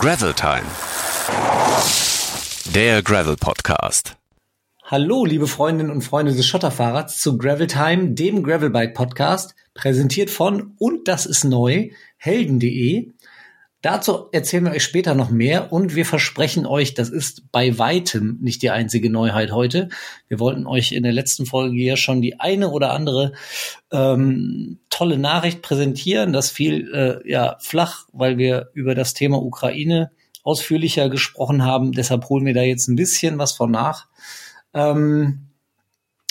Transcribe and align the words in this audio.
Gravel 0.00 0.32
Time. 0.32 0.64
Der 2.74 3.02
Gravel 3.02 3.36
Podcast. 3.36 4.16
Hallo, 4.82 5.26
liebe 5.26 5.46
Freundinnen 5.46 5.90
und 5.90 6.00
Freunde 6.00 6.32
des 6.32 6.46
Schotterfahrrads 6.46 7.20
zu 7.20 7.36
Gravel 7.36 7.66
Time, 7.66 8.12
dem 8.12 8.42
Gravelbike 8.42 8.94
Podcast, 8.94 9.54
präsentiert 9.74 10.30
von 10.30 10.72
und 10.78 11.06
das 11.06 11.26
ist 11.26 11.44
neu, 11.44 11.90
helden.de. 12.16 13.10
Dazu 13.82 14.28
erzählen 14.32 14.64
wir 14.66 14.72
euch 14.72 14.84
später 14.84 15.14
noch 15.14 15.30
mehr 15.30 15.72
und 15.72 15.94
wir 15.94 16.04
versprechen 16.04 16.66
euch, 16.66 16.92
das 16.92 17.08
ist 17.08 17.50
bei 17.50 17.78
weitem 17.78 18.38
nicht 18.42 18.60
die 18.60 18.68
einzige 18.68 19.08
Neuheit 19.08 19.52
heute. 19.52 19.88
Wir 20.28 20.38
wollten 20.38 20.66
euch 20.66 20.92
in 20.92 21.02
der 21.02 21.12
letzten 21.12 21.46
Folge 21.46 21.78
ja 21.78 21.96
schon 21.96 22.20
die 22.20 22.38
eine 22.40 22.68
oder 22.68 22.92
andere 22.92 23.32
ähm, 23.90 24.80
tolle 24.90 25.16
Nachricht 25.16 25.62
präsentieren. 25.62 26.34
Das 26.34 26.50
fiel 26.50 26.92
äh, 26.92 27.30
ja 27.30 27.56
flach, 27.60 28.04
weil 28.12 28.36
wir 28.36 28.68
über 28.74 28.94
das 28.94 29.14
Thema 29.14 29.42
Ukraine 29.42 30.10
ausführlicher 30.42 31.08
gesprochen 31.08 31.64
haben. 31.64 31.92
Deshalb 31.92 32.28
holen 32.28 32.44
wir 32.44 32.54
da 32.54 32.62
jetzt 32.62 32.86
ein 32.88 32.96
bisschen 32.96 33.38
was 33.38 33.52
von 33.52 33.70
nach. 33.70 34.08
Ähm, 34.74 35.48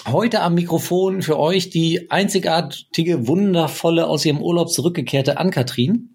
heute 0.07 0.41
am 0.41 0.53
Mikrofon 0.53 1.23
für 1.23 1.39
euch 1.39 1.71
die 1.71 2.11
einzigartige, 2.11 3.27
wundervolle, 3.27 4.05
aus 4.05 4.23
ihrem 4.23 4.41
Urlaub 4.41 4.69
zurückgekehrte 4.69 5.39
Ann-Kathrin. 5.39 6.08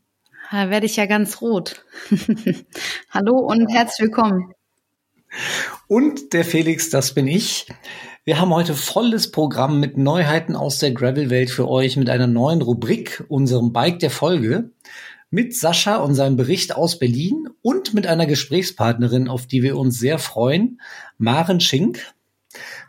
Da 0.54 0.70
werde 0.70 0.86
ich 0.86 0.94
ja 0.94 1.06
ganz 1.06 1.40
rot. 1.40 1.84
Hallo 3.10 3.38
und 3.38 3.66
herzlich 3.74 4.06
willkommen. 4.06 4.52
Und 5.88 6.32
der 6.32 6.44
Felix, 6.44 6.90
das 6.90 7.12
bin 7.12 7.26
ich. 7.26 7.66
Wir 8.22 8.40
haben 8.40 8.54
heute 8.54 8.74
volles 8.74 9.32
Programm 9.32 9.80
mit 9.80 9.98
Neuheiten 9.98 10.54
aus 10.54 10.78
der 10.78 10.92
Gravel-Welt 10.92 11.50
für 11.50 11.68
euch, 11.68 11.96
mit 11.96 12.08
einer 12.08 12.28
neuen 12.28 12.62
Rubrik, 12.62 13.24
unserem 13.26 13.72
Bike 13.72 13.98
der 13.98 14.10
Folge, 14.10 14.70
mit 15.28 15.56
Sascha 15.56 15.96
und 15.96 16.14
seinem 16.14 16.36
Bericht 16.36 16.76
aus 16.76 17.00
Berlin 17.00 17.48
und 17.60 17.92
mit 17.92 18.06
einer 18.06 18.26
Gesprächspartnerin, 18.26 19.26
auf 19.26 19.48
die 19.48 19.64
wir 19.64 19.76
uns 19.76 19.98
sehr 19.98 20.20
freuen, 20.20 20.80
Maren 21.18 21.58
Schink. 21.58 22.14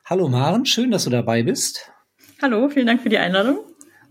Hallo 0.06 0.28
Maren, 0.28 0.68
schön, 0.68 0.92
dass 0.92 1.06
du 1.06 1.10
dabei 1.10 1.42
bist. 1.42 1.92
Hallo, 2.44 2.70
vielen 2.70 2.86
Dank 2.86 3.02
für 3.02 3.10
die 3.10 3.18
Einladung. 3.18 3.58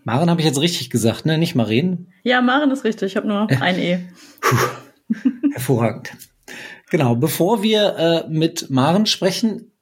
Maren 0.04 0.30
habe 0.30 0.40
ich 0.40 0.46
jetzt 0.46 0.60
richtig 0.60 0.90
gesagt, 0.90 1.26
ne? 1.26 1.38
Nicht 1.38 1.54
Maren? 1.54 2.12
Ja, 2.22 2.40
Maren 2.42 2.70
ist 2.70 2.84
richtig. 2.84 3.12
Ich 3.12 3.16
habe 3.16 3.26
nur 3.26 3.50
ein 3.50 3.78
E. 3.78 4.00
Puh, 4.40 5.18
hervorragend. 5.52 6.12
Genau, 6.90 7.16
bevor 7.16 7.62
wir 7.62 7.96
äh, 7.96 8.28
mit 8.28 8.70
Maren 8.70 9.06
sprechen, 9.06 9.72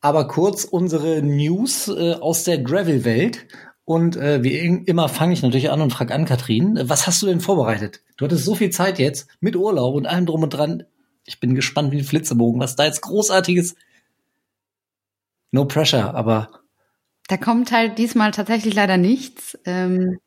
aber 0.00 0.26
kurz 0.26 0.64
unsere 0.64 1.22
News 1.22 1.88
äh, 1.88 2.14
aus 2.14 2.44
der 2.44 2.58
Gravel-Welt. 2.58 3.46
Und 3.84 4.16
äh, 4.16 4.42
wie 4.42 4.56
immer 4.56 5.08
fange 5.08 5.32
ich 5.32 5.42
natürlich 5.42 5.70
an 5.70 5.80
und 5.80 5.92
frage 5.92 6.14
an, 6.14 6.26
Kathrin, 6.26 6.78
was 6.82 7.06
hast 7.06 7.22
du 7.22 7.26
denn 7.26 7.40
vorbereitet? 7.40 8.02
Du 8.16 8.24
hattest 8.24 8.44
so 8.44 8.54
viel 8.54 8.70
Zeit 8.70 8.98
jetzt 8.98 9.28
mit 9.40 9.56
Urlaub 9.56 9.94
und 9.94 10.06
allem 10.06 10.26
drum 10.26 10.42
und 10.42 10.50
dran. 10.50 10.84
Ich 11.24 11.40
bin 11.40 11.54
gespannt 11.54 11.92
wie 11.92 11.98
ein 11.98 12.04
Flitzebogen, 12.04 12.60
was 12.60 12.76
da 12.76 12.84
jetzt 12.84 13.00
großartiges. 13.00 13.76
No 15.52 15.64
pressure, 15.64 16.14
aber 16.14 16.50
da 17.28 17.36
kommt 17.36 17.72
halt 17.72 17.98
diesmal 17.98 18.32
tatsächlich 18.32 18.74
leider 18.74 18.96
nichts. 18.96 19.56
Ähm, 19.64 20.18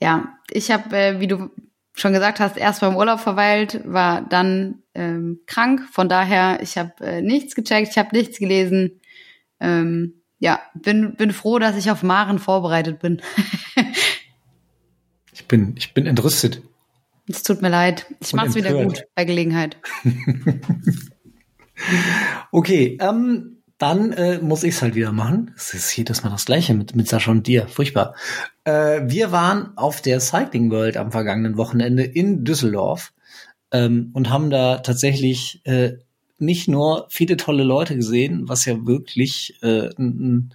ja, 0.00 0.36
ich 0.50 0.70
habe, 0.70 0.96
äh, 0.96 1.20
wie 1.20 1.28
du 1.28 1.50
schon 1.94 2.12
gesagt 2.12 2.40
hast, 2.40 2.56
erst 2.56 2.80
beim 2.80 2.96
Urlaub 2.96 3.20
verweilt, 3.20 3.80
war 3.84 4.22
dann 4.22 4.82
ähm, 4.94 5.40
krank. 5.46 5.82
Von 5.92 6.08
daher, 6.08 6.60
ich 6.62 6.76
habe 6.76 6.92
äh, 7.04 7.22
nichts 7.22 7.54
gecheckt, 7.54 7.88
ich 7.90 7.98
habe 7.98 8.16
nichts 8.16 8.38
gelesen. 8.38 9.00
Ähm, 9.60 10.22
ja, 10.38 10.60
bin, 10.74 11.14
bin 11.14 11.32
froh, 11.32 11.58
dass 11.58 11.76
ich 11.76 11.90
auf 11.90 12.02
Maren 12.02 12.38
vorbereitet 12.38 13.00
bin. 13.00 13.22
ich 15.32 15.46
bin, 15.46 15.74
ich 15.76 15.94
bin 15.94 16.06
entrüstet. 16.06 16.62
Es 17.28 17.42
tut 17.42 17.62
mir 17.62 17.70
leid. 17.70 18.06
Ich 18.20 18.34
mach's 18.34 18.54
wieder 18.54 18.82
gut 18.82 19.04
bei 19.14 19.24
Gelegenheit. 19.24 19.78
okay, 22.50 22.98
ähm, 23.00 23.53
dann 23.84 24.12
äh, 24.12 24.38
muss 24.38 24.64
ich 24.64 24.76
es 24.76 24.80
halt 24.82 24.94
wieder 24.94 25.12
machen. 25.12 25.50
Es 25.58 25.74
ist 25.74 25.94
jedes 25.94 26.22
Mal 26.22 26.30
das 26.30 26.46
Gleiche 26.46 26.72
mit, 26.72 26.96
mit 26.96 27.06
Sascha 27.06 27.30
und 27.30 27.46
dir. 27.46 27.68
Furchtbar. 27.68 28.14
Äh, 28.64 29.02
wir 29.04 29.30
waren 29.30 29.76
auf 29.76 30.00
der 30.00 30.20
Cycling 30.20 30.70
World 30.70 30.96
am 30.96 31.12
vergangenen 31.12 31.58
Wochenende 31.58 32.02
in 32.02 32.44
Düsseldorf 32.44 33.12
ähm, 33.72 34.08
und 34.14 34.30
haben 34.30 34.48
da 34.48 34.78
tatsächlich 34.78 35.60
äh, 35.64 35.98
nicht 36.38 36.66
nur 36.66 37.08
viele 37.10 37.36
tolle 37.36 37.62
Leute 37.62 37.94
gesehen, 37.94 38.48
was 38.48 38.64
ja 38.64 38.86
wirklich 38.86 39.58
äh, 39.62 39.90
n, 39.98 40.54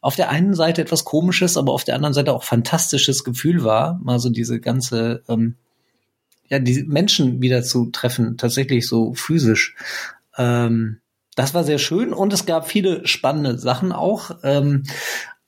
auf 0.00 0.16
der 0.16 0.30
einen 0.30 0.54
Seite 0.54 0.82
etwas 0.82 1.04
komisches, 1.04 1.56
aber 1.56 1.72
auf 1.72 1.84
der 1.84 1.94
anderen 1.94 2.12
Seite 2.12 2.32
auch 2.32 2.42
fantastisches 2.42 3.22
Gefühl 3.22 3.62
war, 3.62 4.00
mal 4.02 4.18
so 4.18 4.30
diese 4.30 4.58
ganze 4.58 5.22
ähm, 5.28 5.54
ja, 6.48 6.58
die 6.58 6.82
Menschen 6.82 7.40
wieder 7.40 7.62
zu 7.62 7.92
treffen, 7.92 8.36
tatsächlich 8.36 8.88
so 8.88 9.14
physisch. 9.14 9.76
Ähm, 10.36 10.98
das 11.36 11.54
war 11.54 11.64
sehr 11.64 11.78
schön 11.78 12.12
und 12.12 12.32
es 12.32 12.46
gab 12.46 12.68
viele 12.68 13.06
spannende 13.06 13.58
Sachen 13.58 13.92
auch. 13.92 14.38
Ähm, 14.42 14.84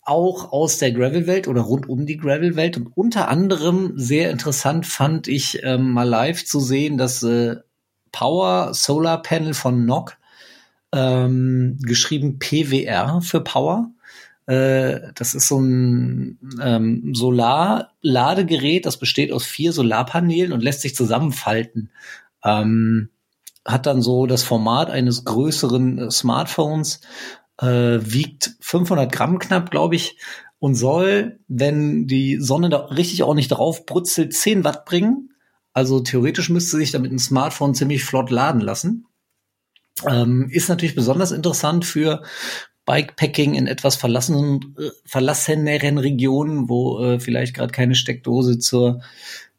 auch 0.03 0.53
aus 0.53 0.79
der 0.79 0.93
Gravel-Welt 0.93 1.49
oder 1.49 1.63
rund 1.63 1.89
um 1.89 2.07
die 2.07 2.17
Gravel-Welt. 2.17 2.77
Und 2.77 2.97
unter 2.97 3.29
anderem 3.29 3.93
sehr 3.97 4.31
interessant 4.31 4.87
fand 4.87 5.27
ich 5.27 5.65
ähm, 5.65 5.91
mal 5.91 6.09
live 6.09 6.45
zu 6.45 6.61
sehen, 6.61 6.97
dass 6.97 7.25
äh, 7.25 7.57
Power 8.13 8.73
Solar 8.73 9.21
Panel 9.21 9.53
von 9.53 9.85
NOC, 9.85 10.17
ähm, 10.93 11.79
geschrieben 11.83 12.39
PWR 12.39 13.21
für 13.21 13.41
Power. 13.41 13.91
Äh, 14.47 15.13
das 15.15 15.35
ist 15.35 15.49
so 15.49 15.59
ein 15.59 16.39
ähm, 16.63 17.13
Solar-Ladegerät, 17.13 18.87
das 18.87 18.99
besteht 18.99 19.33
aus 19.33 19.45
vier 19.45 19.73
Solarpanelen 19.73 20.53
und 20.53 20.63
lässt 20.63 20.83
sich 20.83 20.95
zusammenfalten. 20.95 21.91
Ähm, 22.45 23.11
hat 23.67 23.87
dann 23.87 24.01
so 24.01 24.27
das 24.27 24.43
Format 24.43 24.91
eines 24.91 25.25
größeren 25.25 25.99
äh, 25.99 26.11
Smartphones, 26.11 27.01
äh, 27.59 27.67
wiegt 28.01 28.57
500 28.61 29.11
Gramm 29.11 29.39
knapp, 29.39 29.71
glaube 29.71 29.97
ich, 29.97 30.19
und 30.59 30.75
soll, 30.75 31.41
wenn 31.49 32.07
die 32.07 32.39
Sonne 32.41 32.69
da 32.71 32.87
richtig 32.87 33.23
ordentlich 33.23 33.49
drauf 33.49 33.85
brutzelt, 33.85 34.33
10 34.33 34.65
Watt 34.65 34.85
bringen. 34.85 35.31
Also 35.73 36.01
theoretisch 36.01 36.49
müsste 36.49 36.79
sich 36.79 36.93
damit 36.93 37.13
ein 37.13 37.19
Smartphone 37.19 37.75
ziemlich 37.75 38.05
flott 38.05 38.31
laden 38.31 38.61
lassen. 38.61 39.07
Ähm, 40.07 40.49
ist 40.51 40.69
natürlich 40.69 40.95
besonders 40.95 41.33
interessant 41.33 41.85
für 41.85 42.23
Bikepacking 42.87 43.55
in 43.55 43.67
etwas 43.67 43.97
verlassenen, 43.97 44.75
äh, 44.79 44.91
verlasseneren 45.05 45.99
Regionen, 45.99 46.69
wo 46.69 47.03
äh, 47.03 47.21
vielleicht 47.21 47.55
gerade 47.55 47.73
keine 47.73 47.95
Steckdose 47.95 48.59
zur 48.59 49.03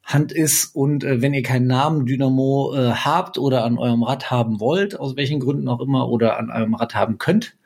Hand 0.08 0.32
ist 0.32 0.74
und 0.74 1.04
äh, 1.04 1.22
wenn 1.22 1.34
ihr 1.34 1.44
keinen 1.44 1.68
Namen 1.68 2.06
Dynamo 2.06 2.74
äh, 2.74 2.92
habt 2.94 3.38
oder 3.38 3.66
an 3.66 3.78
eurem 3.78 4.04
Rad 4.04 4.32
haben 4.32 4.62
wollt, 4.62 4.98
aus 4.98 5.18
welchen 5.18 5.42
Gründen 5.42 5.68
auch 5.68 5.82
immer, 5.82 6.10
oder 6.10 6.40
an 6.40 6.50
eurem 6.50 6.76
Rad 6.76 6.96
haben 6.96 7.18
könnt, 7.18 7.58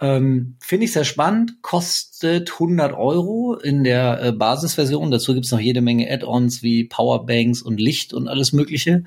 ähm, 0.00 0.56
finde 0.58 0.84
ich 0.84 0.92
sehr 0.92 1.04
spannend, 1.04 1.62
kostet 1.62 2.52
100 2.54 2.92
Euro 2.92 3.54
in 3.54 3.84
der 3.84 4.20
äh, 4.20 4.32
Basisversion. 4.32 5.12
Dazu 5.12 5.32
gibt's 5.32 5.52
noch 5.52 5.60
jede 5.60 5.80
Menge 5.80 6.10
Add-ons 6.10 6.62
wie 6.62 6.84
Powerbanks 6.84 7.62
und 7.62 7.80
Licht 7.80 8.12
und 8.12 8.26
alles 8.26 8.52
Mögliche. 8.52 9.04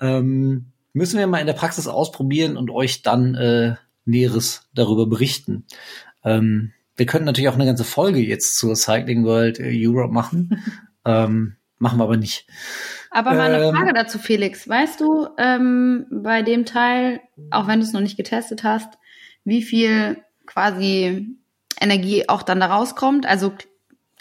Ähm, 0.00 0.66
müssen 0.92 1.18
wir 1.18 1.26
mal 1.28 1.38
in 1.38 1.46
der 1.46 1.54
Praxis 1.54 1.86
ausprobieren 1.86 2.56
und 2.56 2.70
euch 2.70 3.02
dann 3.02 3.36
äh, 3.36 3.76
Näheres 4.04 4.68
darüber 4.74 5.06
berichten. 5.06 5.64
Ähm, 6.24 6.72
wir 6.96 7.06
könnten 7.06 7.26
natürlich 7.26 7.48
auch 7.48 7.54
eine 7.54 7.66
ganze 7.66 7.84
Folge 7.84 8.18
jetzt 8.18 8.58
zur 8.58 8.74
Cycling 8.74 9.24
World 9.24 9.60
äh, 9.60 9.70
Europe 9.72 10.12
machen. 10.12 10.62
ähm, 11.04 11.57
Machen 11.78 11.98
wir 11.98 12.04
aber 12.04 12.16
nicht. 12.16 12.46
Aber 13.10 13.34
mal 13.34 13.52
eine 13.54 13.64
ähm, 13.64 13.74
Frage 13.74 13.92
dazu, 13.92 14.18
Felix. 14.18 14.68
Weißt 14.68 15.00
du 15.00 15.28
ähm, 15.38 16.06
bei 16.10 16.42
dem 16.42 16.64
Teil, 16.64 17.20
auch 17.50 17.68
wenn 17.68 17.80
du 17.80 17.86
es 17.86 17.92
noch 17.92 18.00
nicht 18.00 18.16
getestet 18.16 18.64
hast, 18.64 18.98
wie 19.44 19.62
viel 19.62 20.18
quasi 20.46 21.36
Energie 21.80 22.28
auch 22.28 22.42
dann 22.42 22.60
da 22.60 22.66
rauskommt? 22.66 23.26
Also 23.26 23.52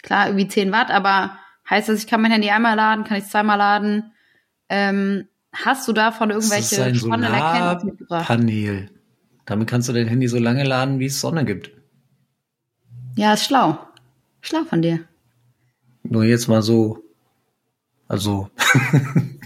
klar, 0.03 0.27
irgendwie 0.27 0.47
10 0.47 0.71
Watt, 0.71 0.91
aber 0.91 1.37
heißt 1.69 1.89
das, 1.89 1.99
ich 1.99 2.07
kann 2.07 2.21
mein 2.21 2.31
Handy 2.31 2.49
einmal 2.49 2.75
laden, 2.75 3.03
kann 3.03 3.17
ich 3.17 3.23
es 3.23 3.31
zweimal 3.31 3.57
laden? 3.57 4.11
Ähm, 4.69 5.27
hast 5.51 5.87
du 5.87 5.93
davon 5.93 6.29
irgendwelche 6.29 6.61
das 6.61 6.71
ist 6.73 6.79
ein 6.79 6.95
spannenden 6.95 7.33
Erkenntnisse 7.33 7.85
mitgebracht? 7.87 8.27
Panel. 8.27 8.89
Damit 9.45 9.67
kannst 9.67 9.89
du 9.89 9.93
dein 9.93 10.07
Handy 10.07 10.27
so 10.27 10.37
lange 10.37 10.63
laden, 10.63 10.99
wie 10.99 11.05
es 11.05 11.19
Sonne 11.19 11.45
gibt. 11.45 11.71
Ja, 13.15 13.33
ist 13.33 13.45
schlau. 13.45 13.79
Schlau 14.41 14.63
von 14.65 14.81
dir. 14.81 14.99
Nur 16.03 16.23
jetzt 16.23 16.47
mal 16.47 16.61
so 16.61 17.06
also. 18.07 18.49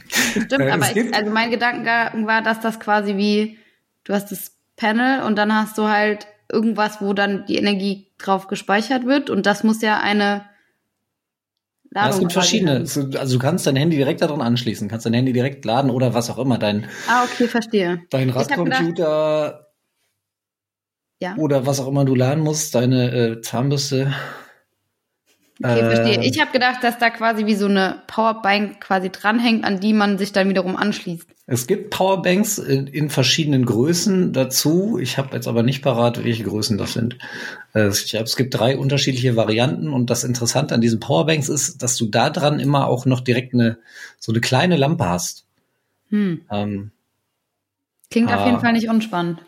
Stimmt, 0.10 0.52
äh, 0.60 0.72
aber 0.72 0.96
ich, 0.96 1.14
also 1.14 1.32
mein 1.32 1.52
Gedankengang 1.52 2.28
war, 2.28 2.42
dass 2.42 2.60
das 2.60 2.80
quasi 2.80 3.18
wie, 3.18 3.58
du 4.04 4.14
hast 4.14 4.32
das 4.32 4.52
Panel 4.76 5.24
und 5.24 5.36
dann 5.38 5.54
hast 5.54 5.78
du 5.78 5.88
halt 5.88 6.28
irgendwas, 6.52 7.02
wo 7.02 7.14
dann 7.14 7.46
die 7.46 7.58
Energie 7.58 8.08
drauf 8.18 8.48
gespeichert 8.48 9.06
wird 9.06 9.30
und 9.30 9.46
das 9.46 9.64
muss 9.64 9.82
ja 9.82 10.00
eine 10.00 10.46
Ladung 11.94 12.10
ja, 12.10 12.16
es 12.16 12.20
gibt 12.20 12.34
verschiedene. 12.34 12.72
Haben. 12.72 13.18
Also 13.18 13.38
du 13.38 13.40
kannst 13.40 13.68
dein 13.68 13.76
Handy 13.76 13.98
direkt 13.98 14.22
daran 14.22 14.42
anschließen, 14.42 14.88
kannst 14.88 15.06
dein 15.06 15.14
Handy 15.14 15.34
direkt 15.34 15.66
laden 15.66 15.92
oder 15.92 16.14
was 16.14 16.30
auch 16.30 16.38
immer. 16.38 16.58
Dein, 16.58 16.88
ah, 17.10 17.26
okay, 17.26 17.48
verstehe. 17.48 18.02
Dein 18.10 18.30
Radcomputer 18.30 19.68
ja. 21.22 21.36
oder 21.36 21.66
was 21.66 21.82
auch 21.82 21.88
immer 21.88 22.06
du 22.06 22.16
laden 22.16 22.44
musst, 22.44 22.76
deine 22.76 23.12
äh, 23.12 23.42
Zahnbürste. 23.42 24.14
Okay, 25.64 25.80
verstehe. 25.80 26.24
Ich 26.24 26.40
habe 26.40 26.52
gedacht, 26.52 26.84
dass 26.84 26.98
da 26.98 27.10
quasi 27.10 27.46
wie 27.46 27.56
so 27.56 27.68
eine 27.68 28.02
Powerbank 28.08 28.82
quasi 28.82 29.10
dranhängt, 29.10 29.64
an 29.64 29.80
die 29.80 29.94
man 29.94 30.18
sich 30.18 30.32
dann 30.32 30.50
wiederum 30.50 30.76
anschließt. 30.76 31.28
Es 31.48 31.68
gibt 31.68 31.90
Powerbanks 31.90 32.58
in, 32.58 32.88
in 32.88 33.10
verschiedenen 33.10 33.66
Größen 33.66 34.32
dazu. 34.32 34.98
Ich 35.02 35.18
habe 35.18 35.36
jetzt 35.36 35.48
aber 35.48 35.64
nicht 35.64 35.82
parat, 35.82 36.24
welche 36.24 36.44
Größen 36.44 36.78
das 36.78 36.94
sind. 36.94 37.18
Äh, 37.74 37.90
Ich 37.90 38.10
glaube, 38.12 38.26
es 38.26 38.36
gibt 38.38 38.54
drei 38.58 38.78
unterschiedliche 38.78 39.36
Varianten 39.36 39.90
und 39.92 40.10
das 40.10 40.24
Interessante 40.24 40.74
an 40.74 40.82
diesen 40.82 41.00
Powerbanks 41.00 41.50
ist, 41.50 41.84
dass 41.84 41.98
du 41.98 42.06
da 42.08 42.30
dran 42.30 42.60
immer 42.60 42.88
auch 42.88 43.06
noch 43.06 43.20
direkt 43.20 43.54
eine 43.54 43.78
so 44.20 44.32
eine 44.32 44.40
kleine 44.42 44.78
Lampe 44.78 45.08
hast. 45.10 45.46
Hm. 46.10 46.42
Ähm, 46.52 46.92
Klingt 48.10 48.32
Ah. 48.32 48.40
auf 48.40 48.46
jeden 48.46 48.60
Fall 48.60 48.74
nicht 48.74 48.90
unspannend. 48.90 49.40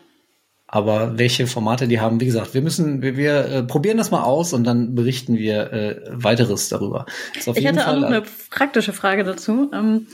Aber 0.74 1.16
welche 1.16 1.46
Formate 1.46 1.86
die 1.86 2.00
haben, 2.00 2.20
wie 2.20 2.26
gesagt, 2.26 2.52
wir 2.52 2.60
müssen, 2.60 3.00
wir, 3.00 3.16
wir 3.16 3.44
äh, 3.44 3.62
probieren 3.62 3.96
das 3.96 4.10
mal 4.10 4.24
aus 4.24 4.52
und 4.52 4.64
dann 4.64 4.96
berichten 4.96 5.38
wir 5.38 5.72
äh, 5.72 6.00
weiteres 6.10 6.68
darüber. 6.68 7.06
Ich 7.36 7.46
hätte 7.46 7.82
auch 7.82 7.84
Fall- 7.84 8.00
noch 8.00 8.08
eine 8.08 8.22
praktische 8.50 8.92
Frage 8.92 9.22
dazu. 9.22 9.70
Ähm, 9.72 10.08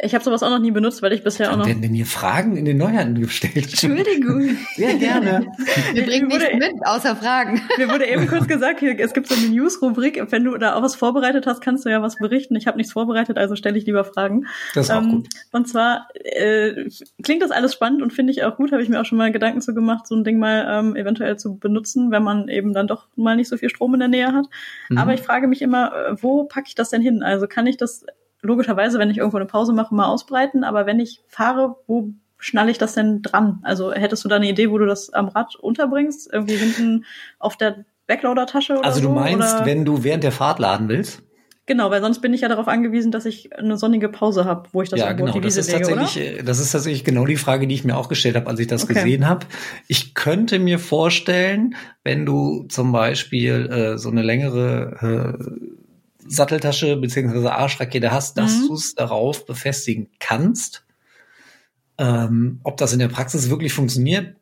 ich 0.00 0.14
habe 0.14 0.24
sowas 0.24 0.42
auch 0.42 0.50
noch 0.50 0.58
nie 0.58 0.70
benutzt, 0.70 1.02
weil 1.02 1.12
ich 1.12 1.22
bisher 1.22 1.48
auch 1.48 1.52
Wann 1.52 1.58
noch. 1.60 1.66
werden 1.66 1.82
denn 1.82 1.94
hier 1.94 2.06
Fragen 2.06 2.56
in 2.56 2.64
den 2.64 2.76
Neuheiten 2.76 3.20
gestellt? 3.20 3.56
Entschuldigung. 3.56 4.56
Sehr 4.76 4.94
gerne. 4.94 5.46
Wir 5.92 6.04
bringen 6.04 6.28
nichts 6.28 6.44
mit, 6.54 6.72
außer 6.86 7.16
Fragen. 7.16 7.60
Mir 7.78 7.88
wurde 7.90 8.06
eben 8.06 8.26
kurz 8.26 8.48
gesagt, 8.48 8.80
hier, 8.80 8.98
es 8.98 9.12
gibt 9.12 9.28
so 9.28 9.34
eine 9.34 9.48
News-Rubrik. 9.48 10.22
Wenn 10.30 10.44
du 10.44 10.56
da 10.58 10.74
auch 10.76 10.82
was 10.82 10.94
vorbereitet 10.96 11.46
hast, 11.46 11.60
kannst 11.60 11.84
du 11.84 11.88
ja 11.90 12.02
was 12.02 12.16
berichten. 12.16 12.56
Ich 12.56 12.66
habe 12.66 12.76
nichts 12.78 12.92
vorbereitet, 12.92 13.38
also 13.38 13.54
stelle 13.56 13.78
ich 13.78 13.86
lieber 13.86 14.04
Fragen. 14.04 14.46
Das 14.74 14.86
ist 14.86 14.90
auch 14.90 15.02
Ähm, 15.02 15.10
gut. 15.10 15.28
Und 15.52 15.68
zwar 15.68 16.08
äh, 16.24 16.88
klingt 17.22 17.42
das 17.42 17.50
alles 17.50 17.72
spannend 17.72 18.02
und 18.02 18.12
finde 18.12 18.32
ich 18.32 18.44
auch 18.44 18.56
gut, 18.56 18.72
habe 18.72 18.82
ich 18.82 18.88
mir 18.88 19.00
auch 19.00 19.04
schon 19.06 19.18
mal 19.18 19.32
Gedanken 19.32 19.60
zu 19.60 19.74
gemacht, 19.74 20.06
so 20.06 20.14
ein 20.14 20.24
Ding 20.24 20.38
mal 20.38 20.66
ähm, 20.68 20.96
eventuell 20.96 21.38
zu 21.38 21.56
benutzen, 21.58 22.10
wenn 22.10 22.22
man 22.22 22.48
eben 22.48 22.72
dann 22.72 22.86
doch 22.86 23.06
mal 23.16 23.36
nicht 23.36 23.48
so 23.48 23.56
viel 23.56 23.68
Strom 23.70 23.94
in 23.94 24.00
der 24.00 24.08
Nähe 24.08 24.32
hat. 24.32 24.46
Mhm. 24.88 24.98
Aber 24.98 25.14
ich 25.14 25.20
frage 25.22 25.46
mich 25.48 25.62
immer, 25.62 25.92
äh, 25.94 26.22
wo 26.22 26.44
packe 26.44 26.66
ich 26.68 26.74
das 26.74 26.90
denn 26.90 27.02
hin? 27.02 27.22
Also 27.22 27.46
kann 27.46 27.66
ich 27.66 27.76
das 27.76 28.04
logischerweise, 28.42 28.98
wenn 28.98 29.10
ich 29.10 29.18
irgendwo 29.18 29.38
eine 29.38 29.46
Pause 29.46 29.72
mache, 29.72 29.94
mal 29.94 30.06
ausbreiten, 30.06 30.64
aber 30.64 30.84
wenn 30.86 31.00
ich 31.00 31.22
fahre, 31.28 31.76
wo 31.86 32.10
schnalle 32.38 32.70
ich 32.70 32.78
das 32.78 32.94
denn 32.94 33.22
dran? 33.22 33.60
Also 33.62 33.92
hättest 33.92 34.24
du 34.24 34.28
da 34.28 34.36
eine 34.36 34.48
Idee, 34.48 34.70
wo 34.70 34.78
du 34.78 34.86
das 34.86 35.12
am 35.12 35.28
Rad 35.28 35.54
unterbringst? 35.56 36.28
Irgendwie 36.32 36.56
hinten 36.56 37.04
auf 37.38 37.56
der 37.56 37.84
Backloader-Tasche 38.08 38.74
oder 38.74 38.82
Also 38.84 39.00
so? 39.00 39.08
du 39.08 39.14
meinst, 39.14 39.58
oder? 39.58 39.66
wenn 39.66 39.84
du 39.84 40.02
während 40.04 40.24
der 40.24 40.32
Fahrt 40.32 40.58
laden 40.58 40.88
willst? 40.88 41.22
Genau, 41.66 41.92
weil 41.92 42.02
sonst 42.02 42.20
bin 42.20 42.34
ich 42.34 42.40
ja 42.40 42.48
darauf 42.48 42.66
angewiesen, 42.66 43.12
dass 43.12 43.24
ich 43.24 43.56
eine 43.56 43.76
sonnige 43.76 44.08
Pause 44.08 44.44
habe, 44.44 44.68
wo 44.72 44.82
ich 44.82 44.88
das 44.88 44.98
ja, 44.98 45.12
genau. 45.12 45.32
die 45.32 45.40
Das 45.40 45.56
ist, 45.56 45.70
lege, 45.70 45.86
oder? 45.86 45.96
tatsächlich, 46.02 46.38
äh, 46.40 46.42
das 46.42 46.58
ist 46.58 46.72
tatsächlich 46.72 47.04
genau 47.04 47.24
die 47.24 47.36
Frage, 47.36 47.68
die 47.68 47.74
ich 47.76 47.84
mir 47.84 47.96
auch 47.96 48.08
gestellt 48.08 48.34
habe, 48.34 48.48
als 48.48 48.58
ich 48.58 48.66
das 48.66 48.82
Okay. 48.82 48.94
gesehen 48.94 49.28
habe. 49.28 49.46
Ich 49.86 50.14
könnte 50.14 50.58
mir 50.58 50.80
vorstellen, 50.80 51.76
wenn 52.02 52.26
du 52.26 52.64
zum 52.68 52.90
Beispiel 52.90 53.70
äh, 53.70 53.96
so 53.98 54.10
eine 54.10 54.22
längere 54.22 55.38
äh, 55.38 55.81
Satteltasche 56.26 56.96
beziehungsweise 56.96 57.52
Arschrakete 57.52 58.10
hast, 58.10 58.38
dass 58.38 58.60
Mhm. 58.62 58.68
du 58.68 58.74
es 58.74 58.94
darauf 58.94 59.46
befestigen 59.46 60.08
kannst. 60.20 60.84
Ähm, 61.98 62.60
ob 62.64 62.76
das 62.78 62.92
in 62.92 62.98
der 62.98 63.08
Praxis 63.08 63.50
wirklich 63.50 63.72
funktioniert, 63.72 64.36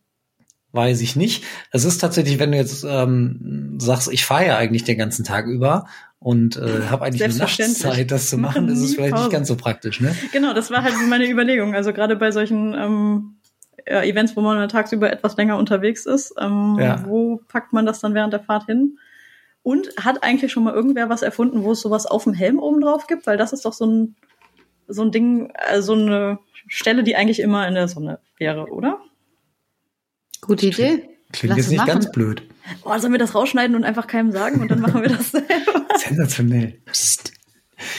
weiß 0.73 1.01
ich 1.01 1.17
nicht. 1.17 1.45
Es 1.73 1.85
ist 1.85 1.99
tatsächlich, 1.99 2.39
wenn 2.39 2.53
du 2.53 2.59
jetzt 2.59 2.85
ähm, 2.89 3.77
sagst, 3.81 4.11
ich 4.13 4.25
fahre 4.25 4.47
ja 4.47 4.57
eigentlich 4.57 4.85
den 4.85 4.99
ganzen 4.99 5.25
Tag 5.25 5.47
über 5.47 5.87
und 6.21 6.57
äh, 6.57 6.87
habe 6.89 7.05
eigentlich 7.05 7.25
eine. 7.25 7.35
Nachtzeit, 7.35 8.11
das 8.11 8.29
zu 8.31 8.39
machen, 8.39 8.67
Machen 8.67 8.73
ist 8.75 8.81
es 8.81 8.95
vielleicht 8.95 9.17
nicht 9.17 9.31
ganz 9.31 9.49
so 9.49 9.57
praktisch, 9.57 10.01
ne? 10.01 10.15
Genau, 10.33 10.55
das 10.55 10.71
war 10.71 10.83
halt 10.85 10.95
meine 11.09 11.29
Überlegung. 11.29 11.75
Also 11.75 11.93
gerade 11.93 12.15
bei 12.15 12.31
solchen 12.31 12.73
ähm, 12.75 13.35
Events, 13.85 14.37
wo 14.37 14.43
man 14.43 14.69
tagsüber 14.69 15.11
etwas 15.13 15.37
länger 15.37 15.57
unterwegs 15.57 16.07
ist, 16.07 16.35
ähm, 16.39 16.77
Ja. 16.79 17.05
wo 17.05 17.41
packt 17.49 17.73
man 17.73 17.85
das 17.85 18.01
dann 18.01 18.15
während 18.15 18.33
der 18.33 18.41
Fahrt 18.41 18.67
hin? 18.67 18.99
Und 19.63 19.89
hat 19.99 20.23
eigentlich 20.23 20.53
schon 20.53 20.65
mal 20.65 20.75
irgendwer 20.75 21.09
was 21.11 21.23
erfunden, 21.23 21.63
wo 21.65 21.73
es 21.73 21.81
sowas 21.83 22.07
auf 22.07 22.25
dem 22.25 22.33
Helm 22.33 22.59
oben 22.59 22.81
drauf 22.81 23.07
gibt? 23.07 23.27
Weil 23.27 23.37
das 23.37 23.53
ist 23.53 23.65
doch 23.65 23.75
so 23.75 23.87
ein, 23.87 24.17
so 24.89 25.03
ein 25.03 25.13
Ding, 25.13 25.53
also 25.55 25.95
so 25.95 26.01
eine 26.01 26.39
Stelle, 26.67 27.03
die 27.03 27.15
eigentlich 27.17 27.41
immer 27.41 27.67
in 27.69 27.75
der 27.75 27.89
Sonne 27.89 28.21
wäre, 28.39 28.67
oder? 28.71 29.01
Gute 30.41 30.67
Idee. 30.67 31.09
Klingt 31.33 31.51
Lass 31.51 31.59
jetzt 31.59 31.69
nicht 31.71 31.79
machen. 31.79 31.89
ganz 31.89 32.11
blöd. 32.11 32.43
Oh, 32.85 32.97
sollen 32.99 33.13
wir 33.13 33.19
das 33.19 33.35
rausschneiden 33.35 33.77
und 33.77 33.85
einfach 33.85 34.07
keinem 34.07 34.33
sagen 34.33 34.61
und 34.61 34.71
dann 34.71 34.81
machen 34.81 35.03
wir 35.03 35.09
das 35.11 35.31
selber? 35.31 35.87
Sensationell. 35.97 36.81
Psst. 36.87 37.33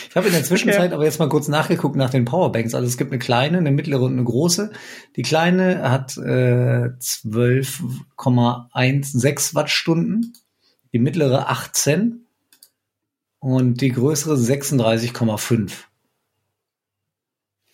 Ich 0.10 0.16
habe 0.16 0.28
in 0.28 0.34
der 0.34 0.44
Zwischenzeit 0.44 0.86
Okay. 0.88 0.94
aber 0.94 1.06
jetzt 1.06 1.18
mal 1.20 1.30
kurz 1.30 1.48
nachgeguckt 1.48 1.96
nach 1.96 2.10
den 2.12 2.26
Powerbanks. 2.26 2.76
Also 2.76 2.88
es 2.88 2.98
gibt 2.98 3.12
eine 3.12 3.18
kleine, 3.20 3.58
eine 3.58 3.72
mittlere 3.72 4.02
und 4.04 4.12
eine 4.14 4.24
große. 4.24 4.72
Die 5.16 5.24
kleine 5.24 5.90
hat 5.90 6.18
äh, 6.18 6.90
12,16 7.00 9.56
Wattstunden, 9.56 10.34
die 10.94 11.00
mittlere 11.00 11.50
18 11.50 12.26
und 13.40 13.82
die 13.82 13.90
größere 13.90 14.36
36,5. 14.36 15.72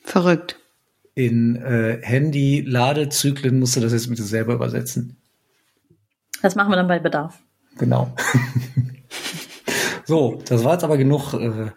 Verrückt. 0.03 0.59
In 1.13 1.55
äh, 1.55 1.99
Handy-Ladezyklen 2.01 3.59
musst 3.59 3.75
du 3.75 3.81
das 3.81 3.91
jetzt 3.91 4.09
bitte 4.09 4.23
selber 4.23 4.53
übersetzen. 4.53 5.17
Das 6.41 6.55
machen 6.55 6.71
wir 6.71 6.75
dann 6.75 6.87
bei 6.87 6.99
Bedarf. 6.99 7.39
Genau. 7.77 8.13
so, 10.05 10.41
das 10.45 10.63
war 10.63 10.73
jetzt 10.73 10.83
aber 10.83 10.97
genug, 10.97 11.33
äh, 11.33 11.71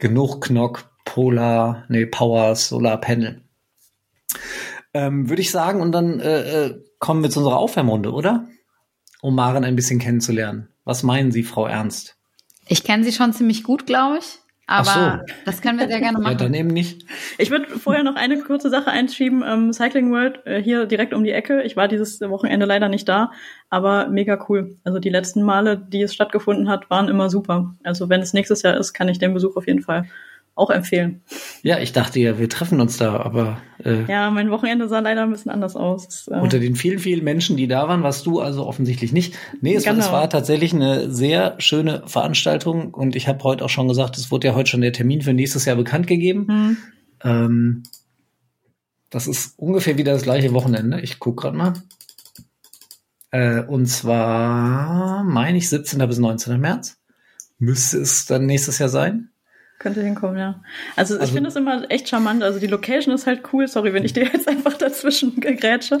genug 0.00 0.40
Knock, 0.40 0.90
Polar, 1.04 1.84
nee, 1.88 2.06
Power, 2.06 2.56
Solar 2.56 3.00
Panel. 3.00 3.42
Ähm, 4.94 5.28
Würde 5.28 5.42
ich 5.42 5.50
sagen, 5.50 5.80
und 5.80 5.92
dann 5.92 6.18
äh, 6.20 6.66
äh, 6.66 6.84
kommen 6.98 7.22
wir 7.22 7.30
zu 7.30 7.40
unserer 7.40 7.58
Aufwärmrunde, 7.58 8.12
oder? 8.12 8.48
Um 9.24 9.36
Maren 9.36 9.64
ein 9.64 9.74
bisschen 9.74 10.00
kennenzulernen. 10.00 10.68
Was 10.84 11.02
meinen 11.02 11.32
Sie, 11.32 11.44
Frau 11.44 11.66
Ernst? 11.66 12.14
Ich 12.68 12.84
kenne 12.84 13.04
sie 13.04 13.12
schon 13.12 13.32
ziemlich 13.32 13.62
gut, 13.62 13.86
glaube 13.86 14.18
ich. 14.18 14.38
Aber 14.66 15.22
Ach 15.24 15.34
das 15.46 15.62
können 15.62 15.78
wir 15.78 15.88
sehr 15.88 16.00
gerne 16.00 16.18
Ja, 16.22 16.24
machen. 16.24 16.36
dann 16.36 16.52
eben 16.52 16.68
nicht. 16.68 17.06
Ich 17.38 17.50
würde 17.50 17.70
vorher 17.78 18.02
noch 18.02 18.16
eine 18.16 18.38
kurze 18.40 18.68
Sache 18.68 18.90
einschieben. 18.90 19.42
Ähm, 19.42 19.72
Cycling 19.72 20.12
World 20.12 20.40
äh, 20.44 20.62
hier 20.62 20.84
direkt 20.84 21.14
um 21.14 21.24
die 21.24 21.30
Ecke. 21.32 21.62
Ich 21.62 21.74
war 21.74 21.88
dieses 21.88 22.20
Wochenende 22.20 22.66
leider 22.66 22.90
nicht 22.90 23.08
da, 23.08 23.30
aber 23.70 24.08
mega 24.08 24.44
cool. 24.50 24.76
Also 24.84 24.98
die 24.98 25.08
letzten 25.08 25.42
Male, 25.42 25.78
die 25.78 26.02
es 26.02 26.12
stattgefunden 26.12 26.68
hat, 26.68 26.90
waren 26.90 27.08
immer 27.08 27.30
super. 27.30 27.74
Also 27.82 28.10
wenn 28.10 28.20
es 28.20 28.34
nächstes 28.34 28.60
Jahr 28.60 28.76
ist, 28.76 28.92
kann 28.92 29.08
ich 29.08 29.18
den 29.18 29.32
Besuch 29.32 29.56
auf 29.56 29.66
jeden 29.66 29.80
Fall 29.80 30.04
auch 30.56 30.70
empfehlen. 30.70 31.22
Ja, 31.62 31.78
ich 31.78 31.92
dachte 31.92 32.20
ja, 32.20 32.38
wir 32.38 32.48
treffen 32.48 32.80
uns 32.80 32.96
da, 32.96 33.16
aber 33.16 33.58
äh, 33.84 34.04
Ja, 34.10 34.30
mein 34.30 34.50
Wochenende 34.50 34.88
sah 34.88 35.00
leider 35.00 35.22
ein 35.24 35.30
bisschen 35.30 35.50
anders 35.50 35.74
aus. 35.76 36.06
Es, 36.08 36.28
äh, 36.28 36.34
Unter 36.34 36.58
den 36.60 36.76
vielen, 36.76 36.98
vielen 36.98 37.24
Menschen, 37.24 37.56
die 37.56 37.66
da 37.66 37.88
waren, 37.88 38.02
warst 38.02 38.24
du 38.26 38.40
also 38.40 38.66
offensichtlich 38.66 39.12
nicht. 39.12 39.34
Nee, 39.60 39.74
es, 39.74 39.84
war, 39.86 39.92
es 39.94 40.06
Genau. 40.06 40.12
war 40.16 40.30
tatsächlich 40.30 40.72
eine 40.72 41.10
sehr 41.10 41.56
schöne 41.58 42.02
Veranstaltung 42.06 42.94
und 42.94 43.16
ich 43.16 43.26
habe 43.28 43.42
heute 43.44 43.64
auch 43.64 43.68
schon 43.70 43.88
gesagt, 43.88 44.16
es 44.16 44.30
wurde 44.30 44.46
ja 44.48 44.54
heute 44.54 44.70
schon 44.70 44.80
der 44.80 44.92
Termin 44.92 45.22
für 45.22 45.32
nächstes 45.34 45.64
Jahr 45.64 45.76
bekannt 45.76 46.06
gegeben. 46.06 46.46
hm. 46.48 46.76
Ähm, 47.22 47.82
das 49.10 49.26
ist 49.28 49.58
ungefähr 49.58 49.96
wieder 49.96 50.12
das 50.12 50.22
gleiche 50.24 50.52
Wochenende. 50.52 51.00
Ich 51.00 51.18
guck 51.20 51.36
gerade 51.40 51.56
mal. 51.56 51.72
Äh, 53.30 53.62
und 53.62 53.86
zwar, 53.86 55.24
meine 55.24 55.58
ich, 55.58 55.68
17. 55.68 56.06
bis 56.08 56.18
19. 56.18 56.60
März. 56.60 56.96
Müsste 57.58 57.98
es 57.98 58.26
dann 58.26 58.46
nächstes 58.46 58.78
Jahr 58.78 58.88
sein. 58.88 59.30
Könnte 59.80 60.02
hinkommen, 60.02 60.38
ja. 60.38 60.60
Also, 60.96 61.16
ich 61.16 61.20
Also- 61.22 61.32
finde 61.34 61.48
es 61.50 61.56
immer 61.56 61.90
echt 61.90 62.08
charmant. 62.08 62.42
Also 62.42 62.60
die 62.60 62.68
Location 62.68 63.12
ist 63.14 63.26
halt 63.26 63.42
cool. 63.52 63.66
Sorry, 63.66 63.92
wenn 63.92 64.04
ich 64.04 64.12
dir 64.12 64.24
jetzt 64.24 64.48
einfach 64.48 64.74
dazwischen 64.74 65.40
gegrätsche. 65.40 66.00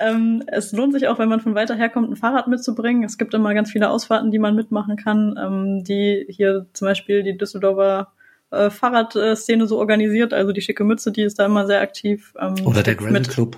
Ähm, 0.00 0.42
es 0.48 0.72
lohnt 0.72 0.92
sich 0.92 1.06
auch, 1.08 1.18
wenn 1.18 1.28
man 1.28 1.40
von 1.40 1.54
weiter 1.54 1.74
her 1.76 1.88
kommt, 1.88 2.10
ein 2.10 2.16
Fahrrad 2.16 2.48
mitzubringen. 2.48 3.04
Es 3.04 3.16
gibt 3.16 3.32
immer 3.32 3.54
ganz 3.54 3.70
viele 3.70 3.88
Ausfahrten, 3.88 4.30
die 4.30 4.38
man 4.40 4.54
mitmachen 4.56 4.96
kann, 4.96 5.38
ähm, 5.42 5.84
die 5.84 6.26
hier 6.28 6.66
zum 6.72 6.86
Beispiel 6.88 7.22
die 7.22 7.38
Düsseldorfer 7.38 8.08
äh, 8.50 8.68
Fahrradszene 8.70 9.66
so 9.66 9.78
organisiert. 9.78 10.34
Also 10.34 10.52
die 10.52 10.60
schicke 10.60 10.84
Mütze, 10.84 11.12
die 11.12 11.22
ist 11.22 11.38
da 11.38 11.46
immer 11.46 11.66
sehr 11.66 11.80
aktiv. 11.80 12.34
Ähm, 12.38 12.54
Oder 12.66 12.82
der 12.82 13.00
mit- 13.00 13.28
Club. 13.30 13.56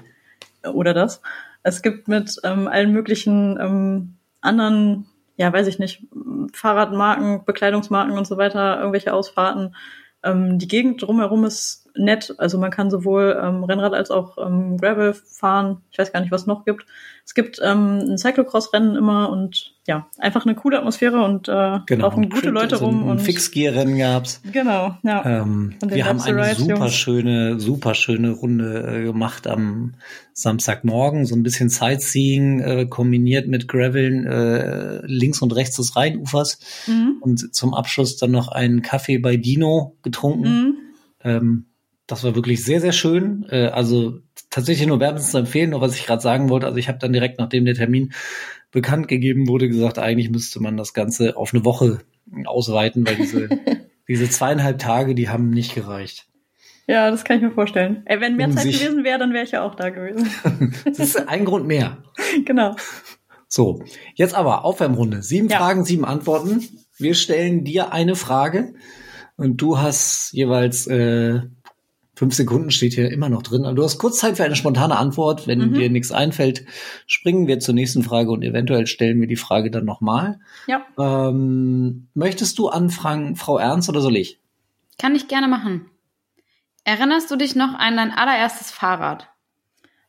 oder 0.72 0.92
das. 0.94 1.22
Es 1.62 1.82
gibt 1.82 2.08
mit 2.08 2.36
ähm, 2.44 2.68
allen 2.68 2.92
möglichen 2.92 3.58
ähm, 3.60 4.14
anderen, 4.42 5.06
ja, 5.36 5.52
weiß 5.52 5.66
ich 5.66 5.78
nicht, 5.78 6.06
Fahrradmarken, 6.52 7.44
Bekleidungsmarken 7.44 8.16
und 8.16 8.26
so 8.26 8.36
weiter, 8.36 8.78
irgendwelche 8.78 9.12
Ausfahrten. 9.12 9.74
Ähm, 10.22 10.58
die 10.58 10.68
Gegend 10.68 11.02
drumherum 11.02 11.44
ist 11.44 11.85
nett. 11.98 12.34
Also 12.38 12.58
man 12.58 12.70
kann 12.70 12.90
sowohl 12.90 13.38
ähm, 13.42 13.64
Rennrad 13.64 13.94
als 13.94 14.10
auch 14.10 14.38
ähm, 14.38 14.76
Gravel 14.78 15.14
fahren. 15.14 15.78
Ich 15.90 15.98
weiß 15.98 16.12
gar 16.12 16.20
nicht, 16.20 16.32
was 16.32 16.42
es 16.42 16.46
noch 16.46 16.64
gibt. 16.64 16.86
Es 17.24 17.34
gibt 17.34 17.58
ähm, 17.62 17.98
ein 18.10 18.18
Cyclocross-Rennen 18.18 18.94
immer 18.94 19.30
und 19.30 19.74
ja, 19.88 20.06
einfach 20.18 20.46
eine 20.46 20.54
coole 20.54 20.78
Atmosphäre 20.78 21.24
und 21.24 21.48
äh, 21.48 21.78
Genau. 21.86 22.04
laufen 22.04 22.28
gute 22.30 22.50
Leute 22.50 22.76
so 22.76 22.84
rum. 22.86 23.02
Ein 23.04 23.10
und 23.10 23.20
Fixgear-Rennen 23.20 23.98
gab's. 23.98 24.40
Genau, 24.52 24.96
ja. 25.02 25.42
Ähm, 25.42 25.74
wir 25.84 26.06
haben 26.06 26.20
eine 26.20 26.36
Ride, 26.50 26.54
super 26.56 26.74
Jungs. 26.76 26.94
schöne, 26.94 27.58
super 27.60 27.94
schöne 27.94 28.30
Runde 28.30 29.00
äh, 29.00 29.04
gemacht 29.04 29.46
am 29.48 29.94
Samstagmorgen. 30.34 31.24
So 31.26 31.34
ein 31.34 31.42
bisschen 31.42 31.68
Sightseeing 31.68 32.60
äh, 32.60 32.86
kombiniert 32.86 33.48
mit 33.48 33.66
Graveln 33.68 34.24
äh, 34.26 35.04
links 35.06 35.42
und 35.42 35.54
rechts 35.54 35.76
des 35.76 35.96
Rheinufers. 35.96 36.58
Mhm. 36.86 37.16
Und 37.20 37.54
zum 37.54 37.74
Abschluss 37.74 38.16
dann 38.16 38.30
noch 38.30 38.48
einen 38.48 38.82
Kaffee 38.82 39.18
bei 39.18 39.36
Dino 39.36 39.96
getrunken. 40.02 40.48
Mhm. 40.48 40.74
Ähm, 41.24 41.66
das 42.06 42.24
war 42.24 42.34
wirklich 42.34 42.64
sehr, 42.64 42.80
sehr 42.80 42.92
schön. 42.92 43.46
Äh, 43.50 43.66
also 43.66 44.20
tatsächlich 44.50 44.86
nur 44.86 45.00
wärmstens 45.00 45.32
zu 45.32 45.38
empfehlen, 45.38 45.70
nur 45.70 45.80
was 45.80 45.96
ich 45.96 46.06
gerade 46.06 46.22
sagen 46.22 46.48
wollte. 46.48 46.66
Also 46.66 46.78
ich 46.78 46.88
habe 46.88 46.98
dann 46.98 47.12
direkt, 47.12 47.38
nachdem 47.38 47.64
der 47.64 47.74
Termin 47.74 48.12
bekannt 48.70 49.08
gegeben 49.08 49.48
wurde, 49.48 49.68
gesagt, 49.68 49.98
eigentlich 49.98 50.30
müsste 50.30 50.60
man 50.60 50.76
das 50.76 50.94
Ganze 50.94 51.36
auf 51.36 51.52
eine 51.52 51.64
Woche 51.64 52.00
ausweiten, 52.44 53.06
weil 53.06 53.16
diese, 53.16 53.48
diese 54.08 54.28
zweieinhalb 54.28 54.78
Tage, 54.78 55.14
die 55.14 55.28
haben 55.28 55.50
nicht 55.50 55.74
gereicht. 55.74 56.26
Ja, 56.88 57.10
das 57.10 57.24
kann 57.24 57.38
ich 57.38 57.42
mir 57.42 57.50
vorstellen. 57.50 58.02
Ey, 58.04 58.20
wenn 58.20 58.36
mehr 58.36 58.46
um 58.46 58.52
Zeit 58.52 58.64
gewesen 58.64 59.02
wäre, 59.02 59.18
dann 59.18 59.32
wäre 59.32 59.44
ich 59.44 59.50
ja 59.50 59.62
auch 59.62 59.74
da 59.74 59.90
gewesen. 59.90 60.30
das 60.84 60.98
ist 60.98 61.28
ein 61.28 61.44
Grund 61.44 61.66
mehr. 61.66 61.98
Genau. 62.44 62.76
So, 63.48 63.82
jetzt 64.14 64.34
aber 64.34 64.64
Aufwärmrunde. 64.64 65.22
Sieben 65.22 65.48
ja. 65.48 65.58
Fragen, 65.58 65.84
sieben 65.84 66.04
Antworten. 66.04 66.68
Wir 66.98 67.14
stellen 67.14 67.64
dir 67.64 67.92
eine 67.92 68.14
Frage 68.14 68.74
und 69.36 69.62
du 69.62 69.78
hast 69.78 70.32
jeweils 70.32 70.86
äh, 70.86 71.40
fünf 72.16 72.34
Sekunden 72.34 72.70
steht 72.70 72.94
hier 72.94 73.12
immer 73.12 73.28
noch 73.28 73.42
drin. 73.42 73.64
Also 73.64 73.76
du 73.76 73.84
hast 73.84 73.98
kurz 73.98 74.18
Zeit 74.18 74.38
für 74.38 74.44
eine 74.44 74.56
spontane 74.56 74.96
Antwort. 74.96 75.46
Wenn 75.46 75.58
mhm. 75.58 75.74
dir 75.74 75.90
nichts 75.90 76.10
einfällt, 76.10 76.64
springen 77.06 77.46
wir 77.46 77.60
zur 77.60 77.74
nächsten 77.74 78.02
Frage 78.02 78.30
und 78.30 78.42
eventuell 78.42 78.86
stellen 78.86 79.20
wir 79.20 79.28
die 79.28 79.36
Frage 79.36 79.70
dann 79.70 79.84
nochmal. 79.84 80.40
Ja. 80.66 80.84
Ähm, 80.98 82.08
möchtest 82.14 82.58
du 82.58 82.68
anfangen, 82.68 83.36
Frau 83.36 83.58
Ernst, 83.58 83.90
oder 83.90 84.00
soll 84.00 84.16
ich? 84.16 84.40
Kann 84.98 85.14
ich 85.14 85.28
gerne 85.28 85.46
machen. 85.46 85.90
Erinnerst 86.84 87.30
du 87.30 87.36
dich 87.36 87.54
noch 87.54 87.74
an 87.74 87.96
dein 87.96 88.12
allererstes 88.12 88.70
Fahrrad? 88.70 89.28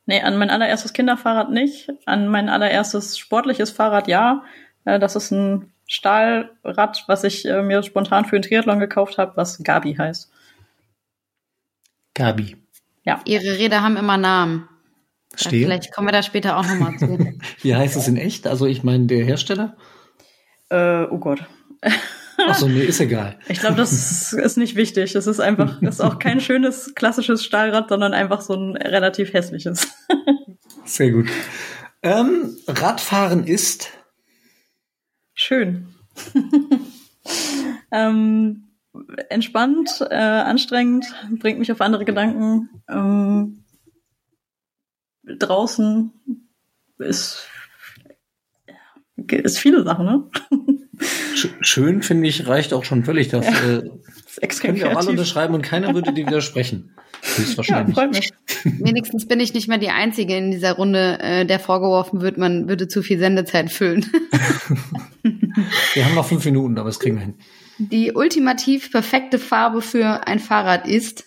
Nee, 0.05 0.21
an 0.21 0.37
mein 0.37 0.49
allererstes 0.49 0.93
Kinderfahrrad 0.93 1.51
nicht. 1.51 1.89
An 2.05 2.29
mein 2.29 2.47
allererstes 2.47 3.17
sportliches 3.17 3.71
Fahrrad 3.71 4.07
ja. 4.07 4.43
Äh, 4.85 4.97
das 4.97 5.17
ist 5.17 5.31
ein 5.31 5.73
Stahlrad, 5.87 7.03
was 7.07 7.25
ich 7.25 7.45
äh, 7.45 7.61
mir 7.63 7.83
spontan 7.83 8.23
für 8.23 8.39
den 8.39 8.43
Triathlon 8.43 8.79
gekauft 8.79 9.17
habe, 9.17 9.33
was 9.35 9.61
Gabi 9.61 9.95
heißt. 9.95 10.31
Gabi. 12.17 12.57
Ja. 13.03 13.21
Ihre 13.25 13.59
Räder 13.59 13.83
haben 13.83 13.95
immer 13.95 14.17
Namen. 14.17 14.67
Verstehe. 15.29 15.65
Vielleicht 15.65 15.93
kommen 15.93 16.07
wir 16.07 16.11
da 16.11 16.23
später 16.23 16.57
auch 16.57 16.65
nochmal 16.65 16.97
zu. 16.97 17.37
Wie 17.61 17.75
heißt 17.75 17.95
es 17.95 18.07
in 18.07 18.17
echt? 18.17 18.47
Also 18.47 18.65
ich 18.65 18.83
meine, 18.83 19.05
der 19.05 19.23
Hersteller? 19.23 19.77
Äh, 20.69 21.03
oh 21.03 21.19
Gott. 21.19 21.45
Achso, 22.37 22.67
nee, 22.67 22.83
ist 22.83 22.99
egal. 22.99 23.39
Ich 23.47 23.59
glaube, 23.59 23.75
das 23.75 24.33
ist 24.33 24.57
nicht 24.57 24.75
wichtig. 24.75 25.13
Das 25.13 25.27
ist 25.27 25.39
einfach, 25.39 25.79
das 25.81 25.95
ist 25.99 26.01
auch 26.01 26.17
kein 26.17 26.41
schönes 26.41 26.95
klassisches 26.95 27.45
Stahlrad, 27.45 27.89
sondern 27.89 28.13
einfach 28.13 28.41
so 28.41 28.55
ein 28.55 28.75
relativ 28.75 29.33
hässliches. 29.33 29.87
Sehr 30.85 31.11
gut. 31.11 31.27
Ähm, 32.01 32.57
Radfahren 32.67 33.45
ist 33.45 33.91
schön. 35.35 35.93
ähm, 37.91 38.66
entspannt, 39.29 40.05
äh, 40.09 40.15
anstrengend, 40.15 41.05
bringt 41.39 41.59
mich 41.59 41.71
auf 41.71 41.81
andere 41.81 42.05
Gedanken. 42.05 42.69
Ähm, 42.89 43.63
draußen 45.23 46.11
ist, 46.99 47.47
ist 49.15 49.59
viele 49.59 49.83
Sachen, 49.83 50.05
ne? 50.05 50.23
Schön, 51.61 52.01
finde 52.01 52.27
ich, 52.27 52.47
reicht 52.47 52.73
auch 52.73 52.83
schon 52.83 53.03
völlig. 53.03 53.27
Das, 53.27 53.45
ja, 53.45 53.77
äh, 53.77 53.89
das 54.41 54.59
können 54.59 54.77
wir 54.77 54.91
auch 54.91 54.97
alle 54.97 55.09
unterschreiben 55.09 55.53
und 55.53 55.61
keiner 55.61 55.93
würde 55.93 56.11
dir 56.13 56.25
widersprechen. 56.25 56.95
Höchstwahrscheinlich. 57.21 57.95
Ja, 57.95 58.01
freut 58.01 58.13
mich. 58.13 58.31
Wenigstens 58.63 59.27
bin 59.27 59.39
ich 59.39 59.53
nicht 59.53 59.67
mehr 59.67 59.77
die 59.77 59.89
Einzige 59.89 60.35
in 60.35 60.51
dieser 60.51 60.73
Runde, 60.73 61.19
äh, 61.19 61.45
der 61.45 61.59
vorgeworfen 61.59 62.21
wird, 62.21 62.37
man 62.37 62.67
würde 62.67 62.87
zu 62.87 63.03
viel 63.03 63.19
Sendezeit 63.19 63.71
füllen. 63.71 64.05
wir 65.93 66.05
haben 66.05 66.15
noch 66.15 66.27
fünf 66.27 66.45
Minuten, 66.45 66.77
aber 66.77 66.89
das 66.89 66.99
kriegen 66.99 67.17
wir 67.17 67.23
hin. 67.23 67.35
Die 67.77 68.11
ultimativ 68.11 68.91
perfekte 68.91 69.39
Farbe 69.39 69.81
für 69.81 70.27
ein 70.27 70.39
Fahrrad 70.39 70.87
ist? 70.87 71.25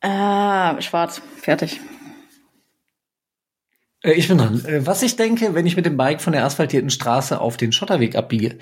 Ah, 0.00 0.80
schwarz. 0.80 1.20
Fertig. 1.36 1.80
Äh, 4.02 4.12
ich 4.12 4.28
bin 4.28 4.38
dran. 4.38 4.64
Äh, 4.64 4.86
was 4.86 5.02
ich 5.02 5.16
denke, 5.16 5.54
wenn 5.54 5.66
ich 5.66 5.76
mit 5.76 5.86
dem 5.86 5.96
Bike 5.96 6.20
von 6.20 6.32
der 6.32 6.44
asphaltierten 6.44 6.90
Straße 6.90 7.40
auf 7.40 7.56
den 7.56 7.72
Schotterweg 7.72 8.14
abbiege? 8.14 8.58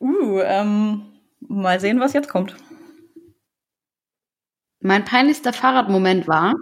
Uh, 0.00 0.40
ähm, 0.40 1.02
mal 1.40 1.80
sehen, 1.80 2.00
was 2.00 2.12
jetzt 2.12 2.28
kommt. 2.28 2.54
Mein 4.80 5.04
peinlichster 5.04 5.52
Fahrradmoment 5.52 6.26
war, 6.26 6.54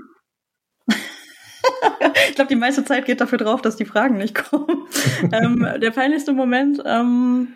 ich 2.29 2.35
glaube, 2.35 2.49
die 2.49 2.57
meiste 2.57 2.85
Zeit 2.85 3.05
geht 3.05 3.21
dafür 3.21 3.39
drauf, 3.39 3.63
dass 3.63 3.77
die 3.77 3.85
Fragen 3.85 4.17
nicht 4.17 4.35
kommen. 4.35 4.87
ähm, 5.33 5.67
der 5.81 5.91
peinlichste 5.91 6.33
Moment, 6.33 6.83
ähm, 6.85 7.49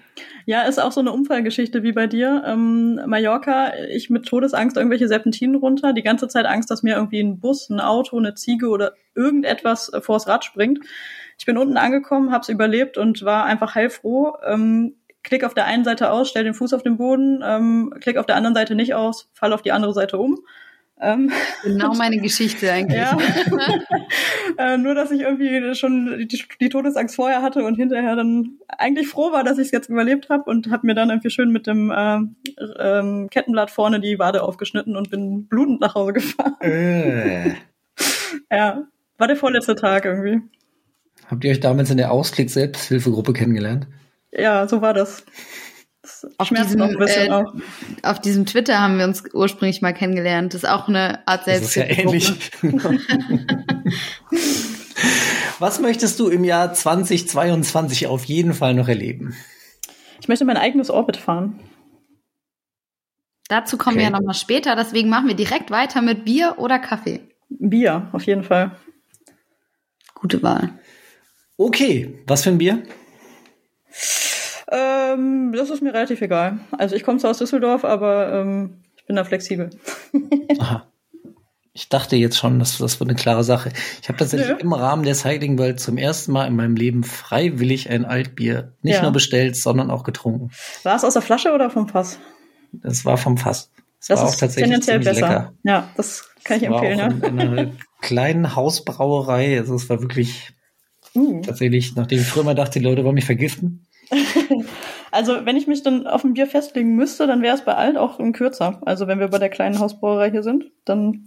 ja, 0.47 0.63
ist 0.63 0.79
auch 0.79 0.93
so 0.93 1.01
eine 1.01 1.13
Unfallgeschichte 1.13 1.83
wie 1.83 1.93
bei 1.93 2.07
dir. 2.07 2.43
Ähm, 2.47 3.01
Mallorca, 3.07 3.73
ich 3.91 4.11
mit 4.11 4.27
Todesangst 4.27 4.77
irgendwelche 4.77 5.09
Serpentinen 5.09 5.57
runter, 5.57 5.93
die 5.93 6.03
ganze 6.03 6.29
Zeit 6.29 6.47
Angst, 6.47 6.71
dass 6.71 6.83
mir 6.83 6.97
irgendwie 6.97 7.21
ein 7.21 7.41
Bus, 7.41 7.71
ein 7.71 7.81
Auto, 7.81 8.19
eine 8.19 8.35
Ziege 8.35 8.69
oder 8.69 8.93
irgendetwas 9.15 9.93
äh, 9.93 10.01
vors 10.01 10.29
Rad 10.29 10.45
springt. 10.45 10.81
Ich 11.39 11.47
bin 11.47 11.57
unten 11.57 11.77
angekommen, 11.77 12.31
hab's 12.31 12.49
überlebt 12.49 12.99
und 12.99 13.25
war 13.25 13.45
einfach 13.45 13.75
heilfroh. 13.75 14.35
Ähm, 14.47 14.97
klick 15.23 15.43
auf 15.45 15.55
der 15.55 15.65
einen 15.65 15.85
Seite 15.85 16.11
aus, 16.11 16.29
stell 16.29 16.45
den 16.45 16.55
Fuß 16.55 16.75
auf 16.75 16.83
den 16.83 16.99
Boden, 16.99 17.43
ähm, 17.43 17.95
klick 18.01 18.19
auf 18.19 18.27
der 18.27 18.37
anderen 18.37 18.55
Seite 18.55 18.75
nicht 18.75 18.95
aus, 18.95 19.31
fall 19.33 19.55
auf 19.55 19.63
die 19.63 19.73
andere 19.73 19.95
Seite 19.95 20.19
um 20.19 20.39
genau 21.63 21.95
meine 21.95 22.19
Geschichte 22.19 22.73
eigentlich. 22.73 22.99
Ja. 22.99 23.19
äh, 24.59 24.77
nur, 24.77 24.95
dass 24.95 25.11
ich 25.11 25.21
irgendwie 25.21 25.75
schon 25.75 26.27
die, 26.29 26.43
die, 26.61 26.69
Todesangst 26.69 27.15
vorher 27.15 27.43
hatte 27.43 27.65
und 27.65 27.75
hinterher 27.75 28.17
dann 28.17 28.59
eigentlich 28.69 29.09
froh 29.09 29.33
war, 29.33 29.45
dass 29.45 29.59
ich 29.59 29.67
es 29.67 29.71
jetzt 29.73 29.89
überlebt 29.89 30.29
habe 30.29 30.51
und 30.51 30.71
habe 30.71 30.87
mir 30.87 30.95
dann 30.95 31.11
irgendwie 31.11 31.31
schön 31.31 31.51
mit 31.51 31.67
dem 31.67 31.91
äh, 31.91 32.19
ähm, 32.79 33.29
Kettenblatt 33.31 33.71
vorne 33.71 34.01
die 34.01 34.19
Wade 34.19 34.43
aufgeschnitten 34.43 34.97
und 34.97 35.11
bin 35.11 35.47
blutend 35.47 35.81
nach 35.81 35.95
Hause 35.95 36.15
gefahren. 36.15 36.57
Äh. 36.61 37.55
ja, 38.51 38.85
war 39.19 39.27
der 39.27 39.37
vorletzte 39.37 39.75
Tag 39.75 40.05
irgendwie. 40.05 40.41
Habt 41.27 41.45
ihr 41.45 41.51
euch 41.51 41.61
damals 41.61 41.91
in 41.91 41.97
der 41.97 42.13
Ausklick-Selbsthilfegruppe 42.13 43.33
kennengelernt? 43.33 43.87
Ja, 44.33 44.67
so 44.67 44.83
war 44.83 44.95
das 44.95 45.25
auf 46.39 46.49
diesem, 46.49 46.81
äh, 46.81 47.45
auf 48.03 48.21
diesem 48.21 48.47
Twitter 48.47 48.81
haben 48.81 48.99
wir 48.99 49.05
uns 49.05 49.23
ursprünglich 49.33 49.83
mal 49.83 49.93
kennengelernt. 49.93 50.55
Das 50.55 50.65
ist 50.65 50.69
auch 50.69 50.89
eine 50.89 51.27
Art 51.27 51.45
Selbsthilfe. 51.45 52.03
Das 52.03 52.15
ist 52.15 52.53
ja 52.63 52.73
ähnlich. 52.73 52.95
Was 55.59 55.81
möchtest 55.81 56.19
du 56.21 56.29
im 56.29 56.45
Jahr 56.45 56.73
2022 56.73 58.07
auf 58.07 58.25
jeden 58.25 58.55
Fall 58.55 58.75
noch 58.75 58.89
erleben? 58.89 59.35
Ich 60.21 60.29
möchte 60.29 60.45
mein 60.45 60.57
eigenes 60.57 60.91
Orbit 60.91 61.17
fahren. 61.17 61.61
Dazu 63.49 63.77
kommen 63.77 63.97
okay. 63.97 64.07
wir 64.07 64.11
ja 64.11 64.19
nochmal 64.19 64.35
später, 64.35 64.75
deswegen 64.75 65.09
machen 65.11 65.29
wir 65.29 65.35
direkt 65.35 65.71
weiter 65.71 66.01
mit 66.01 66.25
Bier 66.25 66.55
oder 66.59 66.79
Kaffee. 66.79 67.21
Bier, 67.49 68.09
auf 68.13 68.25
jeden 68.25 68.43
Fall. 68.43 68.77
Gute 70.15 70.43
Wahl. 70.43 70.79
Okay, 71.57 72.19
was 72.27 72.43
für 72.43 72.51
ein 72.51 72.59
Bier? 72.59 72.83
Ähm, 74.75 75.53
das 75.57 75.71
ist 75.71 75.83
mir 75.83 75.95
relativ 75.95 76.21
egal. 76.21 76.59
Also 76.73 76.97
ich 76.97 77.05
komme 77.05 77.19
zwar 77.19 77.31
aus 77.31 77.39
Düsseldorf, 77.39 77.85
aber 77.85 78.33
ähm, 78.33 78.83
ich 78.97 79.07
bin 79.07 79.15
da 79.15 79.23
flexibel. 79.23 79.71
Aha. 80.59 80.89
Ich 81.77 81.89
dachte 81.89 82.17
jetzt 82.17 82.37
schon, 82.39 82.59
dass 82.59 82.79
das 82.79 83.01
wird 83.01 83.11
eine 83.11 83.19
klare 83.19 83.43
Sache. 83.43 83.73
Ich 84.01 84.09
habe 84.09 84.19
tatsächlich 84.19 84.49
ja. 84.49 84.57
im 84.57 84.73
Rahmen 84.73 85.03
der 85.03 85.15
Cycling 85.15 85.59
World 85.59 85.81
zum 85.81 85.99
ersten 85.99 86.33
Mal 86.33 86.47
in 86.47 86.57
meinem 86.57 86.77
Leben 86.77 87.03
freiwillig 87.03 87.91
ein 87.91 88.05
Altbier 88.05 88.73
nicht 88.83 88.97
ja. 88.97 89.03
nur 89.03 89.13
bestellt, 89.13 89.57
sondern 89.57 89.91
auch 89.91 90.05
getrunken. 90.05 90.51
War 90.85 90.97
es 90.97 91.05
aus 91.05 91.15
der 91.15 91.23
Flasche 91.23 91.53
oder 91.53 91.71
vom 91.71 91.89
Fass? 91.89 92.19
Das 92.73 93.05
war 93.05 93.17
vom 93.17 93.39
Fass. 93.39 93.71
Das, 93.99 94.09
das 94.09 94.21
war 94.21 94.29
auch 94.29 94.35
tatsächlich 94.37 94.65
tendenziell 94.65 94.99
besser. 95.01 95.29
Lecker. 95.29 95.53
Ja, 95.65 95.89
das 95.97 96.29
kann 96.45 96.59
ich 96.59 96.65
das 96.65 96.73
empfehlen. 96.73 96.99
War 96.99 97.07
auch 97.07 97.23
ja. 97.23 97.29
in, 97.29 97.39
in 97.41 97.59
einer 97.59 97.73
kleinen 98.01 98.55
Hausbrauerei. 98.55 99.59
Also 99.59 99.75
es 99.75 99.89
war 99.89 100.01
wirklich 100.01 100.53
uh. 101.15 101.41
tatsächlich, 101.43 101.97
nachdem 101.97 102.21
ich 102.21 102.27
früher 102.27 102.45
mal 102.45 102.55
dachte, 102.55 102.79
die 102.79 102.85
Leute 102.85 103.05
wollen 103.05 103.15
mich 103.15 103.25
vergiften. 103.25 103.87
also, 105.11 105.45
wenn 105.45 105.57
ich 105.57 105.67
mich 105.67 105.83
dann 105.83 106.07
auf 106.07 106.25
ein 106.25 106.35
Bier 106.35 106.47
festlegen 106.47 106.95
müsste, 106.95 107.27
dann 107.27 107.43
wäre 107.43 107.57
es 107.57 107.65
bei 107.65 107.75
Alt 107.75 107.97
auch 107.97 108.19
ein 108.19 108.33
kürzer. 108.33 108.81
Also, 108.85 109.07
wenn 109.07 109.21
wir 109.21 109.29
bei 109.29 109.39
der 109.39 109.51
kleinen 109.51 109.79
Hausbrauerei 109.79 110.31
hier 110.31 110.43
sind, 110.43 110.71
dann 110.85 111.27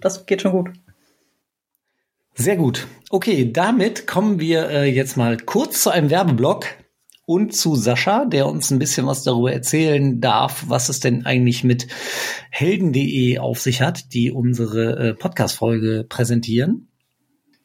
das 0.00 0.26
geht 0.26 0.42
schon 0.42 0.52
gut. 0.52 0.70
Sehr 2.34 2.56
gut. 2.56 2.86
Okay, 3.10 3.52
damit 3.52 4.06
kommen 4.06 4.40
wir 4.40 4.68
äh, 4.70 4.84
jetzt 4.90 5.16
mal 5.16 5.36
kurz 5.36 5.82
zu 5.82 5.90
einem 5.90 6.10
Werbeblock 6.10 6.66
und 7.26 7.54
zu 7.54 7.76
Sascha, 7.76 8.24
der 8.24 8.46
uns 8.46 8.70
ein 8.70 8.78
bisschen 8.78 9.06
was 9.06 9.22
darüber 9.22 9.52
erzählen 9.52 10.20
darf, 10.20 10.64
was 10.68 10.88
es 10.88 11.00
denn 11.00 11.26
eigentlich 11.26 11.64
mit 11.64 11.86
helden.de 12.50 13.38
auf 13.38 13.60
sich 13.60 13.82
hat, 13.82 14.14
die 14.14 14.32
unsere 14.32 15.10
äh, 15.10 15.14
Podcast-Folge 15.14 16.06
präsentieren. 16.08 16.88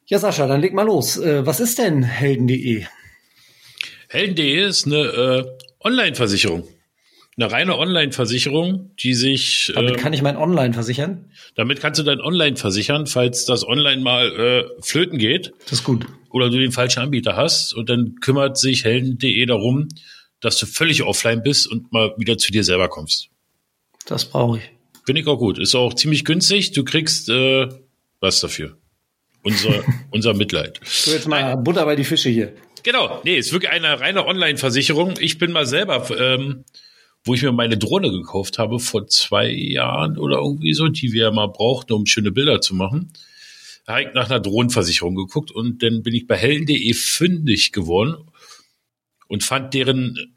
Ja, 0.06 0.18
Sascha, 0.18 0.46
dann 0.46 0.60
leg 0.60 0.74
mal 0.74 0.86
los. 0.86 1.16
Äh, 1.16 1.46
was 1.46 1.60
ist 1.60 1.78
denn 1.78 2.02
helden.de? 2.02 2.84
Helden.de 4.16 4.66
ist 4.66 4.86
eine 4.86 4.96
äh, 4.96 5.44
Online-Versicherung. 5.84 6.66
Eine 7.36 7.52
reine 7.52 7.76
Online-Versicherung, 7.76 8.92
die 8.98 9.12
sich. 9.12 9.70
Damit 9.74 9.92
äh, 9.92 9.96
kann 9.96 10.14
ich 10.14 10.22
mein 10.22 10.38
Online 10.38 10.72
versichern? 10.72 11.30
Damit 11.54 11.80
kannst 11.80 12.00
du 12.00 12.02
dein 12.02 12.22
Online 12.22 12.56
versichern, 12.56 13.06
falls 13.06 13.44
das 13.44 13.68
Online 13.68 14.00
mal 14.00 14.32
äh, 14.32 14.64
flöten 14.80 15.18
geht. 15.18 15.52
Das 15.64 15.80
ist 15.80 15.84
gut. 15.84 16.06
Oder 16.30 16.48
du 16.48 16.56
den 16.58 16.72
falschen 16.72 17.00
Anbieter 17.00 17.36
hast. 17.36 17.74
Und 17.74 17.90
dann 17.90 18.14
kümmert 18.22 18.56
sich 18.56 18.84
Helden.de 18.84 19.44
darum, 19.44 19.88
dass 20.40 20.58
du 20.58 20.64
völlig 20.64 21.02
offline 21.02 21.42
bist 21.42 21.70
und 21.70 21.92
mal 21.92 22.14
wieder 22.16 22.38
zu 22.38 22.50
dir 22.52 22.64
selber 22.64 22.88
kommst. 22.88 23.28
Das 24.06 24.24
brauche 24.24 24.56
ich. 24.56 24.64
Finde 25.04 25.20
ich 25.20 25.26
auch 25.26 25.36
gut. 25.36 25.58
Ist 25.58 25.74
auch 25.74 25.92
ziemlich 25.92 26.24
günstig. 26.24 26.72
Du 26.72 26.84
kriegst, 26.84 27.28
äh, 27.28 27.68
was 28.20 28.40
dafür. 28.40 28.78
Unser, 29.42 29.84
unser 30.10 30.32
Mitleid. 30.32 30.80
So, 30.84 31.10
jetzt 31.10 31.28
mal 31.28 31.54
Butter 31.58 31.84
bei 31.84 31.96
die 31.96 32.04
Fische 32.04 32.30
hier. 32.30 32.54
Genau, 32.86 33.20
nee, 33.24 33.36
ist 33.36 33.52
wirklich 33.52 33.72
eine 33.72 33.98
reine 33.98 34.26
Online-Versicherung. 34.26 35.14
Ich 35.18 35.38
bin 35.38 35.50
mal 35.50 35.66
selber, 35.66 36.08
ähm, 36.16 36.64
wo 37.24 37.34
ich 37.34 37.42
mir 37.42 37.50
meine 37.50 37.76
Drohne 37.76 38.12
gekauft 38.12 38.60
habe 38.60 38.78
vor 38.78 39.08
zwei 39.08 39.50
Jahren 39.50 40.16
oder 40.16 40.36
irgendwie 40.36 40.72
so, 40.72 40.86
die 40.86 41.12
wir 41.12 41.32
mal 41.32 41.48
brauchten, 41.48 41.94
um 41.94 42.06
schöne 42.06 42.30
Bilder 42.30 42.60
zu 42.60 42.76
machen. 42.76 43.12
Habe 43.88 44.02
ich 44.02 44.14
nach 44.14 44.30
einer 44.30 44.38
Drohnenversicherung 44.38 45.16
geguckt 45.16 45.50
und 45.50 45.82
dann 45.82 46.04
bin 46.04 46.14
ich 46.14 46.28
bei 46.28 46.36
hellen.de 46.36 46.94
fündig 46.94 47.72
geworden 47.72 48.18
und 49.26 49.42
fand 49.42 49.74
deren 49.74 50.36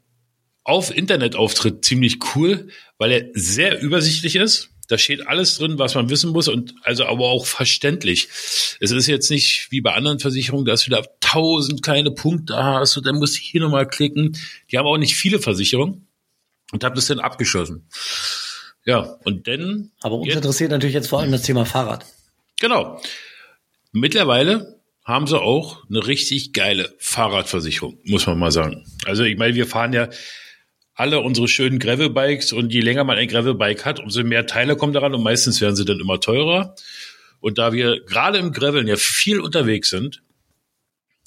auf 0.64 0.92
Internetauftritt 0.92 1.84
ziemlich 1.84 2.18
cool, 2.34 2.66
weil 2.98 3.12
er 3.12 3.28
sehr 3.32 3.80
übersichtlich 3.80 4.34
ist. 4.34 4.70
Da 4.90 4.98
steht 4.98 5.28
alles 5.28 5.56
drin, 5.56 5.78
was 5.78 5.94
man 5.94 6.10
wissen 6.10 6.32
muss 6.32 6.48
und 6.48 6.74
also 6.82 7.06
aber 7.06 7.26
auch 7.26 7.46
verständlich. 7.46 8.26
Es 8.80 8.90
ist 8.90 9.06
jetzt 9.06 9.30
nicht 9.30 9.68
wie 9.70 9.80
bei 9.80 9.92
anderen 9.94 10.18
Versicherungen, 10.18 10.66
dass 10.66 10.82
du 10.82 10.90
da 10.90 11.02
tausend 11.20 11.84
kleine 11.84 12.10
Punkte 12.10 12.56
hast 12.56 12.96
und 12.96 13.06
dann 13.06 13.20
musst 13.20 13.36
du 13.36 13.40
hier 13.40 13.60
nochmal 13.60 13.86
klicken. 13.86 14.36
Die 14.68 14.78
haben 14.78 14.86
auch 14.86 14.98
nicht 14.98 15.14
viele 15.14 15.38
Versicherungen 15.38 16.08
und 16.72 16.82
habe 16.82 16.96
das 16.96 17.06
dann 17.06 17.20
abgeschlossen. 17.20 17.86
Ja, 18.84 19.16
und 19.22 19.46
dann. 19.46 19.92
Aber 20.00 20.16
uns 20.16 20.26
jetzt, 20.26 20.38
interessiert 20.38 20.72
natürlich 20.72 20.94
jetzt 20.94 21.08
vor 21.08 21.20
allem 21.20 21.30
das 21.30 21.42
Thema 21.42 21.64
Fahrrad. 21.64 22.04
Genau. 22.58 23.00
Mittlerweile 23.92 24.80
haben 25.04 25.28
sie 25.28 25.40
auch 25.40 25.88
eine 25.88 26.04
richtig 26.04 26.52
geile 26.52 26.92
Fahrradversicherung, 26.98 27.96
muss 28.06 28.26
man 28.26 28.40
mal 28.40 28.50
sagen. 28.50 28.84
Also 29.04 29.22
ich 29.22 29.38
meine, 29.38 29.54
wir 29.54 29.68
fahren 29.68 29.92
ja 29.92 30.08
alle 31.00 31.20
unsere 31.20 31.48
schönen 31.48 31.78
Gravelbikes 31.78 32.52
und 32.52 32.72
je 32.74 32.80
länger 32.80 33.04
man 33.04 33.16
ein 33.16 33.26
Gravelbike 33.26 33.86
hat, 33.86 34.00
umso 34.00 34.22
mehr 34.22 34.46
Teile 34.46 34.76
kommen 34.76 34.92
daran 34.92 35.14
und 35.14 35.22
meistens 35.22 35.60
werden 35.62 35.74
sie 35.74 35.86
dann 35.86 35.98
immer 35.98 36.20
teurer. 36.20 36.74
Und 37.40 37.56
da 37.56 37.72
wir 37.72 38.04
gerade 38.04 38.36
im 38.36 38.52
Graveln 38.52 38.86
ja 38.86 38.96
viel 38.96 39.40
unterwegs 39.40 39.88
sind, 39.88 40.22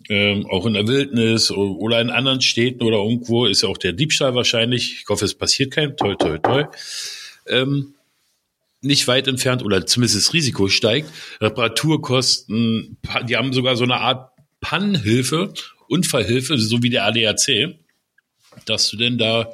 ähm, 0.10 0.46
auch 0.46 0.68
in 0.68 0.74
der 0.74 0.88
Wildnis 0.88 1.50
oder 1.50 2.00
in 2.02 2.12
anderen 2.12 2.42
Städten 2.42 2.84
oder 2.84 2.98
irgendwo 2.98 3.48
ist 3.48 3.64
ja 3.64 3.70
auch 3.70 3.78
der 3.78 3.94
Diebstahl 3.94 4.36
wahrscheinlich. 4.36 5.02
Ich 5.02 5.10
hoffe, 5.10 5.26
es 5.26 5.34
passiert 5.34 5.72
kein. 5.72 5.98
Toll, 5.98 6.18
toll, 6.18 6.40
toll. 6.40 6.70
Ähm, 7.48 7.96
nicht 8.82 9.08
weit 9.08 9.28
entfernt 9.28 9.64
oder 9.64 9.88
zumindest 9.88 10.18
das 10.18 10.34
Risiko 10.34 10.68
steigt. 10.68 11.10
Reparaturkosten, 11.42 12.98
die 13.28 13.38
haben 13.38 13.54
sogar 13.54 13.76
so 13.76 13.86
eine 13.86 13.96
Art 13.96 14.34
Pannenhilfe, 14.60 15.54
Unfallhilfe, 15.88 16.60
so 16.60 16.84
wie 16.84 16.90
der 16.90 17.06
ADAC, 17.06 17.76
dass 18.66 18.90
du 18.90 18.98
denn 18.98 19.18
da 19.18 19.54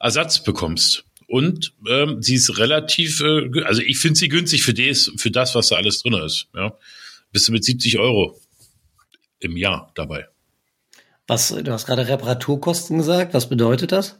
Ersatz 0.00 0.42
bekommst. 0.42 1.04
Und 1.26 1.72
ähm, 1.88 2.22
sie 2.22 2.34
ist 2.34 2.58
relativ, 2.58 3.20
äh, 3.20 3.62
also 3.64 3.82
ich 3.82 3.98
finde 3.98 4.18
sie 4.18 4.28
günstig 4.28 4.62
für 4.62 4.74
das, 4.74 5.10
für 5.16 5.30
das, 5.30 5.54
was 5.54 5.68
da 5.68 5.76
alles 5.76 6.02
drin 6.02 6.14
ist. 6.14 6.48
Ja. 6.54 6.76
Bist 7.32 7.48
du 7.48 7.52
mit 7.52 7.64
70 7.64 7.98
Euro 7.98 8.38
im 9.40 9.56
Jahr 9.56 9.90
dabei. 9.94 10.28
Was, 11.26 11.48
du 11.48 11.72
hast 11.72 11.86
gerade 11.86 12.06
Reparaturkosten 12.06 12.98
gesagt. 12.98 13.34
Was 13.34 13.48
bedeutet 13.48 13.92
das? 13.92 14.18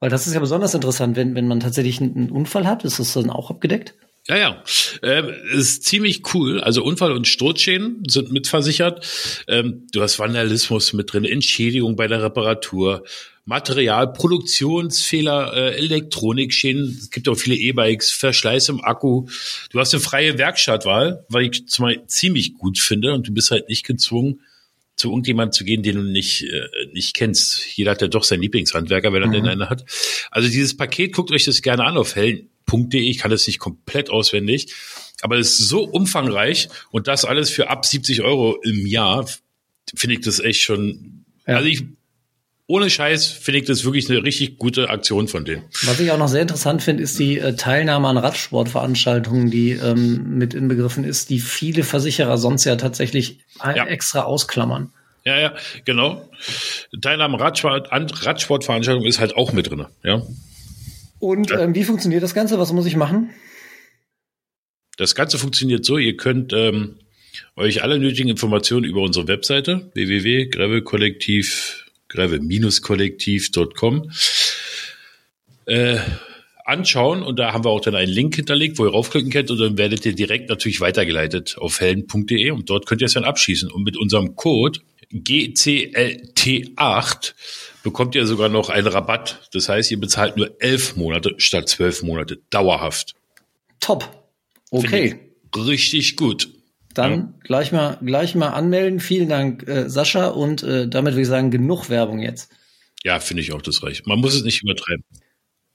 Weil 0.00 0.10
das 0.10 0.26
ist 0.26 0.34
ja 0.34 0.40
besonders 0.40 0.74
interessant, 0.74 1.16
wenn, 1.16 1.34
wenn 1.34 1.48
man 1.48 1.60
tatsächlich 1.60 2.00
einen 2.00 2.30
Unfall 2.30 2.66
hat, 2.66 2.84
ist 2.84 2.98
das 2.98 3.14
dann 3.14 3.30
auch 3.30 3.50
abgedeckt? 3.50 3.94
Ja, 4.28 4.36
ja. 4.36 4.62
Ähm, 5.02 5.32
ist 5.52 5.84
ziemlich 5.84 6.34
cool. 6.34 6.60
Also 6.60 6.82
Unfall- 6.82 7.12
und 7.12 7.28
Sturzschäden 7.28 8.02
sind 8.08 8.32
mitversichert. 8.32 9.06
Ähm, 9.46 9.86
du 9.92 10.02
hast 10.02 10.18
Vandalismus 10.18 10.92
mit 10.92 11.12
drin, 11.12 11.24
Entschädigung 11.24 11.96
bei 11.96 12.08
der 12.08 12.22
Reparatur, 12.22 13.04
Material, 13.46 14.12
Produktionsfehler, 14.12 15.54
äh, 15.54 15.76
Elektronikschäden. 15.76 16.98
Es 17.00 17.10
gibt 17.10 17.28
auch 17.28 17.36
viele 17.36 17.54
E-Bikes, 17.54 18.10
Verschleiß 18.10 18.68
im 18.70 18.84
Akku. 18.84 19.28
Du 19.70 19.78
hast 19.78 19.94
eine 19.94 20.02
freie 20.02 20.36
Werkstattwahl, 20.36 21.24
weil 21.28 21.44
ich 21.44 21.68
zum 21.68 21.84
Beispiel 21.84 22.06
ziemlich 22.08 22.54
gut 22.54 22.78
finde 22.78 23.14
und 23.14 23.28
du 23.28 23.32
bist 23.32 23.52
halt 23.52 23.68
nicht 23.68 23.86
gezwungen, 23.86 24.40
zu 24.96 25.10
irgendjemand 25.10 25.54
zu 25.54 25.64
gehen, 25.64 25.84
den 25.84 25.94
du 25.94 26.02
nicht, 26.02 26.42
äh, 26.42 26.66
nicht 26.92 27.14
kennst. 27.14 27.76
Jeder 27.76 27.92
hat 27.92 28.02
ja 28.02 28.08
doch 28.08 28.24
seinen 28.24 28.42
Lieblingshandwerker, 28.42 29.12
wenn 29.12 29.22
er 29.22 29.28
mhm. 29.28 29.32
denn 29.32 29.46
einen 29.46 29.70
hat. 29.70 29.84
Also 30.32 30.48
dieses 30.48 30.76
Paket, 30.76 31.14
guckt 31.14 31.30
euch 31.30 31.44
das 31.44 31.62
gerne 31.62 31.84
an 31.84 31.96
auf 31.96 32.16
hellen.de. 32.16 33.00
Ich 33.00 33.18
kann 33.18 33.30
das 33.30 33.46
nicht 33.46 33.60
komplett 33.60 34.10
auswendig, 34.10 34.74
aber 35.20 35.38
es 35.38 35.60
ist 35.60 35.68
so 35.68 35.84
umfangreich 35.84 36.68
und 36.90 37.06
das 37.06 37.24
alles 37.24 37.50
für 37.50 37.70
ab 37.70 37.86
70 37.86 38.22
Euro 38.22 38.56
im 38.62 38.86
Jahr, 38.86 39.28
finde 39.94 40.16
ich 40.16 40.22
das 40.22 40.40
echt 40.40 40.62
schon, 40.62 41.24
ja. 41.46 41.58
also 41.58 41.68
ich, 41.68 41.84
ohne 42.68 42.90
Scheiß 42.90 43.26
finde 43.26 43.60
ich 43.60 43.66
das 43.66 43.84
wirklich 43.84 44.10
eine 44.10 44.24
richtig 44.24 44.58
gute 44.58 44.90
Aktion 44.90 45.28
von 45.28 45.44
denen. 45.44 45.64
Was 45.84 46.00
ich 46.00 46.10
auch 46.10 46.18
noch 46.18 46.28
sehr 46.28 46.42
interessant 46.42 46.82
finde, 46.82 47.02
ist 47.02 47.18
die 47.18 47.38
äh, 47.38 47.54
Teilnahme 47.54 48.08
an 48.08 48.16
Radsportveranstaltungen, 48.16 49.50
die 49.50 49.72
ähm, 49.72 50.36
mit 50.36 50.52
inbegriffen 50.52 51.04
ist, 51.04 51.30
die 51.30 51.38
viele 51.38 51.84
Versicherer 51.84 52.38
sonst 52.38 52.64
ja 52.64 52.74
tatsächlich 52.76 53.38
ja. 53.62 53.86
extra 53.86 54.22
ausklammern. 54.22 54.90
Ja, 55.24 55.38
ja, 55.38 55.54
genau. 55.84 56.28
Teilnahme 57.00 57.34
an 57.34 57.40
Radsport, 57.40 57.92
an 57.92 58.08
Radsportveranstaltungen 58.08 59.08
ist 59.08 59.20
halt 59.20 59.36
auch 59.36 59.52
mit 59.52 59.70
drin. 59.70 59.86
Ja. 60.02 60.22
Und 61.18 61.50
ähm, 61.52 61.74
wie 61.74 61.84
funktioniert 61.84 62.22
das 62.22 62.34
Ganze? 62.34 62.58
Was 62.58 62.72
muss 62.72 62.86
ich 62.86 62.96
machen? 62.96 63.30
Das 64.96 65.14
Ganze 65.14 65.38
funktioniert 65.38 65.84
so, 65.84 65.98
ihr 65.98 66.16
könnt 66.16 66.52
ähm, 66.52 66.98
euch 67.54 67.82
alle 67.82 67.98
nötigen 67.98 68.28
Informationen 68.28 68.84
über 68.84 69.02
unsere 69.02 69.28
Webseite 69.28 69.90
www.gravelkollektiv 69.94 71.85
greve-kollektiv.com 72.16 74.10
äh, 75.66 75.98
anschauen 76.64 77.22
und 77.22 77.38
da 77.38 77.52
haben 77.52 77.64
wir 77.64 77.70
auch 77.70 77.80
dann 77.80 77.94
einen 77.94 78.10
Link 78.10 78.34
hinterlegt, 78.34 78.78
wo 78.78 78.86
ihr 78.86 78.90
raufklicken 78.90 79.30
könnt 79.30 79.50
und 79.50 79.58
dann 79.58 79.78
werdet 79.78 80.04
ihr 80.04 80.14
direkt 80.14 80.48
natürlich 80.48 80.80
weitergeleitet 80.80 81.56
auf 81.58 81.80
helden.de 81.80 82.50
und 82.50 82.68
dort 82.68 82.86
könnt 82.86 83.02
ihr 83.02 83.06
es 83.06 83.12
dann 83.12 83.24
abschließen 83.24 83.70
und 83.70 83.84
mit 83.84 83.96
unserem 83.96 84.34
Code 84.34 84.80
GCLT8 85.12 87.34
bekommt 87.84 88.16
ihr 88.16 88.26
sogar 88.26 88.48
noch 88.48 88.70
einen 88.70 88.88
Rabatt. 88.88 89.48
Das 89.52 89.68
heißt, 89.68 89.92
ihr 89.92 90.00
bezahlt 90.00 90.36
nur 90.36 90.60
elf 90.60 90.96
Monate 90.96 91.34
statt 91.38 91.68
zwölf 91.68 92.02
Monate 92.02 92.40
dauerhaft. 92.50 93.14
Top. 93.78 94.26
Okay. 94.70 95.20
Richtig 95.54 96.16
gut. 96.16 96.48
Dann 96.96 97.12
ja. 97.12 97.28
gleich 97.44 97.72
mal 97.72 97.98
gleich 98.02 98.34
mal 98.34 98.48
anmelden. 98.48 99.00
Vielen 99.00 99.28
Dank, 99.28 99.68
äh, 99.68 99.88
Sascha. 99.90 100.28
Und 100.28 100.62
äh, 100.62 100.88
damit 100.88 101.12
würde 101.12 101.22
ich 101.22 101.28
sagen, 101.28 101.50
genug 101.50 101.90
Werbung 101.90 102.20
jetzt. 102.20 102.50
Ja, 103.04 103.20
finde 103.20 103.42
ich 103.42 103.52
auch 103.52 103.60
das 103.60 103.82
reicht. 103.82 104.06
Man 104.06 104.18
muss 104.18 104.34
es 104.34 104.44
nicht 104.44 104.62
übertreiben. 104.62 105.04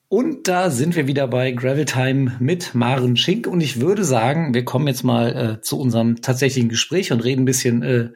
Und 0.07 0.47
da 0.47 0.71
sind 0.71 0.95
wir 0.95 1.05
wieder 1.07 1.27
bei 1.27 1.51
Gravel 1.51 1.85
Time 1.85 2.37
mit 2.39 2.73
Maren 2.73 3.15
Schink. 3.15 3.45
Und 3.45 3.61
ich 3.61 3.79
würde 3.79 4.03
sagen, 4.03 4.55
wir 4.55 4.65
kommen 4.65 4.87
jetzt 4.87 5.03
mal 5.03 5.59
äh, 5.59 5.61
zu 5.61 5.79
unserem 5.79 6.21
tatsächlichen 6.21 6.69
Gespräch 6.69 7.11
und 7.11 7.23
reden 7.23 7.43
ein 7.43 7.45
bisschen 7.45 7.83
äh, 7.83 8.09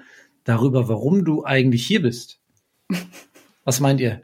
darüber, 0.43 0.89
warum 0.89 1.23
du 1.23 1.45
eigentlich 1.45 1.85
hier 1.85 2.01
bist. 2.01 2.39
Was 3.63 3.79
meint 3.79 4.01
ihr? 4.01 4.23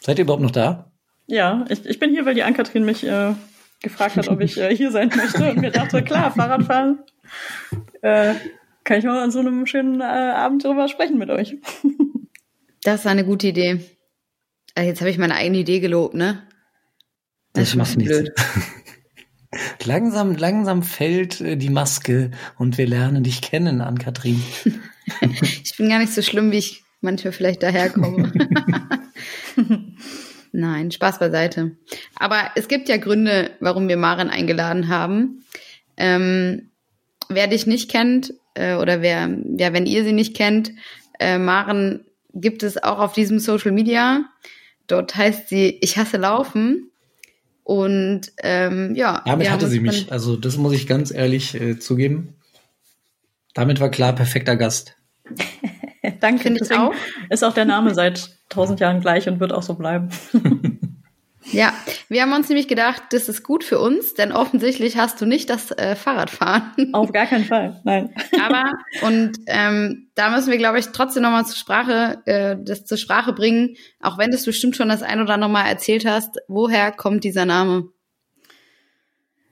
Seid 0.00 0.18
ihr 0.18 0.24
überhaupt 0.24 0.42
noch 0.42 0.50
da? 0.50 0.90
Ja, 1.26 1.66
ich, 1.68 1.84
ich 1.84 1.98
bin 1.98 2.10
hier, 2.10 2.24
weil 2.24 2.34
die 2.34 2.42
Ankatrin 2.42 2.84
mich 2.84 3.04
äh, 3.04 3.34
gefragt 3.82 4.16
hat, 4.16 4.28
ob 4.28 4.40
ich 4.40 4.58
äh, 4.58 4.74
hier 4.74 4.90
sein 4.90 5.12
möchte 5.14 5.50
und 5.50 5.60
mir 5.60 5.70
dachte, 5.70 6.02
klar, 6.02 6.32
Fahrradfahren 6.32 6.98
äh, 8.02 8.34
kann 8.84 8.98
ich 8.98 9.04
mal 9.04 9.22
an 9.22 9.30
so 9.30 9.38
einem 9.38 9.66
schönen 9.66 10.00
äh, 10.00 10.04
Abend 10.04 10.64
drüber 10.64 10.88
sprechen 10.88 11.18
mit 11.18 11.30
euch. 11.30 11.56
das 12.82 13.00
ist 13.00 13.06
eine 13.06 13.24
gute 13.24 13.48
Idee. 13.48 13.80
Also 14.74 14.88
jetzt 14.88 15.00
habe 15.00 15.10
ich 15.10 15.18
meine 15.18 15.34
eigene 15.34 15.58
Idee 15.58 15.80
gelobt, 15.80 16.14
ne? 16.14 16.42
Das, 17.52 17.70
das 17.70 17.76
macht 17.76 17.96
nichts. 17.96 18.30
langsam, 19.84 20.34
langsam 20.36 20.82
fällt 20.82 21.40
äh, 21.40 21.56
die 21.56 21.70
Maske 21.70 22.30
und 22.58 22.78
wir 22.78 22.86
lernen 22.86 23.22
dich 23.22 23.42
kennen, 23.42 23.80
Ann-Kathrin. 23.80 24.42
ich 25.62 25.76
bin 25.76 25.88
gar 25.88 25.98
nicht 25.98 26.14
so 26.14 26.22
schlimm, 26.22 26.50
wie 26.50 26.58
ich 26.58 26.82
manchmal 27.00 27.32
vielleicht 27.32 27.62
daherkomme. 27.62 28.32
Nein, 30.52 30.90
Spaß 30.90 31.18
beiseite. 31.18 31.76
Aber 32.16 32.50
es 32.56 32.68
gibt 32.68 32.88
ja 32.88 32.98
Gründe, 32.98 33.52
warum 33.60 33.88
wir 33.88 33.96
Maren 33.96 34.28
eingeladen 34.28 34.88
haben. 34.88 35.44
Ähm, 35.96 36.71
wer 37.34 37.46
dich 37.46 37.66
nicht 37.66 37.90
kennt, 37.90 38.34
äh, 38.54 38.74
oder 38.74 39.02
wer, 39.02 39.28
ja, 39.56 39.72
wenn 39.72 39.86
ihr 39.86 40.04
sie 40.04 40.12
nicht 40.12 40.36
kennt, 40.36 40.72
äh, 41.18 41.38
Maren 41.38 42.04
gibt 42.34 42.62
es 42.62 42.82
auch 42.82 42.98
auf 42.98 43.12
diesem 43.12 43.38
Social 43.38 43.72
Media. 43.72 44.24
Dort 44.86 45.16
heißt 45.16 45.48
sie 45.48 45.78
Ich 45.80 45.96
hasse 45.96 46.16
Laufen. 46.16 46.90
Und 47.64 48.32
ähm, 48.42 48.94
ja. 48.94 49.22
Damit 49.24 49.50
hatte 49.50 49.68
sie 49.68 49.80
mich. 49.80 50.10
Also 50.10 50.36
das 50.36 50.56
muss 50.56 50.72
ich 50.72 50.86
ganz 50.86 51.12
ehrlich 51.12 51.54
äh, 51.54 51.78
zugeben. 51.78 52.34
Damit 53.54 53.80
war 53.80 53.90
klar, 53.90 54.14
perfekter 54.14 54.56
Gast. 54.56 54.96
Danke. 56.20 56.44
Finde 56.44 56.60
ich 56.64 56.72
auch. 56.72 56.92
Ist 57.30 57.44
auch 57.44 57.54
der 57.54 57.64
Name 57.64 57.94
seit 57.94 58.36
tausend 58.48 58.80
Jahren 58.80 59.00
gleich 59.00 59.28
und 59.28 59.40
wird 59.40 59.52
auch 59.52 59.62
so 59.62 59.74
bleiben. 59.74 60.08
Ja, 61.50 61.72
wir 62.08 62.22
haben 62.22 62.32
uns 62.32 62.48
nämlich 62.48 62.68
gedacht, 62.68 63.02
das 63.10 63.28
ist 63.28 63.42
gut 63.42 63.64
für 63.64 63.80
uns, 63.80 64.14
denn 64.14 64.32
offensichtlich 64.32 64.96
hast 64.96 65.20
du 65.20 65.26
nicht 65.26 65.50
das 65.50 65.70
äh, 65.72 65.96
Fahrradfahren. 65.96 66.92
Auf 66.92 67.12
gar 67.12 67.26
keinen 67.26 67.44
Fall, 67.44 67.80
nein. 67.84 68.14
Aber 68.40 68.72
und 69.02 69.32
ähm, 69.46 70.08
da 70.14 70.30
müssen 70.30 70.50
wir, 70.50 70.58
glaube 70.58 70.78
ich, 70.78 70.88
trotzdem 70.88 71.22
nochmal 71.22 71.46
zur 71.46 71.56
Sprache, 71.56 72.22
äh, 72.26 72.56
das 72.60 72.84
zur 72.84 72.98
Sprache 72.98 73.32
bringen, 73.32 73.76
auch 74.00 74.18
wenn 74.18 74.30
du 74.30 74.36
es 74.36 74.44
bestimmt 74.44 74.76
schon 74.76 74.88
das 74.88 75.02
ein 75.02 75.20
oder 75.20 75.34
andere 75.34 75.50
Mal 75.50 75.66
erzählt 75.66 76.06
hast. 76.06 76.38
Woher 76.48 76.92
kommt 76.92 77.24
dieser 77.24 77.44
Name? 77.44 77.88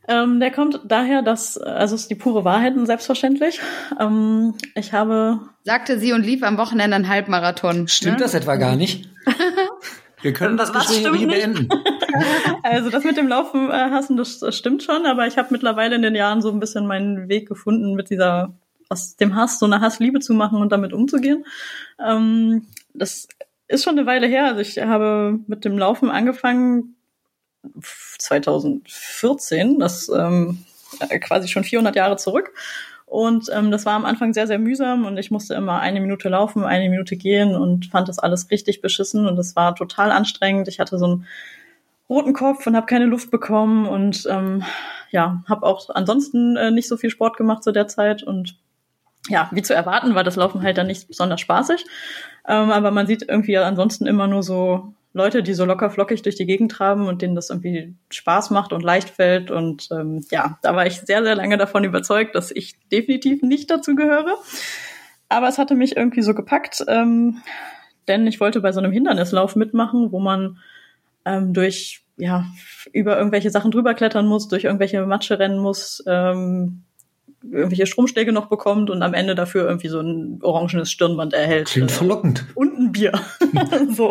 Ähm, 0.08 0.40
der 0.40 0.50
kommt 0.50 0.80
daher, 0.84 1.22
dass, 1.22 1.56
also 1.56 1.94
es 1.94 2.02
ist 2.02 2.10
die 2.10 2.16
pure 2.16 2.44
Wahrheit, 2.44 2.74
selbstverständlich. 2.84 3.60
Ähm, 3.98 4.54
ich 4.74 4.92
habe. 4.92 5.40
Sagte 5.64 5.98
sie 5.98 6.12
und 6.12 6.24
lief 6.24 6.42
am 6.42 6.58
Wochenende 6.58 6.96
einen 6.96 7.08
Halbmarathon. 7.08 7.86
Stimmt 7.86 8.18
ne? 8.18 8.24
das 8.24 8.34
etwa 8.34 8.56
gar 8.56 8.76
nicht? 8.76 9.08
Wir 10.22 10.32
können 10.32 10.56
das 10.56 10.74
Was 10.74 10.88
Gespräch 10.88 11.26
nicht? 11.26 11.28
beenden. 11.28 11.68
Also 12.62 12.90
das 12.90 13.04
mit 13.04 13.16
dem 13.16 13.28
Laufen 13.28 13.70
äh, 13.70 13.72
hassen, 13.72 14.16
das, 14.16 14.40
das 14.40 14.56
stimmt 14.56 14.82
schon, 14.82 15.06
aber 15.06 15.26
ich 15.26 15.38
habe 15.38 15.48
mittlerweile 15.50 15.96
in 15.96 16.02
den 16.02 16.14
Jahren 16.14 16.42
so 16.42 16.50
ein 16.50 16.60
bisschen 16.60 16.86
meinen 16.86 17.28
Weg 17.28 17.48
gefunden, 17.48 17.94
mit 17.94 18.10
dieser 18.10 18.52
aus 18.90 19.16
dem 19.16 19.36
Hass 19.36 19.58
so 19.58 19.66
eine 19.66 19.80
Hassliebe 19.80 20.20
zu 20.20 20.34
machen 20.34 20.60
und 20.60 20.72
damit 20.72 20.92
umzugehen. 20.92 21.46
Ähm, 22.04 22.66
das 22.92 23.28
ist 23.68 23.84
schon 23.84 23.96
eine 23.96 24.06
Weile 24.06 24.26
her. 24.26 24.46
Also 24.46 24.60
ich 24.60 24.78
habe 24.78 25.38
mit 25.46 25.64
dem 25.64 25.78
Laufen 25.78 26.10
angefangen 26.10 26.96
2014, 28.18 29.78
das 29.78 30.08
ähm, 30.08 30.64
äh, 30.98 31.18
quasi 31.20 31.48
schon 31.48 31.64
400 31.64 31.94
Jahre 31.94 32.16
zurück. 32.16 32.52
Und 33.10 33.50
ähm, 33.52 33.72
das 33.72 33.86
war 33.86 33.94
am 33.94 34.04
Anfang 34.04 34.32
sehr, 34.34 34.46
sehr 34.46 34.60
mühsam 34.60 35.04
und 35.04 35.18
ich 35.18 35.32
musste 35.32 35.54
immer 35.54 35.80
eine 35.80 36.00
Minute 36.00 36.28
laufen, 36.28 36.62
eine 36.62 36.88
Minute 36.88 37.16
gehen 37.16 37.56
und 37.56 37.86
fand 37.86 38.08
das 38.08 38.20
alles 38.20 38.52
richtig 38.52 38.82
beschissen 38.82 39.26
und 39.26 39.34
das 39.34 39.56
war 39.56 39.74
total 39.74 40.12
anstrengend. 40.12 40.68
Ich 40.68 40.78
hatte 40.78 40.96
so 40.96 41.06
einen 41.06 41.26
roten 42.08 42.34
Kopf 42.34 42.68
und 42.68 42.76
habe 42.76 42.86
keine 42.86 43.06
Luft 43.06 43.32
bekommen 43.32 43.88
und 43.88 44.28
ähm, 44.30 44.62
ja, 45.10 45.42
habe 45.48 45.66
auch 45.66 45.90
ansonsten 45.90 46.56
äh, 46.56 46.70
nicht 46.70 46.86
so 46.86 46.96
viel 46.96 47.10
Sport 47.10 47.36
gemacht 47.36 47.64
zu 47.64 47.72
der 47.72 47.88
Zeit 47.88 48.22
und 48.22 48.56
ja, 49.28 49.48
wie 49.50 49.62
zu 49.62 49.74
erwarten, 49.74 50.14
war 50.14 50.22
das 50.22 50.36
Laufen 50.36 50.62
halt 50.62 50.78
dann 50.78 50.86
nicht 50.86 51.08
besonders 51.08 51.40
spaßig. 51.40 51.84
Ähm, 52.46 52.70
aber 52.70 52.92
man 52.92 53.08
sieht 53.08 53.28
irgendwie 53.28 53.58
ansonsten 53.58 54.06
immer 54.06 54.28
nur 54.28 54.44
so 54.44 54.94
Leute, 55.12 55.42
die 55.42 55.54
so 55.54 55.64
locker 55.64 55.90
flockig 55.90 56.22
durch 56.22 56.36
die 56.36 56.46
Gegend 56.46 56.70
traben 56.70 57.08
und 57.08 57.20
denen 57.20 57.34
das 57.34 57.50
irgendwie 57.50 57.94
Spaß 58.10 58.50
macht 58.50 58.72
und 58.72 58.82
leicht 58.82 59.10
fällt. 59.10 59.50
Und 59.50 59.88
ähm, 59.90 60.24
ja, 60.30 60.58
da 60.62 60.76
war 60.76 60.86
ich 60.86 61.00
sehr, 61.00 61.24
sehr 61.24 61.34
lange 61.34 61.58
davon 61.58 61.82
überzeugt, 61.82 62.34
dass 62.34 62.50
ich 62.50 62.76
definitiv 62.90 63.42
nicht 63.42 63.70
dazu 63.70 63.96
gehöre. 63.96 64.36
Aber 65.28 65.48
es 65.48 65.58
hatte 65.58 65.74
mich 65.74 65.96
irgendwie 65.96 66.22
so 66.22 66.34
gepackt, 66.34 66.84
ähm, 66.88 67.42
denn 68.08 68.26
ich 68.26 68.40
wollte 68.40 68.60
bei 68.60 68.72
so 68.72 68.80
einem 68.80 68.92
Hindernislauf 68.92 69.56
mitmachen, 69.56 70.12
wo 70.12 70.20
man 70.20 70.58
ähm, 71.24 71.54
durch 71.54 72.02
ja 72.16 72.46
über 72.92 73.16
irgendwelche 73.16 73.50
Sachen 73.50 73.70
drüber 73.70 73.94
klettern 73.94 74.26
muss, 74.26 74.48
durch 74.48 74.64
irgendwelche 74.64 75.04
Matsche 75.06 75.38
rennen 75.38 75.58
muss, 75.58 76.02
ähm, 76.06 76.82
irgendwelche 77.42 77.86
Stromschläge 77.86 78.32
noch 78.32 78.46
bekommt 78.46 78.90
und 78.90 79.02
am 79.02 79.14
Ende 79.14 79.34
dafür 79.34 79.66
irgendwie 79.66 79.88
so 79.88 80.00
ein 80.00 80.40
orangenes 80.42 80.90
Stirnband 80.90 81.32
erhält. 81.32 81.68
Klingt 81.68 81.90
Äh, 81.90 81.94
verlockend. 81.94 82.46
und 82.54 82.78
ein 82.78 82.92
Bier. 82.92 83.12
so. 83.96 84.08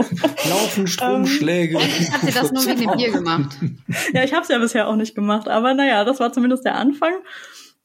Laufen, 0.50 0.88
Stromschläge. 0.88 1.78
Hat 1.80 2.22
sie 2.22 2.32
das 2.32 2.52
nur 2.52 2.66
wegen 2.66 2.82
dem 2.90 2.98
Bier 2.98 3.12
gemacht? 3.12 3.58
Ja, 4.14 4.24
ich 4.24 4.34
habe 4.34 4.44
es 4.44 4.50
ja 4.50 4.58
bisher 4.58 4.88
auch 4.88 4.96
nicht 4.96 5.16
gemacht, 5.16 5.48
aber 5.48 5.74
naja, 5.74 6.04
das 6.06 6.20
war 6.20 6.32
zumindest 6.34 6.66
der 6.66 6.76
Anfang. 6.76 7.14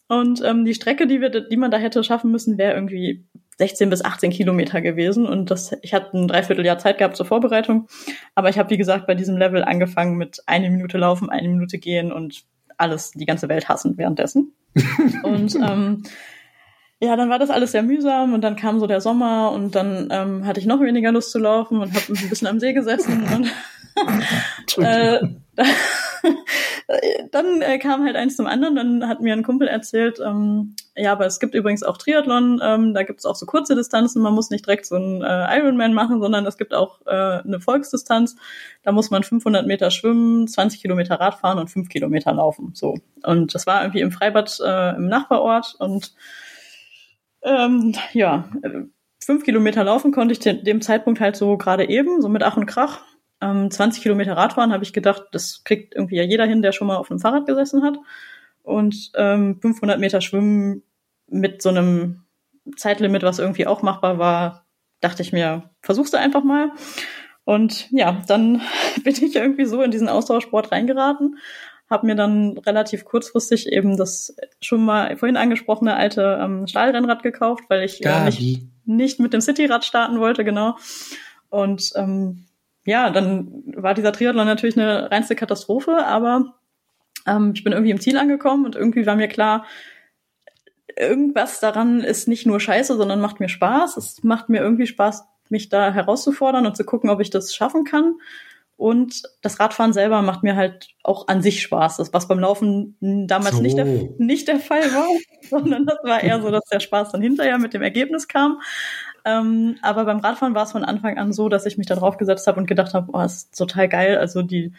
Und 0.08 0.42
ähm, 0.44 0.64
die 0.64 0.74
Strecke, 0.74 1.06
die 1.06 1.20
wir, 1.20 1.30
die 1.30 1.56
man 1.56 1.70
da 1.70 1.78
hätte 1.78 2.02
schaffen 2.04 2.30
müssen, 2.30 2.58
wäre 2.58 2.74
irgendwie 2.74 3.24
16 3.58 3.88
bis 3.90 4.04
18 4.04 4.30
Kilometer 4.30 4.80
gewesen. 4.80 5.26
Und 5.26 5.50
das, 5.50 5.72
ich 5.82 5.94
hatte 5.94 6.16
ein 6.16 6.28
Dreivierteljahr 6.28 6.78
Zeit 6.78 6.98
gehabt 6.98 7.16
zur 7.16 7.26
Vorbereitung. 7.26 7.86
Aber 8.34 8.48
ich 8.48 8.58
habe, 8.58 8.70
wie 8.70 8.76
gesagt, 8.76 9.06
bei 9.06 9.14
diesem 9.14 9.36
Level 9.36 9.64
angefangen 9.64 10.16
mit 10.16 10.40
eine 10.46 10.70
Minute 10.70 10.98
laufen, 10.98 11.30
eine 11.30 11.48
Minute 11.48 11.78
gehen 11.78 12.12
und 12.12 12.44
alles, 12.76 13.12
die 13.12 13.24
ganze 13.26 13.48
Welt 13.48 13.68
hassen 13.68 13.96
währenddessen. 13.96 14.52
Und 15.22 15.54
ähm, 15.68 16.02
ja, 17.00 17.16
dann 17.16 17.28
war 17.28 17.38
das 17.38 17.50
alles 17.50 17.72
sehr 17.72 17.82
mühsam 17.82 18.32
und 18.32 18.40
dann 18.40 18.56
kam 18.56 18.80
so 18.80 18.86
der 18.86 19.00
Sommer 19.00 19.52
und 19.52 19.74
dann 19.74 20.08
ähm, 20.10 20.46
hatte 20.46 20.60
ich 20.60 20.66
noch 20.66 20.80
weniger 20.80 21.12
Lust 21.12 21.32
zu 21.32 21.38
laufen 21.38 21.80
und 21.80 21.92
habe 21.92 22.04
ein 22.08 22.28
bisschen 22.28 22.48
am 22.48 22.60
See 22.60 22.72
gesessen 22.72 23.24
und 23.34 23.52
äh, 24.84 25.20
dann 27.30 27.62
äh, 27.62 27.78
kam 27.78 28.04
halt 28.04 28.16
eins 28.16 28.36
zum 28.36 28.46
anderen. 28.46 28.76
Dann 28.76 29.08
hat 29.08 29.20
mir 29.20 29.32
ein 29.32 29.42
Kumpel 29.42 29.68
erzählt, 29.68 30.18
ähm, 30.24 30.74
ja, 30.96 31.12
aber 31.12 31.26
es 31.26 31.40
gibt 31.40 31.54
übrigens 31.54 31.82
auch 31.82 31.96
Triathlon. 31.96 32.60
Ähm, 32.62 32.94
da 32.94 33.02
gibt 33.02 33.20
es 33.20 33.26
auch 33.26 33.36
so 33.36 33.46
kurze 33.46 33.74
Distanzen. 33.74 34.22
Man 34.22 34.34
muss 34.34 34.50
nicht 34.50 34.66
direkt 34.66 34.86
so 34.86 34.96
einen 34.96 35.22
äh, 35.22 35.58
Ironman 35.58 35.94
machen, 35.94 36.20
sondern 36.20 36.46
es 36.46 36.56
gibt 36.56 36.74
auch 36.74 37.00
äh, 37.06 37.10
eine 37.10 37.60
Volksdistanz. 37.60 38.36
Da 38.82 38.92
muss 38.92 39.10
man 39.10 39.22
500 39.22 39.66
Meter 39.66 39.90
schwimmen, 39.90 40.48
20 40.48 40.80
Kilometer 40.80 41.16
Radfahren 41.16 41.58
und 41.58 41.68
5 41.68 41.88
Kilometer 41.88 42.32
laufen. 42.32 42.72
So. 42.74 42.96
Und 43.22 43.54
das 43.54 43.66
war 43.66 43.82
irgendwie 43.82 44.00
im 44.00 44.12
Freibad 44.12 44.58
äh, 44.64 44.96
im 44.96 45.08
Nachbarort 45.08 45.76
und 45.78 46.14
ähm, 47.42 47.94
ja, 48.14 48.48
äh, 48.62 48.84
fünf 49.24 49.44
Kilometer 49.44 49.84
laufen 49.84 50.12
konnte 50.12 50.32
ich 50.32 50.38
de 50.38 50.62
dem 50.62 50.80
Zeitpunkt 50.80 51.20
halt 51.20 51.36
so 51.36 51.56
gerade 51.56 51.88
eben, 51.88 52.20
so 52.22 52.28
mit 52.28 52.42
Ach 52.42 52.56
und 52.56 52.66
Krach. 52.66 53.02
Ähm, 53.40 53.70
20 53.70 54.02
Kilometer 54.02 54.36
Radfahren 54.36 54.72
habe 54.72 54.84
ich 54.84 54.92
gedacht, 54.92 55.24
das 55.32 55.62
kriegt 55.64 55.94
irgendwie 55.94 56.16
ja 56.16 56.22
jeder 56.22 56.46
hin, 56.46 56.62
der 56.62 56.72
schon 56.72 56.86
mal 56.86 56.96
auf 56.96 57.10
einem 57.10 57.20
Fahrrad 57.20 57.46
gesessen 57.46 57.82
hat. 57.82 57.98
Und 58.62 59.12
ähm, 59.16 59.58
500 59.60 60.00
Meter 60.00 60.20
Schwimmen 60.20 60.82
mit 61.28 61.62
so 61.62 61.68
einem 61.68 62.24
Zeitlimit, 62.76 63.22
was 63.22 63.38
irgendwie 63.38 63.66
auch 63.66 63.82
machbar 63.82 64.18
war, 64.18 64.66
dachte 65.00 65.22
ich 65.22 65.32
mir, 65.32 65.70
versuchst 65.82 66.14
du 66.14 66.18
einfach 66.18 66.44
mal. 66.44 66.70
Und 67.44 67.90
ja, 67.90 68.22
dann 68.26 68.62
bin 69.04 69.14
ich 69.14 69.36
irgendwie 69.36 69.66
so 69.66 69.82
in 69.82 69.90
diesen 69.90 70.08
Austauschsport 70.08 70.72
reingeraten, 70.72 71.38
habe 71.90 72.06
mir 72.06 72.14
dann 72.14 72.56
relativ 72.58 73.04
kurzfristig 73.04 73.70
eben 73.70 73.96
das 73.96 74.34
schon 74.60 74.84
mal 74.84 75.16
vorhin 75.18 75.36
angesprochene 75.36 75.94
alte 75.94 76.38
ähm, 76.40 76.66
Stahlrennrad 76.66 77.22
gekauft, 77.22 77.64
weil 77.68 77.84
ich 77.84 78.04
äh, 78.04 78.24
nicht, 78.24 78.66
nicht 78.86 79.20
mit 79.20 79.34
dem 79.34 79.42
Cityrad 79.42 79.84
starten 79.84 80.18
wollte, 80.18 80.44
genau. 80.44 80.76
Und 81.50 81.92
ähm, 81.96 82.46
ja, 82.84 83.10
dann 83.10 83.62
war 83.66 83.94
dieser 83.94 84.12
Triathlon 84.12 84.46
natürlich 84.46 84.78
eine 84.78 85.10
reinste 85.10 85.36
Katastrophe, 85.36 86.04
aber 86.04 86.54
ähm, 87.26 87.52
ich 87.54 87.64
bin 87.64 87.72
irgendwie 87.72 87.90
im 87.90 88.00
Ziel 88.00 88.16
angekommen 88.18 88.64
und 88.66 88.76
irgendwie 88.76 89.06
war 89.06 89.16
mir 89.16 89.28
klar, 89.28 89.64
irgendwas 90.96 91.60
daran 91.60 92.00
ist 92.00 92.28
nicht 92.28 92.46
nur 92.46 92.60
scheiße, 92.60 92.96
sondern 92.96 93.20
macht 93.20 93.40
mir 93.40 93.48
Spaß. 93.48 93.96
Es 93.96 94.22
macht 94.22 94.48
mir 94.48 94.60
irgendwie 94.60 94.86
Spaß, 94.86 95.24
mich 95.48 95.68
da 95.68 95.92
herauszufordern 95.92 96.66
und 96.66 96.76
zu 96.76 96.84
gucken, 96.84 97.10
ob 97.10 97.20
ich 97.20 97.30
das 97.30 97.54
schaffen 97.54 97.84
kann. 97.84 98.14
Und 98.76 99.22
das 99.40 99.60
Radfahren 99.60 99.92
selber 99.92 100.20
macht 100.22 100.42
mir 100.42 100.56
halt 100.56 100.88
auch 101.04 101.28
an 101.28 101.42
sich 101.42 101.62
Spaß. 101.62 101.98
Das, 101.98 102.12
was 102.12 102.26
beim 102.26 102.40
Laufen 102.40 102.96
damals 103.00 103.56
So. 103.56 103.62
nicht, 103.62 103.78
der, 103.78 103.86
nicht 104.18 104.48
der 104.48 104.58
Fall 104.58 104.82
war, 104.82 105.06
sondern 105.48 105.86
das 105.86 105.98
war 106.02 106.22
eher 106.22 106.42
so, 106.42 106.50
dass 106.50 106.64
der 106.64 106.80
Spaß 106.80 107.12
dann 107.12 107.22
hinterher 107.22 107.58
mit 107.58 107.72
dem 107.72 107.82
Ergebnis 107.82 108.26
kam. 108.26 108.60
Ähm, 109.24 109.76
aber 109.82 110.04
beim 110.04 110.18
Radfahren 110.20 110.54
war 110.54 110.64
es 110.64 110.72
von 110.72 110.84
Anfang 110.84 111.18
an 111.18 111.32
so, 111.32 111.48
dass 111.48 111.66
ich 111.66 111.78
mich 111.78 111.86
da 111.86 111.94
drauf 111.96 112.18
gesetzt 112.18 112.46
habe 112.46 112.60
und 112.60 112.66
gedacht 112.66 112.94
habe, 112.94 113.10
oh, 113.12 113.20
ist 113.20 113.56
total 113.56 113.88
geil. 113.88 114.18
Also 114.18 114.42
die 114.42 114.72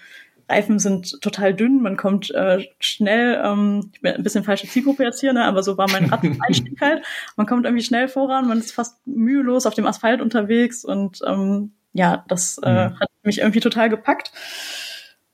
Reifen 0.47 0.77
sind 0.77 1.19
total 1.21 1.55
dünn, 1.55 1.81
man 1.81 1.97
kommt 1.97 2.29
äh, 2.29 2.63
schnell, 2.79 3.41
ähm, 3.43 3.89
ich 3.93 4.01
bin 4.01 4.13
ein 4.13 4.21
bisschen 4.21 4.43
falsche 4.43 4.67
Zielgruppe 4.67 5.03
jetzt 5.03 5.19
hier, 5.19 5.33
ne, 5.33 5.43
aber 5.45 5.63
so 5.63 5.75
war 5.79 5.89
mein 5.89 6.05
Rad-Einstieg 6.11 6.79
halt. 6.79 7.03
Man 7.35 7.47
kommt 7.47 7.65
irgendwie 7.65 7.83
schnell 7.83 8.07
voran, 8.07 8.47
man 8.47 8.59
ist 8.59 8.71
fast 8.71 8.99
mühelos 9.07 9.65
auf 9.65 9.73
dem 9.73 9.87
Asphalt 9.87 10.21
unterwegs 10.21 10.85
und 10.85 11.19
ähm, 11.25 11.73
ja, 11.93 12.23
das 12.27 12.59
äh, 12.61 12.89
Mhm. 12.89 12.99
hat 12.99 13.09
mich 13.23 13.39
irgendwie 13.39 13.59
total 13.61 13.89
gepackt. 13.89 14.31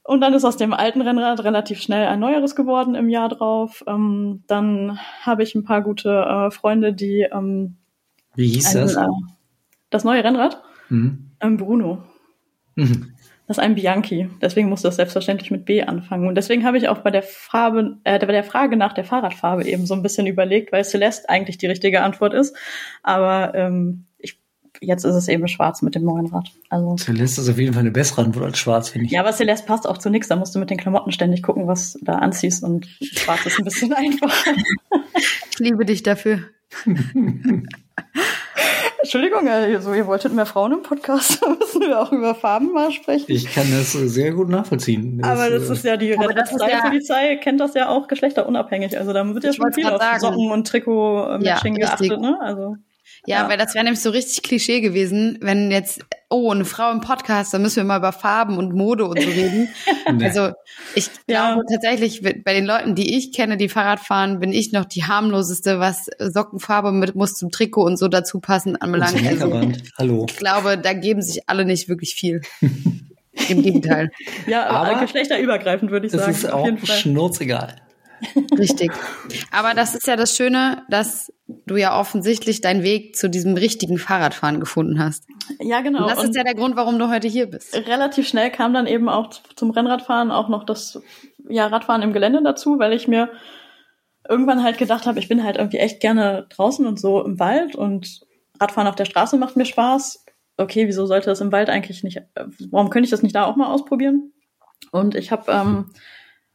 Und 0.03 0.21
dann 0.21 0.33
ist 0.33 0.45
aus 0.45 0.57
dem 0.57 0.73
alten 0.73 1.01
Rennrad 1.01 1.43
relativ 1.43 1.81
schnell 1.81 2.07
ein 2.07 2.19
neueres 2.19 2.55
geworden 2.55 2.95
im 2.95 3.09
Jahr 3.09 3.29
drauf. 3.29 3.83
Ähm, 3.87 4.43
dann 4.47 4.97
habe 5.21 5.43
ich 5.43 5.55
ein 5.55 5.63
paar 5.63 5.81
gute 5.81 6.09
äh, 6.09 6.51
Freunde, 6.51 6.93
die 6.93 7.27
ähm, 7.31 7.77
Wie 8.35 8.47
hieß 8.47 8.75
ein, 8.75 8.81
das? 8.87 8.97
das 9.89 10.03
neue 10.03 10.23
Rennrad, 10.23 10.61
Mhm. 10.89 11.31
ähm, 11.39 11.57
Bruno. 11.57 12.03
Mhm. 12.75 13.13
Das 13.47 13.57
ist 13.57 13.63
ein 13.63 13.75
Bianchi. 13.75 14.29
Deswegen 14.41 14.69
muss 14.69 14.81
das 14.81 14.95
selbstverständlich 14.95 15.51
mit 15.51 15.65
B 15.65 15.83
anfangen. 15.83 16.25
Und 16.27 16.35
deswegen 16.35 16.63
habe 16.63 16.77
ich 16.77 16.87
auch 16.87 16.99
bei 16.99 17.11
der 17.11 17.23
Farbe, 17.23 17.97
äh, 18.05 18.17
bei 18.25 18.31
der 18.31 18.45
Frage 18.45 18.77
nach 18.77 18.93
der 18.93 19.03
Fahrradfarbe 19.03 19.65
eben 19.67 19.85
so 19.85 19.93
ein 19.93 20.01
bisschen 20.03 20.25
überlegt, 20.25 20.71
weil 20.71 20.85
Celeste 20.85 21.27
eigentlich 21.27 21.57
die 21.57 21.65
richtige 21.67 22.01
Antwort 22.01 22.33
ist. 22.33 22.55
Aber 23.03 23.53
ähm, 23.53 24.05
ich, 24.19 24.39
jetzt 24.79 25.03
ist 25.03 25.15
es 25.15 25.27
eben 25.27 25.49
schwarz 25.49 25.81
mit 25.81 25.95
dem 25.95 26.03
neuen 26.05 26.27
Rad. 26.27 26.49
Also 26.69 26.95
Celeste 26.95 27.41
ist 27.41 27.49
auf 27.49 27.57
jeden 27.59 27.73
Fall 27.73 27.81
eine 27.81 27.91
bessere 27.91 28.21
Antwort 28.23 28.45
als 28.45 28.57
schwarz, 28.57 28.87
finde 28.87 29.07
ich. 29.07 29.11
ja, 29.11 29.19
aber 29.19 29.33
Celeste 29.33 29.67
passt 29.67 29.85
auch 29.85 29.97
zu 29.97 30.09
nichts. 30.09 30.29
Da 30.29 30.37
musst 30.37 30.55
du 30.55 30.59
mit 30.59 30.69
den 30.69 30.77
Klamotten 30.77 31.11
ständig 31.11 31.43
gucken, 31.43 31.67
was 31.67 31.93
du 31.93 32.05
da 32.05 32.19
anziehst. 32.19 32.63
Und 32.63 32.85
schwarz 33.01 33.45
ist 33.45 33.59
ein 33.59 33.65
bisschen 33.65 33.91
einfacher. 33.93 34.51
Ich 35.51 35.59
liebe 35.59 35.83
dich 35.85 36.03
dafür. 36.03 36.39
Entschuldigung, 39.13 39.49
also 39.49 39.93
ihr 39.93 40.07
wolltet 40.07 40.31
mehr 40.31 40.45
Frauen 40.45 40.71
im 40.71 40.83
Podcast, 40.83 41.41
da 41.43 41.49
müssen 41.49 41.81
wir 41.81 41.99
auch 42.01 42.13
über 42.13 42.33
Farben 42.33 42.71
mal 42.71 42.93
sprechen. 42.93 43.25
Ich 43.27 43.53
kann 43.53 43.69
das 43.69 43.93
äh, 43.93 44.07
sehr 44.07 44.31
gut 44.31 44.47
nachvollziehen. 44.47 45.21
Aber 45.21 45.49
das 45.49 45.69
äh, 45.69 45.73
ist 45.73 45.83
ja 45.83 45.97
die 45.97 46.15
das 46.15 46.49
ist 46.49 46.61
ja- 46.61 46.81
Polizei 46.81 47.35
kennt 47.35 47.59
das 47.59 47.73
ja 47.73 47.89
auch 47.89 48.07
geschlechterunabhängig. 48.07 48.97
Also 48.97 49.11
da 49.11 49.27
wird 49.27 49.43
ja 49.43 49.51
schon 49.51 49.73
viel 49.73 49.85
auf 49.85 50.01
sagen. 50.01 50.19
Socken 50.21 50.49
und 50.49 50.65
Trikot-Matching 50.65 51.75
Ja, 51.75 51.89
richtig. 51.89 52.07
geachtet, 52.09 52.21
ne? 52.21 52.37
Also 52.39 52.77
Ja, 53.27 53.43
Ja. 53.43 53.49
weil 53.49 53.57
das 53.57 53.75
wäre 53.75 53.83
nämlich 53.83 54.01
so 54.01 54.09
richtig 54.09 54.41
Klischee 54.41 54.81
gewesen, 54.81 55.37
wenn 55.41 55.69
jetzt, 55.69 56.01
oh, 56.29 56.51
eine 56.51 56.65
Frau 56.65 56.91
im 56.91 57.01
Podcast, 57.01 57.53
dann 57.53 57.61
müssen 57.61 57.75
wir 57.77 57.83
mal 57.83 57.97
über 57.99 58.11
Farben 58.13 58.57
und 58.57 58.73
Mode 58.73 59.05
und 59.05 59.21
so 59.21 59.29
reden. 59.29 59.69
Nee. 60.11 60.25
Also 60.25 60.51
ich 60.95 61.07
Ja. 61.27 61.53
glaube 61.53 61.63
tatsächlich, 61.71 62.21
bei 62.21 62.53
den 62.53 62.65
Leuten, 62.65 62.95
die 62.95 63.15
ich 63.17 63.31
kenne, 63.33 63.57
die 63.57 63.69
Fahrrad 63.69 63.99
fahren, 63.99 64.39
bin 64.39 64.51
ich 64.51 64.71
noch 64.71 64.85
die 64.85 65.03
harmloseste, 65.03 65.79
was 65.79 66.07
Sockenfarbe 66.19 66.91
mit 66.91 67.15
muss 67.15 67.33
zum 67.35 67.51
Trikot 67.51 67.83
und 67.83 67.97
so 67.97 68.07
dazu 68.07 68.39
passen 68.39 68.75
anbelangt. 68.75 69.15
Also. 69.25 69.61
Hallo. 69.97 70.25
ich 70.29 70.35
glaube, 70.37 70.77
da 70.77 70.93
geben 70.93 71.21
sich 71.21 71.47
alle 71.47 71.63
nicht 71.65 71.87
wirklich 71.89 72.15
viel. 72.15 72.41
Im 73.49 73.61
Gegenteil. 73.61 74.09
ja, 74.47 74.67
aber 74.67 74.89
Aber 74.91 75.01
geschlechterübergreifend 75.01 75.91
würde 75.91 76.07
ich 76.07 76.11
Das 76.11 76.21
sagen. 76.21 76.33
ist 76.33 76.45
auf 76.47 76.53
auch 76.61 76.65
jeden 76.65 76.77
Fall. 76.79 76.97
schnurzegal. 76.97 77.75
Richtig. 78.57 78.91
Aber 79.51 79.73
das 79.73 79.95
ist 79.95 80.07
ja 80.07 80.15
das 80.15 80.35
Schöne, 80.35 80.83
dass 80.89 81.31
du 81.47 81.75
ja 81.75 81.99
offensichtlich 81.99 82.61
deinen 82.61 82.83
Weg 82.83 83.15
zu 83.15 83.29
diesem 83.29 83.55
richtigen 83.55 83.97
Fahrradfahren 83.97 84.59
gefunden 84.59 85.03
hast. 85.03 85.25
Ja, 85.59 85.81
genau. 85.81 86.03
Und 86.03 86.11
das 86.11 86.19
Und 86.19 86.29
ist 86.29 86.35
ja 86.35 86.43
der 86.43 86.55
Grund, 86.55 86.75
warum 86.75 86.99
du 86.99 87.09
heute 87.09 87.27
hier 87.27 87.47
bist. 87.47 87.75
relativ 87.75 88.27
schnell 88.27 88.51
kam 88.51 88.73
dann 88.73 88.87
eben 88.87 89.09
auch 89.09 89.29
zum 89.55 89.71
Rennradfahren 89.71 90.31
auch 90.31 90.49
noch 90.49 90.63
das 90.63 91.01
ja, 91.49 91.67
Radfahren 91.67 92.01
im 92.01 92.13
Gelände 92.13 92.41
dazu, 92.43 92.79
weil 92.79 92.93
ich 92.93 93.07
mir 93.07 93.29
irgendwann 94.29 94.63
halt 94.63 94.77
gedacht 94.77 95.05
habe, 95.05 95.19
ich 95.19 95.27
bin 95.27 95.43
halt 95.43 95.57
irgendwie 95.57 95.77
echt 95.77 95.99
gerne 95.99 96.45
draußen 96.49 96.85
und 96.85 96.99
so 96.99 97.23
im 97.23 97.39
Wald 97.39 97.75
und 97.75 98.21
Radfahren 98.59 98.87
auf 98.87 98.95
der 98.95 99.05
Straße 99.05 99.37
macht 99.37 99.57
mir 99.57 99.65
Spaß. 99.65 100.25
Okay, 100.57 100.87
wieso 100.87 101.05
sollte 101.07 101.29
das 101.29 101.41
im 101.41 101.51
Wald 101.51 101.69
eigentlich 101.69 102.03
nicht, 102.03 102.21
warum 102.69 102.89
könnte 102.89 103.05
ich 103.05 103.11
das 103.11 103.23
nicht 103.23 103.35
da 103.35 103.45
auch 103.45 103.55
mal 103.55 103.73
ausprobieren? 103.73 104.31
Und 104.91 105.15
ich 105.15 105.31
habe 105.31 105.51
ähm, 105.51 105.89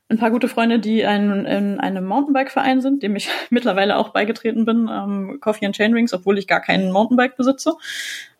ein 0.08 0.18
paar 0.18 0.30
gute 0.30 0.46
Freunde, 0.46 0.78
die 0.78 1.04
ein, 1.04 1.44
in 1.46 1.80
einem 1.80 2.04
Mountainbike-Verein 2.04 2.80
sind, 2.80 3.02
dem 3.02 3.16
ich 3.16 3.28
mittlerweile 3.50 3.96
auch 3.96 4.10
beigetreten 4.10 4.64
bin, 4.64 4.88
ähm, 4.90 5.38
Coffee 5.40 5.66
and 5.66 5.74
Chainrings, 5.74 6.14
obwohl 6.14 6.38
ich 6.38 6.46
gar 6.46 6.60
keinen 6.60 6.92
Mountainbike 6.92 7.36
besitze. 7.36 7.74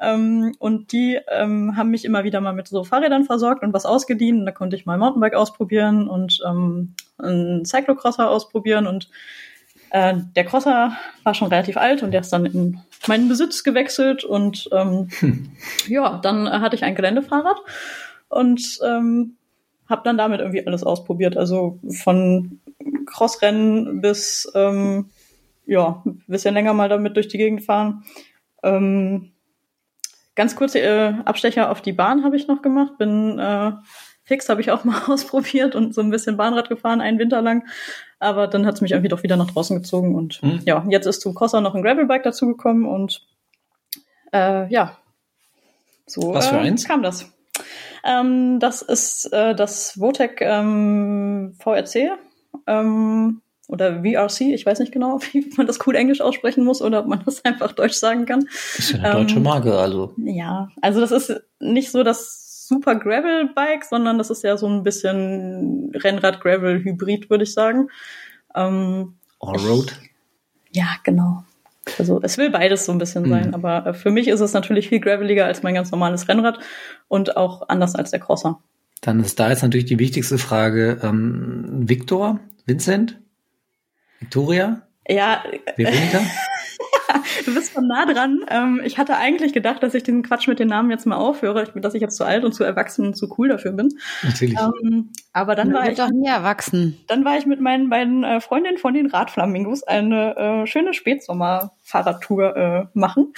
Ähm, 0.00 0.54
und 0.58 0.92
die 0.92 1.18
ähm, 1.28 1.76
haben 1.76 1.90
mich 1.90 2.04
immer 2.04 2.22
wieder 2.22 2.40
mal 2.40 2.52
mit 2.52 2.68
so 2.68 2.84
Fahrrädern 2.84 3.24
versorgt 3.24 3.64
und 3.64 3.72
was 3.72 3.84
ausgeliehen. 3.84 4.46
Da 4.46 4.52
konnte 4.52 4.76
ich 4.76 4.86
mal 4.86 4.96
Mountainbike 4.96 5.34
ausprobieren 5.34 6.08
und 6.08 6.40
ähm, 6.46 6.94
einen 7.18 7.64
Cyclocrosser 7.64 8.30
ausprobieren. 8.30 8.86
Und 8.86 9.10
äh, 9.90 10.14
der 10.36 10.44
Crosser 10.44 10.96
war 11.24 11.34
schon 11.34 11.48
relativ 11.48 11.76
alt 11.76 12.04
und 12.04 12.12
der 12.12 12.20
ist 12.20 12.32
dann 12.32 12.46
in 12.46 12.80
meinen 13.08 13.28
Besitz 13.28 13.64
gewechselt. 13.64 14.22
Und 14.22 14.68
ähm, 14.70 15.08
ja, 15.88 16.18
dann 16.18 16.48
hatte 16.48 16.76
ich 16.76 16.84
ein 16.84 16.94
Geländefahrrad 16.94 17.56
und 18.28 18.78
ähm, 18.84 19.35
habe 19.88 20.02
dann 20.04 20.18
damit 20.18 20.40
irgendwie 20.40 20.66
alles 20.66 20.82
ausprobiert. 20.84 21.36
Also 21.36 21.78
von 22.02 22.60
Crossrennen 23.06 24.00
bis 24.00 24.50
ähm, 24.54 25.10
ja, 25.66 26.02
ein 26.06 26.22
bisschen 26.26 26.54
länger 26.54 26.74
mal 26.74 26.88
damit 26.88 27.16
durch 27.16 27.28
die 27.28 27.38
Gegend 27.38 27.62
fahren. 27.62 28.04
Ähm, 28.62 29.32
ganz 30.34 30.54
kurze 30.56 30.80
äh, 30.80 31.14
Abstecher 31.24 31.70
auf 31.70 31.80
die 31.82 31.92
Bahn 31.92 32.24
habe 32.24 32.36
ich 32.36 32.46
noch 32.46 32.62
gemacht. 32.62 32.98
Bin 32.98 33.38
äh, 33.38 33.72
fix 34.24 34.48
habe 34.48 34.60
ich 34.60 34.70
auch 34.70 34.84
mal 34.84 35.02
ausprobiert 35.08 35.74
und 35.74 35.94
so 35.94 36.00
ein 36.02 36.10
bisschen 36.10 36.36
Bahnrad 36.36 36.68
gefahren, 36.68 37.00
einen 37.00 37.18
Winter 37.18 37.42
lang. 37.42 37.66
Aber 38.18 38.46
dann 38.46 38.64
hat 38.66 38.76
es 38.76 38.80
mich 38.80 38.92
irgendwie 38.92 39.08
doch 39.08 39.22
wieder 39.22 39.36
nach 39.36 39.50
draußen 39.50 39.76
gezogen. 39.76 40.14
Und 40.14 40.42
Mhm. 40.42 40.60
ja, 40.64 40.84
jetzt 40.88 41.06
ist 41.06 41.20
zum 41.20 41.34
Crosser 41.34 41.60
noch 41.60 41.74
ein 41.74 41.82
Gravelbike 41.82 42.22
dazugekommen 42.22 42.86
und 42.86 43.26
äh, 44.32 44.68
ja, 44.72 44.96
so 46.06 46.32
Was 46.34 46.48
für 46.48 46.56
äh, 46.56 46.60
eins? 46.60 46.86
kam 46.86 47.02
das. 47.02 47.32
Ähm, 48.06 48.60
das 48.60 48.82
ist 48.82 49.32
äh, 49.32 49.54
das 49.54 49.98
Votec 49.98 50.40
ähm, 50.40 51.54
VRC 51.58 52.12
ähm, 52.66 53.42
oder 53.68 54.02
VRC. 54.02 54.42
Ich 54.52 54.64
weiß 54.64 54.78
nicht 54.78 54.92
genau, 54.92 55.18
wie 55.32 55.50
man 55.56 55.66
das 55.66 55.84
cool 55.86 55.96
Englisch 55.96 56.20
aussprechen 56.20 56.64
muss 56.64 56.82
oder 56.82 57.00
ob 57.00 57.06
man 57.06 57.22
das 57.24 57.44
einfach 57.44 57.72
Deutsch 57.72 57.94
sagen 57.96 58.24
kann. 58.26 58.48
Ist 58.78 58.92
ja 58.92 59.00
eine 59.00 59.12
deutsche 59.12 59.36
Ähm, 59.36 59.42
Marke, 59.42 59.76
also. 59.76 60.14
Ja, 60.18 60.68
also 60.82 61.00
das 61.00 61.10
ist 61.10 61.42
nicht 61.58 61.90
so 61.90 62.02
das 62.04 62.66
super 62.68 62.96
Gravel-Bike, 62.96 63.84
sondern 63.84 64.18
das 64.18 64.30
ist 64.30 64.42
ja 64.42 64.56
so 64.56 64.66
ein 64.68 64.82
bisschen 64.82 65.92
Rennrad-Gravel-Hybrid, 65.94 67.30
würde 67.30 67.44
ich 67.44 67.52
sagen. 67.52 67.88
Ähm, 68.54 69.16
Allroad. 69.40 69.98
ja, 70.72 70.86
genau. 71.04 71.44
Also 71.98 72.20
es 72.22 72.36
will 72.36 72.50
beides 72.50 72.84
so 72.84 72.92
ein 72.92 72.98
bisschen 72.98 73.28
sein, 73.28 73.48
Mhm. 73.48 73.54
aber 73.54 73.86
äh, 73.86 73.94
für 73.94 74.10
mich 74.10 74.28
ist 74.28 74.40
es 74.40 74.52
natürlich 74.52 74.88
viel 74.88 75.00
graveliger 75.00 75.46
als 75.46 75.62
mein 75.62 75.74
ganz 75.74 75.90
normales 75.90 76.28
Rennrad 76.28 76.58
und 77.08 77.36
auch 77.36 77.68
anders 77.68 77.94
als 77.94 78.10
der 78.10 78.20
Crosser. 78.20 78.60
Dann 79.02 79.20
ist 79.20 79.38
da 79.38 79.50
jetzt 79.50 79.62
natürlich 79.62 79.84
die 79.86 79.98
wichtigste 79.98 80.38
Frage. 80.38 80.98
Ähm, 81.02 81.64
Victor? 81.88 82.40
Vincent? 82.64 83.18
Victoria? 84.20 84.82
Ja, 85.08 85.42
Veronika? 85.76 86.20
du 87.44 87.54
bist 87.54 87.72
schon 87.72 87.86
nah 87.86 88.04
dran. 88.06 88.40
Ähm, 88.48 88.80
ich 88.84 88.98
hatte 88.98 89.16
eigentlich 89.16 89.52
gedacht, 89.52 89.82
dass 89.82 89.94
ich 89.94 90.02
diesen 90.02 90.22
Quatsch 90.22 90.48
mit 90.48 90.58
den 90.58 90.68
Namen 90.68 90.90
jetzt 90.90 91.06
mal 91.06 91.16
aufhöre, 91.16 91.62
ich- 91.64 91.70
dass 91.80 91.94
ich 91.94 92.00
jetzt 92.00 92.16
zu 92.16 92.24
alt 92.24 92.44
und 92.44 92.52
zu 92.52 92.64
erwachsen 92.64 93.06
und 93.06 93.16
zu 93.16 93.32
cool 93.38 93.48
dafür 93.48 93.72
bin. 93.72 93.88
Natürlich. 94.22 94.56
Ähm, 94.58 95.10
aber 95.32 95.54
dann 95.54 95.68
Man 95.68 95.82
war 95.82 95.90
ich 95.90 95.98
doch 95.98 96.10
nie 96.10 96.26
erwachsen. 96.28 96.98
Dann 97.08 97.24
war 97.24 97.36
ich 97.38 97.46
mit 97.46 97.60
meinen 97.60 97.88
beiden 97.90 98.24
äh, 98.24 98.40
Freundinnen 98.40 98.78
von 98.78 98.94
den 98.94 99.06
Radflamingos 99.06 99.82
eine 99.82 100.36
äh, 100.36 100.66
schöne 100.66 100.94
Spätsommer-Fahrradtour 100.94 102.56
äh, 102.56 102.86
machen. 102.94 103.32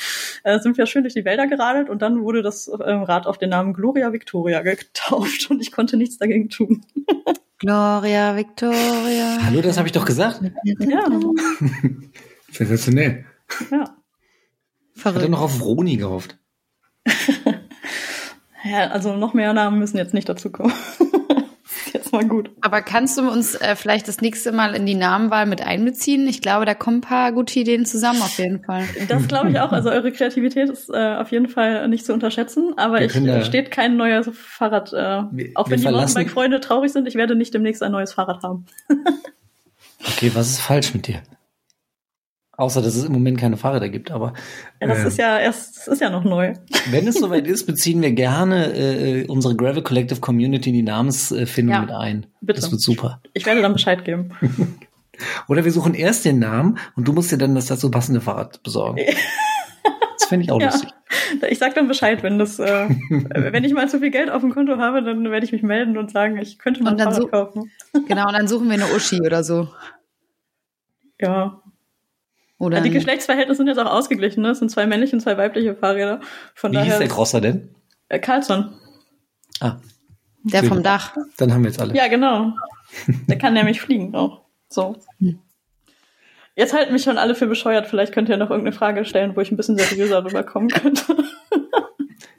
Äh, 0.45 0.59
sind 0.61 0.79
wir 0.79 0.87
schön 0.87 1.03
durch 1.03 1.15
die 1.15 1.25
Wälder 1.25 1.47
geradelt 1.47 1.89
und 1.91 2.03
dann 2.03 2.21
wurde 2.23 2.43
das 2.43 2.69
äh, 2.69 2.75
Rad 2.75 3.27
auf 3.27 3.39
den 3.39 3.51
Namen 3.51 3.73
Gloria 3.75 4.13
Victoria 4.13 4.63
getauft 4.63 5.51
und 5.51 5.61
ich 5.61 5.73
konnte 5.73 5.97
nichts 5.97 6.19
dagegen 6.19 6.49
tun. 6.49 6.85
Gloria, 7.59 8.37
Victoria. 8.37 9.39
Hallo, 9.45 9.61
das 9.61 9.79
habe 9.79 9.89
ich 9.89 9.93
doch 9.93 10.05
gesagt. 10.05 10.41
Ja, 10.63 10.77
Sensationell. 12.53 13.25
Ja. 13.71 13.97
Ich 14.95 15.05
hatte 15.05 15.15
Verrückt. 15.15 15.31
noch 15.31 15.41
auf 15.43 15.63
Roni 15.63 15.97
gehofft. 15.97 16.39
ja, 18.65 18.89
also 18.89 19.17
noch 19.17 19.35
mehr 19.35 19.53
Namen 19.53 19.79
müssen 19.79 19.97
jetzt 19.97 20.15
nicht 20.15 20.29
dazu 20.29 20.51
kommen. 20.51 20.73
ist 21.87 21.95
jetzt 21.95 22.13
mal 22.13 22.27
gut. 22.27 22.51
Aber 22.61 22.83
kannst 22.83 23.17
du 23.17 23.31
uns 23.31 23.55
äh, 23.55 23.77
vielleicht 23.77 24.09
das 24.09 24.21
nächste 24.21 24.51
Mal 24.53 24.75
in 24.75 24.85
die 24.87 24.97
Namenwahl 24.97 25.47
mit 25.47 25.63
einbeziehen? 25.63 26.27
Ich 26.27 26.43
glaube, 26.43 26.65
da 26.67 26.75
kommen 26.75 26.99
ein 26.99 27.03
paar 27.03 27.33
gute 27.33 27.61
Ideen 27.61 27.87
zusammen 27.87 28.21
auf 28.21 28.37
jeden 28.39 28.65
Fall. 28.65 28.85
Das 29.09 29.29
glaube 29.29 29.51
ich 29.51 29.61
auch. 29.61 29.71
Also 29.73 29.91
eure 29.91 30.11
Kreativität 30.11 30.69
ist 30.69 30.91
äh, 30.91 31.15
auf 31.17 31.31
jeden 31.31 31.49
Fall 31.49 31.87
nicht 31.89 32.05
zu 32.05 32.13
unterschätzen. 32.13 32.75
Aber 32.77 32.99
Wir 32.99 33.07
ich 33.07 33.15
äh, 33.17 33.45
steht 33.45 33.71
kein 33.71 33.97
neues 33.97 34.29
Fahrrad. 34.35 34.93
Äh, 34.93 35.23
Wir- 35.31 35.53
auch 35.55 35.71
wenn 35.71 35.81
die 35.81 35.87
Mountainbike-Freunde 35.87 36.61
traurig 36.61 36.93
sind, 36.93 37.07
ich 37.07 37.15
werde 37.15 37.37
nicht 37.37 37.55
demnächst 37.55 37.83
ein 37.83 37.93
neues 37.93 38.13
Fahrrad 38.13 38.43
haben. 38.43 38.67
Okay, 40.01 40.31
was 40.35 40.49
ist 40.51 40.61
falsch 40.61 40.95
mit 40.95 41.09
dir? 41.09 41.21
Außer, 42.59 42.83
dass 42.83 42.97
es 42.97 43.05
im 43.05 43.13
Moment 43.13 43.39
keine 43.39 43.57
Fahrräder 43.57 43.89
gibt, 43.89 44.11
aber 44.11 44.35
Ja, 44.81 44.89
das 44.89 45.05
äh, 45.05 45.07
ist 45.09 45.17
ja 45.19 45.39
erst, 45.39 45.77
das 45.79 45.87
ist 45.87 46.01
ja 46.01 46.11
noch 46.11 46.25
neu. 46.25 46.55
wenn 46.91 47.07
es 47.07 47.15
soweit 47.15 47.47
ist, 47.47 47.67
beziehen 47.67 48.03
wir 48.03 48.11
gerne 48.13 48.75
äh, 48.75 49.27
unsere 49.29 49.55
Gravel 49.55 49.83
Collective 49.83 50.19
Community 50.21 50.71
in 50.71 50.75
die 50.75 50.83
Namensfindung 50.83 51.75
Ja, 51.77 51.81
mit 51.83 51.91
ein. 51.93 52.27
bitte. 52.41 52.61
Das 52.61 52.71
wird 52.73 52.81
super. 52.83 53.23
Ich 53.33 53.47
werde 53.47 53.63
dann 53.63 53.73
Bescheid 53.73 54.05
geben. 54.05 54.33
Oder 55.49 55.65
wir 55.65 55.71
suchen 55.73 55.95
erst 55.95 56.25
den 56.25 56.41
Namen 56.41 56.79
und 56.97 57.07
du 57.09 57.13
musst 57.13 57.31
dir 57.33 57.39
dann 57.39 57.55
das 57.55 57.67
dazu 57.67 57.91
passende 57.91 58.21
Fahrrad 58.21 58.63
besorgen. 58.63 59.01
Das 60.21 60.29
fände 60.29 60.45
ich 60.45 60.51
auch 60.51 60.61
Ja. 60.61 60.67
lustig. 60.67 60.91
Ich 61.49 61.59
sag 61.59 61.75
dann 61.77 61.87
Bescheid, 61.89 62.23
wenn 62.25 62.39
das, 62.41 62.59
äh, 62.59 62.89
wenn 63.35 63.63
ich 63.65 63.73
mal 63.73 63.89
zu 63.89 64.01
viel 64.01 64.11
Geld 64.11 64.31
auf 64.31 64.43
dem 64.43 64.53
Konto 64.53 64.77
habe, 64.79 65.01
dann 65.03 65.31
werde 65.31 65.47
ich 65.47 65.53
mich 65.53 65.63
melden 65.63 65.97
und 65.97 66.11
sagen, 66.11 66.37
ich 66.39 66.59
könnte 66.59 66.83
mal 66.83 66.91
ein 66.91 66.99
Fahrrad 66.99 67.31
kaufen. 67.31 67.71
Genau, 68.09 68.27
und 68.27 68.33
dann 68.35 68.49
suchen 68.49 68.67
wir 68.67 68.75
eine 68.75 68.93
Uschi 68.95 69.21
oder 69.23 69.43
so. 69.45 69.69
Ja. 71.21 71.63
Oder 72.59 72.81
Die 72.81 72.91
Geschlechtsverhältnisse 72.91 73.59
sind 73.59 73.69
jetzt 73.69 73.79
auch 73.79 73.91
ausgeglichen, 73.91 74.43
ne? 74.43 74.51
Es 74.51 74.59
sind 74.59 74.71
zwei 74.71 74.87
männliche 74.87 75.15
und 75.15 75.21
zwei 75.21 75.37
weibliche 75.39 75.77
Fahrräder. 75.77 76.21
Von 76.55 76.73
Wie 76.73 76.79
hieß 76.79 76.87
daher. 76.87 76.99
der 76.99 77.09
Crosser 77.09 77.41
denn? 77.41 77.75
äh, 78.09 78.19
Carlson. 78.19 78.75
Ah, 79.61 79.77
der 80.45 80.65
vom 80.65 80.83
Dach. 80.83 81.17
dann 81.37 81.53
haben 81.53 81.63
wir 81.63 81.71
jetzt 81.71 81.81
alle. 81.81 81.95
Ja, 81.95 82.09
genau. 82.09 82.53
Der 83.29 83.39
kann 83.39 83.55
nämlich 83.55 83.81
fliegen 83.81 84.15
auch. 84.15 84.43
So. 84.69 84.97
Jetzt 86.57 86.73
halten 86.75 86.93
mich 86.93 87.03
schon 87.03 87.19
alle 87.19 87.35
für 87.35 87.47
bescheuert. 87.47 87.87
Vielleicht 87.87 88.13
könnt 88.13 88.29
ihr 88.29 88.37
noch 88.37 88.51
irgendeine 88.51 88.75
Frage 88.75 89.05
stellen, 89.05 89.37
wo 89.37 89.41
ich 89.41 89.51
ein 89.53 89.57
bisschen 89.57 89.77
seriöser 89.77 90.25
rüberkommen 90.25 90.69
könnte. 90.71 91.03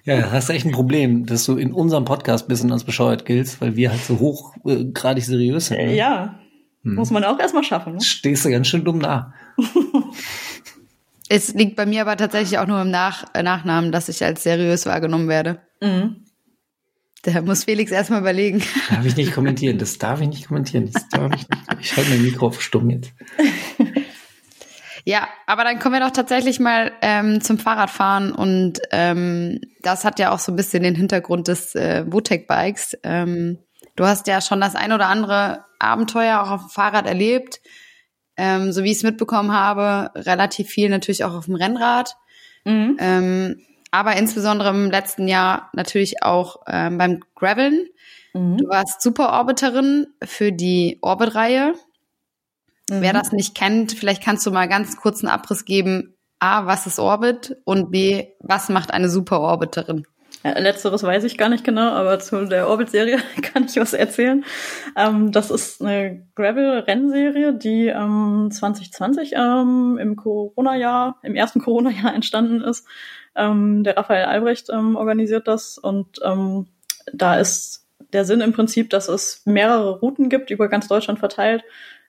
Ja, 0.05 0.31
hast 0.31 0.49
echt 0.49 0.65
ein 0.65 0.71
Problem, 0.71 1.27
dass 1.27 1.45
du 1.45 1.57
in 1.57 1.71
unserem 1.71 2.03
Podcast 2.05 2.45
ein 2.45 2.47
bisschen 2.47 2.71
als 2.71 2.83
bescheuert 2.83 3.25
giltst, 3.25 3.61
weil 3.61 3.75
wir 3.75 3.91
halt 3.91 4.01
so 4.01 4.17
hochgradig 4.17 5.23
seriös 5.23 5.67
sind. 5.67 5.77
Ne? 5.77 5.95
ja. 5.95 6.39
Hm. 6.83 6.95
Muss 6.95 7.11
man 7.11 7.23
auch 7.25 7.37
erstmal 7.37 7.63
schaffen. 7.63 7.93
Ne? 7.93 8.01
Stehst 8.01 8.43
du 8.43 8.49
ganz 8.49 8.67
schön 8.67 8.83
dumm 8.83 9.01
da. 9.01 9.33
Es 11.31 11.53
liegt 11.53 11.75
bei 11.75 11.85
mir 11.85 12.01
aber 12.01 12.17
tatsächlich 12.17 12.57
auch 12.57 12.65
nur 12.65 12.81
im 12.81 12.89
Nach 12.89 13.23
äh, 13.35 13.43
Nachnamen, 13.43 13.91
dass 13.91 14.09
ich 14.09 14.25
als 14.25 14.41
seriös 14.41 14.87
wahrgenommen 14.87 15.27
werde. 15.27 15.61
Mhm. 15.79 16.25
Da 17.21 17.41
muss 17.41 17.65
Felix 17.65 17.91
erstmal 17.91 18.21
überlegen. 18.21 18.63
Darf 18.89 19.05
ich 19.05 19.15
nicht 19.15 19.33
kommentieren. 19.33 19.77
Das 19.77 19.99
darf 19.99 20.21
ich 20.21 20.27
nicht 20.27 20.47
kommentieren. 20.47 20.89
Das 20.91 21.07
darf 21.09 21.31
ich 21.35 21.47
nicht. 21.47 21.61
Ich 21.81 21.95
halte 21.95 22.09
mein 22.09 22.23
Mikro 22.23 22.47
auf 22.47 22.61
stumm 22.61 22.89
jetzt. 22.89 23.13
Ja, 25.05 25.27
aber 25.47 25.63
dann 25.63 25.79
kommen 25.79 25.95
wir 25.95 26.05
doch 26.05 26.11
tatsächlich 26.11 26.59
mal 26.59 26.91
ähm, 27.01 27.41
zum 27.41 27.57
Fahrradfahren 27.57 28.31
und 28.31 28.79
ähm, 28.91 29.59
das 29.81 30.05
hat 30.05 30.19
ja 30.19 30.31
auch 30.31 30.39
so 30.39 30.51
ein 30.51 30.55
bisschen 30.55 30.83
den 30.83 30.93
Hintergrund 30.93 31.47
des 31.47 31.73
äh, 31.73 32.05
Votec-Bikes. 32.07 32.97
Ähm, 33.03 33.59
du 33.95 34.05
hast 34.05 34.27
ja 34.27 34.41
schon 34.41 34.61
das 34.61 34.75
ein 34.75 34.91
oder 34.91 35.07
andere 35.07 35.65
Abenteuer 35.79 36.41
auch 36.41 36.51
auf 36.51 36.61
dem 36.61 36.69
Fahrrad 36.69 37.07
erlebt, 37.07 37.59
ähm, 38.39 38.71
so 38.71 38.83
wie 38.83 38.91
ich 38.91 38.97
es 38.97 39.03
mitbekommen 39.03 39.51
habe, 39.51 40.11
relativ 40.15 40.69
viel 40.69 40.89
natürlich 40.89 41.23
auch 41.25 41.33
auf 41.35 41.45
dem 41.45 41.55
Rennrad, 41.55 42.15
Mhm. 42.65 42.97
ähm, 42.99 43.59
aber 43.91 44.15
insbesondere 44.17 44.69
im 44.69 44.89
letzten 44.91 45.27
Jahr 45.27 45.69
natürlich 45.73 46.23
auch 46.23 46.61
ähm, 46.67 46.97
beim 46.97 47.19
Graveln. 47.35 47.87
Mhm. 48.33 48.57
Du 48.57 48.67
warst 48.69 49.01
Super-Orbiterin 49.01 50.07
für 50.23 50.51
die 50.51 50.97
Orbit-Reihe. 51.01 51.73
Wer 52.89 53.13
Mhm. 53.13 53.17
das 53.17 53.31
nicht 53.31 53.55
kennt, 53.55 53.91
vielleicht 53.91 54.23
kannst 54.23 54.45
du 54.45 54.51
mal 54.51 54.67
ganz 54.67 54.97
kurz 54.97 55.23
einen 55.23 55.31
Abriss 55.31 55.65
geben. 55.65 56.15
A, 56.39 56.65
was 56.65 56.87
ist 56.87 56.99
Orbit? 56.99 57.57
Und 57.65 57.91
B, 57.91 58.27
was 58.39 58.69
macht 58.69 58.91
eine 58.91 59.09
Super-Orbiterin? 59.09 60.05
Ja, 60.43 60.57
letzteres 60.57 61.03
weiß 61.03 61.25
ich 61.25 61.37
gar 61.37 61.49
nicht 61.49 61.65
genau, 61.65 61.89
aber 61.91 62.17
zu 62.19 62.45
der 62.45 62.69
Orbit-Serie 62.69 63.17
kann 63.41 63.65
ich 63.65 63.75
was 63.75 63.93
erzählen. 63.93 64.45
Ähm, 64.95 65.33
das 65.33 65.51
ist 65.51 65.81
eine 65.81 66.25
Gravel-Rennserie, 66.35 67.53
die 67.53 67.87
ähm, 67.87 68.49
2020 68.49 69.33
ähm, 69.35 69.97
im 69.99 70.15
Corona-Jahr, 70.15 71.17
im 71.23 71.35
ersten 71.35 71.59
Corona-Jahr 71.59 72.13
entstanden 72.15 72.61
ist. 72.61 72.87
Ähm, 73.35 73.83
der 73.83 73.97
Raphael 73.97 74.25
Albrecht 74.25 74.69
ähm, 74.69 74.95
organisiert 74.95 75.47
das 75.47 75.77
und 75.77 76.19
ähm, 76.23 76.67
da 77.13 77.35
ist 77.35 77.87
der 78.13 78.23
Sinn 78.23 78.39
im 78.39 78.53
Prinzip, 78.53 78.89
dass 78.89 79.09
es 79.09 79.41
mehrere 79.45 79.99
Routen 79.99 80.29
gibt 80.29 80.51
über 80.51 80.69
ganz 80.69 80.87
Deutschland 80.87 81.19
verteilt, 81.19 81.63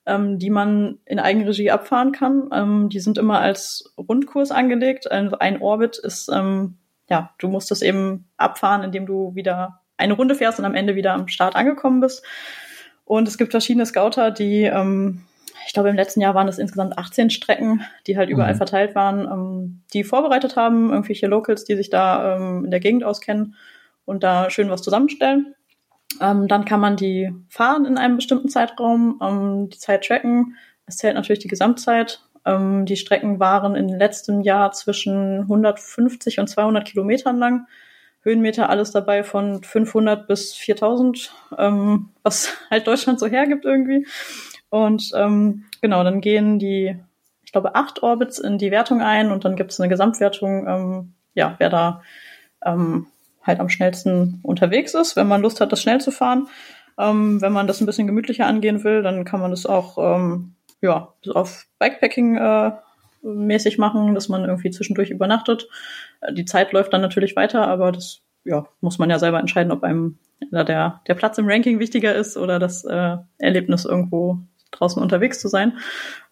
die 0.09 0.51
man 0.51 0.99
in 1.05 1.19
Eigenregie 1.19 1.71
abfahren 1.71 2.13
kann. 2.13 2.89
Die 2.89 3.01
sind 3.01 3.19
immer 3.19 3.41
als 3.41 3.93
Rundkurs 3.99 4.51
angelegt. 4.51 5.11
Ein, 5.11 5.61
Orbit 5.61 5.99
ist 5.99 6.31
ja, 7.11 7.35
du 7.39 7.49
musst 7.49 7.71
es 7.73 7.83
eben 7.83 8.29
abfahren, 8.37 8.85
indem 8.85 9.05
du 9.05 9.35
wieder 9.35 9.81
eine 9.97 10.15
Runde 10.15 10.35
fährst 10.35 10.59
und 10.59 10.65
am 10.65 10.75
Ende 10.75 10.95
wieder 10.95 11.13
am 11.13 11.29
Start 11.29 11.57
angekommen 11.57 12.01
bist. 12.01 12.25
Und 13.05 13.29
es 13.29 13.37
gibt 13.37 13.51
verschiedene 13.51 13.85
Scouter, 13.85 14.31
die, 14.31 14.63
ähm, 14.63 15.23
ich 15.67 15.73
glaube, 15.73 15.91
im 15.91 15.97
letzten 15.97 16.21
Jahr 16.21 16.35
waren 16.35 16.49
es 16.49 16.59
insgesamt 16.59 16.97
18 16.97 17.31
Strecken, 17.31 17.83
die 18.07 18.17
halt 18.17 18.31
überall 18.31 18.55
mhm. 18.55 18.59
verteilt 18.59 18.95
waren, 18.95 19.27
ähm, 19.27 19.83
die 19.93 20.05
vorbereitet 20.05 20.57
haben, 20.57 20.91
irgendwelche 20.91 21.27
Locals, 21.27 21.65
die 21.65 21.77
sich 21.77 21.91
da 21.91 22.37
ähm, 22.37 22.65
in 22.65 22.71
der 22.71 22.81
Gegend 22.81 23.05
auskennen 23.05 23.57
und 24.05 24.23
da 24.23 24.49
schön 24.49 24.71
was 24.71 24.83
zusammenstellen. 24.83 25.55
Ähm, 26.21 26.49
dann 26.49 26.65
kann 26.65 26.81
man 26.81 26.97
die 26.97 27.33
fahren 27.49 27.85
in 27.85 27.99
einem 27.99 28.17
bestimmten 28.17 28.49
Zeitraum, 28.49 29.21
ähm, 29.23 29.69
die 29.71 29.79
Zeit 29.79 30.05
tracken. 30.07 30.57
Es 30.87 30.97
zählt 30.97 31.15
natürlich 31.15 31.41
die 31.41 31.49
Gesamtzeit 31.49 32.21
ähm, 32.45 32.87
die 32.87 32.97
Strecken 32.97 33.41
waren 33.41 33.75
in 33.75 33.89
letztem 33.89 34.41
Jahr 34.41 34.73
zwischen 34.73 35.41
150 35.43 36.41
und 36.41 36.49
200 36.49 36.87
Kilometern 36.87 37.39
lang. 37.39 37.67
Höhenmeter 38.23 38.69
alles 38.69 38.91
dabei 38.91 39.25
von 39.25 39.63
500 39.63 40.27
bis 40.27 40.55
4000, 40.55 41.33
ähm, 41.59 42.11
was 42.23 42.55
halt 42.71 42.87
Deutschland 42.87 43.19
so 43.19 43.27
hergibt 43.27 43.65
irgendwie. 43.65 44.07
Und 44.69 45.11
ähm, 45.15 45.65
genau, 45.81 46.05
dann 46.05 46.21
gehen 46.21 46.59
die, 46.59 46.97
ich 47.45 47.53
glaube, 47.53 47.75
acht 47.75 48.03
Orbits 48.03 48.39
in 48.39 48.59
die 48.59 48.71
Wertung 48.71 49.01
ein 49.01 49.33
und 49.33 49.45
dann 49.45 49.57
gibt 49.57 49.73
es 49.73 49.81
eine 49.81 49.89
Gesamtwertung, 49.89 50.67
ähm, 50.69 51.15
ja, 51.35 51.55
wer 51.59 51.71
da 51.71 52.03
ähm, 52.65 53.07
halt 53.43 53.59
am 53.59 53.69
schnellsten 53.69 54.41
unterwegs 54.43 54.95
ist, 54.95 55.17
wenn 55.17 55.27
man 55.27 55.43
Lust 55.43 55.61
hat, 55.61 55.73
das 55.73 55.83
schnell 55.83 56.01
zu 56.01 56.11
fahren. 56.11 56.49
Ähm, 56.99 57.41
wenn 57.41 57.53
man 57.53 57.67
das 57.67 57.81
ein 57.81 57.87
bisschen 57.87 58.07
gemütlicher 58.07 58.47
angehen 58.47 58.85
will, 58.85 59.03
dann 59.03 59.25
kann 59.25 59.41
man 59.41 59.51
das 59.51 59.65
auch 59.65 59.97
ähm, 59.99 60.55
ja, 60.83 61.13
auf 61.35 61.67
Bikepacking 61.79 62.37
äh, 62.37 62.73
mäßig 63.23 63.79
machen, 63.79 64.15
dass 64.15 64.29
man 64.29 64.45
irgendwie 64.45 64.71
zwischendurch 64.71 65.11
übernachtet. 65.11 65.69
Äh, 66.21 66.33
die 66.33 66.45
Zeit 66.45 66.73
läuft 66.73 66.93
dann 66.93 67.03
natürlich 67.03 67.37
weiter, 67.37 67.67
aber 67.67 67.93
das 67.93 68.23
ja, 68.45 68.67
muss 68.81 68.99
man 68.99 69.11
ja 69.11 69.19
selber 69.19 69.39
entscheiden, 69.39 69.73
ob 69.73 69.83
einem 69.83 70.19
der, 70.51 71.03
der 71.07 71.15
Platz 71.15 71.37
im 71.39 71.49
Ranking 71.49 71.79
wichtiger 71.79 72.15
ist 72.15 72.37
oder 72.37 72.59
das 72.59 72.85
äh, 72.85 73.17
Erlebnis 73.39 73.85
irgendwo 73.85 74.39
draußen 74.71 75.03
unterwegs 75.03 75.41
zu 75.41 75.49
sein. 75.49 75.79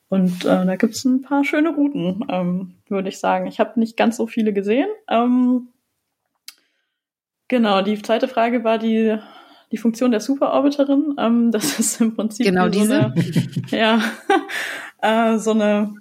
Und 0.08 0.46
äh, 0.46 0.64
da 0.64 0.76
gibt's 0.76 1.04
ein 1.04 1.20
paar 1.20 1.44
schöne 1.44 1.74
Routen, 1.74 2.24
ähm, 2.30 2.74
würde 2.88 3.10
ich 3.10 3.18
sagen. 3.18 3.46
Ich 3.46 3.60
habe 3.60 3.78
nicht 3.78 3.96
ganz 3.96 4.16
so 4.16 4.26
viele 4.26 4.54
gesehen. 4.54 4.88
Ähm, 5.08 5.68
genau, 7.48 7.82
die 7.82 8.00
zweite 8.00 8.26
Frage 8.26 8.64
war 8.64 8.78
die 8.78 9.18
die 9.72 9.78
Funktion 9.78 10.10
der 10.10 10.20
Superorbiterin. 10.20 11.14
Ähm, 11.18 11.50
das 11.52 11.78
ist 11.78 12.00
im 12.00 12.14
Prinzip 12.14 12.46
genau 12.46 12.64
so 12.64 12.70
diese. 12.70 12.98
Eine, 12.98 13.14
ja, 13.70 14.02
äh, 15.32 15.38
so 15.38 15.52
eine, 15.52 15.94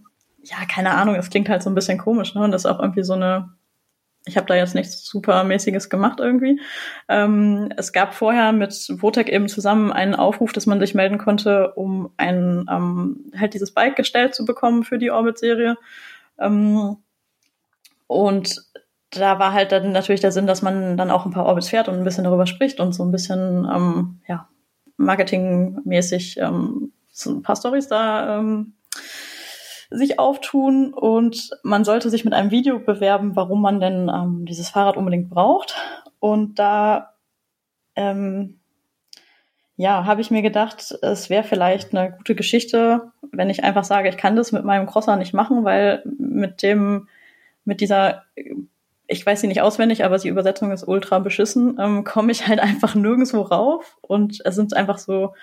ja, 0.43 0.57
keine 0.71 0.91
Ahnung, 0.95 1.15
das 1.15 1.29
klingt 1.29 1.49
halt 1.49 1.63
so 1.63 1.69
ein 1.69 1.75
bisschen 1.75 1.97
komisch, 1.97 2.33
ne? 2.35 2.43
Und 2.43 2.51
das 2.51 2.65
ist 2.65 2.71
auch 2.71 2.79
irgendwie 2.79 3.03
so 3.03 3.13
eine, 3.13 3.49
ich 4.25 4.37
habe 4.37 4.47
da 4.47 4.55
jetzt 4.55 4.75
nichts 4.75 5.05
supermäßiges 5.05 5.89
gemacht 5.89 6.19
irgendwie. 6.19 6.59
Ähm, 7.07 7.69
es 7.77 7.93
gab 7.93 8.13
vorher 8.13 8.51
mit 8.51 8.73
Votec 8.97 9.29
eben 9.29 9.47
zusammen 9.47 9.91
einen 9.91 10.15
Aufruf, 10.15 10.53
dass 10.53 10.65
man 10.65 10.79
sich 10.79 10.95
melden 10.95 11.17
konnte, 11.17 11.73
um 11.73 12.11
ein 12.17 12.65
ähm, 12.69 13.31
halt 13.37 13.53
dieses 13.53 13.73
Bike 13.73 13.95
gestellt 13.95 14.35
zu 14.35 14.45
bekommen 14.45 14.83
für 14.83 14.97
die 14.97 15.11
Orbit-Serie. 15.11 15.77
Ähm, 16.39 16.97
und 18.07 18.63
da 19.11 19.39
war 19.39 19.53
halt 19.53 19.71
dann 19.71 19.91
natürlich 19.91 20.21
der 20.21 20.31
Sinn, 20.31 20.47
dass 20.47 20.61
man 20.61 20.97
dann 20.97 21.11
auch 21.11 21.25
ein 21.25 21.31
paar 21.31 21.45
Orbits 21.45 21.69
fährt 21.69 21.87
und 21.87 21.95
ein 21.95 22.03
bisschen 22.03 22.23
darüber 22.23 22.45
spricht 22.45 22.79
und 22.79 22.93
so 22.93 23.03
ein 23.03 23.11
bisschen 23.11 23.67
ähm, 23.73 24.19
ja, 24.27 24.47
marketingmäßig 24.97 26.37
ähm, 26.39 26.91
so 27.11 27.31
ein 27.31 27.41
paar 27.41 27.55
Stories 27.55 27.87
da 27.87 28.37
ähm, 28.37 28.73
sich 29.89 30.19
auftun 30.19 30.93
und 30.93 31.51
man 31.63 31.85
sollte 31.85 32.09
sich 32.09 32.25
mit 32.25 32.33
einem 32.33 32.51
Video 32.51 32.79
bewerben, 32.79 33.35
warum 33.35 33.61
man 33.61 33.79
denn 33.79 34.09
ähm, 34.13 34.45
dieses 34.45 34.69
Fahrrad 34.69 34.97
unbedingt 34.97 35.29
braucht. 35.29 35.75
Und 36.19 36.59
da 36.59 37.13
ähm, 37.95 38.59
ja, 39.77 40.05
habe 40.05 40.21
ich 40.21 40.31
mir 40.31 40.41
gedacht, 40.41 40.97
es 41.01 41.29
wäre 41.29 41.43
vielleicht 41.43 41.95
eine 41.95 42.11
gute 42.11 42.35
Geschichte, 42.35 43.11
wenn 43.31 43.49
ich 43.49 43.63
einfach 43.63 43.83
sage, 43.83 44.09
ich 44.09 44.17
kann 44.17 44.35
das 44.35 44.51
mit 44.51 44.65
meinem 44.65 44.87
Crosser 44.87 45.15
nicht 45.15 45.33
machen, 45.33 45.63
weil 45.63 46.03
mit 46.17 46.63
dem, 46.63 47.07
mit 47.63 47.79
dieser 47.79 48.23
ich 49.07 49.25
weiß 49.25 49.41
sie 49.41 49.47
nicht 49.47 49.61
auswendig, 49.61 50.03
aber 50.03 50.17
die 50.17 50.27
Übersetzung 50.27 50.71
ist 50.71 50.87
ultra 50.87 51.19
beschissen, 51.19 51.77
ähm, 51.79 52.03
komme 52.03 52.31
ich 52.31 52.47
halt 52.47 52.59
einfach 52.59 52.95
nirgendwo 52.95 53.41
rauf 53.41 53.97
und 54.01 54.41
es 54.43 54.55
sind 54.55 54.75
einfach 54.75 54.97
so 54.97 55.33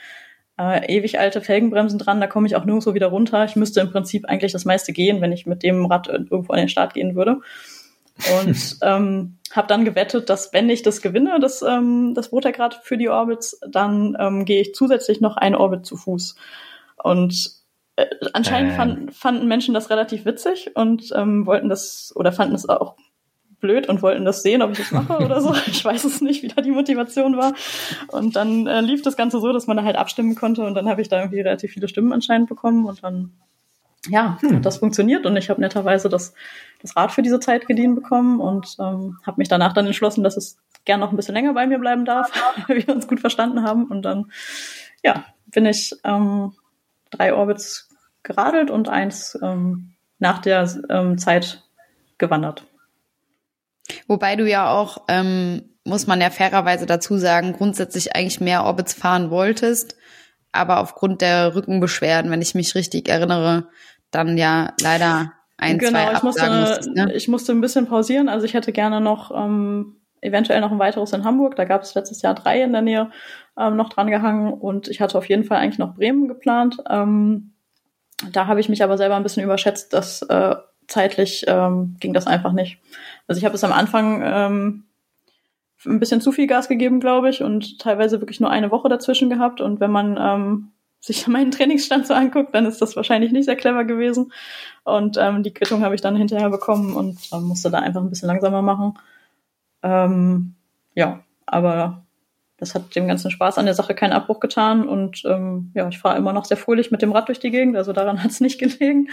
äh, 0.58 0.94
ewig 0.94 1.18
alte 1.18 1.40
Felgenbremsen 1.40 1.98
dran, 1.98 2.20
da 2.20 2.26
komme 2.26 2.46
ich 2.46 2.56
auch 2.56 2.64
nirgendwo 2.64 2.94
wieder 2.94 3.08
runter. 3.08 3.44
Ich 3.44 3.56
müsste 3.56 3.80
im 3.80 3.90
Prinzip 3.90 4.26
eigentlich 4.26 4.52
das 4.52 4.64
meiste 4.64 4.92
gehen, 4.92 5.20
wenn 5.20 5.32
ich 5.32 5.46
mit 5.46 5.62
dem 5.62 5.86
Rad 5.86 6.06
irgendwo 6.08 6.52
an 6.52 6.58
den 6.58 6.68
Start 6.68 6.94
gehen 6.94 7.16
würde. 7.16 7.40
Und 8.40 8.76
ähm, 8.82 9.38
habe 9.50 9.66
dann 9.66 9.84
gewettet, 9.84 10.30
dass 10.30 10.52
wenn 10.52 10.68
ich 10.70 10.82
das 10.82 11.00
gewinne, 11.00 11.40
das, 11.40 11.62
ähm, 11.62 12.12
das 12.14 12.30
Rotergrad 12.30 12.80
für 12.84 12.96
die 12.96 13.08
Orbits, 13.08 13.58
dann 13.68 14.16
ähm, 14.20 14.44
gehe 14.44 14.60
ich 14.60 14.74
zusätzlich 14.74 15.20
noch 15.20 15.36
ein 15.36 15.56
Orbit 15.56 15.86
zu 15.86 15.96
Fuß. 15.96 16.36
Und 17.02 17.50
äh, 17.96 18.06
anscheinend 18.32 18.72
ähm. 18.72 18.76
fand, 18.76 19.14
fanden 19.14 19.48
Menschen 19.48 19.74
das 19.74 19.90
relativ 19.90 20.24
witzig 20.24 20.76
und 20.76 21.12
ähm, 21.16 21.46
wollten 21.46 21.68
das 21.68 22.12
oder 22.14 22.32
fanden 22.32 22.54
es 22.54 22.68
auch 22.68 22.96
blöd 23.64 23.88
und 23.88 24.02
wollten 24.02 24.26
das 24.26 24.42
sehen, 24.42 24.60
ob 24.60 24.72
ich 24.72 24.78
das 24.78 24.90
mache 24.90 25.24
oder 25.24 25.40
so. 25.40 25.54
Ich 25.66 25.82
weiß 25.82 26.04
es 26.04 26.20
nicht, 26.20 26.42
wie 26.42 26.48
da 26.48 26.60
die 26.60 26.70
Motivation 26.70 27.38
war. 27.38 27.54
Und 28.08 28.36
dann 28.36 28.66
äh, 28.66 28.82
lief 28.82 29.00
das 29.00 29.16
Ganze 29.16 29.40
so, 29.40 29.54
dass 29.54 29.66
man 29.66 29.78
da 29.78 29.84
halt 29.84 29.96
abstimmen 29.96 30.34
konnte 30.34 30.64
und 30.64 30.74
dann 30.74 30.86
habe 30.86 31.00
ich 31.00 31.08
da 31.08 31.18
irgendwie 31.18 31.40
relativ 31.40 31.72
viele 31.72 31.88
Stimmen 31.88 32.12
anscheinend 32.12 32.50
bekommen 32.50 32.84
und 32.84 33.02
dann 33.02 33.32
ja, 34.08 34.36
hm. 34.42 34.60
das 34.60 34.76
funktioniert 34.76 35.24
und 35.24 35.34
ich 35.38 35.48
habe 35.48 35.62
netterweise 35.62 36.10
das, 36.10 36.34
das 36.82 36.94
Rad 36.94 37.10
für 37.10 37.22
diese 37.22 37.40
Zeit 37.40 37.66
geliehen 37.66 37.94
bekommen 37.94 38.38
und 38.38 38.76
ähm, 38.78 39.16
habe 39.24 39.38
mich 39.38 39.48
danach 39.48 39.72
dann 39.72 39.86
entschlossen, 39.86 40.22
dass 40.22 40.36
es 40.36 40.58
gern 40.84 41.00
noch 41.00 41.10
ein 41.10 41.16
bisschen 41.16 41.34
länger 41.34 41.54
bei 41.54 41.66
mir 41.66 41.78
bleiben 41.78 42.04
darf, 42.04 42.30
weil 42.68 42.86
wir 42.86 42.94
uns 42.94 43.08
gut 43.08 43.20
verstanden 43.20 43.62
haben 43.62 43.86
und 43.86 44.02
dann 44.02 44.30
ja, 45.02 45.24
bin 45.46 45.64
ich 45.64 45.94
ähm, 46.04 46.52
drei 47.10 47.32
Orbits 47.32 47.88
geradelt 48.22 48.70
und 48.70 48.90
eins 48.90 49.38
ähm, 49.42 49.94
nach 50.18 50.40
der 50.40 50.68
ähm, 50.90 51.16
Zeit 51.16 51.62
gewandert. 52.18 52.66
Wobei 54.06 54.36
du 54.36 54.48
ja 54.48 54.70
auch, 54.70 55.04
ähm, 55.08 55.76
muss 55.84 56.06
man 56.06 56.20
ja 56.20 56.30
fairerweise 56.30 56.86
dazu 56.86 57.18
sagen, 57.18 57.52
grundsätzlich 57.52 58.16
eigentlich 58.16 58.40
mehr 58.40 58.64
Orbits 58.64 58.94
fahren 58.94 59.30
wolltest, 59.30 59.96
aber 60.52 60.80
aufgrund 60.80 61.20
der 61.20 61.54
Rückenbeschwerden, 61.54 62.30
wenn 62.30 62.42
ich 62.42 62.54
mich 62.54 62.74
richtig 62.74 63.08
erinnere, 63.08 63.68
dann 64.10 64.38
ja 64.38 64.72
leider 64.80 65.32
ein, 65.58 65.78
genau, 65.78 65.90
zwei 65.90 66.12
ich 66.12 66.22
musste, 66.22 66.50
musstest, 66.50 66.90
ne? 66.90 67.12
ich 67.14 67.28
musste 67.28 67.52
ein 67.52 67.60
bisschen 67.60 67.86
pausieren. 67.86 68.28
Also 68.28 68.46
ich 68.46 68.54
hätte 68.54 68.72
gerne 68.72 69.00
noch 69.00 69.30
ähm, 69.34 69.96
eventuell 70.20 70.60
noch 70.60 70.72
ein 70.72 70.78
weiteres 70.78 71.12
in 71.12 71.24
Hamburg. 71.24 71.56
Da 71.56 71.64
gab 71.64 71.82
es 71.82 71.94
letztes 71.94 72.22
Jahr 72.22 72.34
drei 72.34 72.62
in 72.62 72.72
der 72.72 72.82
Nähe 72.82 73.10
ähm, 73.58 73.76
noch 73.76 73.88
dran 73.88 74.10
gehangen 74.10 74.52
und 74.52 74.88
ich 74.88 75.00
hatte 75.00 75.18
auf 75.18 75.28
jeden 75.28 75.44
Fall 75.44 75.58
eigentlich 75.58 75.78
noch 75.78 75.94
Bremen 75.94 76.28
geplant. 76.28 76.78
Ähm, 76.88 77.52
da 78.32 78.46
habe 78.46 78.60
ich 78.60 78.68
mich 78.68 78.82
aber 78.82 78.96
selber 78.96 79.16
ein 79.16 79.22
bisschen 79.22 79.44
überschätzt, 79.44 79.92
dass 79.92 80.22
äh, 80.22 80.54
zeitlich 80.86 81.44
ähm, 81.46 81.96
ging 82.00 82.12
das 82.12 82.26
einfach 82.26 82.52
nicht. 82.52 82.78
Also 83.26 83.38
ich 83.38 83.44
habe 83.44 83.54
es 83.54 83.64
am 83.64 83.72
Anfang 83.72 84.22
ähm, 84.22 84.84
ein 85.86 86.00
bisschen 86.00 86.20
zu 86.20 86.32
viel 86.32 86.46
Gas 86.46 86.68
gegeben, 86.68 87.00
glaube 87.00 87.30
ich, 87.30 87.42
und 87.42 87.78
teilweise 87.78 88.20
wirklich 88.20 88.40
nur 88.40 88.50
eine 88.50 88.70
Woche 88.70 88.88
dazwischen 88.88 89.30
gehabt. 89.30 89.60
Und 89.60 89.80
wenn 89.80 89.90
man 89.90 90.16
ähm, 90.18 90.72
sich 91.00 91.26
meinen 91.28 91.50
Trainingsstand 91.50 92.06
so 92.06 92.14
anguckt, 92.14 92.54
dann 92.54 92.66
ist 92.66 92.80
das 92.80 92.96
wahrscheinlich 92.96 93.32
nicht 93.32 93.44
sehr 93.44 93.56
clever 93.56 93.84
gewesen. 93.84 94.32
Und 94.84 95.16
ähm, 95.18 95.42
die 95.42 95.52
Quittung 95.52 95.82
habe 95.82 95.94
ich 95.94 96.00
dann 96.00 96.16
hinterher 96.16 96.50
bekommen 96.50 96.94
und 96.94 97.18
ähm, 97.32 97.44
musste 97.44 97.70
da 97.70 97.78
einfach 97.78 98.00
ein 98.00 98.10
bisschen 98.10 98.28
langsamer 98.28 98.62
machen. 98.62 98.98
Ähm, 99.82 100.54
ja, 100.94 101.20
aber 101.46 102.04
das 102.56 102.74
hat 102.74 102.94
dem 102.94 103.08
ganzen 103.08 103.30
Spaß 103.30 103.58
an 103.58 103.66
der 103.66 103.74
Sache 103.74 103.94
keinen 103.94 104.12
Abbruch 104.12 104.40
getan 104.40 104.88
und 104.88 105.22
ähm, 105.26 105.72
ja, 105.74 105.88
ich 105.88 105.98
fahre 105.98 106.16
immer 106.16 106.32
noch 106.32 106.44
sehr 106.44 106.56
fröhlich 106.56 106.90
mit 106.90 107.02
dem 107.02 107.12
Rad 107.12 107.28
durch 107.28 107.40
die 107.40 107.50
Gegend, 107.50 107.76
also 107.76 107.92
daran 107.92 108.22
hat 108.24 108.30
es 108.30 108.40
nicht 108.40 108.58
gelegen. 108.58 109.10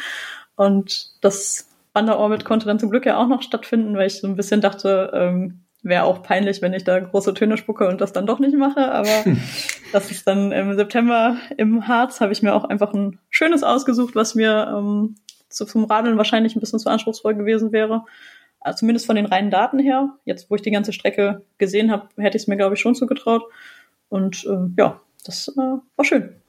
Und 0.55 1.23
das 1.23 1.70
Wanderorbit 1.93 2.45
konnte 2.45 2.65
dann 2.65 2.79
zum 2.79 2.89
Glück 2.89 3.05
ja 3.05 3.17
auch 3.17 3.27
noch 3.27 3.41
stattfinden, 3.41 3.95
weil 3.95 4.07
ich 4.07 4.19
so 4.19 4.27
ein 4.27 4.35
bisschen 4.35 4.61
dachte, 4.61 5.11
ähm, 5.13 5.65
wäre 5.83 6.03
auch 6.03 6.21
peinlich, 6.23 6.61
wenn 6.61 6.73
ich 6.73 6.83
da 6.83 6.99
große 6.99 7.33
Töne 7.33 7.57
spucke 7.57 7.87
und 7.87 8.01
das 8.01 8.13
dann 8.13 8.25
doch 8.25 8.39
nicht 8.39 8.55
mache. 8.55 8.91
Aber 8.91 9.23
das 9.91 10.11
ist 10.11 10.27
dann 10.27 10.51
im 10.51 10.75
September 10.75 11.37
im 11.57 11.87
Harz, 11.87 12.21
habe 12.21 12.31
ich 12.31 12.41
mir 12.41 12.53
auch 12.53 12.65
einfach 12.65 12.93
ein 12.93 13.19
schönes 13.29 13.63
ausgesucht, 13.63 14.15
was 14.15 14.35
mir 14.35 14.73
ähm, 14.75 15.15
so 15.49 15.65
zum 15.65 15.85
Radeln 15.85 16.17
wahrscheinlich 16.17 16.55
ein 16.55 16.59
bisschen 16.59 16.79
zu 16.79 16.89
anspruchsvoll 16.89 17.35
gewesen 17.35 17.71
wäre. 17.71 18.05
Also 18.59 18.79
zumindest 18.79 19.07
von 19.07 19.15
den 19.15 19.25
reinen 19.25 19.49
Daten 19.49 19.79
her. 19.79 20.15
Jetzt, 20.23 20.49
wo 20.49 20.55
ich 20.55 20.61
die 20.61 20.71
ganze 20.71 20.93
Strecke 20.93 21.43
gesehen 21.57 21.91
habe, 21.91 22.09
hätte 22.17 22.37
ich 22.37 22.43
es 22.43 22.47
mir, 22.47 22.57
glaube 22.57 22.75
ich, 22.75 22.81
schon 22.81 22.95
zugetraut. 22.95 23.43
Und 24.07 24.45
äh, 24.45 24.69
ja, 24.77 25.01
das 25.25 25.47
äh, 25.49 25.59
war 25.95 26.05
schön. 26.05 26.40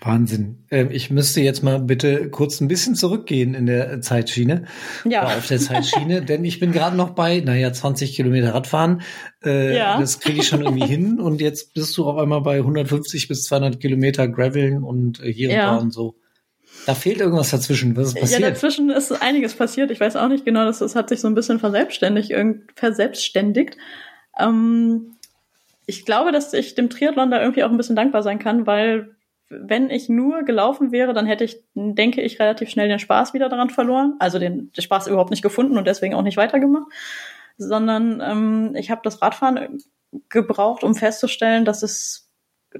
Wahnsinn. 0.00 0.64
Ähm, 0.70 0.90
ich 0.90 1.10
müsste 1.10 1.40
jetzt 1.40 1.62
mal 1.62 1.80
bitte 1.80 2.30
kurz 2.30 2.60
ein 2.60 2.68
bisschen 2.68 2.94
zurückgehen 2.94 3.54
in 3.54 3.66
der 3.66 4.00
Zeitschiene. 4.00 4.66
Ja. 5.04 5.24
Auf 5.24 5.46
der 5.46 5.58
Zeitschiene, 5.58 6.22
denn 6.22 6.44
ich 6.44 6.60
bin 6.60 6.72
gerade 6.72 6.96
noch 6.96 7.10
bei, 7.10 7.40
naja, 7.40 7.72
20 7.72 8.14
Kilometer 8.14 8.54
Radfahren. 8.54 9.02
Äh, 9.44 9.76
ja. 9.76 9.98
Das 9.98 10.20
kriege 10.20 10.40
ich 10.40 10.48
schon 10.48 10.62
irgendwie 10.62 10.86
hin. 10.86 11.18
Und 11.18 11.40
jetzt 11.40 11.74
bist 11.74 11.96
du 11.96 12.04
auf 12.04 12.18
einmal 12.18 12.42
bei 12.42 12.58
150 12.58 13.28
bis 13.28 13.44
200 13.44 13.80
Kilometer 13.80 14.28
Graveln 14.28 14.82
und 14.82 15.20
äh, 15.20 15.32
hier 15.32 15.50
ja. 15.50 15.70
und 15.70 15.76
da 15.76 15.82
und 15.82 15.90
so. 15.92 16.16
Da 16.84 16.94
fehlt 16.94 17.20
irgendwas 17.20 17.50
dazwischen. 17.50 17.96
Was 17.96 18.08
ist 18.08 18.20
passiert? 18.20 18.40
Ja, 18.40 18.50
dazwischen 18.50 18.90
ist 18.90 19.10
einiges 19.10 19.54
passiert. 19.54 19.90
Ich 19.90 19.98
weiß 19.98 20.14
auch 20.16 20.28
nicht 20.28 20.44
genau, 20.44 20.66
das, 20.66 20.78
das 20.78 20.94
hat 20.94 21.08
sich 21.08 21.20
so 21.20 21.26
ein 21.26 21.34
bisschen 21.34 21.58
verselbstständigt, 21.58 22.32
verselbstständigt. 22.74 23.76
Ähm, 24.38 25.16
ich 25.86 26.04
glaube, 26.04 26.32
dass 26.32 26.52
ich 26.52 26.74
dem 26.74 26.90
Triathlon 26.90 27.30
da 27.30 27.40
irgendwie 27.40 27.64
auch 27.64 27.70
ein 27.70 27.76
bisschen 27.76 27.96
dankbar 27.96 28.22
sein 28.22 28.38
kann, 28.38 28.66
weil 28.66 29.15
wenn 29.48 29.90
ich 29.90 30.08
nur 30.08 30.42
gelaufen 30.42 30.92
wäre, 30.92 31.12
dann 31.12 31.26
hätte 31.26 31.44
ich, 31.44 31.62
denke 31.74 32.20
ich, 32.20 32.40
relativ 32.40 32.68
schnell 32.68 32.88
den 32.88 32.98
Spaß 32.98 33.34
wieder 33.34 33.48
daran 33.48 33.70
verloren. 33.70 34.14
Also 34.18 34.38
den, 34.38 34.72
den 34.72 34.82
Spaß 34.82 35.06
überhaupt 35.06 35.30
nicht 35.30 35.42
gefunden 35.42 35.78
und 35.78 35.86
deswegen 35.86 36.14
auch 36.14 36.22
nicht 36.22 36.36
weitergemacht. 36.36 36.90
Sondern 37.56 38.20
ähm, 38.20 38.74
ich 38.76 38.90
habe 38.90 39.02
das 39.04 39.22
Radfahren 39.22 39.82
gebraucht, 40.28 40.82
um 40.84 40.94
festzustellen, 40.94 41.64
dass 41.64 41.82
es 41.82 42.30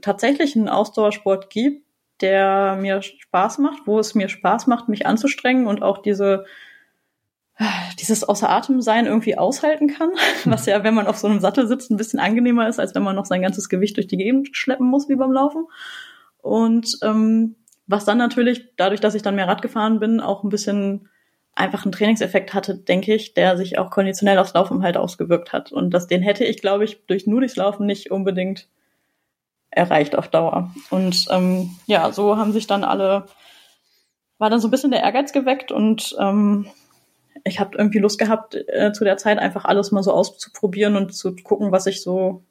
tatsächlich 0.02 0.56
einen 0.56 0.68
Ausdauersport 0.68 1.50
gibt, 1.50 1.86
der 2.20 2.76
mir 2.80 3.02
Spaß 3.02 3.58
macht, 3.58 3.86
wo 3.86 3.98
es 3.98 4.14
mir 4.14 4.28
Spaß 4.28 4.66
macht, 4.66 4.88
mich 4.88 5.06
anzustrengen 5.06 5.66
und 5.66 5.82
auch 5.82 5.98
diese 5.98 6.44
dieses 7.98 8.22
außer 8.24 8.50
Atem 8.50 8.82
sein 8.82 9.06
irgendwie 9.06 9.38
aushalten 9.38 9.88
kann, 9.88 10.10
was 10.44 10.66
ja, 10.66 10.84
wenn 10.84 10.94
man 10.94 11.06
auf 11.06 11.16
so 11.16 11.26
einem 11.26 11.40
Sattel 11.40 11.66
sitzt, 11.66 11.90
ein 11.90 11.96
bisschen 11.96 12.20
angenehmer 12.20 12.68
ist, 12.68 12.78
als 12.78 12.94
wenn 12.94 13.02
man 13.02 13.16
noch 13.16 13.24
sein 13.24 13.42
ganzes 13.42 13.68
Gewicht 13.68 13.96
durch 13.96 14.06
die 14.06 14.18
Gegend 14.18 14.54
schleppen 14.56 14.86
muss 14.86 15.08
wie 15.08 15.16
beim 15.16 15.32
Laufen. 15.32 15.66
Und 16.46 16.98
ähm, 17.02 17.56
was 17.88 18.04
dann 18.04 18.18
natürlich, 18.18 18.76
dadurch, 18.76 19.00
dass 19.00 19.16
ich 19.16 19.22
dann 19.22 19.34
mehr 19.34 19.48
Rad 19.48 19.62
gefahren 19.62 19.98
bin, 19.98 20.20
auch 20.20 20.44
ein 20.44 20.48
bisschen 20.48 21.08
einfach 21.56 21.84
einen 21.84 21.92
Trainingseffekt 21.92 22.54
hatte, 22.54 22.76
denke 22.76 23.14
ich, 23.14 23.34
der 23.34 23.56
sich 23.56 23.78
auch 23.78 23.90
konditionell 23.90 24.38
aufs 24.38 24.54
Laufen 24.54 24.82
halt 24.82 24.96
ausgewirkt 24.96 25.52
hat. 25.52 25.72
Und 25.72 25.90
das, 25.90 26.06
den 26.06 26.22
hätte 26.22 26.44
ich, 26.44 26.60
glaube 26.60 26.84
ich, 26.84 27.04
durch 27.06 27.26
nur 27.26 27.40
durchs 27.40 27.56
Laufen 27.56 27.86
nicht 27.86 28.12
unbedingt 28.12 28.68
erreicht 29.70 30.16
auf 30.16 30.28
Dauer. 30.28 30.72
Und 30.90 31.26
ähm, 31.30 31.70
ja, 31.86 32.12
so 32.12 32.36
haben 32.36 32.52
sich 32.52 32.66
dann 32.66 32.84
alle, 32.84 33.26
war 34.38 34.48
dann 34.48 34.60
so 34.60 34.68
ein 34.68 34.70
bisschen 34.70 34.92
der 34.92 35.02
Ehrgeiz 35.02 35.32
geweckt 35.32 35.72
und 35.72 36.14
ähm, 36.20 36.66
ich 37.44 37.58
habe 37.58 37.76
irgendwie 37.76 37.98
Lust 37.98 38.18
gehabt, 38.18 38.54
äh, 38.54 38.92
zu 38.92 39.04
der 39.04 39.16
Zeit 39.16 39.38
einfach 39.38 39.64
alles 39.64 39.90
mal 39.90 40.02
so 40.02 40.12
auszuprobieren 40.12 40.96
und 40.96 41.14
zu 41.14 41.34
gucken, 41.34 41.72
was 41.72 41.86
ich 41.86 42.02
so 42.02 42.44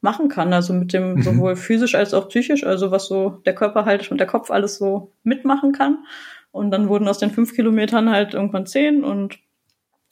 machen 0.00 0.28
kann. 0.28 0.52
Also 0.52 0.72
mit 0.72 0.92
dem 0.92 1.14
mhm. 1.14 1.22
sowohl 1.22 1.56
physisch 1.56 1.94
als 1.94 2.14
auch 2.14 2.28
psychisch, 2.28 2.64
also 2.64 2.90
was 2.90 3.06
so 3.06 3.40
der 3.46 3.54
Körper 3.54 3.84
halt 3.84 4.10
und 4.10 4.18
der 4.18 4.26
Kopf 4.26 4.50
alles 4.50 4.78
so 4.78 5.12
mitmachen 5.22 5.72
kann. 5.72 6.04
Und 6.50 6.70
dann 6.70 6.88
wurden 6.88 7.08
aus 7.08 7.18
den 7.18 7.30
fünf 7.30 7.54
Kilometern 7.54 8.10
halt 8.10 8.34
irgendwann 8.34 8.66
zehn 8.66 9.04
und 9.04 9.38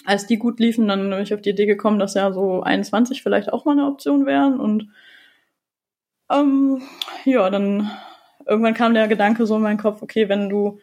als 0.05 0.27
die 0.27 0.39
gut 0.39 0.61
liefen, 0.61 0.87
dann 0.87 1.11
bin 1.11 1.21
ich 1.21 1.35
auf 1.35 1.43
die 1.43 1.51
Idee 1.51 1.67
gekommen, 1.67 1.99
dass 1.99 2.15
ja 2.15 2.33
so 2.33 2.63
21 2.63 3.23
vielleicht 3.23 3.53
auch 3.53 3.65
mal 3.65 3.73
eine 3.73 3.87
Option 3.87 4.25
wären. 4.25 4.61
Und 4.61 4.89
ähm, 6.31 6.81
ja, 7.25 7.51
dann 7.51 7.91
irgendwann 8.47 8.75
kam 8.75 8.95
der 8.95 9.09
Gedanke 9.09 9.47
so 9.47 9.57
in 9.57 9.63
meinen 9.63 9.79
Kopf, 9.79 10.03
okay, 10.03 10.29
wenn 10.29 10.49
du 10.49 10.79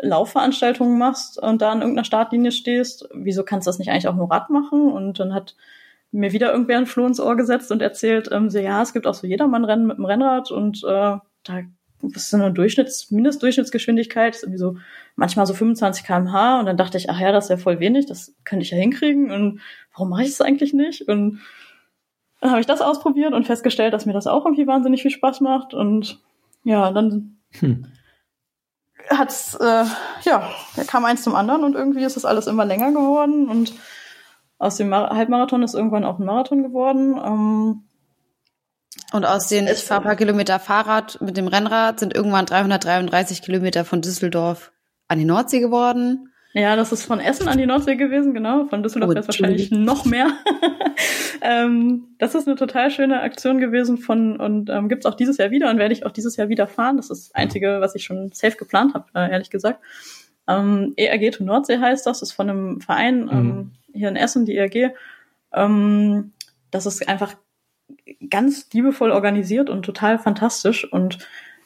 Laufveranstaltungen 0.00 0.98
machst 0.98 1.42
und 1.42 1.62
da 1.62 1.72
an 1.72 1.80
irgendeiner 1.80 2.04
Startlinie 2.04 2.52
stehst, 2.52 3.08
wieso 3.14 3.42
kannst 3.42 3.66
du 3.66 3.70
das 3.70 3.78
nicht 3.78 3.90
eigentlich 3.90 4.08
auch 4.08 4.14
nur 4.14 4.30
Rad 4.30 4.50
machen? 4.50 4.92
Und 4.92 5.18
dann 5.18 5.34
hat 5.34 5.56
mir 6.10 6.32
wieder 6.32 6.52
irgendwer 6.52 6.78
ein 6.78 6.86
Floh 6.86 7.06
ins 7.06 7.20
Ohr 7.20 7.36
gesetzt 7.36 7.70
und 7.70 7.82
erzählt, 7.82 8.28
ähm, 8.32 8.50
so, 8.50 8.58
ja, 8.58 8.82
es 8.82 8.92
gibt 8.92 9.06
auch 9.06 9.14
so 9.14 9.26
Jedermann-Rennen 9.26 9.86
mit 9.86 9.98
dem 9.98 10.04
Rennrad 10.04 10.50
und 10.50 10.82
äh, 10.84 11.16
da 11.44 11.62
ist 12.02 12.30
so 12.30 12.36
eine 12.36 12.52
Durchschnitts-, 12.52 13.12
Mindestdurchschnittsgeschwindigkeit, 13.12 14.34
ist 14.34 14.42
irgendwie 14.44 14.58
so 14.58 14.76
manchmal 15.16 15.46
so 15.46 15.54
25 15.54 16.04
kmh 16.04 16.60
und 16.60 16.66
dann 16.66 16.76
dachte 16.76 16.96
ich, 16.96 17.10
ach 17.10 17.20
ja, 17.20 17.32
das 17.32 17.46
ist 17.46 17.50
ja 17.50 17.56
voll 17.56 17.80
wenig, 17.80 18.06
das 18.06 18.34
könnte 18.44 18.62
ich 18.64 18.70
ja 18.70 18.78
hinkriegen 18.78 19.30
und 19.30 19.60
warum 19.92 20.10
mache 20.10 20.22
ich 20.22 20.28
das 20.28 20.40
eigentlich 20.40 20.72
nicht? 20.72 21.08
Und 21.08 21.40
dann 22.40 22.50
habe 22.50 22.60
ich 22.60 22.66
das 22.66 22.80
ausprobiert 22.80 23.34
und 23.34 23.46
festgestellt, 23.46 23.92
dass 23.92 24.06
mir 24.06 24.12
das 24.12 24.28
auch 24.28 24.44
irgendwie 24.44 24.66
wahnsinnig 24.66 25.02
viel 25.02 25.10
Spaß 25.10 25.40
macht 25.40 25.74
und 25.74 26.20
ja, 26.64 26.92
dann 26.92 27.38
hm. 27.58 27.86
hat's, 29.10 29.54
äh, 29.56 29.84
ja, 30.22 30.48
da 30.76 30.84
kam 30.84 31.04
eins 31.04 31.22
zum 31.22 31.34
anderen 31.34 31.64
und 31.64 31.74
irgendwie 31.74 32.04
ist 32.04 32.16
das 32.16 32.24
alles 32.24 32.46
immer 32.46 32.64
länger 32.64 32.92
geworden 32.92 33.48
und 33.48 33.72
aus 34.58 34.76
dem 34.76 34.88
Mar 34.88 35.10
Halbmarathon 35.10 35.62
ist 35.62 35.74
irgendwann 35.74 36.04
auch 36.04 36.18
ein 36.18 36.26
Marathon 36.26 36.62
geworden. 36.62 37.16
Ähm, 37.24 37.84
und 39.12 39.24
aus 39.24 39.48
den, 39.48 39.66
ich 39.66 39.84
fahre 39.84 40.02
paar 40.02 40.16
Kilometer 40.16 40.58
Fahrrad 40.58 41.20
mit 41.20 41.36
dem 41.36 41.48
Rennrad, 41.48 42.00
sind 42.00 42.14
irgendwann 42.14 42.46
333 42.46 43.42
Kilometer 43.42 43.84
von 43.84 44.02
Düsseldorf 44.02 44.72
an 45.06 45.18
die 45.18 45.24
Nordsee 45.24 45.60
geworden. 45.60 46.32
Ja, 46.54 46.76
das 46.76 46.92
ist 46.92 47.04
von 47.04 47.20
Essen 47.20 47.46
an 47.46 47.58
die 47.58 47.66
Nordsee 47.66 47.96
gewesen, 47.96 48.34
genau. 48.34 48.66
Von 48.66 48.82
Düsseldorf 48.82 49.10
oh, 49.10 49.14
wäre 49.14 49.20
es 49.20 49.28
wahrscheinlich 49.28 49.70
noch 49.70 50.04
mehr. 50.04 50.28
ähm, 51.42 52.08
das 52.18 52.34
ist 52.34 52.48
eine 52.48 52.56
total 52.56 52.90
schöne 52.90 53.20
Aktion 53.20 53.58
gewesen 53.58 53.98
von 53.98 54.40
und 54.40 54.68
ähm, 54.70 54.88
gibt 54.88 55.04
es 55.04 55.10
auch 55.10 55.14
dieses 55.14 55.36
Jahr 55.36 55.50
wieder 55.50 55.70
und 55.70 55.78
werde 55.78 55.94
ich 55.94 56.04
auch 56.04 56.10
dieses 56.10 56.36
Jahr 56.36 56.48
wieder 56.48 56.66
fahren. 56.66 56.96
Das 56.96 57.10
ist 57.10 57.28
das 57.28 57.34
Einzige, 57.34 57.80
was 57.80 57.94
ich 57.94 58.04
schon 58.04 58.32
safe 58.32 58.56
geplant 58.56 58.94
habe, 58.94 59.06
äh, 59.14 59.30
ehrlich 59.30 59.50
gesagt. 59.50 59.80
Ähm, 60.48 60.94
ERG 60.96 61.30
to 61.30 61.44
Nordsee 61.44 61.78
heißt 61.78 62.06
das, 62.06 62.22
ist 62.22 62.32
von 62.32 62.48
einem 62.48 62.80
Verein 62.80 63.24
mhm. 63.24 63.30
ähm, 63.30 63.70
hier 63.92 64.08
in 64.08 64.16
Essen, 64.16 64.44
die 64.44 64.56
ERG. 64.56 64.94
Ähm, 65.52 66.32
das 66.70 66.86
ist 66.86 67.08
einfach 67.08 67.36
ganz 68.28 68.68
liebevoll 68.72 69.10
organisiert 69.10 69.70
und 69.70 69.82
total 69.82 70.18
fantastisch. 70.18 70.90
Und 70.90 71.18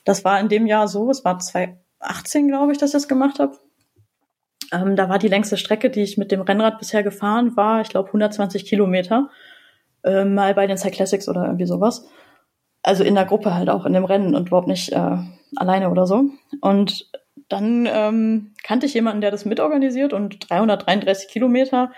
das 0.05 0.25
war 0.25 0.41
in 0.41 0.49
dem 0.49 0.67
Jahr 0.67 0.89
so, 0.89 1.11
es 1.11 1.25
war 1.25 1.39
2018, 1.39 2.49
glaube 2.49 2.73
ich, 2.73 2.79
dass 2.79 2.91
ich 2.91 2.95
das 2.95 3.09
gemacht 3.09 3.39
habe. 3.39 3.59
Ähm, 4.73 4.97
da 4.97 5.09
war 5.09 5.19
die 5.19 5.29
längste 5.29 5.57
Strecke, 5.57 5.91
die 5.91 6.03
ich 6.03 6.19
mit 6.19 6.33
dem 6.33 6.41
Rennrad 6.41 6.79
bisher 6.79 7.03
gefahren 7.03 7.57
war, 7.57 7.81
ich 7.81 7.89
glaube 7.89 8.09
120 8.09 8.65
Kilometer. 8.65 9.31
Äh, 10.05 10.25
mal 10.25 10.55
bei 10.55 10.67
den 10.67 10.79
Cyclassics 10.79 11.29
oder 11.29 11.45
irgendwie 11.45 11.67
sowas. 11.67 12.09
Also 12.83 13.05
in 13.05 13.15
der 13.15 13.27
Gruppe 13.27 13.55
halt 13.55 13.71
auch 13.71 13.87
in 13.87 13.93
dem 13.93 14.05
Rennen 14.05 14.35
und 14.35 14.49
überhaupt 14.49 14.67
nicht 14.67 14.93
äh, 14.93 15.19
alleine 15.55 15.91
oder 15.91 16.07
so. 16.07 16.25
Und 16.61 17.09
dann 17.49 17.89
ähm, 17.91 18.53
kannte 18.63 18.87
ich 18.87 18.95
jemanden, 18.95 19.21
der 19.21 19.31
das 19.31 19.45
mitorganisiert 19.45 20.13
und 20.13 20.51
333 20.51 21.29
Kilometer 21.29 21.93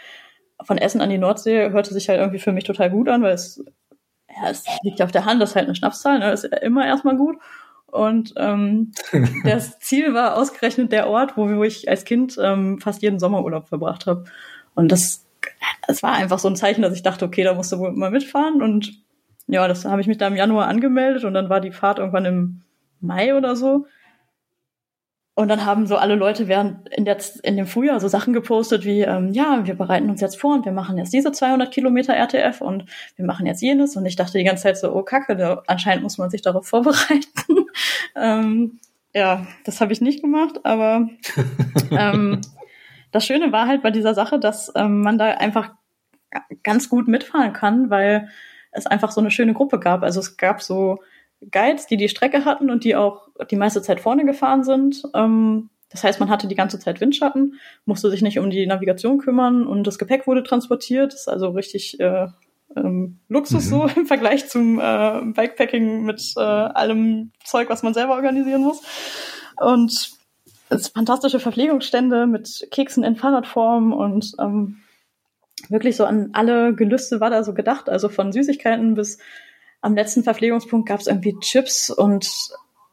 von 0.62 0.78
Essen 0.78 1.01
an 1.01 1.11
die 1.11 1.18
Nordsee 1.18 1.70
hörte 1.70 1.93
sich 1.93 2.09
halt 2.09 2.20
irgendwie 2.20 2.39
für 2.39 2.53
mich 2.53 2.64
total 2.64 2.91
gut 2.91 3.09
an, 3.09 3.22
weil 3.22 3.35
es, 3.35 3.64
ja, 4.28 4.51
es 4.51 4.64
liegt 4.82 5.03
auf 5.03 5.12
der 5.12 5.24
Hand, 5.24 5.43
das 5.43 5.51
ist 5.51 5.57
halt 5.57 5.66
eine 5.66 5.74
Schnapszahl, 5.74 6.18
ne? 6.18 6.30
das 6.30 6.45
ist 6.45 6.55
immer 6.62 6.87
erstmal 6.87 7.16
gut. 7.16 7.37
Und 7.87 8.35
ähm, 8.37 8.93
das 9.45 9.78
Ziel 9.78 10.14
war 10.14 10.37
ausgerechnet 10.37 10.91
der 10.91 11.09
Ort, 11.09 11.37
wo, 11.37 11.49
wo 11.49 11.62
ich 11.62 11.89
als 11.89 12.05
Kind 12.05 12.37
ähm, 12.43 12.80
fast 12.80 13.03
jeden 13.03 13.20
Sommerurlaub 13.20 13.68
verbracht 13.68 14.07
habe. 14.07 14.24
Und 14.74 14.91
das, 14.91 15.24
das 15.87 16.03
war 16.03 16.12
einfach 16.12 16.41
so 16.41 16.49
ein 16.49 16.57
Zeichen, 16.57 16.82
dass 16.82 16.95
ich 16.95 17.03
dachte, 17.03 17.24
okay, 17.24 17.45
da 17.45 17.55
musst 17.55 17.70
du 17.70 17.78
wohl 17.78 17.93
mal 17.93 18.11
mitfahren. 18.11 18.62
Und 18.62 19.01
ja, 19.47 19.68
das 19.68 19.85
habe 19.85 20.01
ich 20.01 20.09
mich 20.09 20.18
da 20.18 20.26
im 20.26 20.37
Januar 20.37 20.66
angemeldet 20.66 21.24
und 21.24 21.35
dann 21.35 21.49
war 21.49 21.61
die 21.61 21.70
Fahrt 21.70 21.99
irgendwann 21.99 22.24
im 22.24 22.62
Mai 23.01 23.37
oder 23.37 23.55
so. 23.55 23.87
Und 25.37 25.49
dann 25.49 25.66
haben 25.66 25.87
so 25.89 25.97
alle 25.97 26.14
Leute 26.14 26.47
während 26.47 26.89
in, 26.91 27.05
der, 27.05 27.16
in 27.43 27.57
dem 27.57 27.66
Frühjahr 27.66 27.99
so 27.99 28.07
Sachen 28.07 28.32
gepostet 28.32 28.85
wie, 28.85 29.01
ähm, 29.01 29.32
ja, 29.32 29.66
wir 29.66 29.74
bereiten 29.74 30.09
uns 30.09 30.20
jetzt 30.20 30.41
vor 30.41 30.55
und 30.55 30.64
wir 30.64 30.70
machen 30.70 30.97
jetzt 30.97 31.12
diese 31.12 31.32
200 31.32 31.72
Kilometer 31.72 32.14
RTF 32.14 32.61
und 32.61 32.85
wir 33.16 33.24
machen 33.24 33.45
jetzt 33.47 33.61
jenes. 33.61 33.97
Und 33.97 34.07
ich 34.07 34.14
dachte 34.14 34.39
die 34.39 34.45
ganze 34.45 34.62
Zeit 34.62 34.78
so, 34.78 34.95
oh 34.95 35.03
Kacke, 35.03 35.37
da, 35.37 35.62
anscheinend 35.66 36.05
muss 36.05 36.18
man 36.18 36.30
sich 36.30 36.43
darauf 36.43 36.66
vorbereiten. 36.68 37.66
ähm, 38.14 38.78
ja, 39.12 39.47
das 39.64 39.80
habe 39.80 39.93
ich 39.93 40.01
nicht 40.01 40.22
gemacht, 40.22 40.61
aber 40.64 41.09
ähm, 41.91 42.41
das 43.11 43.26
Schöne 43.26 43.51
war 43.51 43.66
halt 43.66 43.82
bei 43.82 43.91
dieser 43.91 44.14
Sache, 44.14 44.39
dass 44.39 44.72
ähm, 44.76 45.01
man 45.01 45.18
da 45.18 45.26
einfach 45.26 45.72
ganz 46.62 46.89
gut 46.89 47.09
mitfahren 47.09 47.53
kann, 47.53 47.91
weil 47.91 48.28
es 48.70 48.87
einfach 48.87 49.11
so 49.12 49.20
eine 49.20 49.30
schöne 49.30 49.55
Gruppe 49.55 49.78
gab. 49.78 50.03
Also 50.03 50.20
es 50.20 50.37
gab 50.37 50.62
so 50.62 50.99
Guides, 51.51 51.86
die 51.86 51.97
die 51.97 52.09
Strecke 52.09 52.45
hatten 52.45 52.70
und 52.70 52.84
die 52.84 52.97
auch 52.97 53.28
die 53.51 53.57
meiste 53.57 53.82
Zeit 53.82 54.01
vorne 54.01 54.24
gefahren 54.24 54.64
sind. 54.64 55.03
Ähm, 55.14 55.70
das 55.90 56.03
heißt, 56.03 56.18
man 56.20 56.28
hatte 56.28 56.49
die 56.49 56.57
ganze 56.57 56.78
Zeit 56.78 57.01
Windschatten, 57.01 57.55
musste 57.84 58.11
sich 58.11 58.22
nicht 58.22 58.38
um 58.38 58.51
die 58.51 58.66
Navigation 58.66 59.18
kümmern 59.18 59.66
und 59.66 59.86
das 59.86 59.99
Gepäck 59.99 60.26
wurde 60.26 60.42
transportiert. 60.42 61.12
Das 61.12 61.20
ist 61.20 61.28
also 61.28 61.51
richtig 61.51 62.01
äh, 62.01 62.26
ähm, 62.76 63.20
Luxus 63.28 63.66
mhm. 63.66 63.68
so 63.68 63.86
im 63.97 64.07
Vergleich 64.07 64.49
zum 64.49 64.80
äh, 64.80 65.20
Bikepacking 65.22 66.05
mit 66.05 66.34
äh, 66.36 66.40
allem 66.40 67.32
Zeug, 67.45 67.70
was 67.70 67.82
man 67.82 67.95
selber 67.95 68.14
organisieren 68.14 68.62
muss. 68.62 68.82
Und 69.61 70.12
es 70.68 70.88
fantastische 70.88 71.40
Verpflegungsstände 71.40 72.26
mit 72.26 72.66
Keksen 72.70 73.05
in 73.05 73.16
Fahrradform 73.16 73.92
und 73.92 74.32
ähm, 74.40 74.78
wirklich 75.68 75.97
so 75.97 76.05
an 76.05 76.30
alle 76.32 76.74
Gelüste 76.74 77.20
war 77.20 77.30
da 77.30 77.45
so 77.45 77.55
gedacht, 77.55 77.88
also 77.88 78.09
von 78.09 78.32
Süßigkeiten 78.32 78.95
bis 78.95 79.18
am 79.85 79.95
letzten 79.95 80.24
Verpflegungspunkt 80.24 80.89
gab 80.89 81.01
es 81.01 81.07
irgendwie 81.07 81.39
Chips 81.41 81.91
und 81.91 82.28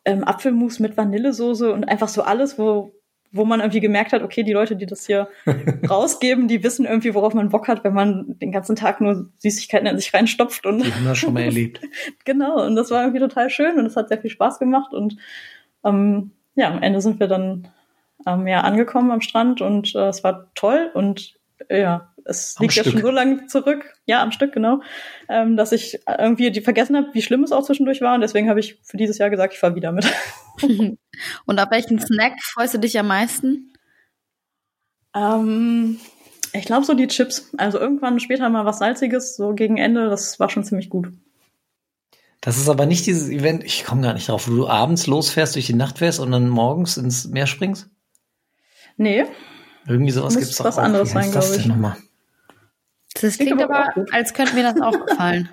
ähm, 0.04 0.24
Apfelmus 0.24 0.80
mit 0.80 0.98
Vanillesoße 0.98 1.72
und 1.72 1.86
einfach 1.86 2.10
so 2.10 2.22
alles, 2.24 2.60
wo 2.60 2.94
wo 3.34 3.46
man 3.46 3.62
irgendwie 3.62 3.80
gemerkt 3.80 4.12
hat, 4.12 4.24
okay, 4.24 4.44
die 4.44 4.52
Leute, 4.52 4.76
die 4.76 4.86
das 4.86 5.06
hier 5.06 5.30
rausgeben, 5.90 6.50
die 6.50 6.64
wissen 6.64 6.86
irgendwie, 6.86 7.14
worauf 7.14 7.34
man 7.34 7.48
Bock 7.48 7.70
hat, 7.70 7.86
wenn 7.86 7.94
man 7.94 8.38
den 8.40 8.52
ganzen 8.52 8.76
Tag 8.76 9.00
nur 9.00 9.30
Süßigkeiten 9.38 9.88
in 9.88 9.98
sich 9.98 10.14
reinstopft 10.14 10.66
und 10.66 10.84
Die 10.84 10.94
haben 10.94 11.06
das 11.06 11.18
schon 11.18 11.34
mal 11.34 11.44
erlebt. 11.44 11.80
genau, 12.26 12.66
und 12.66 12.76
das 12.76 12.92
war 12.92 13.04
irgendwie 13.04 13.22
total 13.22 13.50
schön 13.50 13.80
und 13.80 13.86
es 13.86 13.96
hat 13.96 14.10
sehr 14.10 14.20
viel 14.20 14.30
Spaß 14.30 14.60
gemacht 14.60 14.94
und 14.94 15.16
ähm, 15.86 16.32
ja, 16.56 16.70
am 16.70 16.84
Ende 16.84 17.00
sind 17.00 17.22
wir 17.22 17.28
dann 17.28 17.70
ähm, 18.28 18.48
ja 18.48 18.62
angekommen 18.62 19.12
am 19.12 19.22
Strand 19.22 19.62
und 19.62 19.96
äh, 19.96 20.10
es 20.10 20.26
war 20.26 20.52
toll 20.54 20.92
und 20.94 21.40
äh, 21.70 21.82
ja, 21.82 22.11
es 22.26 22.56
Am 22.58 22.64
liegt 22.64 22.76
ja 22.76 22.84
Stück. 22.84 22.94
schon 22.94 23.02
so 23.02 23.10
lange 23.12 23.46
zurück, 23.48 23.94
ja, 24.06 24.22
am 24.22 24.32
Stück, 24.32 24.54
genau, 24.54 24.82
ähm, 25.30 25.58
dass 25.58 25.72
ich 25.72 26.00
irgendwie 26.08 26.52
die 26.52 26.62
vergessen 26.62 26.96
habe, 26.96 27.08
wie 27.14 27.22
schlimm 27.22 27.44
es 27.44 27.52
auch 27.52 27.64
zwischendurch 27.66 28.02
war 28.02 28.16
und 28.16 28.22
deswegen 28.22 28.50
habe 28.50 28.60
ich 28.60 28.80
für 28.84 28.98
dieses 28.98 29.18
Jahr 29.18 29.30
gesagt, 29.30 29.54
ich 29.54 29.60
fahre 29.60 29.76
wieder 29.76 29.92
mit. 29.92 30.06
Und 31.46 31.60
auf 31.60 31.72
welchen 31.72 32.00
Snack 32.00 32.34
freust 32.44 32.74
du 32.74 32.78
dich 32.80 32.98
am 33.00 33.08
meisten? 33.08 33.74
Ähm, 35.16 36.00
ich 36.54 36.66
glaube 36.66 36.86
so 36.86 36.94
die 36.94 37.08
Chips. 37.08 37.52
Also 37.58 37.80
irgendwann 37.80 38.20
später 38.20 38.50
mal 38.50 38.66
was 38.66 38.80
Salziges, 38.80 39.36
so 39.36 39.54
gegen 39.54 39.78
Ende, 39.78 40.10
das 40.10 40.40
war 40.40 40.50
schon 40.50 40.64
ziemlich 40.64 40.90
gut. 40.90 41.10
Das 42.42 42.58
ist 42.58 42.70
aber 42.70 42.86
nicht 42.88 43.06
dieses 43.06 43.30
Event, 43.30 43.64
ich 43.64 43.86
komme 43.86 44.02
gar 44.02 44.14
nicht 44.14 44.28
drauf, 44.28 44.48
wo 44.48 44.56
du 44.56 44.68
abends 44.68 45.06
losfährst, 45.06 45.56
durch 45.56 45.68
die 45.68 45.74
Nacht 45.76 46.00
fährst 46.00 46.20
und 46.20 46.32
dann 46.32 46.50
morgens 46.50 46.98
ins 46.98 47.28
Meer 47.28 47.46
springst? 47.46 47.90
Nee, 48.98 49.26
Irgendwie 49.88 50.12
sowas 50.12 50.34
Muss 50.34 50.44
gibt's 50.44 50.58
doch 50.58 50.66
was 50.66 50.78
auch. 50.80 50.84
anderes 50.84 51.12
sein, 51.12 51.32
das 51.32 51.46
glaub 51.48 51.56
ich. 51.58 51.64
denn 51.64 51.72
nochmal? 51.72 51.98
Das 53.20 53.38
klingt 53.38 53.62
aber 53.62 53.90
aber, 53.90 54.06
als 54.12 54.34
könnte 54.34 54.56
mir 54.56 54.64
das 54.64 54.82
auch 54.82 55.06
gefallen. 55.06 55.50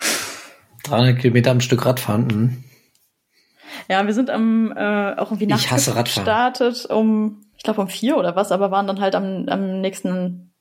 300 0.84 1.18
Kilometer 1.18 1.50
am 1.50 1.60
Stück 1.60 1.84
Radfahren. 1.84 2.26
Mhm. 2.26 2.64
ja, 3.88 4.04
wir 4.06 4.14
sind 4.14 4.30
am 4.30 4.72
äh, 4.72 5.14
auch 5.16 5.30
irgendwie 5.30 5.46
nachts 5.46 5.92
gestartet 5.94 6.86
um, 6.86 7.42
ich 7.56 7.62
glaube 7.62 7.80
um 7.82 7.88
vier 7.88 8.16
oder 8.16 8.34
was, 8.34 8.50
aber 8.50 8.70
waren 8.70 8.86
dann 8.86 9.00
halt 9.00 9.14
am, 9.14 9.46
am 9.48 9.80
nächsten 9.80 10.52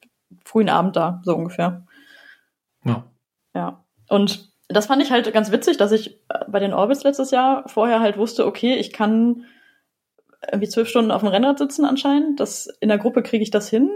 frühen 0.45 0.69
Abend 0.69 0.95
da, 0.95 1.21
so 1.23 1.35
ungefähr. 1.35 1.85
Ja. 2.83 3.05
Ja. 3.55 3.85
Und 4.07 4.49
das 4.67 4.85
fand 4.85 5.01
ich 5.01 5.11
halt 5.11 5.31
ganz 5.33 5.51
witzig, 5.51 5.77
dass 5.77 5.91
ich 5.91 6.19
äh, 6.29 6.45
bei 6.47 6.59
den 6.59 6.73
Orbits 6.73 7.03
letztes 7.03 7.31
Jahr 7.31 7.67
vorher 7.67 7.99
halt 7.99 8.17
wusste, 8.17 8.45
okay, 8.45 8.75
ich 8.75 8.93
kann 8.93 9.45
irgendwie 10.45 10.69
zwölf 10.69 10.87
Stunden 10.87 11.11
auf 11.11 11.21
dem 11.21 11.29
Rennrad 11.29 11.57
sitzen 11.57 11.85
anscheinend. 11.85 12.39
Das, 12.39 12.67
in 12.79 12.89
der 12.89 12.97
Gruppe 12.97 13.23
kriege 13.23 13.43
ich 13.43 13.51
das 13.51 13.69
hin 13.69 13.89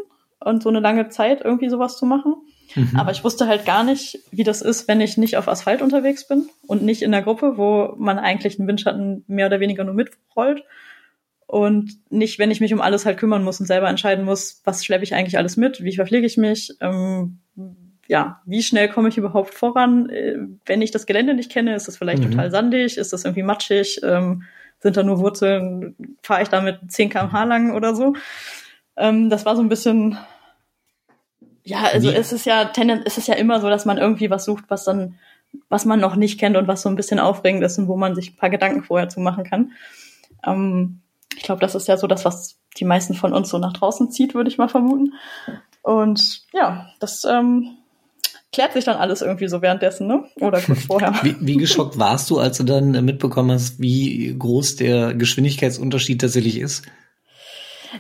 und 0.44 0.64
so 0.64 0.70
eine 0.70 0.80
lange 0.80 1.10
Zeit 1.10 1.42
irgendwie 1.44 1.70
sowas 1.70 1.98
zu 1.98 2.06
machen. 2.06 2.36
Mhm. 2.76 2.92
Aber 2.96 3.12
ich 3.12 3.24
wusste 3.24 3.48
halt 3.48 3.66
gar 3.66 3.84
nicht, 3.84 4.20
wie 4.32 4.44
das 4.44 4.62
ist, 4.62 4.88
wenn 4.88 5.02
ich 5.02 5.18
nicht 5.18 5.38
auf 5.38 5.48
Asphalt 5.48 5.82
unterwegs 5.82 6.28
bin 6.28 6.50
und 6.68 6.82
nicht 6.84 7.02
in 7.02 7.12
der 7.12 7.22
Gruppe, 7.22 7.58
wo 7.58 7.94
man 7.98 8.18
eigentlich 8.20 8.60
einen 8.60 8.68
Windschatten 8.68 9.24
mehr 9.28 9.48
oder 9.48 9.60
weniger 9.60 9.84
nur 9.84 9.94
mitrollt. 9.94 10.64
Und 11.46 11.92
nicht, 12.10 12.40
wenn 12.40 12.50
ich 12.52 12.62
mich 12.62 12.74
um 12.74 12.82
alles 12.82 13.06
halt 13.06 13.18
kümmern 13.20 13.44
muss 13.44 13.60
und 13.60 13.68
selber 13.68 13.88
entscheiden 13.90 14.26
muss, 14.26 14.62
was 14.64 14.84
schleppe 14.84 15.04
ich 15.04 15.14
eigentlich 15.14 15.38
alles 15.38 15.56
mit, 15.56 15.84
wie 15.84 15.96
verpflege 15.96 16.26
ich 16.26 16.38
mich, 16.38 16.74
ähm, 16.82 17.40
ja, 18.08 18.42
wie 18.46 18.64
schnell 18.64 18.90
komme 18.90 19.10
ich 19.10 19.18
überhaupt 19.18 19.54
voran? 19.54 20.10
Äh, 20.10 20.38
Wenn 20.66 20.82
ich 20.82 20.92
das 20.92 21.06
Gelände 21.06 21.34
nicht 21.36 21.52
kenne, 21.52 21.76
ist 21.76 21.88
das 21.88 21.98
vielleicht 21.98 22.24
Mhm. 22.24 22.32
total 22.32 22.52
sandig, 22.52 22.98
ist 22.98 23.14
das 23.14 23.24
irgendwie 23.24 23.44
matschig, 23.44 24.02
ähm, 24.04 24.44
sind 24.80 24.98
da 24.98 25.04
nur 25.04 25.20
Wurzeln, 25.20 25.96
fahre 26.22 26.42
ich 26.42 26.50
da 26.50 26.60
mit 26.60 26.80
10 26.90 27.10
km/h 27.10 27.44
lang 27.46 27.76
oder 27.76 27.96
so. 27.96 28.16
Ähm, 28.98 29.30
das 29.30 29.46
war 29.46 29.56
so 29.56 29.62
ein 29.62 29.70
bisschen, 29.70 30.18
ja, 31.64 31.84
also 31.84 32.12
Wie- 32.12 32.16
es 32.16 32.32
ist 32.32 32.46
ja 32.46 32.66
tenden, 32.66 33.02
es 33.06 33.18
ist 33.18 33.28
ja 33.28 33.36
immer 33.36 33.60
so, 33.62 33.70
dass 33.70 33.86
man 33.86 33.98
irgendwie 33.98 34.30
was 34.30 34.46
sucht, 34.46 34.66
was 34.68 34.84
dann, 34.84 35.16
was 35.70 35.86
man 35.86 36.00
noch 36.00 36.16
nicht 36.16 36.40
kennt 36.40 36.58
und 36.58 36.68
was 36.68 36.82
so 36.82 36.90
ein 36.90 36.96
bisschen 36.96 37.20
aufregend 37.20 37.64
ist 37.64 37.78
und 37.78 37.88
wo 37.88 37.96
man 37.96 38.16
sich 38.16 38.32
ein 38.32 38.36
paar 38.38 38.50
Gedanken 38.50 38.84
vorher 38.84 39.10
zu 39.10 39.20
machen 39.20 39.44
kann. 39.44 39.72
Ähm, 40.46 41.02
ich 41.36 41.44
glaube, 41.44 41.62
das 41.62 41.76
ist 41.76 41.88
ja 41.88 41.98
so 41.98 42.08
das, 42.08 42.26
was 42.26 42.58
die 42.78 42.86
meisten 42.86 43.14
von 43.14 43.34
uns 43.34 43.50
so 43.50 43.58
nach 43.58 43.74
draußen 43.74 44.12
zieht, 44.12 44.36
würde 44.36 44.50
ich 44.50 44.58
mal 44.58 44.68
vermuten. 44.70 45.14
Und 45.82 46.44
ja, 46.54 46.90
das 47.00 47.24
ähm, 47.26 47.78
klärt 48.52 48.74
sich 48.74 48.86
dann 48.86 48.98
alles 48.98 49.22
irgendwie 49.22 49.48
so 49.48 49.62
währenddessen, 49.62 50.08
ne? 50.08 50.26
Oder 50.40 50.62
kurz 50.62 50.84
vorher. 50.88 51.14
Wie, 51.24 51.36
wie 51.40 51.58
geschockt 51.58 51.98
warst 51.98 52.30
du, 52.30 52.40
als 52.40 52.58
du 52.58 52.64
dann 52.64 53.04
mitbekommen 53.06 53.52
hast, 53.52 53.80
wie 53.80 54.36
groß 54.38 54.76
der 54.76 55.14
Geschwindigkeitsunterschied 55.14 56.22
tatsächlich 56.22 56.60
ist? 56.60 56.84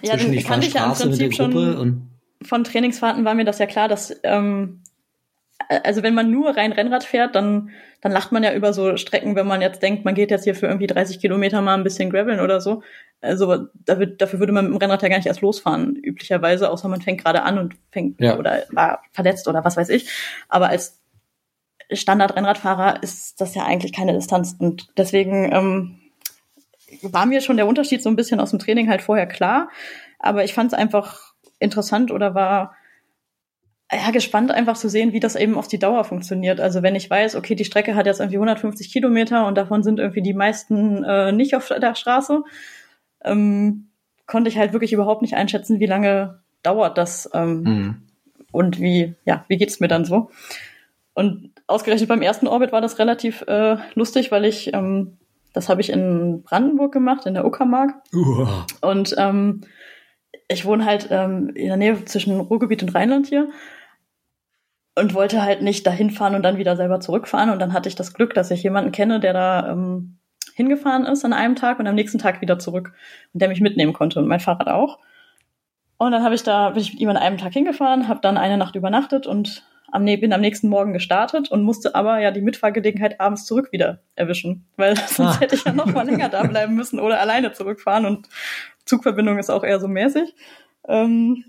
ja, 0.01 0.13
zwischen 0.13 0.31
den 0.31 0.39
ich 0.39 0.47
ja 0.47 0.53
im 0.55 0.61
mit 0.61 0.73
der 0.73 1.25
Prinzip 1.27 1.37
Gruppe 1.37 1.73
schon 1.73 1.77
und 1.77 2.12
von 2.43 2.63
Trainingsfahrten 2.63 3.25
war 3.25 3.33
mir 3.33 3.45
das 3.45 3.59
ja 3.59 3.65
klar, 3.65 3.87
dass 3.87 4.19
ähm, 4.23 4.81
also 5.69 6.03
wenn 6.03 6.13
man 6.13 6.29
nur 6.31 6.55
rein 6.55 6.71
Rennrad 6.71 7.03
fährt, 7.03 7.35
dann 7.35 7.71
dann 8.01 8.11
lacht 8.11 8.33
man 8.33 8.43
ja 8.43 8.53
über 8.53 8.73
so 8.73 8.97
Strecken, 8.97 9.35
wenn 9.37 9.47
man 9.47 9.61
jetzt 9.61 9.81
denkt, 9.81 10.03
man 10.03 10.13
geht 10.13 10.29
jetzt 10.29 10.43
hier 10.43 10.55
für 10.55 10.65
irgendwie 10.67 10.87
30 10.87 11.21
Kilometer 11.21 11.61
mal 11.61 11.75
ein 11.75 11.85
bisschen 11.85 12.09
graveln 12.09 12.41
oder 12.41 12.59
so. 12.59 12.83
Also 13.21 13.67
dafür, 13.85 14.07
dafür 14.07 14.39
würde 14.39 14.51
man 14.51 14.65
mit 14.65 14.73
dem 14.73 14.77
Rennrad 14.77 15.01
ja 15.03 15.07
gar 15.07 15.15
nicht 15.15 15.25
erst 15.27 15.39
losfahren, 15.39 15.95
üblicherweise, 15.95 16.69
außer 16.69 16.89
man 16.89 17.01
fängt 17.01 17.23
gerade 17.23 17.43
an 17.43 17.57
und 17.57 17.75
fängt 17.91 18.19
Ja. 18.19 18.37
oder 18.37 18.63
war 18.71 19.03
verletzt 19.13 19.47
oder 19.47 19.63
was 19.63 19.77
weiß 19.77 19.87
ich. 19.87 20.09
Aber 20.49 20.67
als 20.67 20.99
Standard-Rennradfahrer 21.89 23.01
ist 23.01 23.39
das 23.39 23.55
ja 23.55 23.63
eigentlich 23.63 23.93
keine 23.93 24.11
Distanz. 24.11 24.57
Und 24.59 24.89
deswegen 24.97 25.49
ähm, 25.53 25.99
war 27.03 27.25
mir 27.25 27.39
schon 27.39 27.55
der 27.55 27.67
Unterschied 27.67 28.03
so 28.03 28.09
ein 28.09 28.17
bisschen 28.17 28.41
aus 28.41 28.49
dem 28.49 28.59
Training 28.59 28.89
halt 28.89 29.01
vorher 29.01 29.27
klar. 29.27 29.69
Aber 30.19 30.43
ich 30.43 30.53
fand 30.53 30.73
es 30.73 30.77
einfach 30.77 31.32
interessant 31.63 32.11
oder 32.11 32.35
war 32.35 32.75
ja 33.91 34.11
gespannt 34.11 34.51
einfach 34.51 34.75
zu 34.75 34.89
sehen, 34.89 35.13
wie 35.13 35.19
das 35.19 35.35
eben 35.35 35.55
auf 35.55 35.67
die 35.67 35.77
Dauer 35.77 36.03
funktioniert. 36.03 36.59
Also 36.59 36.81
wenn 36.81 36.95
ich 36.95 37.09
weiß, 37.09 37.35
okay, 37.35 37.53
die 37.55 37.65
Strecke 37.65 37.95
hat 37.95 38.05
jetzt 38.07 38.19
irgendwie 38.19 38.37
150 38.37 38.91
Kilometer 38.91 39.45
und 39.45 39.55
davon 39.55 39.83
sind 39.83 39.99
irgendwie 39.99 40.21
die 40.23 40.33
meisten 40.33 41.03
äh, 41.03 41.31
nicht 41.31 41.55
auf 41.55 41.67
der 41.67 41.93
Straße, 41.95 42.43
ähm, 43.23 43.89
konnte 44.25 44.49
ich 44.49 44.57
halt 44.57 44.73
wirklich 44.73 44.93
überhaupt 44.93 45.21
nicht 45.21 45.35
einschätzen, 45.35 45.79
wie 45.79 45.85
lange 45.85 46.39
dauert 46.63 46.97
das 46.97 47.29
ähm, 47.33 47.61
Mhm. 47.63 47.95
und 48.51 48.79
wie, 48.79 49.15
ja, 49.25 49.45
wie 49.47 49.57
geht's 49.57 49.79
mir 49.79 49.89
dann 49.89 50.05
so? 50.05 50.31
Und 51.13 51.51
ausgerechnet 51.67 52.09
beim 52.09 52.21
ersten 52.23 52.47
Orbit 52.47 52.71
war 52.71 52.81
das 52.81 52.97
relativ 52.97 53.43
äh, 53.47 53.77
lustig, 53.93 54.31
weil 54.31 54.45
ich, 54.45 54.73
ähm, 54.73 55.17
das 55.53 55.69
habe 55.69 55.81
ich 55.81 55.91
in 55.91 56.41
Brandenburg 56.41 56.91
gemacht, 56.91 57.27
in 57.27 57.35
der 57.35 57.45
Uckermark. 57.45 57.93
Uah. 58.11 58.65
Und 58.81 59.13
ähm, 59.19 59.61
ich 60.47 60.65
wohne 60.65 60.85
halt 60.85 61.07
ähm, 61.11 61.49
in 61.55 61.67
der 61.67 61.77
Nähe 61.77 62.05
zwischen 62.05 62.39
Ruhrgebiet 62.39 62.83
und 62.83 62.93
Rheinland 62.95 63.27
hier 63.27 63.49
und 64.95 65.13
wollte 65.13 65.41
halt 65.43 65.61
nicht 65.61 65.87
dahin 65.87 66.11
fahren 66.11 66.35
und 66.35 66.43
dann 66.43 66.57
wieder 66.57 66.75
selber 66.75 66.99
zurückfahren. 66.99 67.49
Und 67.49 67.59
dann 67.59 67.73
hatte 67.73 67.89
ich 67.89 67.95
das 67.95 68.13
Glück, 68.13 68.33
dass 68.33 68.51
ich 68.51 68.63
jemanden 68.63 68.91
kenne, 68.91 69.19
der 69.19 69.33
da 69.33 69.71
ähm, 69.71 70.17
hingefahren 70.55 71.05
ist 71.05 71.25
an 71.25 71.33
einem 71.33 71.55
Tag 71.55 71.79
und 71.79 71.87
am 71.87 71.95
nächsten 71.95 72.19
Tag 72.19 72.41
wieder 72.41 72.59
zurück 72.59 72.93
und 73.33 73.41
der 73.41 73.49
mich 73.49 73.61
mitnehmen 73.61 73.93
konnte 73.93 74.19
und 74.19 74.27
mein 74.27 74.39
Fahrrad 74.39 74.67
auch. 74.67 74.99
Und 75.97 76.11
dann 76.11 76.23
habe 76.23 76.35
ich 76.35 76.43
da 76.43 76.71
bin 76.71 76.81
ich 76.81 76.93
mit 76.93 77.01
ihm 77.01 77.09
an 77.09 77.17
einem 77.17 77.37
Tag 77.37 77.53
hingefahren, 77.53 78.07
habe 78.07 78.19
dann 78.21 78.37
eine 78.37 78.57
Nacht 78.57 78.75
übernachtet 78.75 79.25
und 79.25 79.63
am, 79.91 80.05
bin 80.05 80.33
am 80.33 80.41
nächsten 80.41 80.67
Morgen 80.69 80.91
gestartet 80.91 81.51
und 81.51 81.63
musste 81.63 81.95
aber 81.95 82.19
ja 82.19 82.31
die 82.31 82.41
Mitfahrgelegenheit 82.41 83.19
abends 83.21 83.45
zurück 83.45 83.71
wieder 83.71 83.99
erwischen, 84.15 84.65
weil 84.75 84.95
sonst 85.07 85.37
Ah. 85.37 85.39
hätte 85.39 85.55
ich 85.55 85.63
ja 85.63 85.71
noch 85.71 85.85
mal 85.85 86.05
länger 86.05 86.29
da 86.29 86.43
bleiben 86.43 86.75
müssen 86.75 86.99
oder 86.99 87.19
alleine 87.19 87.53
zurückfahren 87.53 88.05
und 88.05 88.27
Zugverbindung 88.85 89.37
ist 89.39 89.49
auch 89.49 89.63
eher 89.63 89.79
so 89.79 89.87
mäßig. 89.87 90.33
Ähm, 90.87 91.43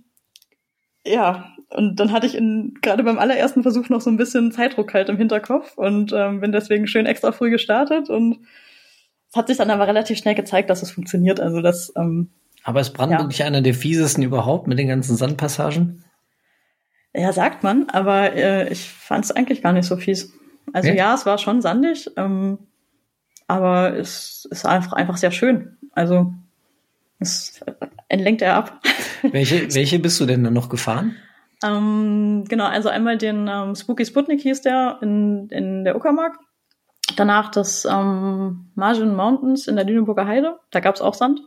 ja, 1.06 1.52
und 1.70 1.96
dann 2.00 2.12
hatte 2.12 2.26
ich 2.26 2.34
in, 2.34 2.74
gerade 2.80 3.02
beim 3.02 3.18
allerersten 3.18 3.62
Versuch 3.62 3.88
noch 3.88 4.00
so 4.00 4.10
ein 4.10 4.16
bisschen 4.16 4.52
Zeitdruck 4.52 4.94
halt 4.94 5.08
im 5.08 5.16
Hinterkopf 5.18 5.76
und 5.76 6.12
ähm, 6.14 6.40
bin 6.40 6.52
deswegen 6.52 6.86
schön 6.86 7.06
extra 7.06 7.32
früh 7.32 7.50
gestartet 7.50 8.08
und 8.08 8.38
es 9.30 9.36
hat 9.36 9.48
sich 9.48 9.56
dann 9.56 9.70
aber 9.70 9.86
relativ 9.88 10.16
schnell 10.18 10.34
gezeigt, 10.36 10.70
dass 10.70 10.82
es 10.82 10.92
funktioniert. 10.92 11.40
Also 11.40 11.60
das, 11.60 11.92
ähm, 11.96 12.30
Aber 12.62 12.80
ist 12.80 12.92
Brandenburg 12.92 13.24
Ja. 13.24 13.28
nicht 13.28 13.42
einer 13.44 13.62
der 13.62 13.74
fiesesten 13.74 14.22
überhaupt 14.22 14.66
mit 14.68 14.78
den 14.78 14.88
ganzen 14.88 15.16
Sandpassagen? 15.16 16.04
ja, 17.16 17.32
sagt 17.32 17.62
man, 17.62 17.88
aber 17.90 18.32
äh, 18.32 18.72
ich 18.72 18.88
fand 18.88 19.24
es 19.24 19.30
eigentlich 19.32 19.62
gar 19.62 19.72
nicht 19.72 19.86
so 19.86 19.96
fies. 19.96 20.32
Also 20.72 20.90
Nee? 20.90 20.96
ja, 20.96 21.14
es 21.14 21.26
war 21.26 21.38
schon 21.38 21.60
sandig, 21.62 22.08
ähm, 22.16 22.58
aber 23.46 23.96
es 23.96 24.48
ist 24.50 24.64
einfach, 24.66 24.94
einfach 24.94 25.16
sehr 25.16 25.30
schön. 25.30 25.76
Also 25.92 26.32
es 27.24 27.60
entlenkt 28.08 28.42
er 28.42 28.54
ab. 28.54 28.80
Welche, 29.22 29.68
welche 29.74 29.98
bist 29.98 30.20
du 30.20 30.26
denn 30.26 30.44
dann 30.44 30.54
noch 30.54 30.68
gefahren? 30.68 31.16
Ähm, 31.64 32.44
genau, 32.48 32.66
also 32.66 32.88
einmal 32.88 33.18
den 33.18 33.48
ähm, 33.48 33.74
Spooky 33.74 34.04
Sputnik 34.04 34.40
hieß 34.40 34.62
der 34.62 34.98
in, 35.02 35.48
in 35.48 35.84
der 35.84 35.96
Uckermark. 35.96 36.38
Danach 37.16 37.50
das 37.50 37.84
ähm, 37.84 38.70
Margin 38.74 39.14
Mountains 39.14 39.66
in 39.66 39.76
der 39.76 39.84
Lüneburger 39.84 40.26
Heide. 40.26 40.58
Da 40.70 40.80
gab's 40.80 41.00
auch 41.00 41.14
Sand. 41.14 41.40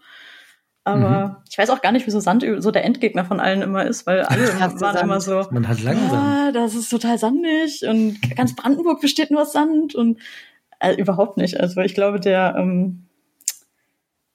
Aber 0.83 1.43
ich 1.49 1.57
weiß 1.57 1.69
auch 1.69 1.81
gar 1.81 1.91
nicht, 1.91 2.07
wieso 2.07 2.21
Sand 2.21 2.45
so 2.59 2.71
der 2.71 2.85
Endgegner 2.85 3.25
von 3.25 3.41
allen 3.41 3.61
immer 3.61 3.85
ist, 3.85 4.07
weil 4.07 4.21
alle 4.21 4.47
waren 4.59 4.77
Sand? 4.77 5.01
immer 5.01 5.19
so, 5.19 5.45
Man 5.51 5.67
hat 5.67 5.83
langsam. 5.83 6.17
ah, 6.17 6.51
das 6.53 6.75
ist 6.75 6.87
total 6.87 7.17
sandig 7.17 7.85
und 7.85 8.17
ganz 8.37 8.55
Brandenburg 8.55 9.01
besteht 9.01 9.29
nur 9.29 9.41
aus 9.41 9.51
Sand 9.51 9.95
und 9.95 10.17
äh, 10.79 10.93
überhaupt 10.93 11.35
nicht. 11.35 11.59
Also 11.59 11.81
ich 11.81 11.93
glaube, 11.93 12.21
der 12.21 12.55
ähm, 12.57 13.06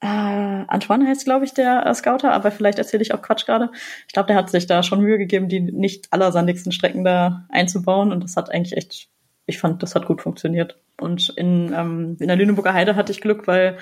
äh, 0.03 0.65
Antoine 0.67 1.07
heißt, 1.07 1.23
glaube 1.23 1.45
ich, 1.45 1.53
der 1.53 1.85
äh, 1.85 1.93
Scouter, 1.93 2.33
aber 2.33 2.51
vielleicht 2.51 2.77
erzähle 2.77 3.01
ich 3.01 3.13
auch 3.13 3.21
Quatsch 3.21 3.45
gerade. 3.45 3.71
Ich 4.05 4.13
glaube, 4.13 4.27
der 4.27 4.35
hat 4.35 4.49
sich 4.49 4.67
da 4.67 4.83
schon 4.83 4.99
Mühe 4.99 5.17
gegeben, 5.17 5.47
die 5.47 5.61
nicht 5.61 6.11
allersandigsten 6.11 6.73
Strecken 6.73 7.05
da 7.05 7.45
einzubauen 7.49 8.11
und 8.11 8.21
das 8.21 8.35
hat 8.35 8.51
eigentlich 8.51 8.75
echt, 8.75 9.07
ich 9.45 9.59
fand, 9.59 9.81
das 9.81 9.95
hat 9.95 10.05
gut 10.05 10.21
funktioniert. 10.21 10.77
Und 10.99 11.29
in, 11.29 11.73
ähm, 11.73 12.17
in 12.19 12.27
der 12.27 12.35
Lüneburger 12.35 12.73
Heide 12.73 12.97
hatte 12.97 13.13
ich 13.13 13.21
Glück, 13.21 13.47
weil 13.47 13.77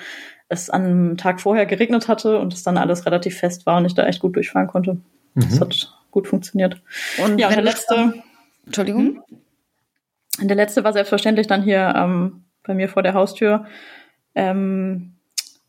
es 0.48 0.70
am 0.70 1.16
Tag 1.16 1.40
vorher 1.40 1.66
geregnet 1.66 2.06
hatte 2.06 2.38
und 2.38 2.54
es 2.54 2.62
dann 2.62 2.78
alles 2.78 3.04
relativ 3.04 3.38
fest 3.38 3.66
war 3.66 3.78
und 3.78 3.86
ich 3.86 3.94
da 3.94 4.06
echt 4.06 4.20
gut 4.20 4.36
durchfahren 4.36 4.68
konnte. 4.68 4.98
Mhm. 5.34 5.40
Das 5.40 5.60
hat 5.60 5.98
gut 6.12 6.28
funktioniert. 6.28 6.80
Und 7.24 7.38
ja, 7.38 7.48
und 7.48 7.56
der 7.56 7.64
letzte. 7.64 8.14
Entschuldigung. 8.64 9.22
Hm? 10.38 10.48
Der 10.48 10.56
letzte 10.56 10.84
war 10.84 10.92
selbstverständlich 10.92 11.48
dann 11.48 11.62
hier 11.62 11.92
ähm, 11.96 12.44
bei 12.62 12.74
mir 12.74 12.88
vor 12.88 13.02
der 13.02 13.14
Haustür. 13.14 13.66
Ähm, 14.34 15.16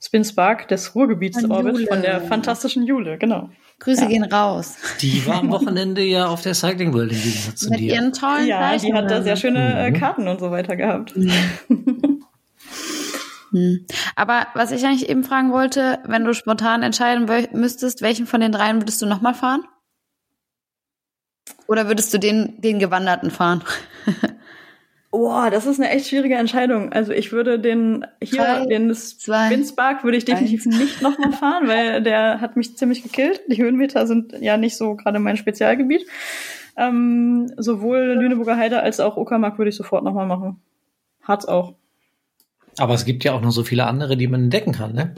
Spin 0.06 0.26
Spark 0.26 0.68
des 0.68 0.96
Ruhrgebiets-Orbit 0.96 1.88
von 1.88 2.02
der 2.02 2.20
fantastischen 2.20 2.84
Jule, 2.84 3.18
genau. 3.18 3.50
Grüße 3.80 4.02
ja. 4.02 4.08
gehen 4.10 4.26
raus. 4.26 4.76
Die 5.00 5.26
war 5.26 5.40
am 5.40 5.50
Wochenende 5.52 6.04
ja 6.04 6.28
auf 6.28 6.42
der 6.42 6.54
Cycling 6.56 6.94
World 6.94 7.14
im 7.14 7.22
Gegensatz 7.22 7.62
zu 7.62 7.70
Mit 7.70 7.80
dir. 7.80 7.94
ihren 7.94 8.12
tollen 8.12 8.48
Ja, 8.48 8.76
die 8.76 8.94
hat 8.94 9.10
da 9.10 9.22
sehr 9.22 9.38
schöne 9.38 9.80
äh, 9.80 9.92
mhm. 9.92 9.96
Karten 9.96 10.28
und 10.28 10.42
so 10.42 10.52
weiter 10.52 10.76
gehabt. 10.76 11.16
Mhm. 11.16 11.32
hm. 13.52 13.86
Aber 14.18 14.48
was 14.56 14.74
ich 14.74 14.86
eigentlich 14.86 15.08
eben 15.08 15.24
fragen 15.24 15.54
wollte, 15.54 16.00
wenn 16.06 16.26
du 16.26 16.34
spontan 16.34 16.84
entscheiden 16.84 17.30
müsstest, 17.54 18.02
welchen 18.02 18.28
von 18.28 18.42
den 18.42 18.52
dreien 18.52 18.82
würdest 18.82 19.02
du 19.02 19.06
nochmal 19.06 19.34
fahren? 19.34 19.64
Oder 21.68 21.88
würdest 21.88 22.14
du 22.14 22.18
den, 22.18 22.60
den 22.60 22.80
Gewanderten 22.80 23.32
fahren? 23.32 23.64
Boah, 25.14 25.52
das 25.52 25.68
ist 25.68 25.80
eine 25.80 25.92
echt 25.92 26.08
schwierige 26.08 26.34
Entscheidung. 26.34 26.92
Also 26.92 27.12
ich 27.12 27.32
würde 27.32 27.60
den 27.60 28.04
hier, 28.20 28.42
Drei, 28.42 28.66
den 28.66 28.90
Winspark 28.90 30.04
würde 30.04 30.18
ich 30.18 30.26
definitiv 30.26 30.66
eins. 30.66 30.80
nicht 30.80 31.02
nochmal 31.04 31.32
fahren, 31.32 31.68
weil 31.68 32.02
der 32.04 32.42
hat 32.42 32.56
mich 32.56 32.76
ziemlich 32.78 33.04
gekillt. 33.04 33.42
Die 33.48 33.62
Höhenmeter 33.62 34.08
sind 34.08 34.34
ja 34.42 34.58
nicht 34.58 34.76
so 34.76 34.96
gerade 34.96 35.20
mein 35.20 35.38
Spezialgebiet. 35.38 36.08
Ähm, 36.78 37.54
sowohl 37.58 38.18
Lüneburger 38.20 38.58
Heide 38.58 38.82
als 38.82 39.00
auch 39.00 39.16
Uckermark 39.16 39.60
würde 39.60 39.70
ich 39.70 39.76
sofort 39.76 40.04
nochmal 40.04 40.26
machen. 40.26 40.60
Hat's 41.22 41.46
auch. 41.46 41.76
Aber 42.80 42.96
es 42.96 43.06
gibt 43.06 43.24
ja 43.24 43.34
auch 43.34 43.42
noch 43.42 43.52
so 43.52 43.64
viele 43.64 43.86
andere, 43.86 44.18
die 44.18 44.28
man 44.28 44.46
entdecken 44.46 44.72
kann, 44.72 44.94
ne? 44.94 45.14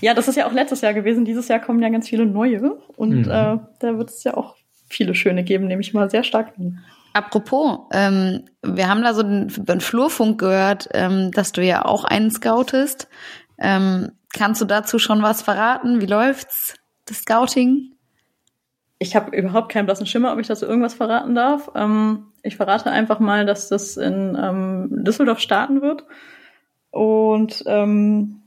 Ja, 0.00 0.14
das 0.14 0.26
ist 0.26 0.36
ja 0.36 0.46
auch 0.46 0.52
letztes 0.54 0.80
Jahr 0.80 0.94
gewesen. 0.94 1.26
Dieses 1.26 1.48
Jahr 1.48 1.60
kommen 1.60 1.82
ja 1.82 1.90
ganz 1.90 2.08
viele 2.08 2.24
neue. 2.24 2.78
Und 2.96 3.26
mhm. 3.26 3.30
äh, 3.30 3.58
da 3.78 3.98
wird 3.98 4.08
es 4.08 4.24
ja 4.24 4.38
auch 4.38 4.56
viele 4.88 5.14
schöne 5.14 5.44
geben, 5.44 5.66
nehme 5.66 5.82
ich 5.82 5.92
mal 5.92 6.08
sehr 6.08 6.24
stark 6.24 6.54
an. 6.58 6.82
Apropos, 7.14 7.86
ähm, 7.92 8.44
wir 8.60 8.88
haben 8.88 9.02
da 9.02 9.14
so 9.14 9.22
einen, 9.22 9.52
einen 9.68 9.80
Flurfunk 9.80 10.40
gehört, 10.40 10.88
ähm, 10.92 11.30
dass 11.30 11.52
du 11.52 11.62
ja 11.62 11.84
auch 11.84 12.04
einen 12.04 12.32
scoutest. 12.32 13.08
Ähm, 13.56 14.10
kannst 14.32 14.60
du 14.60 14.64
dazu 14.64 14.98
schon 14.98 15.22
was 15.22 15.40
verraten? 15.40 16.00
Wie 16.00 16.06
läuft's, 16.06 16.74
das 17.04 17.18
Scouting? 17.18 17.92
Ich 18.98 19.14
habe 19.14 19.36
überhaupt 19.36 19.70
keinen 19.70 19.86
blassen 19.86 20.06
Schimmer, 20.06 20.32
ob 20.32 20.40
ich 20.40 20.48
dazu 20.48 20.66
irgendwas 20.66 20.94
verraten 20.94 21.36
darf. 21.36 21.70
Ähm, 21.76 22.32
ich 22.42 22.56
verrate 22.56 22.90
einfach 22.90 23.20
mal, 23.20 23.46
dass 23.46 23.68
das 23.68 23.96
in 23.96 24.36
ähm, 24.36 24.88
Düsseldorf 25.04 25.38
starten 25.38 25.82
wird. 25.82 26.04
Und 26.90 27.62
ähm, 27.66 28.42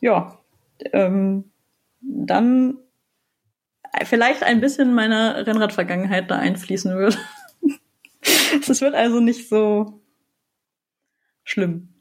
ja, 0.00 0.38
ähm, 0.92 1.50
dann 2.00 2.78
vielleicht 4.04 4.44
ein 4.44 4.60
bisschen 4.60 4.94
meiner 4.94 5.44
Rennradvergangenheit 5.44 6.30
da 6.30 6.36
einfließen 6.36 6.96
wird. 6.96 7.18
Es 8.68 8.80
wird 8.80 8.94
also 8.94 9.20
nicht 9.20 9.48
so 9.48 10.02
schlimm. 11.42 12.00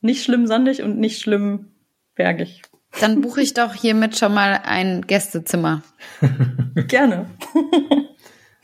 Nicht 0.00 0.22
schlimm 0.22 0.46
sandig 0.46 0.82
und 0.82 0.98
nicht 0.98 1.20
schlimm 1.20 1.72
bergig. 2.14 2.62
Dann 3.00 3.20
buche 3.20 3.42
ich 3.42 3.54
doch 3.54 3.74
hiermit 3.74 4.16
schon 4.16 4.32
mal 4.32 4.60
ein 4.64 5.02
Gästezimmer. 5.02 5.82
Gerne. 6.88 7.26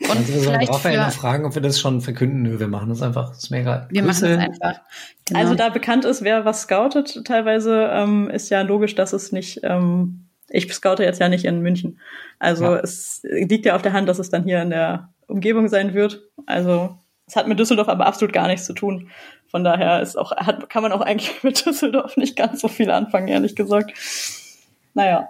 Und 0.09 0.17
also 0.17 0.33
wir 0.33 0.39
sollen 0.41 0.67
Raphael 0.67 0.97
noch 0.97 1.11
fragen, 1.11 1.45
ob 1.45 1.55
wir 1.55 1.61
das 1.61 1.79
schon 1.79 2.01
verkünden. 2.01 2.41
Nö, 2.41 2.59
wir 2.59 2.67
machen 2.67 2.89
das 2.89 3.01
einfach. 3.01 3.29
Das 3.29 3.43
ist 3.43 3.51
mir 3.51 3.59
egal. 3.61 3.87
Wir 3.89 4.01
Grüße. 4.01 4.37
machen 4.37 4.51
das 4.51 4.61
einfach. 4.61 4.81
Genau. 5.25 5.39
Also 5.39 5.55
da 5.55 5.69
bekannt 5.69 6.05
ist, 6.05 6.23
wer 6.23 6.45
was 6.45 6.63
scoutet, 6.63 7.23
teilweise 7.25 7.89
ähm, 7.91 8.29
ist 8.29 8.49
ja 8.49 8.61
logisch, 8.61 8.95
dass 8.95 9.13
es 9.13 9.31
nicht, 9.31 9.61
ähm, 9.63 10.25
ich 10.49 10.71
scoute 10.73 11.03
jetzt 11.03 11.19
ja 11.19 11.29
nicht 11.29 11.45
in 11.45 11.61
München. 11.61 11.99
Also 12.39 12.65
ja. 12.65 12.79
es 12.79 13.21
liegt 13.23 13.65
ja 13.65 13.75
auf 13.75 13.81
der 13.81 13.93
Hand, 13.93 14.09
dass 14.09 14.19
es 14.19 14.29
dann 14.29 14.43
hier 14.43 14.61
in 14.61 14.71
der 14.71 15.09
Umgebung 15.27 15.67
sein 15.67 15.93
wird. 15.93 16.21
Also 16.45 16.97
es 17.25 17.35
hat 17.35 17.47
mit 17.47 17.59
Düsseldorf 17.59 17.89
aber 17.89 18.05
absolut 18.05 18.33
gar 18.33 18.47
nichts 18.47 18.65
zu 18.65 18.73
tun. 18.73 19.09
Von 19.47 19.63
daher 19.63 20.01
ist 20.01 20.17
auch, 20.17 20.31
hat, 20.31 20.69
kann 20.69 20.83
man 20.83 20.91
auch 20.91 21.01
eigentlich 21.01 21.31
mit 21.43 21.65
Düsseldorf 21.65 22.17
nicht 22.17 22.35
ganz 22.35 22.61
so 22.61 22.67
viel 22.67 22.89
anfangen, 22.91 23.27
ehrlich 23.27 23.55
gesagt. 23.55 23.93
Naja. 24.93 25.29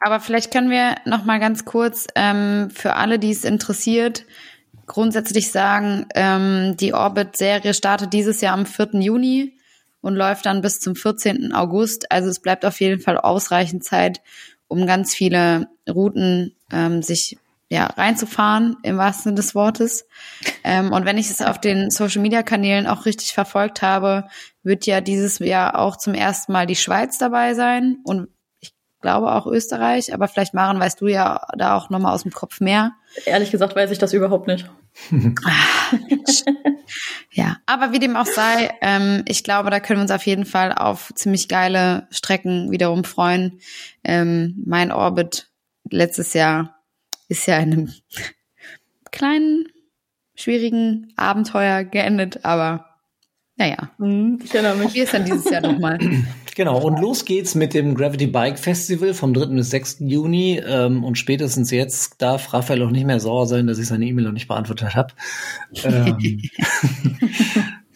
Aber 0.00 0.20
vielleicht 0.20 0.52
können 0.52 0.70
wir 0.70 0.94
noch 1.06 1.24
mal 1.24 1.40
ganz 1.40 1.64
kurz 1.64 2.06
ähm, 2.14 2.70
für 2.70 2.94
alle, 2.94 3.18
die 3.18 3.30
es 3.30 3.44
interessiert, 3.44 4.24
grundsätzlich 4.86 5.50
sagen, 5.50 6.06
ähm, 6.14 6.76
die 6.76 6.94
Orbit-Serie 6.94 7.74
startet 7.74 8.12
dieses 8.12 8.40
Jahr 8.40 8.54
am 8.54 8.64
4. 8.64 8.90
Juni 9.00 9.58
und 10.00 10.14
läuft 10.14 10.46
dann 10.46 10.62
bis 10.62 10.80
zum 10.80 10.94
14. 10.94 11.52
August. 11.52 12.10
Also 12.12 12.28
es 12.28 12.40
bleibt 12.40 12.64
auf 12.64 12.80
jeden 12.80 13.00
Fall 13.00 13.18
ausreichend 13.18 13.84
Zeit, 13.84 14.20
um 14.68 14.86
ganz 14.86 15.14
viele 15.14 15.68
Routen 15.88 16.54
ähm, 16.72 17.02
sich 17.02 17.38
ja, 17.70 17.86
reinzufahren, 17.86 18.76
im 18.82 18.96
wahrsten 18.96 19.24
Sinne 19.24 19.36
des 19.36 19.54
Wortes. 19.54 20.06
Ähm, 20.64 20.92
und 20.92 21.04
wenn 21.04 21.18
ich 21.18 21.28
es 21.28 21.42
auf 21.42 21.60
den 21.60 21.90
Social 21.90 22.22
Media 22.22 22.42
Kanälen 22.42 22.86
auch 22.86 23.04
richtig 23.04 23.34
verfolgt 23.34 23.82
habe, 23.82 24.24
wird 24.62 24.86
ja 24.86 25.00
dieses 25.00 25.38
Jahr 25.38 25.78
auch 25.78 25.96
zum 25.96 26.14
ersten 26.14 26.52
Mal 26.52 26.66
die 26.66 26.76
Schweiz 26.76 27.18
dabei 27.18 27.54
sein 27.54 27.98
und 28.04 28.28
ich 28.60 28.72
glaube 29.00 29.32
auch 29.32 29.46
Österreich, 29.46 30.14
aber 30.14 30.28
vielleicht 30.28 30.54
Maren, 30.54 30.80
weißt 30.80 31.00
du 31.00 31.06
ja 31.06 31.46
da 31.56 31.76
auch 31.76 31.90
nochmal 31.90 32.14
aus 32.14 32.22
dem 32.22 32.32
Kopf 32.32 32.60
mehr. 32.60 32.92
Ehrlich 33.26 33.50
gesagt 33.50 33.76
weiß 33.76 33.90
ich 33.90 33.98
das 33.98 34.12
überhaupt 34.12 34.46
nicht. 34.48 34.68
ja, 37.30 37.58
aber 37.66 37.92
wie 37.92 37.98
dem 37.98 38.16
auch 38.16 38.26
sei, 38.26 38.70
ähm, 38.80 39.24
ich 39.28 39.44
glaube, 39.44 39.70
da 39.70 39.78
können 39.78 40.00
wir 40.00 40.02
uns 40.02 40.10
auf 40.10 40.26
jeden 40.26 40.46
Fall 40.46 40.72
auf 40.72 41.12
ziemlich 41.14 41.48
geile 41.48 42.08
Strecken 42.10 42.70
wiederum 42.70 43.04
freuen. 43.04 43.60
Ähm, 44.02 44.62
mein 44.66 44.90
Orbit 44.90 45.50
letztes 45.90 46.34
Jahr 46.34 46.77
ist 47.28 47.46
ja 47.46 47.58
in 47.58 47.72
einem 47.72 47.92
kleinen, 49.10 49.66
schwierigen 50.34 51.12
Abenteuer 51.16 51.84
geendet, 51.84 52.44
aber 52.44 52.88
naja. 53.56 53.90
Mhm, 53.98 54.38
ich 54.44 54.54
erinnere 54.54 54.76
mich. 54.76 54.94
Wie 54.94 55.00
ist 55.00 55.12
dann 55.12 55.24
dieses 55.24 55.50
Jahr 55.50 55.60
nochmal? 55.60 55.98
Genau, 56.58 56.84
und 56.84 56.98
los 56.98 57.24
geht's 57.24 57.54
mit 57.54 57.72
dem 57.72 57.94
Gravity 57.94 58.26
Bike 58.26 58.58
Festival 58.58 59.14
vom 59.14 59.32
3. 59.32 59.54
bis 59.54 59.70
6. 59.70 59.98
Juni. 60.00 60.60
Ähm, 60.66 61.04
und 61.04 61.16
spätestens 61.16 61.70
jetzt 61.70 62.20
darf 62.20 62.52
Raphael 62.52 62.82
auch 62.82 62.90
nicht 62.90 63.06
mehr 63.06 63.20
sauer 63.20 63.46
sein, 63.46 63.68
dass 63.68 63.78
ich 63.78 63.86
seine 63.86 64.06
E-Mail 64.06 64.24
noch 64.24 64.32
nicht 64.32 64.48
beantwortet 64.48 64.96
habe. 64.96 65.14
ähm, 65.84 66.42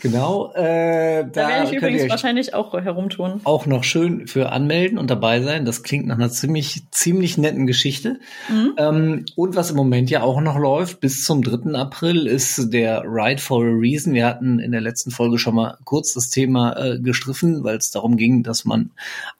Genau. 0.03 0.53
Äh, 0.55 1.23
da, 1.23 1.31
da 1.31 1.49
werde 1.49 1.71
ich 1.71 1.77
übrigens 1.77 2.11
wahrscheinlich 2.11 2.55
auch 2.55 2.75
herumtun. 2.75 3.41
Auch 3.45 3.67
noch 3.67 3.85
schön 3.85 4.27
für 4.27 4.51
anmelden 4.51 4.99
und 4.99 5.09
dabei 5.11 5.41
sein. 5.43 5.65
Das 5.65 5.85
klingt 5.85 6.09
nach 6.09 6.17
einer 6.17 6.29
ziemlich, 6.29 6.83
ziemlich 6.91 7.39
netten 7.39 7.69
Geschichte. 7.69 8.19
Mhm. 8.49 8.75
Ähm, 8.79 9.25
und 9.37 9.55
was 9.55 9.71
im 9.71 9.77
Moment 9.77 10.11
ja 10.11 10.25
auch 10.25 10.41
noch 10.41 10.59
läuft, 10.59 10.99
bis 10.99 11.25
zum 11.25 11.43
3. 11.43 11.79
April 11.79 12.27
ist 12.27 12.73
der 12.73 13.05
Ride 13.07 13.41
for 13.41 13.65
a 13.65 13.69
Reason. 13.69 14.13
Wir 14.13 14.27
hatten 14.27 14.59
in 14.59 14.73
der 14.73 14.81
letzten 14.81 15.13
Folge 15.13 15.39
schon 15.39 15.55
mal 15.55 15.79
kurz 15.85 16.15
das 16.15 16.31
Thema 16.31 16.77
äh, 16.77 16.99
gestriffen, 16.99 17.63
weil 17.63 17.77
es 17.77 17.93
darum 17.93 18.17
ging, 18.17 18.43
dass 18.43 18.65
man 18.65 18.91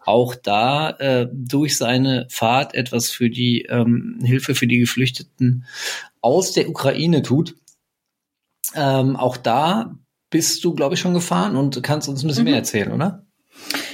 auch 0.05 0.37
da 0.37 0.91
äh, 0.91 1.29
durch 1.33 1.77
seine 1.77 2.29
Fahrt 2.31 2.77
etwas 2.77 3.11
für 3.11 3.31
die 3.31 3.63
ähm, 3.63 4.21
Hilfe 4.23 4.55
für 4.55 4.69
die 4.69 4.79
Geflüchteten 4.79 5.65
aus 6.21 6.53
der 6.53 6.69
Ukraine 6.69 7.23
tut. 7.23 7.57
Ähm, 8.77 9.17
auch 9.17 9.37
da 9.37 9.97
bist 10.33 10.65
du, 10.65 10.75
glaube 10.75 10.95
ich, 10.95 11.01
schon 11.01 11.15
gefahren 11.15 11.55
und 11.55 11.81
kannst 11.85 12.09
uns 12.09 12.25
ein 12.25 12.27
bisschen 12.27 12.45
mhm. 12.45 12.51
mehr 12.51 12.59
erzählen, 12.59 12.91
oder? 12.91 13.25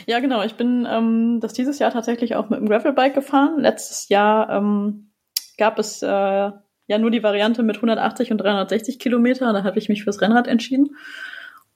Ja, 0.07 0.21
genau. 0.21 0.43
Ich 0.43 0.55
bin 0.55 0.87
ähm, 0.91 1.41
das 1.41 1.53
dieses 1.53 1.79
Jahr 1.79 1.93
tatsächlich 1.93 2.35
auch 2.37 2.49
mit 2.49 2.59
dem 2.59 2.69
Gravelbike 2.69 3.15
gefahren. 3.15 3.61
Letztes 3.61 4.09
Jahr 4.09 4.49
ähm, 4.49 5.11
gab 5.59 5.79
es 5.79 6.03
äh, 6.03 6.07
ja 6.07 6.99
nur 6.99 7.11
die 7.11 7.23
Variante 7.23 7.63
mit 7.63 7.77
180 7.77 8.31
und 8.33 8.39
360 8.39 8.99
Kilometer. 8.99 9.53
Da 9.53 9.65
habe 9.65 9.79
ich 9.79 9.91
mich 9.91 10.05
fürs 10.05 10.23
Rennrad 10.23 10.47
entschieden. 10.47 10.97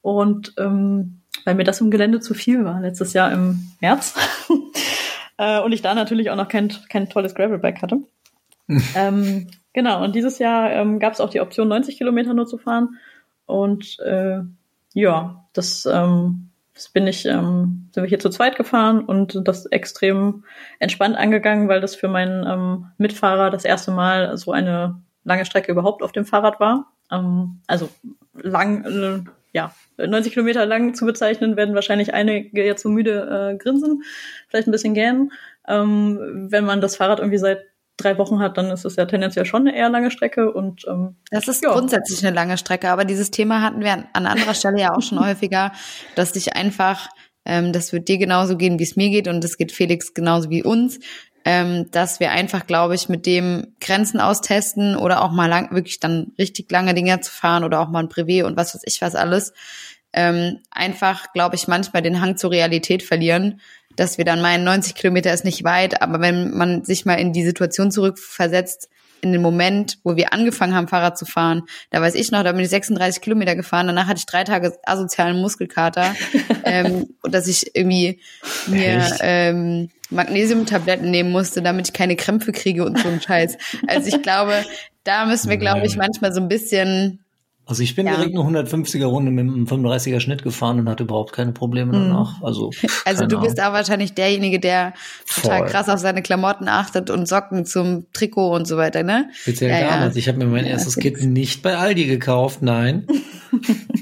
Und 0.00 0.54
ähm, 0.58 1.20
weil 1.44 1.56
mir 1.56 1.64
das 1.64 1.80
im 1.80 1.90
Gelände 1.90 2.20
zu 2.20 2.32
viel 2.32 2.64
war, 2.64 2.80
letztes 2.80 3.12
Jahr 3.12 3.32
im 3.32 3.72
März. 3.80 4.14
äh, 5.36 5.60
und 5.60 5.72
ich 5.72 5.82
da 5.82 5.94
natürlich 5.94 6.30
auch 6.30 6.36
noch 6.36 6.48
kein, 6.48 6.72
kein 6.88 7.10
tolles 7.10 7.34
Gravelbike 7.34 7.82
hatte. 7.82 7.98
ähm, 8.94 9.48
genau, 9.72 10.02
und 10.04 10.14
dieses 10.14 10.38
Jahr 10.38 10.70
ähm, 10.70 11.00
gab 11.00 11.12
es 11.12 11.20
auch 11.20 11.30
die 11.30 11.40
Option, 11.40 11.68
90 11.68 11.98
Kilometer 11.98 12.32
nur 12.32 12.46
zu 12.46 12.58
fahren. 12.58 12.96
Und 13.52 13.98
äh, 14.00 14.40
ja, 14.94 15.44
das, 15.52 15.86
ähm, 15.86 16.48
das 16.74 16.88
bin 16.88 17.06
ich, 17.06 17.26
ähm, 17.26 17.90
sind 17.92 18.02
wir 18.02 18.08
hier 18.08 18.18
zu 18.18 18.30
zweit 18.30 18.56
gefahren 18.56 19.04
und 19.04 19.46
das 19.46 19.66
extrem 19.66 20.44
entspannt 20.78 21.16
angegangen, 21.16 21.68
weil 21.68 21.82
das 21.82 21.94
für 21.94 22.08
meinen 22.08 22.46
ähm, 22.46 22.86
Mitfahrer 22.96 23.50
das 23.50 23.66
erste 23.66 23.90
Mal 23.90 24.38
so 24.38 24.52
eine 24.52 25.02
lange 25.24 25.44
Strecke 25.44 25.70
überhaupt 25.70 26.02
auf 26.02 26.12
dem 26.12 26.24
Fahrrad 26.24 26.60
war. 26.60 26.90
Ähm, 27.10 27.60
also 27.66 27.90
lang, 28.34 28.84
äh, 28.86 29.30
ja, 29.52 29.74
90 29.98 30.32
Kilometer 30.32 30.64
lang 30.64 30.94
zu 30.94 31.04
bezeichnen, 31.04 31.58
werden 31.58 31.74
wahrscheinlich 31.74 32.14
einige 32.14 32.64
jetzt 32.64 32.82
so 32.82 32.88
müde 32.88 33.52
äh, 33.52 33.58
grinsen, 33.58 34.02
vielleicht 34.48 34.66
ein 34.66 34.72
bisschen 34.72 34.94
gähnen. 34.94 35.30
Ähm, 35.68 36.48
wenn 36.50 36.64
man 36.64 36.80
das 36.80 36.96
Fahrrad 36.96 37.18
irgendwie 37.18 37.38
seit 37.38 37.66
drei 37.96 38.18
Wochen 38.18 38.40
hat, 38.40 38.56
dann 38.56 38.70
ist 38.70 38.84
es 38.84 38.96
ja 38.96 39.04
tendenziell 39.04 39.44
schon 39.44 39.66
eine 39.66 39.76
eher 39.76 39.88
lange 39.88 40.10
Strecke 40.10 40.52
und 40.52 40.84
ähm, 40.88 41.16
das 41.30 41.48
ist 41.48 41.62
ja. 41.62 41.72
grundsätzlich 41.72 42.24
eine 42.24 42.34
lange 42.34 42.58
Strecke, 42.58 42.90
aber 42.90 43.04
dieses 43.04 43.30
Thema 43.30 43.62
hatten 43.62 43.80
wir 43.80 43.92
an, 43.92 44.06
an 44.12 44.26
anderer 44.26 44.54
Stelle 44.54 44.80
ja 44.80 44.94
auch 44.94 45.02
schon 45.02 45.20
häufiger, 45.24 45.72
dass 46.14 46.32
sich 46.32 46.54
einfach, 46.56 47.08
ähm, 47.44 47.72
das 47.72 47.92
wird 47.92 48.08
dir 48.08 48.18
genauso 48.18 48.56
gehen, 48.56 48.78
wie 48.78 48.84
es 48.84 48.96
mir 48.96 49.10
geht 49.10 49.28
und 49.28 49.42
das 49.42 49.56
geht 49.56 49.72
Felix 49.72 50.14
genauso 50.14 50.50
wie 50.50 50.62
uns, 50.62 50.98
ähm, 51.44 51.90
dass 51.90 52.20
wir 52.20 52.30
einfach, 52.30 52.66
glaube 52.66 52.94
ich, 52.94 53.08
mit 53.08 53.26
dem 53.26 53.74
Grenzen 53.80 54.20
austesten 54.20 54.96
oder 54.96 55.22
auch 55.22 55.32
mal 55.32 55.48
lang, 55.48 55.72
wirklich 55.72 56.00
dann 56.00 56.32
richtig 56.38 56.70
lange 56.70 56.94
Dinge 56.94 57.20
zu 57.20 57.32
fahren 57.32 57.64
oder 57.64 57.80
auch 57.80 57.88
mal 57.88 58.02
ein 58.02 58.08
Privé 58.08 58.44
und 58.44 58.56
was 58.56 58.74
weiß 58.74 58.82
ich 58.84 59.00
was 59.02 59.14
alles, 59.14 59.52
ähm, 60.12 60.60
einfach, 60.70 61.32
glaube 61.32 61.56
ich, 61.56 61.68
manchmal 61.68 62.02
den 62.02 62.20
Hang 62.20 62.36
zur 62.36 62.50
Realität 62.50 63.02
verlieren, 63.02 63.60
dass 63.96 64.18
wir 64.18 64.24
dann 64.24 64.40
meinen, 64.40 64.64
90 64.64 64.94
Kilometer 64.94 65.32
ist 65.32 65.44
nicht 65.44 65.64
weit, 65.64 66.02
aber 66.02 66.20
wenn 66.20 66.56
man 66.56 66.84
sich 66.84 67.04
mal 67.04 67.14
in 67.14 67.32
die 67.32 67.44
Situation 67.44 67.90
zurückversetzt, 67.90 68.88
in 69.22 69.32
den 69.32 69.40
Moment, 69.40 69.98
wo 70.02 70.16
wir 70.16 70.32
angefangen 70.32 70.74
haben, 70.74 70.88
Fahrrad 70.88 71.16
zu 71.16 71.24
fahren, 71.24 71.62
da 71.90 72.00
weiß 72.00 72.16
ich 72.16 72.32
noch, 72.32 72.42
da 72.42 72.52
bin 72.52 72.62
ich 72.62 72.70
36 72.70 73.22
Kilometer 73.22 73.54
gefahren, 73.54 73.86
danach 73.86 74.08
hatte 74.08 74.18
ich 74.18 74.26
drei 74.26 74.42
Tage 74.42 74.76
asozialen 74.84 75.40
Muskelkater, 75.40 76.14
ähm, 76.64 77.08
und 77.22 77.32
dass 77.32 77.46
ich 77.46 77.74
irgendwie 77.76 78.20
mir 78.66 79.06
ähm, 79.20 79.90
Magnesiumtabletten 80.10 81.10
nehmen 81.10 81.30
musste, 81.30 81.62
damit 81.62 81.88
ich 81.88 81.94
keine 81.94 82.16
Krämpfe 82.16 82.52
kriege 82.52 82.84
und 82.84 82.98
so 82.98 83.08
ein 83.08 83.20
Scheiß. 83.20 83.56
Also 83.86 84.08
ich 84.08 84.22
glaube, 84.22 84.64
da 85.04 85.24
müssen 85.24 85.48
wir, 85.48 85.56
glaube 85.56 85.86
ich, 85.86 85.96
manchmal 85.96 86.32
so 86.32 86.40
ein 86.40 86.48
bisschen 86.48 87.21
also 87.64 87.82
ich 87.82 87.94
bin 87.94 88.06
ja. 88.06 88.16
direkt 88.16 88.36
eine 88.36 88.60
150er 88.60 89.04
Runde 89.04 89.30
mit 89.30 89.46
einem 89.46 89.66
35er 89.66 90.18
Schnitt 90.18 90.42
gefahren 90.42 90.80
und 90.80 90.88
hatte 90.88 91.04
überhaupt 91.04 91.32
keine 91.32 91.52
Probleme 91.52 91.92
danach. 91.92 92.38
Mhm. 92.38 92.44
Also, 92.44 92.70
also 93.04 93.26
du 93.26 93.40
bist 93.40 93.60
auch 93.62 93.72
wahrscheinlich 93.72 94.14
derjenige, 94.14 94.58
der 94.58 94.94
total 95.32 95.58
Voll. 95.60 95.68
krass 95.68 95.88
auf 95.88 96.00
seine 96.00 96.22
Klamotten 96.22 96.68
achtet 96.68 97.08
und 97.08 97.26
Socken 97.26 97.64
zum 97.64 98.06
Trikot 98.12 98.54
und 98.54 98.66
so 98.66 98.76
weiter, 98.76 99.04
ne? 99.04 99.30
Speziell 99.32 99.70
ja, 99.70 99.90
damals. 99.90 100.14
Ja. 100.14 100.18
Ich 100.18 100.28
habe 100.28 100.38
mir 100.38 100.46
mein 100.46 100.64
erstes 100.64 100.96
ja. 100.96 101.02
Kit 101.02 101.22
nicht 101.22 101.62
bei 101.62 101.76
Aldi 101.76 102.06
gekauft, 102.06 102.62
nein. 102.62 103.06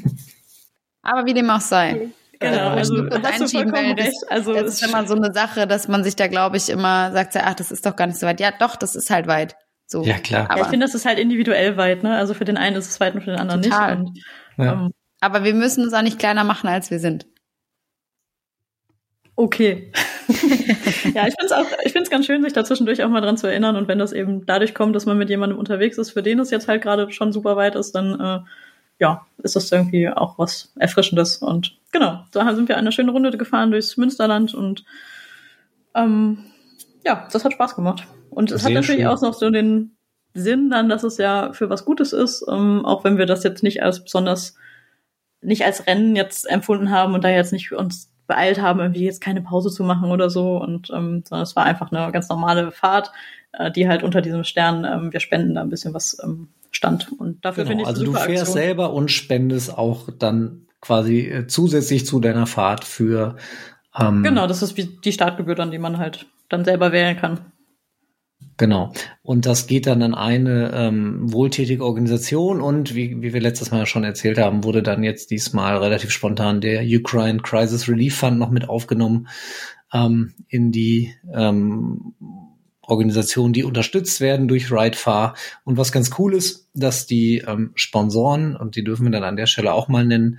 Aber 1.03 1.27
wie 1.27 1.35
dem 1.35 1.51
auch 1.51 1.61
sei. 1.61 2.09
Genau, 2.39 2.71
also 2.71 3.07
hast 3.23 3.41
du 3.41 3.49
vollkommen 3.49 3.93
recht. 3.99 4.17
Also 4.31 4.55
das 4.55 4.75
ist 4.75 4.83
immer 4.83 5.07
so 5.07 5.15
eine 5.15 5.35
Sache, 5.35 5.67
dass 5.67 5.89
man 5.89 6.03
sich 6.03 6.17
da, 6.17 6.27
glaube 6.27 6.57
ich, 6.57 6.71
immer 6.71 7.13
sagt, 7.13 7.37
ach, 7.37 7.55
das 7.55 7.71
ist 7.71 7.85
doch 7.85 7.95
gar 7.95 8.07
nicht 8.07 8.19
so 8.19 8.27
weit. 8.27 8.41
Ja, 8.41 8.51
doch, 8.59 8.77
das 8.77 8.97
ist 8.97 9.11
halt 9.11 9.27
weit. 9.27 9.57
So. 9.91 10.05
Ja, 10.05 10.19
klar. 10.19 10.47
Aber 10.49 10.59
ja, 10.59 10.63
ich 10.63 10.71
finde, 10.71 10.87
das 10.87 10.95
ist 10.95 11.05
halt 11.05 11.19
individuell 11.19 11.77
weit, 11.77 12.05
ne? 12.05 12.17
Also 12.17 12.33
für 12.33 12.45
den 12.45 12.57
einen 12.57 12.77
ist 12.77 12.89
es 12.89 13.01
weit 13.01 13.15
und 13.17 13.23
für 13.23 13.31
den 13.31 13.41
anderen 13.41 13.63
total. 13.63 13.99
nicht. 13.99 14.09
Und, 14.57 14.65
ja. 14.65 14.73
ähm, 14.73 14.93
aber 15.21 15.43
wir 15.43 15.53
müssen 15.53 15.83
uns 15.83 15.93
auch 15.93 16.03
nicht 16.03 16.19
kleiner 16.19 16.45
machen, 16.45 16.69
als 16.69 16.93
wir 16.93 17.01
sind. 17.01 17.27
Okay. 19.35 19.91
ja, 20.29 21.27
ich 21.27 21.35
finde 21.35 21.47
es 21.47 21.53
auch, 21.53 21.67
ich 21.83 21.93
finde 21.93 22.05
es 22.05 22.11
ganz 22.11 22.27
schön, 22.27 22.43
sich 22.43 22.53
dazwischendurch 22.53 23.03
auch 23.03 23.09
mal 23.09 23.21
dran 23.21 23.37
zu 23.37 23.49
erinnern. 23.49 23.75
Und 23.75 23.89
wenn 23.89 23.99
das 23.99 24.13
eben 24.13 24.47
dadurch 24.47 24.75
kommt, 24.75 24.95
dass 24.95 25.07
man 25.07 25.19
mit 25.19 25.29
jemandem 25.29 25.59
unterwegs 25.59 25.99
ist, 25.99 26.11
für 26.13 26.23
den 26.23 26.39
es 26.39 26.53
jetzt 26.53 26.69
halt 26.69 26.83
gerade 26.83 27.11
schon 27.11 27.33
super 27.33 27.57
weit 27.57 27.75
ist, 27.75 27.93
dann 27.93 28.21
äh, 28.21 28.41
ja, 29.01 29.27
ist 29.39 29.57
das 29.57 29.73
irgendwie 29.73 30.09
auch 30.09 30.39
was 30.39 30.73
Erfrischendes. 30.79 31.39
Und 31.39 31.77
genau, 31.91 32.25
da 32.31 32.55
sind 32.55 32.69
wir 32.69 32.77
eine 32.77 32.93
schöne 32.93 33.11
Runde 33.11 33.37
gefahren 33.37 33.73
durchs 33.73 33.97
Münsterland 33.97 34.55
und 34.55 34.85
ähm, 35.97 36.45
ja, 37.05 37.27
das 37.33 37.45
hat 37.45 37.55
Spaß 37.55 37.75
gemacht. 37.75 38.07
Und 38.31 38.51
es 38.51 38.65
hat 38.65 38.73
natürlich 38.73 39.03
schön. 39.03 39.09
auch 39.09 39.21
noch 39.21 39.35
so 39.35 39.51
den 39.51 39.97
Sinn 40.35 40.71
dann, 40.71 40.89
dass 40.89 41.03
es 41.03 41.19
ja 41.19 41.53
für 41.53 41.69
was 41.71 41.85
Gutes 41.85 42.13
ist, 42.13 42.45
ähm, 42.49 42.85
auch 42.85 43.05
wenn 43.05 43.19
wir 43.19 43.27
das 43.27 43.43
jetzt 43.43 43.63
nicht 43.63 43.83
als 43.83 44.03
besonders, 44.05 44.55
nicht 45.43 45.65
als 45.65 45.87
Rennen 45.87 46.17
jetzt 46.17 46.49
empfunden 46.49 46.91
haben 46.91 47.15
und 47.15 47.25
da 47.25 47.29
jetzt 47.29 47.53
nicht 47.53 47.73
uns 47.73 48.13
beeilt 48.27 48.63
haben, 48.63 48.79
irgendwie 48.79 49.05
jetzt 49.05 49.21
keine 49.21 49.43
Pause 49.43 49.71
zu 49.71 49.83
machen 49.83 50.13
oder 50.13 50.31
so. 50.31 50.57
Und 50.57 50.91
ähm, 50.91 51.25
sondern 51.29 51.43
es 51.43 51.57
war 51.57 51.65
einfach 51.65 51.91
eine 51.91 52.13
ganz 52.13 52.29
normale 52.29 52.71
Fahrt, 52.71 53.11
äh, 53.53 53.73
die 53.73 53.89
halt 53.89 54.05
unter 54.05 54.23
diesem 54.23 54.45
Stern, 54.45 54.85
ähm, 54.85 55.13
wir 55.13 55.21
spenden 55.21 55.55
da 55.55 55.63
ein 55.63 55.71
bisschen 55.71 55.95
was 55.95 56.17
ähm, 56.23 56.49
stand. 56.71 57.11
Und 57.19 57.45
dafür 57.45 57.65
genau, 57.65 57.71
finde 57.71 57.83
ich 57.83 57.89
Also 57.89 58.05
du 58.05 58.13
fährst 58.13 58.31
Aktion. 58.31 58.55
selber 58.55 58.93
und 58.93 59.11
spendest 59.11 59.77
auch 59.77 60.09
dann 60.17 60.67
quasi 60.81 61.21
äh, 61.27 61.47
zusätzlich 61.49 62.07
zu 62.07 62.21
deiner 62.21 62.47
Fahrt 62.47 62.85
für 62.85 63.37
ähm, 63.99 64.23
Genau, 64.23 64.47
das 64.47 64.63
ist 64.63 64.77
wie 64.77 64.85
die 64.85 65.13
Startgebühr 65.13 65.57
dann, 65.57 65.73
die 65.73 65.79
man 65.79 65.99
halt 65.99 66.27
dann 66.49 66.65
selber 66.65 66.93
wählen 66.93 67.17
kann. 67.17 67.41
Genau. 68.61 68.93
Und 69.23 69.47
das 69.47 69.67
geht 69.67 69.87
dann 69.87 70.03
an 70.03 70.15
eine 70.15 70.73
ähm, 70.75 71.33
wohltätige 71.33 71.83
Organisation 71.83 72.61
und 72.61 72.95
wie, 72.95 73.23
wie 73.23 73.33
wir 73.33 73.41
letztes 73.41 73.71
Mal 73.71 73.87
schon 73.87 74.05
erzählt 74.05 74.37
haben, 74.37 74.65
wurde 74.65 74.83
dann 74.83 75.03
jetzt 75.03 75.31
diesmal 75.31 75.79
relativ 75.79 76.11
spontan 76.11 76.61
der 76.61 76.85
Ukraine 76.85 77.41
Crisis 77.41 77.89
Relief 77.89 78.17
Fund 78.17 78.39
noch 78.39 78.51
mit 78.51 78.69
aufgenommen 78.69 79.29
ähm, 79.95 80.35
in 80.47 80.73
die 80.73 81.15
ähm, 81.33 82.13
Organisationen, 82.83 83.55
die 83.55 83.65
unterstützt 83.65 84.21
werden 84.21 84.47
durch 84.47 84.71
RideFar. 84.71 85.37
Und 85.65 85.79
was 85.79 85.91
ganz 85.91 86.11
cool 86.19 86.35
ist, 86.35 86.69
dass 86.75 87.07
die 87.07 87.39
ähm, 87.39 87.73
Sponsoren, 87.77 88.57
und 88.57 88.77
die 88.77 88.85
dürfen 88.85 89.07
wir 89.07 89.11
dann 89.11 89.25
an 89.25 89.37
der 89.37 89.47
Stelle 89.47 89.73
auch 89.73 89.89
mal 89.89 90.05
nennen, 90.05 90.39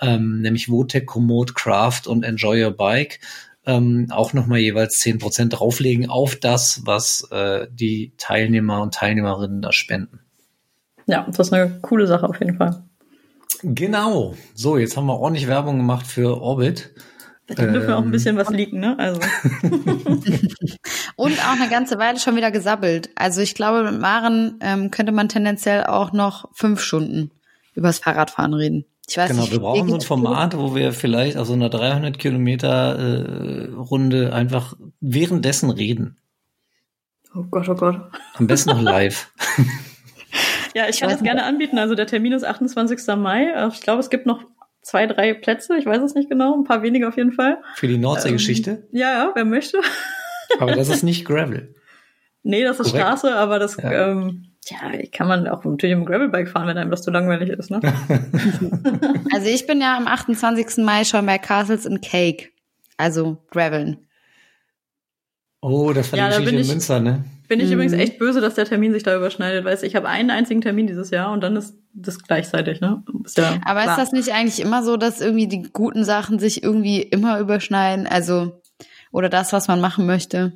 ähm, 0.00 0.40
nämlich 0.40 0.70
Votec, 0.70 1.04
Komoot, 1.04 1.54
Craft 1.54 2.06
und 2.06 2.22
Enjoy 2.22 2.64
Your 2.64 2.70
Bike, 2.70 3.20
ähm, 3.68 4.06
auch 4.10 4.32
nochmal 4.32 4.58
jeweils 4.58 4.98
zehn 4.98 5.18
Prozent 5.18 5.58
drauflegen 5.58 6.08
auf 6.08 6.36
das, 6.36 6.80
was 6.86 7.28
äh, 7.30 7.66
die 7.70 8.12
Teilnehmer 8.16 8.80
und 8.80 8.94
Teilnehmerinnen 8.94 9.60
da 9.60 9.72
spenden. 9.72 10.20
Ja, 11.06 11.26
das 11.28 11.48
ist 11.48 11.52
eine 11.52 11.78
coole 11.82 12.06
Sache 12.06 12.26
auf 12.28 12.40
jeden 12.40 12.56
Fall. 12.56 12.82
Genau. 13.62 14.34
So, 14.54 14.78
jetzt 14.78 14.96
haben 14.96 15.06
wir 15.06 15.18
ordentlich 15.18 15.48
Werbung 15.48 15.76
gemacht 15.76 16.06
für 16.06 16.40
Orbit. 16.40 16.94
Da 17.46 17.62
ähm, 17.62 17.72
dürfen 17.74 17.88
wir 17.88 17.98
auch 17.98 18.02
ein 18.02 18.10
bisschen 18.10 18.36
was 18.36 18.50
liegen, 18.50 18.80
ne? 18.80 18.98
Also. 18.98 19.20
und 21.16 21.38
auch 21.46 21.60
eine 21.60 21.68
ganze 21.70 21.98
Weile 21.98 22.18
schon 22.18 22.36
wieder 22.36 22.50
gesabbelt. 22.50 23.10
Also 23.16 23.42
ich 23.42 23.54
glaube, 23.54 23.90
mit 23.90 24.00
Maren 24.00 24.58
ähm, 24.60 24.90
könnte 24.90 25.12
man 25.12 25.28
tendenziell 25.28 25.84
auch 25.84 26.12
noch 26.12 26.48
fünf 26.54 26.80
Stunden 26.80 27.30
übers 27.74 27.98
Fahrradfahren 27.98 28.54
reden. 28.54 28.86
Ich 29.08 29.16
weiß 29.16 29.30
genau, 29.30 29.42
nicht, 29.42 29.52
wir 29.52 29.60
brauchen 29.60 29.88
so 29.88 29.94
ein 29.94 30.00
Format, 30.02 30.56
wo 30.56 30.74
wir 30.74 30.92
vielleicht 30.92 31.38
auf 31.38 31.46
so 31.46 31.54
einer 31.54 31.70
300 31.70 32.18
Kilometer 32.18 32.98
äh, 32.98 33.72
Runde 33.74 34.34
einfach 34.34 34.76
währenddessen 35.00 35.70
reden. 35.70 36.18
Oh 37.34 37.44
Gott, 37.50 37.68
oh 37.70 37.74
Gott. 37.74 38.00
Am 38.34 38.46
besten 38.46 38.70
noch 38.70 38.82
live. 38.82 39.32
ja, 40.74 40.88
ich 40.88 41.00
kann 41.00 41.08
das 41.08 41.22
gerne 41.22 41.44
anbieten. 41.44 41.78
Also 41.78 41.94
der 41.94 42.06
Termin 42.06 42.32
ist 42.32 42.44
28. 42.44 43.00
Mai. 43.16 43.46
Äh, 43.46 43.68
ich 43.68 43.80
glaube, 43.80 44.00
es 44.00 44.10
gibt 44.10 44.26
noch 44.26 44.42
zwei, 44.82 45.06
drei 45.06 45.32
Plätze. 45.32 45.78
Ich 45.78 45.86
weiß 45.86 46.02
es 46.02 46.14
nicht 46.14 46.28
genau. 46.28 46.54
Ein 46.54 46.64
paar 46.64 46.82
wenige 46.82 47.08
auf 47.08 47.16
jeden 47.16 47.32
Fall. 47.32 47.58
Für 47.76 47.88
die 47.88 47.98
Nordseegeschichte? 47.98 48.70
Ähm, 48.70 48.98
ja, 48.98 49.10
ja, 49.10 49.32
wer 49.34 49.46
möchte. 49.46 49.78
aber 50.58 50.72
das 50.72 50.90
ist 50.90 51.02
nicht 51.02 51.24
Gravel. 51.26 51.74
Nee, 52.42 52.62
das 52.62 52.78
ist 52.78 52.90
Korrekt. 52.90 53.06
Straße, 53.06 53.34
aber 53.34 53.58
das 53.58 53.78
ja. 53.78 54.10
ähm, 54.10 54.48
ja, 54.70 54.78
kann 55.12 55.28
man 55.28 55.46
auch 55.48 55.64
natürlich 55.64 55.92
im 55.92 56.04
Gravelbike 56.04 56.48
fahren, 56.48 56.66
wenn 56.68 56.78
einem 56.78 56.90
das 56.90 57.02
zu 57.02 57.10
langweilig 57.10 57.50
ist, 57.50 57.70
ne? 57.70 57.80
also 59.32 59.48
ich 59.48 59.66
bin 59.66 59.80
ja 59.80 59.96
am 59.96 60.06
28. 60.06 60.84
Mai 60.84 61.04
schon 61.04 61.26
bei 61.26 61.38
Castles 61.38 61.86
and 61.86 62.02
Cake. 62.02 62.50
Also 62.96 63.38
Graveln. 63.50 63.98
Oh, 65.60 65.92
das 65.92 66.08
fand 66.08 66.20
ja, 66.20 66.38
ich 66.38 66.46
in 66.46 66.66
Münster, 66.66 67.00
ne? 67.00 67.24
Bin 67.48 67.60
ich 67.60 67.66
mhm. 67.66 67.72
übrigens 67.74 67.94
echt 67.94 68.18
böse, 68.18 68.40
dass 68.40 68.54
der 68.54 68.66
Termin 68.66 68.92
sich 68.92 69.02
da 69.02 69.16
überschneidet, 69.16 69.64
weil 69.64 69.82
ich 69.82 69.96
habe 69.96 70.08
einen 70.08 70.30
einzigen 70.30 70.60
Termin 70.60 70.86
dieses 70.86 71.10
Jahr 71.10 71.32
und 71.32 71.40
dann 71.40 71.56
ist 71.56 71.74
das 71.94 72.22
gleichzeitig, 72.22 72.80
ne? 72.80 73.02
Ist 73.24 73.38
ja 73.38 73.58
Aber 73.64 73.82
klar. 73.82 73.96
ist 73.96 74.02
das 74.02 74.12
nicht 74.12 74.32
eigentlich 74.32 74.60
immer 74.60 74.82
so, 74.82 74.96
dass 74.96 75.20
irgendwie 75.20 75.48
die 75.48 75.62
guten 75.62 76.04
Sachen 76.04 76.38
sich 76.38 76.62
irgendwie 76.62 77.00
immer 77.00 77.40
überschneiden? 77.40 78.06
Also, 78.06 78.60
oder 79.12 79.28
das, 79.28 79.52
was 79.52 79.66
man 79.66 79.80
machen 79.80 80.06
möchte? 80.06 80.52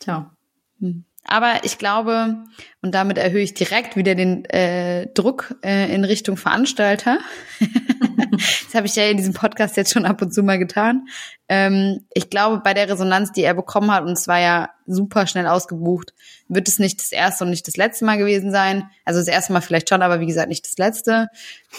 Tja. 0.00 0.34
Hm. 0.80 1.04
Aber 1.24 1.64
ich 1.64 1.78
glaube, 1.78 2.44
und 2.82 2.94
damit 2.94 3.18
erhöhe 3.18 3.42
ich 3.42 3.54
direkt 3.54 3.94
wieder 3.94 4.14
den 4.14 4.44
äh, 4.46 5.06
Druck 5.12 5.54
äh, 5.62 5.94
in 5.94 6.04
Richtung 6.04 6.36
Veranstalter. 6.36 7.18
das 8.30 8.74
habe 8.74 8.86
ich 8.86 8.96
ja 8.96 9.04
in 9.04 9.18
diesem 9.18 9.34
Podcast 9.34 9.76
jetzt 9.76 9.92
schon 9.92 10.06
ab 10.06 10.22
und 10.22 10.32
zu 10.32 10.42
mal 10.42 10.58
getan. 10.58 11.06
Ähm, 11.48 12.06
ich 12.14 12.30
glaube, 12.30 12.60
bei 12.64 12.72
der 12.72 12.88
Resonanz, 12.88 13.32
die 13.32 13.42
er 13.42 13.54
bekommen 13.54 13.92
hat, 13.92 14.04
und 14.04 14.12
es 14.12 14.28
war 14.28 14.40
ja 14.40 14.70
super 14.86 15.26
schnell 15.26 15.46
ausgebucht, 15.46 16.14
wird 16.48 16.68
es 16.68 16.78
nicht 16.78 17.00
das 17.00 17.12
erste 17.12 17.44
und 17.44 17.50
nicht 17.50 17.68
das 17.68 17.76
letzte 17.76 18.06
Mal 18.06 18.16
gewesen 18.16 18.50
sein. 18.50 18.88
Also 19.04 19.20
das 19.20 19.28
erste 19.28 19.52
Mal 19.52 19.60
vielleicht 19.60 19.90
schon, 19.90 20.02
aber 20.02 20.20
wie 20.20 20.26
gesagt, 20.26 20.48
nicht 20.48 20.66
das 20.66 20.78
letzte. 20.78 21.28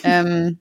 Ähm, 0.04 0.60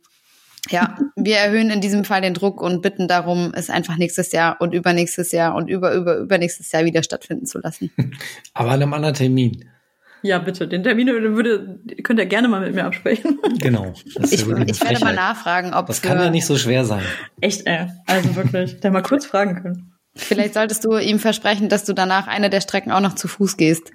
ja, 0.68 0.98
wir 1.16 1.36
erhöhen 1.36 1.70
in 1.70 1.80
diesem 1.80 2.04
Fall 2.04 2.20
den 2.20 2.34
Druck 2.34 2.61
und 2.61 2.82
bitten 2.82 3.08
darum, 3.08 3.52
es 3.54 3.70
einfach 3.70 3.96
nächstes 3.96 4.32
Jahr 4.32 4.61
und 4.61 4.74
übernächstes 4.74 5.32
Jahr 5.32 5.54
und 5.54 5.68
über, 5.68 5.94
über, 5.94 6.16
übernächstes 6.16 6.70
Jahr 6.72 6.84
wieder 6.84 7.02
stattfinden 7.02 7.46
zu 7.46 7.58
lassen. 7.58 7.90
Aber 8.54 8.70
an 8.70 8.82
einem 8.82 8.92
anderen 8.92 9.14
Termin. 9.14 9.64
Ja, 10.22 10.38
bitte. 10.38 10.68
Den 10.68 10.82
Termin 10.82 11.06
würde, 11.08 11.80
könnt 12.02 12.18
ihr 12.18 12.26
gerne 12.26 12.48
mal 12.48 12.61
mit 12.61 12.74
mir 12.74 12.84
absprechen. 12.84 13.38
Genau. 13.58 13.94
Ich, 13.94 14.32
ich 14.32 14.46
werde 14.46 15.02
mal 15.02 15.14
nachfragen, 15.14 15.72
ob 15.72 15.86
Das 15.86 16.02
kann 16.02 16.18
ja 16.18 16.28
nicht 16.28 16.44
so 16.44 16.58
schwer 16.58 16.84
sein. 16.84 17.02
Echt, 17.40 17.66
ey. 17.66 17.86
Also 18.06 18.36
wirklich. 18.36 18.80
Der 18.80 18.90
mal 18.90 19.02
kurz 19.02 19.24
fragen 19.24 19.62
können. 19.62 19.92
Vielleicht 20.14 20.54
solltest 20.54 20.84
du 20.84 20.98
ihm 20.98 21.18
versprechen, 21.18 21.68
dass 21.68 21.84
du 21.84 21.94
danach 21.94 22.26
eine 22.26 22.50
der 22.50 22.61
Strecken 22.61 22.92
auch 22.92 23.00
noch 23.00 23.14
zu 23.14 23.28
Fuß 23.28 23.56
gehst. 23.56 23.90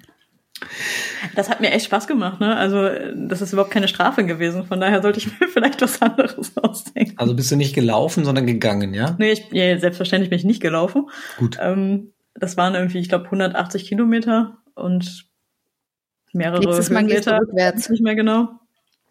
Das 1.34 1.50
hat 1.50 1.60
mir 1.60 1.70
echt 1.70 1.86
Spaß 1.86 2.06
gemacht, 2.06 2.40
ne? 2.40 2.56
Also, 2.56 2.88
das 3.14 3.42
ist 3.42 3.52
überhaupt 3.52 3.70
keine 3.72 3.88
Strafe 3.88 4.24
gewesen. 4.24 4.64
Von 4.64 4.80
daher 4.80 5.02
sollte 5.02 5.18
ich 5.18 5.26
mir 5.40 5.48
vielleicht 5.48 5.82
was 5.82 6.00
anderes 6.02 6.56
ausdenken. 6.56 7.14
Also 7.18 7.34
bist 7.34 7.50
du 7.50 7.56
nicht 7.56 7.74
gelaufen, 7.74 8.24
sondern 8.24 8.46
gegangen, 8.46 8.94
ja? 8.94 9.16
Nee, 9.18 9.32
ich, 9.32 9.46
ja, 9.52 9.78
selbstverständlich 9.78 10.30
bin 10.30 10.38
ich 10.38 10.44
nicht 10.44 10.62
gelaufen. 10.62 11.08
Gut. 11.38 11.58
Ähm, 11.60 12.12
das 12.34 12.56
waren 12.56 12.74
irgendwie, 12.74 12.98
ich 12.98 13.08
glaube, 13.08 13.26
180 13.26 13.86
Kilometer 13.86 14.58
und 14.74 15.26
mehrere 16.32 16.60
Nächstes 16.60 16.90
Mal 16.90 17.02
Höhenmeter. 17.02 17.38
rückwärts. 17.38 17.88
Nicht 17.88 18.02
mehr 18.02 18.14
genau. 18.14 18.48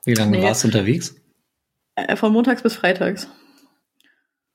Wie 0.06 0.14
lange 0.14 0.38
Nee. 0.38 0.44
warst 0.44 0.64
du 0.64 0.68
unterwegs? 0.68 1.16
Äh, 1.96 2.16
von 2.16 2.32
montags 2.34 2.62
bis 2.62 2.76
freitags. 2.76 3.28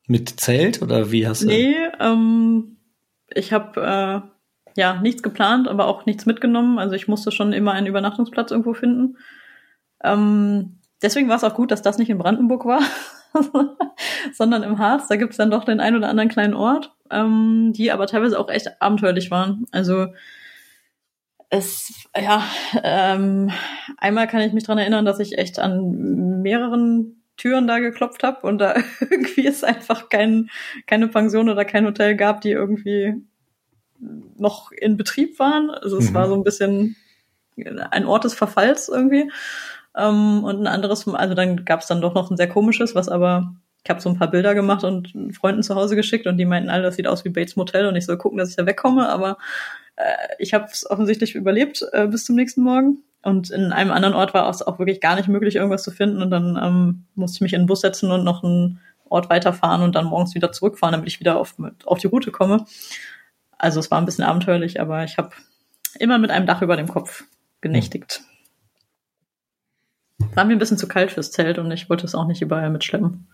Mit 0.07 0.41
Zelt 0.41 0.83
oder 0.83 1.11
wie 1.13 1.27
hast 1.27 1.43
du? 1.43 1.47
Nee, 1.47 1.75
ähm, 2.01 2.77
ich 3.33 3.53
habe 3.53 3.81
äh, 4.25 4.29
ja 4.77 5.01
nichts 5.01 5.23
geplant, 5.23 5.69
aber 5.69 5.87
auch 5.87 6.07
nichts 6.07 6.27
mitgenommen. 6.27 6.79
Also 6.79 6.95
ich 6.95 7.09
musste 7.09 7.33
schon 7.33 7.53
immer 7.53 7.73
einen 7.73 7.87
Übernachtungsplatz 7.87 8.51
irgendwo 8.51 8.75
finden. 8.75 9.17
Ähm, 10.03 10.79
deswegen 11.03 11.29
war 11.29 11.37
es 11.37 11.45
auch 11.45 11.55
gut, 11.55 11.71
dass 11.71 11.83
das 11.83 11.99
nicht 11.99 12.11
in 12.11 12.19
Brandenburg 12.19 12.65
war, 12.65 12.81
sondern 14.33 14.63
im 14.63 14.79
Harz. 14.79 15.09
Da 15.09 15.17
gibt's 15.17 15.37
dann 15.37 15.51
doch 15.51 15.65
den 15.65 15.81
ein 15.81 15.97
oder 15.97 16.09
anderen 16.09 16.29
kleinen 16.29 16.55
Ort, 16.55 16.95
ähm, 17.11 17.73
die 17.75 17.93
aber 17.93 18.07
teilweise 18.07 18.39
auch 18.39 18.49
echt 18.49 18.81
abenteuerlich 18.81 19.31
waren. 19.31 19.67
Also 19.73 20.09
es, 21.51 22.07
ja, 22.17 22.45
ähm, 22.83 23.51
einmal 23.99 24.29
kann 24.29 24.41
ich 24.41 24.53
mich 24.53 24.65
dran 24.65 24.79
erinnern, 24.79 25.05
dass 25.05 25.19
ich 25.19 25.37
echt 25.37 25.59
an 25.59 26.43
mehreren 26.43 27.25
Türen 27.37 27.67
da 27.67 27.79
geklopft 27.79 28.23
habe 28.23 28.47
und 28.47 28.59
da 28.59 28.75
irgendwie 29.01 29.47
es 29.47 29.65
einfach 29.65 30.09
kein, 30.09 30.49
keine 30.87 31.09
Pension 31.09 31.49
oder 31.49 31.65
kein 31.65 31.87
Hotel 31.87 32.15
gab, 32.15 32.41
die 32.41 32.53
irgendwie 32.53 33.15
noch 34.37 34.73
in 34.73 34.97
Betrieb 34.97 35.39
waren. 35.39 35.71
Also 35.71 35.99
es 35.99 36.11
Mhm. 36.11 36.15
war 36.15 36.29
so 36.29 36.35
ein 36.35 36.45
bisschen 36.45 36.97
ein 37.91 38.07
Ort 38.07 38.25
des 38.25 38.35
Verfalls 38.35 38.89
irgendwie. 38.89 39.31
Ähm, 39.97 40.45
und 40.45 40.63
ein 40.63 40.67
anderes, 40.67 41.07
also 41.09 41.35
dann 41.35 41.65
gab 41.65 41.81
es 41.81 41.87
dann 41.87 42.01
doch 42.01 42.15
noch 42.15 42.31
ein 42.31 42.37
sehr 42.37 42.49
komisches, 42.49 42.95
was 42.95 43.09
aber, 43.09 43.55
ich 43.85 43.91
habe 43.91 44.01
so 44.01 44.09
ein 44.09 44.19
paar 44.19 44.31
Bilder 44.31 44.55
gemacht 44.55 44.85
und 44.85 45.13
Freunden 45.33 45.63
zu 45.63 45.75
Hause 45.75 45.97
geschickt 45.97 46.27
und 46.27 46.37
die 46.37 46.45
meinten 46.45 46.71
alle, 46.71 46.83
das 46.85 46.97
sieht 46.97 47.07
aus 47.07 47.25
wie 47.25 47.31
Bates 47.31 47.57
Motel 47.57 47.87
und 47.87 47.97
ich 47.97 48.07
soll 48.07 48.17
gucken, 48.19 48.39
dass 48.39 48.51
ich 48.51 48.57
da 48.57 48.67
wegkomme, 48.67 49.09
aber 49.09 49.37
äh, 49.97 50.15
ich 50.39 50.55
habe 50.55 50.67
es 50.71 50.89
offensichtlich 50.89 51.35
überlebt 51.35 51.85
äh, 51.93 52.07
bis 52.07 52.25
zum 52.25 52.37
nächsten 52.37 52.63
Morgen. 52.63 53.03
Und 53.23 53.51
in 53.51 53.73
einem 53.73 53.91
anderen 53.91 54.15
Ort 54.15 54.33
war 54.33 54.49
es 54.49 54.63
auch 54.63 54.79
wirklich 54.79 55.01
gar 55.03 55.17
nicht 55.17 55.29
möglich, 55.29 55.57
irgendwas 55.57 55.83
zu 55.83 55.91
finden. 55.91 56.23
Und 56.23 56.31
dann 56.31 56.59
ähm, 56.63 57.05
musste 57.15 57.37
ich 57.37 57.41
mich 57.43 57.53
in 57.53 57.63
den 57.63 57.67
Bus 57.67 57.83
setzen 57.83 58.11
und 58.11 58.25
noch 58.25 58.43
einen 58.43 58.81
Ort 59.11 59.29
weiterfahren 59.29 59.83
und 59.83 59.95
dann 59.95 60.07
morgens 60.07 60.35
wieder 60.35 60.53
zurückfahren, 60.53 60.93
damit 60.93 61.09
ich 61.09 61.21
wieder 61.21 61.39
auf, 61.39 61.55
auf 61.85 61.99
die 61.99 62.07
Route 62.07 62.31
komme. 62.31 62.65
Also 63.61 63.79
es 63.79 63.91
war 63.91 63.99
ein 64.01 64.07
bisschen 64.07 64.25
abenteuerlich, 64.25 64.81
aber 64.81 65.05
ich 65.05 65.19
habe 65.19 65.33
immer 65.99 66.19
mit 66.19 66.31
einem 66.31 66.47
Dach 66.47 66.63
über 66.63 66.79
dem 66.79 66.89
Kopf 66.89 67.25
genächtigt. 67.61 68.23
War 70.35 70.45
mir 70.47 70.55
ein 70.55 70.59
bisschen 70.59 70.79
zu 70.79 70.89
kalt 70.89 71.13
fürs 71.13 71.31
Zelt 71.31 71.59
und 71.59 71.71
ich 71.71 71.91
wollte 71.91 72.07
es 72.07 72.15
auch 72.15 72.27
nicht 72.27 72.41
überall 72.41 72.71
mitschleppen. 72.71 73.29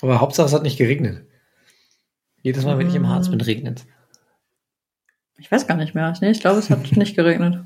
Aber 0.00 0.20
Hauptsache 0.20 0.46
es 0.46 0.52
hat 0.52 0.64
nicht 0.64 0.76
geregnet. 0.76 1.24
Jedes 2.42 2.64
Mal, 2.64 2.78
wenn 2.78 2.88
ich 2.88 2.96
im 2.96 3.08
Harz 3.08 3.28
Mm. 3.28 3.30
bin, 3.32 3.40
regnet 3.42 3.84
Ich 5.38 5.52
weiß 5.52 5.68
gar 5.68 5.76
nicht 5.76 5.94
mehr. 5.94 6.12
Nee, 6.20 6.30
ich 6.32 6.40
glaube, 6.40 6.58
es 6.58 6.68
hat 6.68 6.90
nicht 6.96 7.14
geregnet. 7.14 7.64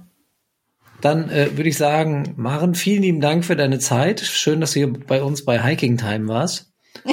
Dann 1.01 1.31
äh, 1.31 1.57
würde 1.57 1.71
ich 1.71 1.79
sagen, 1.79 2.35
Maren, 2.37 2.75
vielen 2.75 3.03
lieben 3.03 3.21
Dank 3.23 3.47
für 3.47 3.57
deine 3.57 3.79
Zeit. 3.79 4.21
Schön, 4.21 4.61
dass 4.61 4.73
du 4.73 4.81
hier 4.81 4.93
bei 4.93 5.23
uns 5.23 5.43
bei 5.45 5.63
Hiking 5.63 5.97
Time 5.97 6.29
warst. 6.29 6.71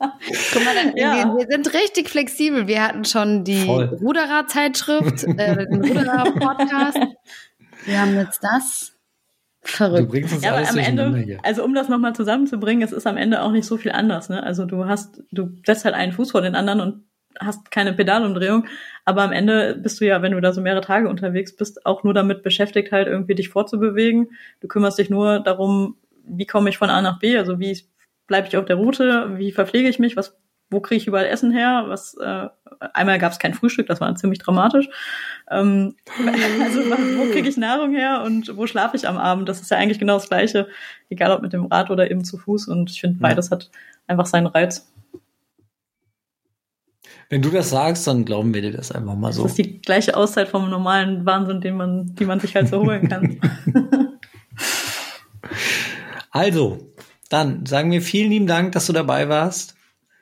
Guck 0.52 0.64
mal, 0.64 0.74
dann, 0.74 0.96
Ja. 0.96 1.14
wir, 1.36 1.38
wir 1.38 1.46
sind 1.50 1.72
richtig 1.74 2.08
flexibel. 2.08 2.66
Wir 2.66 2.82
hatten 2.82 3.04
schon 3.04 3.44
die. 3.44 3.64
Ruderer-Zeitschrift, 3.66 5.24
äh, 5.24 5.66
den 5.66 5.84
Ruderer-Podcast. 5.84 6.98
Wir 7.84 8.00
haben 8.00 8.16
jetzt 8.16 8.40
das. 8.42 8.92
Du 9.62 9.68
Verrückt. 9.72 10.08
bringst 10.10 10.34
uns 10.34 10.44
Ja, 10.44 10.54
aber 10.54 10.68
am 10.68 10.78
Ende, 10.78 11.16
hier. 11.18 11.38
also 11.42 11.64
um 11.64 11.74
das 11.74 11.88
nochmal 11.88 12.14
zusammenzubringen, 12.14 12.82
es 12.82 12.92
ist 12.92 13.06
am 13.06 13.16
Ende 13.16 13.42
auch 13.42 13.50
nicht 13.52 13.66
so 13.66 13.76
viel 13.76 13.90
anders. 13.92 14.28
Ne? 14.28 14.42
Also 14.42 14.64
du 14.64 14.86
hast, 14.86 15.22
du 15.32 15.50
setzt 15.66 15.84
halt 15.84 15.94
einen 15.94 16.12
Fuß 16.12 16.30
vor 16.30 16.40
den 16.42 16.54
anderen 16.54 16.80
und 16.80 17.04
hast 17.40 17.70
keine 17.70 17.92
Pedalumdrehung, 17.92 18.66
aber 19.04 19.22
am 19.22 19.32
Ende 19.32 19.74
bist 19.80 20.00
du 20.00 20.06
ja, 20.06 20.22
wenn 20.22 20.32
du 20.32 20.40
da 20.40 20.52
so 20.52 20.60
mehrere 20.60 20.80
Tage 20.80 21.08
unterwegs 21.08 21.54
bist, 21.54 21.84
auch 21.86 22.02
nur 22.02 22.14
damit 22.14 22.42
beschäftigt, 22.42 22.92
halt 22.92 23.08
irgendwie 23.08 23.34
dich 23.34 23.48
fortzubewegen. 23.50 24.30
Du 24.60 24.68
kümmerst 24.68 24.98
dich 24.98 25.10
nur 25.10 25.40
darum, 25.40 25.96
wie 26.24 26.46
komme 26.46 26.70
ich 26.70 26.78
von 26.78 26.88
A 26.90 27.02
nach 27.02 27.18
B, 27.18 27.36
also 27.36 27.58
wie 27.60 27.70
bleibe 28.28 28.46
ich 28.46 28.56
auf 28.56 28.66
der 28.66 28.76
Route, 28.76 29.36
wie 29.38 29.50
verpflege 29.50 29.88
ich 29.88 29.98
mich, 29.98 30.16
was, 30.16 30.36
wo 30.70 30.80
kriege 30.80 31.00
ich 31.00 31.08
überall 31.08 31.26
Essen 31.26 31.50
her, 31.50 31.86
was 31.88 32.14
äh, 32.14 32.48
einmal 32.94 33.18
gab 33.18 33.32
es 33.32 33.40
kein 33.40 33.54
Frühstück, 33.54 33.88
das 33.88 34.00
war 34.00 34.14
ziemlich 34.14 34.38
dramatisch. 34.38 34.88
Ähm, 35.50 35.96
also 36.62 36.80
wo 37.18 37.32
kriege 37.32 37.48
ich 37.48 37.56
Nahrung 37.56 37.92
her 37.92 38.22
und 38.24 38.56
wo 38.56 38.68
schlafe 38.68 38.96
ich 38.96 39.08
am 39.08 39.18
Abend? 39.18 39.48
Das 39.48 39.60
ist 39.60 39.70
ja 39.72 39.78
eigentlich 39.78 39.98
genau 39.98 40.14
das 40.14 40.28
Gleiche, 40.28 40.68
egal 41.08 41.32
ob 41.32 41.42
mit 41.42 41.52
dem 41.52 41.66
Rad 41.66 41.90
oder 41.90 42.08
eben 42.08 42.24
zu 42.24 42.38
Fuß. 42.38 42.68
Und 42.68 42.90
ich 42.90 43.00
finde, 43.00 43.18
beides 43.18 43.50
hat 43.50 43.70
einfach 44.06 44.26
seinen 44.26 44.46
Reiz. 44.46 44.92
Wenn 47.30 47.42
du 47.42 47.50
das 47.50 47.70
sagst, 47.70 48.06
dann 48.06 48.24
glauben 48.24 48.54
wir 48.54 48.62
dir 48.62 48.72
das 48.72 48.92
einfach 48.92 49.14
mal 49.14 49.32
so. 49.32 49.42
Das 49.42 49.52
ist 49.52 49.58
die 49.58 49.80
gleiche 49.80 50.16
Auszeit 50.16 50.48
vom 50.48 50.70
normalen 50.70 51.26
Wahnsinn, 51.26 51.60
den 51.60 51.76
man, 51.76 52.14
die 52.14 52.24
man 52.24 52.40
sich 52.40 52.54
halt 52.54 52.68
so 52.68 52.80
holen 52.80 53.08
kann. 53.08 53.40
Also, 56.30 56.92
dann 57.28 57.66
sagen 57.66 57.90
wir 57.90 58.02
vielen 58.02 58.30
lieben 58.30 58.46
Dank, 58.46 58.72
dass 58.72 58.86
du 58.86 58.92
dabei 58.92 59.28
warst. 59.28 59.74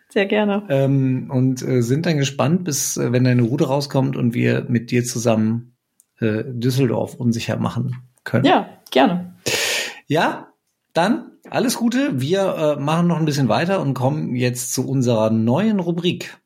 Sehr 0.08 0.26
gerne. 0.26 0.64
Ähm, 0.68 1.30
und 1.30 1.62
äh, 1.62 1.82
sind 1.82 2.06
dann 2.06 2.18
gespannt, 2.18 2.64
bis 2.64 2.96
äh, 2.96 3.12
wenn 3.12 3.24
deine 3.24 3.42
Route 3.42 3.66
rauskommt 3.66 4.16
und 4.16 4.34
wir 4.34 4.64
mit 4.68 4.90
dir 4.90 5.04
zusammen 5.04 5.76
äh, 6.20 6.44
Düsseldorf 6.46 7.14
unsicher 7.14 7.56
machen 7.56 7.96
können. 8.24 8.44
Ja, 8.44 8.68
gerne. 8.90 9.34
Ja, 10.06 10.52
dann 10.92 11.32
alles 11.50 11.76
Gute. 11.76 12.20
Wir 12.20 12.76
äh, 12.78 12.80
machen 12.80 13.08
noch 13.08 13.18
ein 13.18 13.24
bisschen 13.24 13.48
weiter 13.48 13.80
und 13.80 13.94
kommen 13.94 14.34
jetzt 14.34 14.72
zu 14.72 14.88
unserer 14.88 15.30
neuen 15.30 15.80
Rubrik. 15.80 16.38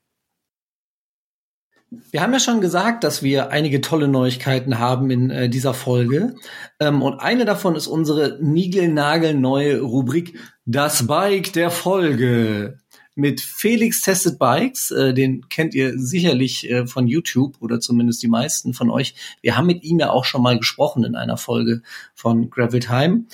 Wir 1.91 2.23
haben 2.23 2.33
ja 2.33 2.39
schon 2.39 2.61
gesagt, 2.61 3.03
dass 3.03 3.25
wir 3.25 3.51
einige 3.51 3.81
tolle 3.81 4.07
Neuigkeiten 4.07 4.79
haben 4.79 5.11
in 5.11 5.31
äh, 5.31 5.49
dieser 5.49 5.75
Folge. 5.75 6.37
Ähm, 6.79 7.03
und 7.03 7.19
eine 7.19 7.45
davon 7.45 7.75
ist 7.75 7.89
unsere 7.89 8.39
niegelnagelneue 8.41 9.81
Rubrik 9.81 10.39
Das 10.65 11.09
Bike 11.09 11.53
der 11.53 11.71
Folge. 11.73 12.79
Mit 13.17 13.41
Felix 13.41 14.03
Tested 14.03 14.39
Bikes, 14.39 14.93
äh, 14.93 15.13
den 15.13 15.49
kennt 15.49 15.75
ihr 15.75 15.99
sicherlich 15.99 16.71
äh, 16.71 16.87
von 16.87 17.09
YouTube 17.09 17.57
oder 17.61 17.81
zumindest 17.81 18.23
die 18.23 18.29
meisten 18.29 18.73
von 18.73 18.89
euch. 18.89 19.17
Wir 19.43 19.57
haben 19.57 19.67
mit 19.67 19.83
ihm 19.83 19.99
ja 19.99 20.11
auch 20.11 20.25
schon 20.25 20.43
mal 20.43 20.57
gesprochen 20.57 21.03
in 21.03 21.17
einer 21.17 21.37
Folge 21.37 21.83
von 22.15 22.51
Gravel 22.51 22.81
Time. 22.81 23.25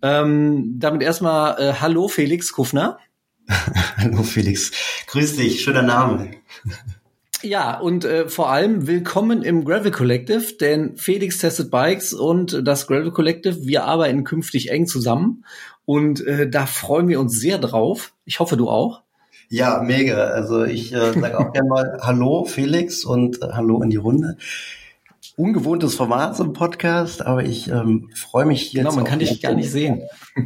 Ähm, 0.00 0.76
damit 0.78 1.02
erstmal 1.02 1.60
äh, 1.60 1.74
Hallo 1.80 2.08
Felix 2.08 2.52
Kufner. 2.54 2.98
Hallo 3.98 4.22
Felix. 4.22 4.72
Grüß 5.06 5.36
dich, 5.36 5.62
schöner 5.62 5.82
Name. 5.82 6.30
Ja, 7.46 7.78
und 7.78 8.04
äh, 8.04 8.28
vor 8.28 8.50
allem 8.50 8.88
willkommen 8.88 9.44
im 9.44 9.64
Gravel 9.64 9.92
Collective, 9.92 10.54
denn 10.60 10.96
Felix 10.96 11.38
Tested 11.38 11.70
Bikes 11.70 12.12
und 12.12 12.66
das 12.66 12.88
Gravel 12.88 13.12
Collective, 13.12 13.64
wir 13.64 13.84
arbeiten 13.84 14.24
künftig 14.24 14.72
eng 14.72 14.88
zusammen 14.88 15.44
und 15.84 16.26
äh, 16.26 16.50
da 16.50 16.66
freuen 16.66 17.06
wir 17.06 17.20
uns 17.20 17.38
sehr 17.38 17.58
drauf. 17.58 18.14
Ich 18.24 18.40
hoffe, 18.40 18.56
du 18.56 18.68
auch. 18.68 19.02
Ja, 19.48 19.80
mega. 19.80 20.16
Also 20.16 20.64
ich 20.64 20.92
äh, 20.92 21.12
sage 21.12 21.38
auch 21.38 21.52
gerne 21.52 21.68
mal 21.68 21.98
Hallo 22.02 22.46
Felix 22.46 23.04
und 23.04 23.40
äh, 23.40 23.46
Hallo 23.52 23.80
in 23.80 23.90
die 23.90 23.96
Runde. 23.96 24.38
Ungewohntes 25.36 25.94
Format 25.94 26.36
zum 26.36 26.52
Podcast, 26.52 27.24
aber 27.24 27.44
ich 27.44 27.68
ähm, 27.68 28.10
freue 28.16 28.46
mich 28.46 28.72
jetzt. 28.72 28.82
Genau, 28.82 28.96
man 28.96 29.04
kann 29.04 29.20
dich 29.20 29.40
gar 29.40 29.54
nicht 29.54 29.70
sehen. 29.70 30.02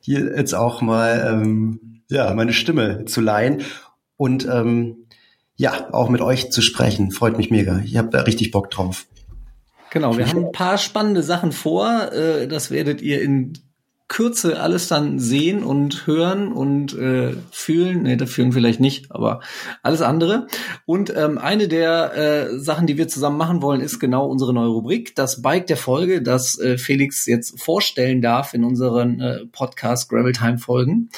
Hier 0.00 0.36
jetzt 0.36 0.52
auch 0.54 0.82
mal 0.82 1.30
ähm, 1.32 2.02
ja 2.10 2.34
meine 2.34 2.52
Stimme 2.52 3.06
zu 3.06 3.22
leihen 3.22 3.62
und 4.18 4.46
ähm, 4.46 4.99
ja 5.60 5.92
auch 5.92 6.08
mit 6.08 6.22
euch 6.22 6.50
zu 6.50 6.62
sprechen. 6.62 7.10
Freut 7.10 7.36
mich 7.36 7.50
mega. 7.50 7.82
Ich 7.84 7.98
habe 7.98 8.08
da 8.08 8.22
richtig 8.22 8.50
Bock 8.50 8.70
drauf. 8.70 9.06
Genau, 9.90 10.16
wir 10.16 10.26
haben 10.26 10.46
ein 10.46 10.52
paar 10.52 10.78
spannende 10.78 11.22
Sachen 11.22 11.52
vor. 11.52 12.12
Äh, 12.12 12.48
das 12.48 12.70
werdet 12.70 13.02
ihr 13.02 13.20
in 13.20 13.52
Kürze 14.10 14.60
alles 14.60 14.88
dann 14.88 15.20
sehen 15.20 15.62
und 15.62 16.08
hören 16.08 16.52
und 16.52 16.98
äh, 16.98 17.32
fühlen. 17.52 18.02
Nee, 18.02 18.16
das 18.16 18.28
fühlen 18.28 18.50
vielleicht 18.50 18.80
nicht, 18.80 19.12
aber 19.12 19.40
alles 19.84 20.02
andere. 20.02 20.48
Und 20.84 21.14
ähm, 21.16 21.38
eine 21.38 21.68
der 21.68 22.16
äh, 22.16 22.58
Sachen, 22.58 22.88
die 22.88 22.98
wir 22.98 23.06
zusammen 23.06 23.38
machen 23.38 23.62
wollen, 23.62 23.80
ist 23.80 24.00
genau 24.00 24.26
unsere 24.26 24.52
neue 24.52 24.66
Rubrik, 24.66 25.14
das 25.14 25.42
Bike 25.42 25.68
der 25.68 25.76
Folge, 25.76 26.22
das 26.22 26.58
äh, 26.58 26.76
Felix 26.76 27.24
jetzt 27.26 27.60
vorstellen 27.60 28.20
darf 28.20 28.52
in 28.52 28.64
unseren 28.64 29.20
äh, 29.20 29.46
Podcast 29.46 30.10
Gravel 30.10 30.32
Time 30.32 30.58
Folgen. 30.58 31.10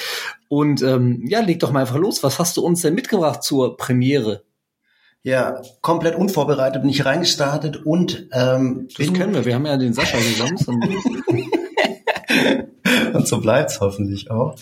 Und 0.48 0.82
ähm, 0.82 1.24
ja, 1.26 1.40
leg 1.40 1.60
doch 1.60 1.72
mal 1.72 1.80
einfach 1.80 1.96
los. 1.96 2.22
Was 2.22 2.38
hast 2.38 2.58
du 2.58 2.62
uns 2.62 2.82
denn 2.82 2.94
mitgebracht 2.94 3.42
zur 3.42 3.78
Premiere? 3.78 4.42
Ja, 5.22 5.62
komplett 5.80 6.14
unvorbereitet 6.14 6.82
bin 6.82 6.90
ich 6.90 7.06
reingestartet 7.06 7.86
und 7.86 8.28
ähm, 8.32 8.88
Das 8.98 9.10
kennen 9.14 9.32
wir. 9.32 9.46
Wir 9.46 9.54
haben 9.54 9.64
ja 9.64 9.78
den 9.78 9.94
Sascha 9.94 10.18
sonst. 10.36 10.68
Und 13.12 13.28
so 13.28 13.40
bleibt's 13.40 13.80
hoffentlich 13.80 14.30
auch. 14.30 14.56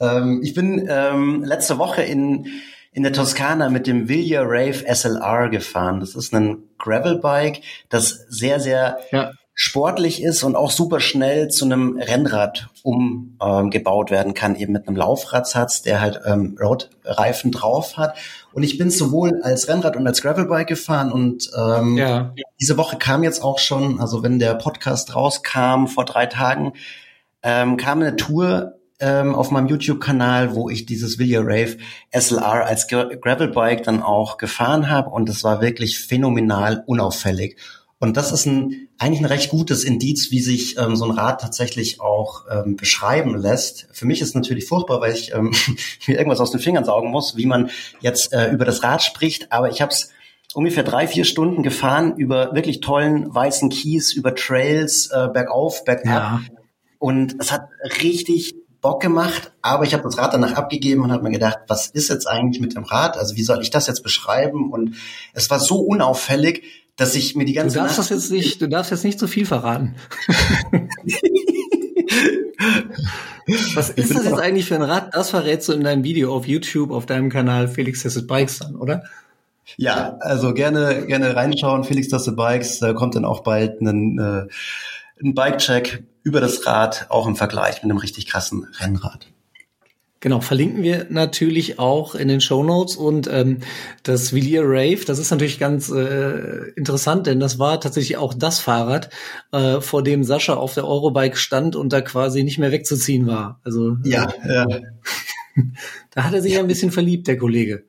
Ähm, 0.00 0.40
ich 0.42 0.54
bin 0.54 0.86
ähm, 0.88 1.44
letzte 1.44 1.78
Woche 1.78 2.02
in, 2.02 2.46
in 2.92 3.02
der 3.02 3.12
Toskana 3.12 3.70
mit 3.70 3.86
dem 3.86 4.08
Vilja 4.08 4.42
Rave 4.42 4.84
SLR 4.92 5.48
gefahren. 5.48 6.00
Das 6.00 6.14
ist 6.14 6.34
ein 6.34 6.58
Gravelbike, 6.78 7.62
das 7.88 8.26
sehr, 8.28 8.60
sehr 8.60 8.98
ja. 9.12 9.30
sportlich 9.54 10.22
ist 10.22 10.42
und 10.42 10.56
auch 10.56 10.70
super 10.70 11.00
schnell 11.00 11.48
zu 11.48 11.64
einem 11.64 11.98
Rennrad 11.98 12.68
umgebaut 12.82 14.10
ähm, 14.10 14.14
werden 14.16 14.34
kann, 14.34 14.56
eben 14.56 14.72
mit 14.72 14.88
einem 14.88 14.96
Laufradsatz, 14.96 15.82
der 15.82 16.00
halt 16.00 16.20
ähm, 16.26 16.58
Roadreifen 16.60 17.52
drauf 17.52 17.96
hat. 17.96 18.16
Und 18.52 18.64
ich 18.64 18.76
bin 18.76 18.90
sowohl 18.90 19.40
als 19.42 19.68
Rennrad 19.68 19.96
und 19.96 20.06
als 20.06 20.20
Gravelbike 20.20 20.66
gefahren 20.66 21.12
und 21.12 21.50
ähm, 21.56 21.96
ja. 21.96 22.34
diese 22.60 22.76
Woche 22.76 22.98
kam 22.98 23.22
jetzt 23.22 23.42
auch 23.42 23.58
schon, 23.58 24.00
also 24.00 24.22
wenn 24.22 24.38
der 24.38 24.54
Podcast 24.54 25.14
rauskam 25.14 25.86
vor 25.86 26.04
drei 26.04 26.26
Tagen, 26.26 26.72
ähm, 27.42 27.76
kam 27.76 28.00
eine 28.00 28.16
Tour 28.16 28.78
ähm, 29.00 29.34
auf 29.34 29.50
meinem 29.50 29.66
YouTube-Kanal, 29.66 30.54
wo 30.54 30.70
ich 30.70 30.86
dieses 30.86 31.18
Villia 31.18 31.40
Rave 31.40 31.76
SLR 32.12 32.66
als 32.66 32.86
Gravelbike 32.86 33.82
dann 33.82 34.02
auch 34.02 34.38
gefahren 34.38 34.88
habe 34.88 35.10
und 35.10 35.28
es 35.28 35.42
war 35.42 35.60
wirklich 35.60 35.98
phänomenal 35.98 36.84
unauffällig. 36.86 37.56
Und 37.98 38.16
das 38.16 38.32
ist 38.32 38.46
ein, 38.46 38.88
eigentlich 38.98 39.20
ein 39.20 39.26
recht 39.26 39.50
gutes 39.50 39.84
Indiz, 39.84 40.32
wie 40.32 40.40
sich 40.40 40.76
ähm, 40.76 40.96
so 40.96 41.04
ein 41.04 41.12
Rad 41.12 41.40
tatsächlich 41.40 42.00
auch 42.00 42.46
ähm, 42.50 42.74
beschreiben 42.74 43.36
lässt. 43.36 43.86
Für 43.92 44.06
mich 44.06 44.20
ist 44.20 44.34
natürlich 44.34 44.66
furchtbar, 44.66 45.00
weil 45.00 45.14
ich 45.14 45.32
ähm, 45.32 45.52
mir 46.06 46.18
irgendwas 46.18 46.40
aus 46.40 46.50
den 46.50 46.58
Fingern 46.58 46.84
saugen 46.84 47.10
muss, 47.10 47.36
wie 47.36 47.46
man 47.46 47.70
jetzt 48.00 48.32
äh, 48.32 48.50
über 48.50 48.64
das 48.64 48.82
Rad 48.82 49.02
spricht. 49.02 49.52
Aber 49.52 49.70
ich 49.70 49.80
habe 49.80 49.92
es 49.92 50.10
ungefähr 50.52 50.82
drei, 50.82 51.06
vier 51.06 51.24
Stunden 51.24 51.62
gefahren 51.62 52.16
über 52.16 52.54
wirklich 52.54 52.80
tollen 52.80 53.32
weißen 53.32 53.68
Kies, 53.68 54.12
über 54.12 54.34
Trails, 54.34 55.10
äh, 55.12 55.28
bergauf, 55.32 55.84
bergab. 55.84 56.04
Ja. 56.04 56.40
Und 57.02 57.34
es 57.40 57.50
hat 57.50 57.68
richtig 58.00 58.54
Bock 58.80 59.02
gemacht, 59.02 59.50
aber 59.60 59.82
ich 59.82 59.92
habe 59.92 60.04
das 60.04 60.18
Rad 60.18 60.34
danach 60.34 60.52
abgegeben 60.52 61.02
und 61.02 61.10
habe 61.10 61.24
mir 61.24 61.32
gedacht, 61.32 61.58
was 61.66 61.88
ist 61.88 62.10
jetzt 62.10 62.28
eigentlich 62.28 62.60
mit 62.60 62.76
dem 62.76 62.84
Rad? 62.84 63.16
Also 63.16 63.34
wie 63.34 63.42
soll 63.42 63.60
ich 63.60 63.70
das 63.70 63.88
jetzt 63.88 64.04
beschreiben? 64.04 64.70
Und 64.70 64.94
es 65.32 65.50
war 65.50 65.58
so 65.58 65.80
unauffällig, 65.80 66.62
dass 66.94 67.16
ich 67.16 67.34
mir 67.34 67.44
die 67.44 67.54
ganze 67.54 67.74
Du 67.74 67.80
darfst 67.80 67.98
Nacht 67.98 68.12
das 68.12 68.16
jetzt 68.16 68.30
nicht, 68.30 68.62
du 68.62 68.68
darfst 68.68 68.92
jetzt 68.92 69.02
nicht 69.02 69.18
zu 69.18 69.26
viel 69.26 69.46
verraten. 69.46 69.96
Was 73.74 73.90
ist 73.90 74.14
das 74.14 74.24
jetzt 74.24 74.38
eigentlich 74.38 74.66
für 74.66 74.76
ein 74.76 74.82
Rad? 74.82 75.12
Das 75.12 75.30
verrätst 75.30 75.68
du 75.70 75.72
in 75.72 75.82
deinem 75.82 76.04
Video 76.04 76.32
auf 76.32 76.46
YouTube, 76.46 76.92
auf 76.92 77.04
deinem 77.04 77.30
Kanal 77.30 77.66
Felix 77.66 78.02
Tested 78.02 78.28
Bikes 78.28 78.60
dann, 78.60 78.76
oder? 78.76 79.02
Ja, 79.76 80.18
also 80.20 80.54
gerne, 80.54 81.04
gerne 81.06 81.34
reinschauen. 81.34 81.82
Felix 81.82 82.06
Tested 82.06 82.36
Bikes, 82.36 82.78
da 82.78 82.92
kommt 82.92 83.16
dann 83.16 83.24
auch 83.24 83.40
bald 83.40 83.80
ein, 83.80 84.20
äh, 84.20 84.46
ein 85.22 85.34
Bike-Check 85.34 86.04
über 86.22 86.40
das 86.40 86.66
Rad, 86.66 87.06
auch 87.08 87.26
im 87.26 87.36
Vergleich 87.36 87.82
mit 87.82 87.90
einem 87.90 87.98
richtig 87.98 88.26
krassen 88.26 88.66
Rennrad. 88.78 89.26
Genau, 90.22 90.40
verlinken 90.40 90.84
wir 90.84 91.08
natürlich 91.10 91.80
auch 91.80 92.14
in 92.14 92.28
den 92.28 92.40
Show 92.40 92.62
Notes 92.62 92.94
und 92.94 93.26
ähm, 93.26 93.58
das 94.04 94.32
Villiers 94.32 94.64
Rave, 94.64 95.04
das 95.04 95.18
ist 95.18 95.32
natürlich 95.32 95.58
ganz 95.58 95.90
äh, 95.90 96.70
interessant, 96.76 97.26
denn 97.26 97.40
das 97.40 97.58
war 97.58 97.80
tatsächlich 97.80 98.18
auch 98.18 98.32
das 98.32 98.60
Fahrrad, 98.60 99.10
äh, 99.50 99.80
vor 99.80 100.04
dem 100.04 100.22
Sascha 100.22 100.54
auf 100.54 100.74
der 100.74 100.86
Eurobike 100.86 101.36
stand 101.36 101.74
und 101.74 101.92
da 101.92 102.02
quasi 102.02 102.44
nicht 102.44 102.58
mehr 102.58 102.70
wegzuziehen 102.70 103.26
war. 103.26 103.60
Also 103.64 103.96
ja, 104.04 104.32
ja. 104.48 104.66
da 106.12 106.22
hat 106.22 106.34
er 106.34 106.40
sich 106.40 106.56
ein 106.56 106.68
bisschen 106.68 106.92
verliebt, 106.92 107.26
der 107.26 107.36
Kollege. 107.36 107.82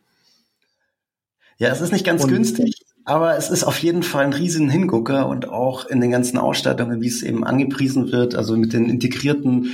Ja, 1.60 1.70
es 1.70 1.82
ist 1.82 1.94
nicht 1.94 2.04
ganz 2.04 2.24
und, 2.24 2.32
günstig, 2.32 2.83
aber 3.06 3.38
es 3.38 3.50
ist 3.50 3.64
auf 3.64 3.80
jeden 3.80 4.04
Fall 4.04 4.24
ein 4.24 4.34
riesen 4.34 4.70
Hingucker 4.70 5.28
und 5.28 5.50
auch 5.50 5.86
in 5.86 6.02
den 6.02 6.12
ganzen 6.12 6.38
Ausstattungen, 6.38 7.02
wie 7.02 7.08
es 7.08 7.24
eben 7.24 7.44
angepriesen 7.44 8.12
wird, 8.12 8.36
also 8.36 8.56
mit 8.56 8.74
den 8.74 8.90
integrierten 8.90 9.72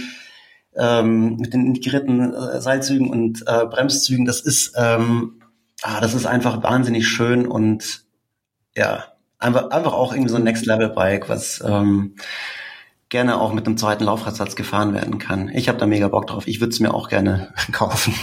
ähm, 0.76 1.38
mit 1.38 1.54
den 1.54 1.66
integrierten 1.66 2.34
äh, 2.34 2.62
Seilzügen 2.62 3.10
und 3.10 3.44
äh, 3.48 3.66
Bremszügen, 3.66 4.26
das 4.26 4.42
ist, 4.42 4.74
ähm, 4.78 5.42
ah, 5.82 6.00
das 6.00 6.14
ist 6.14 6.26
einfach 6.26 6.64
wahnsinnig 6.64 7.08
schön 7.08 7.48
und 7.48 8.04
ja, 8.76 9.06
einfach, 9.40 9.72
einfach 9.72 9.94
auch 9.94 10.14
irgendwie 10.14 10.30
so 10.30 10.38
ein 10.38 10.44
Next-Level-Bike, 10.44 11.28
was 11.28 11.64
ähm, 11.66 12.16
gerne 13.10 13.42
auch 13.42 13.52
mit 13.52 13.66
einem 13.66 13.78
zweiten 13.78 14.04
Laufradsatz 14.04 14.56
gefahren 14.56 14.94
werden 14.94 15.18
kann. 15.18 15.50
Ich 15.50 15.68
habe 15.68 15.80
da 15.80 15.88
mega 15.88 16.08
Bock 16.08 16.28
drauf. 16.28 16.48
Ich 16.48 16.62
würde 16.62 16.72
es 16.72 16.80
mir 16.80 16.94
auch 16.94 17.10
gerne 17.10 17.54
kaufen. 17.72 18.14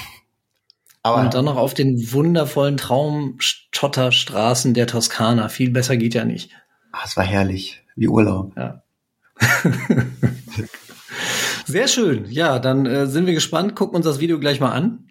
Aber 1.06 1.22
und 1.22 1.34
dann 1.34 1.44
noch 1.44 1.56
auf 1.56 1.72
den 1.72 2.12
wundervollen 2.12 2.76
Traumschotterstraßen 2.76 4.74
der 4.74 4.88
Toskana. 4.88 5.48
Viel 5.48 5.70
besser 5.70 5.96
geht 5.96 6.14
ja 6.14 6.24
nicht. 6.24 6.50
Ah, 6.90 7.02
es 7.04 7.16
war 7.16 7.22
herrlich, 7.22 7.84
wie 7.94 8.08
Urlaub. 8.08 8.56
Ja. 8.56 8.82
Sehr 11.64 11.86
schön. 11.86 12.24
Ja, 12.28 12.58
dann 12.58 12.86
äh, 12.86 13.06
sind 13.06 13.26
wir 13.26 13.34
gespannt. 13.34 13.76
Gucken 13.76 13.94
uns 13.94 14.04
das 14.04 14.18
Video 14.18 14.40
gleich 14.40 14.58
mal 14.58 14.72
an. 14.72 15.10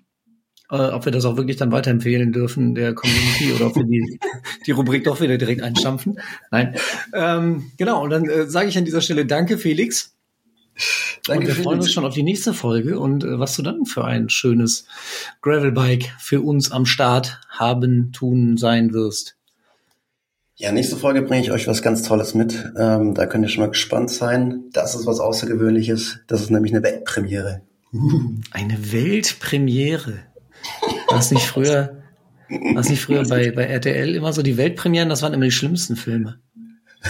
Äh, 0.69 0.89
ob 0.89 1.05
wir 1.05 1.13
das 1.13 1.23
auch 1.23 1.37
wirklich 1.37 1.55
dann 1.55 1.71
weiterempfehlen 1.71 2.33
dürfen 2.33 2.75
der 2.75 2.93
Community 2.93 3.53
oder 3.53 3.67
ob 3.67 3.77
wir 3.77 3.85
die, 3.85 4.19
die 4.65 4.71
Rubrik 4.71 5.05
doch 5.05 5.21
wieder 5.21 5.37
direkt 5.37 5.61
einstampfen. 5.61 6.19
Nein. 6.51 6.75
Ähm, 7.13 7.71
genau, 7.77 8.03
und 8.03 8.09
dann 8.09 8.27
äh, 8.27 8.47
sage 8.47 8.67
ich 8.67 8.77
an 8.77 8.83
dieser 8.83 8.99
Stelle 8.99 9.25
Danke, 9.25 9.57
Felix. 9.57 10.14
Danke, 11.25 11.47
und 11.47 11.47
wir 11.47 11.63
freuen 11.63 11.79
uns 11.79 11.91
schon 11.91 12.05
auf 12.05 12.13
die 12.13 12.23
nächste 12.23 12.53
Folge 12.53 12.99
und 12.99 13.23
äh, 13.23 13.39
was 13.39 13.55
du 13.55 13.61
dann 13.61 13.85
für 13.85 14.05
ein 14.05 14.29
schönes 14.29 14.85
Gravelbike 15.41 16.13
für 16.19 16.41
uns 16.41 16.71
am 16.71 16.85
Start 16.85 17.39
haben, 17.49 18.11
tun, 18.11 18.57
sein 18.57 18.93
wirst. 18.93 19.35
Ja, 20.57 20.71
nächste 20.71 20.95
Folge 20.95 21.21
bringe 21.21 21.41
ich 21.41 21.51
euch 21.51 21.67
was 21.67 21.81
ganz 21.81 22.03
Tolles 22.03 22.33
mit. 22.33 22.71
Ähm, 22.77 23.13
da 23.13 23.25
könnt 23.25 23.43
ihr 23.43 23.49
schon 23.49 23.63
mal 23.63 23.69
gespannt 23.69 24.09
sein. 24.09 24.65
Das 24.71 24.95
ist 24.95 25.05
was 25.05 25.19
Außergewöhnliches. 25.19 26.19
Das 26.27 26.41
ist 26.41 26.49
nämlich 26.49 26.73
eine 26.73 26.83
Weltpremiere. 26.83 27.61
Eine 28.51 28.91
Weltpremiere. 28.91 30.19
War 31.07 31.19
es 31.19 31.31
nicht 31.31 31.45
früher, 31.45 32.03
war 32.49 32.89
nicht 32.89 33.01
früher 33.01 33.23
bei, 33.27 33.51
bei 33.51 33.63
RTL 33.63 34.15
immer 34.15 34.33
so 34.33 34.41
die 34.43 34.57
Weltpremieren? 34.57 35.09
Das 35.09 35.21
waren 35.21 35.33
immer 35.33 35.45
die 35.45 35.51
schlimmsten 35.51 35.95
Filme. 35.95 36.39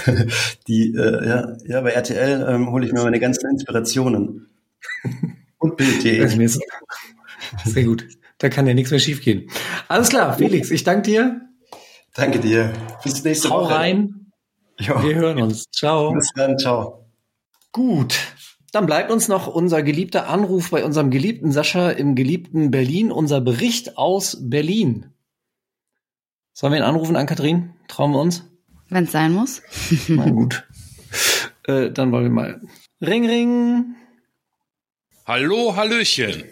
die, 0.68 0.94
äh, 0.94 1.28
ja, 1.28 1.58
ja, 1.66 1.82
bei 1.82 1.92
RTL 1.92 2.46
ähm, 2.50 2.72
hole 2.72 2.86
ich 2.86 2.94
mir 2.94 3.04
meine 3.04 3.20
ganzen 3.20 3.50
Inspirationen. 3.50 4.50
Und 5.58 5.78
Bild.de. 5.78 6.48
Sehr 7.66 7.84
gut. 7.84 8.08
Da 8.38 8.50
kann 8.50 8.68
ja 8.68 8.74
nichts 8.74 8.92
mehr 8.92 9.00
schiefgehen. 9.00 9.50
Alles 9.88 10.10
klar, 10.10 10.38
Felix, 10.38 10.70
ich 10.72 10.84
danke 10.84 11.10
dir. 11.10 11.42
Danke 12.14 12.40
dir. 12.40 12.74
Bis 13.04 13.24
nächste 13.24 13.50
Hau 13.50 13.62
Woche. 13.62 13.74
Hau 13.74 13.76
rein. 13.76 14.32
Jo. 14.80 15.02
Wir 15.04 15.16
hören 15.16 15.42
uns. 15.42 15.66
Ciao. 15.72 16.14
Bis 16.14 16.32
dann. 16.36 16.58
Ciao. 16.58 17.06
Gut. 17.72 18.18
Dann 18.72 18.86
bleibt 18.86 19.10
uns 19.10 19.30
noch 19.30 19.48
unser 19.48 19.84
geliebter 19.84 20.28
Anruf 20.28 20.70
bei 20.72 20.84
unserem 20.84 21.10
geliebten 21.10 21.52
Sascha 21.52 21.92
im 21.92 22.16
geliebten 22.16 22.72
Berlin, 22.72 23.12
unser 23.12 23.40
Bericht 23.40 23.98
aus 23.98 24.38
Berlin. 24.42 25.14
Sollen 26.52 26.74
wir 26.74 26.80
ihn 26.80 26.86
anrufen 26.86 27.16
an 27.16 27.26
Kathrin? 27.26 27.74
Trauen 27.88 28.12
wir 28.12 28.20
uns? 28.20 28.44
Wenn 28.90 29.06
es 29.06 29.12
sein 29.12 29.32
muss. 29.32 29.62
Na 30.08 30.30
gut. 30.30 30.64
Äh, 31.68 31.92
dann 31.92 32.12
wollen 32.12 32.26
wir 32.26 32.32
mal. 32.32 32.62
Ring, 33.02 33.26
ring. 33.26 33.96
Hallo, 35.26 35.76
Hallöchen. 35.76 36.44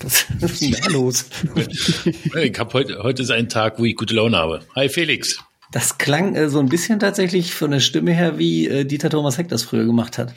Was 0.00 0.26
ist 0.42 0.60
denn 0.60 0.72
da 0.72 0.88
los? 0.90 1.26
ich 2.42 2.58
hab 2.58 2.74
heute, 2.74 3.02
heute 3.02 3.22
ist 3.22 3.30
ein 3.30 3.48
Tag, 3.48 3.78
wo 3.78 3.84
ich 3.84 3.96
gute 3.96 4.14
Laune 4.14 4.36
habe. 4.36 4.60
Hi 4.74 4.88
Felix. 4.88 5.38
Das 5.70 5.96
klang 5.96 6.34
äh, 6.34 6.50
so 6.50 6.58
ein 6.58 6.68
bisschen 6.68 7.00
tatsächlich 7.00 7.54
von 7.54 7.70
der 7.70 7.80
Stimme 7.80 8.12
her, 8.12 8.38
wie 8.38 8.68
äh, 8.68 8.84
Dieter 8.84 9.08
Thomas 9.08 9.38
Heck 9.38 9.48
das 9.48 9.62
früher 9.62 9.86
gemacht 9.86 10.18
hat. 10.18 10.34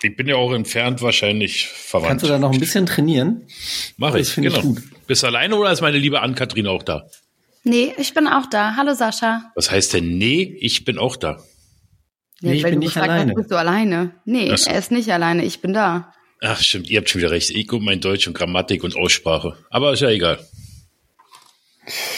Ich 0.00 0.16
bin 0.16 0.28
ja 0.28 0.36
auch 0.36 0.52
entfernt 0.52 1.02
wahrscheinlich 1.02 1.66
verwandt. 1.66 2.08
Kannst 2.08 2.24
du 2.24 2.28
da 2.28 2.38
noch 2.38 2.52
ein 2.52 2.60
bisschen 2.60 2.86
trainieren? 2.86 3.42
Mach 3.96 4.14
ich, 4.14 4.36
genau. 4.36 4.58
Ich 4.58 4.62
gut. 4.62 4.82
Bist 5.08 5.24
du 5.24 5.26
alleine 5.26 5.56
oder 5.56 5.72
ist 5.72 5.80
meine 5.80 5.98
liebe 5.98 6.20
Ann-Kathrin 6.22 6.68
auch 6.68 6.84
da? 6.84 7.08
Nee, 7.64 7.92
ich 7.98 8.14
bin 8.14 8.26
auch 8.26 8.46
da. 8.46 8.76
Hallo 8.76 8.94
Sascha. 8.94 9.52
Was 9.54 9.70
heißt 9.70 9.94
denn 9.94 10.18
nee, 10.18 10.56
ich 10.60 10.84
bin 10.84 10.98
auch 10.98 11.16
da? 11.16 11.38
Nee, 12.40 12.54
ich 12.54 12.62
bin 12.62 12.78
nicht 12.78 12.96
alleine. 12.96 13.34
Bist 13.34 13.50
du 13.50 13.56
alleine? 13.56 14.12
Nee, 14.24 14.54
so. 14.56 14.70
er 14.70 14.78
ist 14.78 14.90
nicht 14.90 15.10
alleine, 15.12 15.44
ich 15.44 15.60
bin 15.60 15.72
da. 15.72 16.12
Ach, 16.40 16.60
stimmt, 16.60 16.88
ihr 16.88 16.98
habt 16.98 17.10
schon 17.10 17.20
wieder 17.20 17.32
recht. 17.32 17.50
Ich 17.50 17.66
gucke 17.66 17.84
mein 17.84 18.00
Deutsch 18.00 18.28
und 18.28 18.34
Grammatik 18.34 18.84
und 18.84 18.96
Aussprache. 18.96 19.56
Aber 19.70 19.92
ist 19.92 20.00
ja 20.00 20.10
egal. 20.10 20.38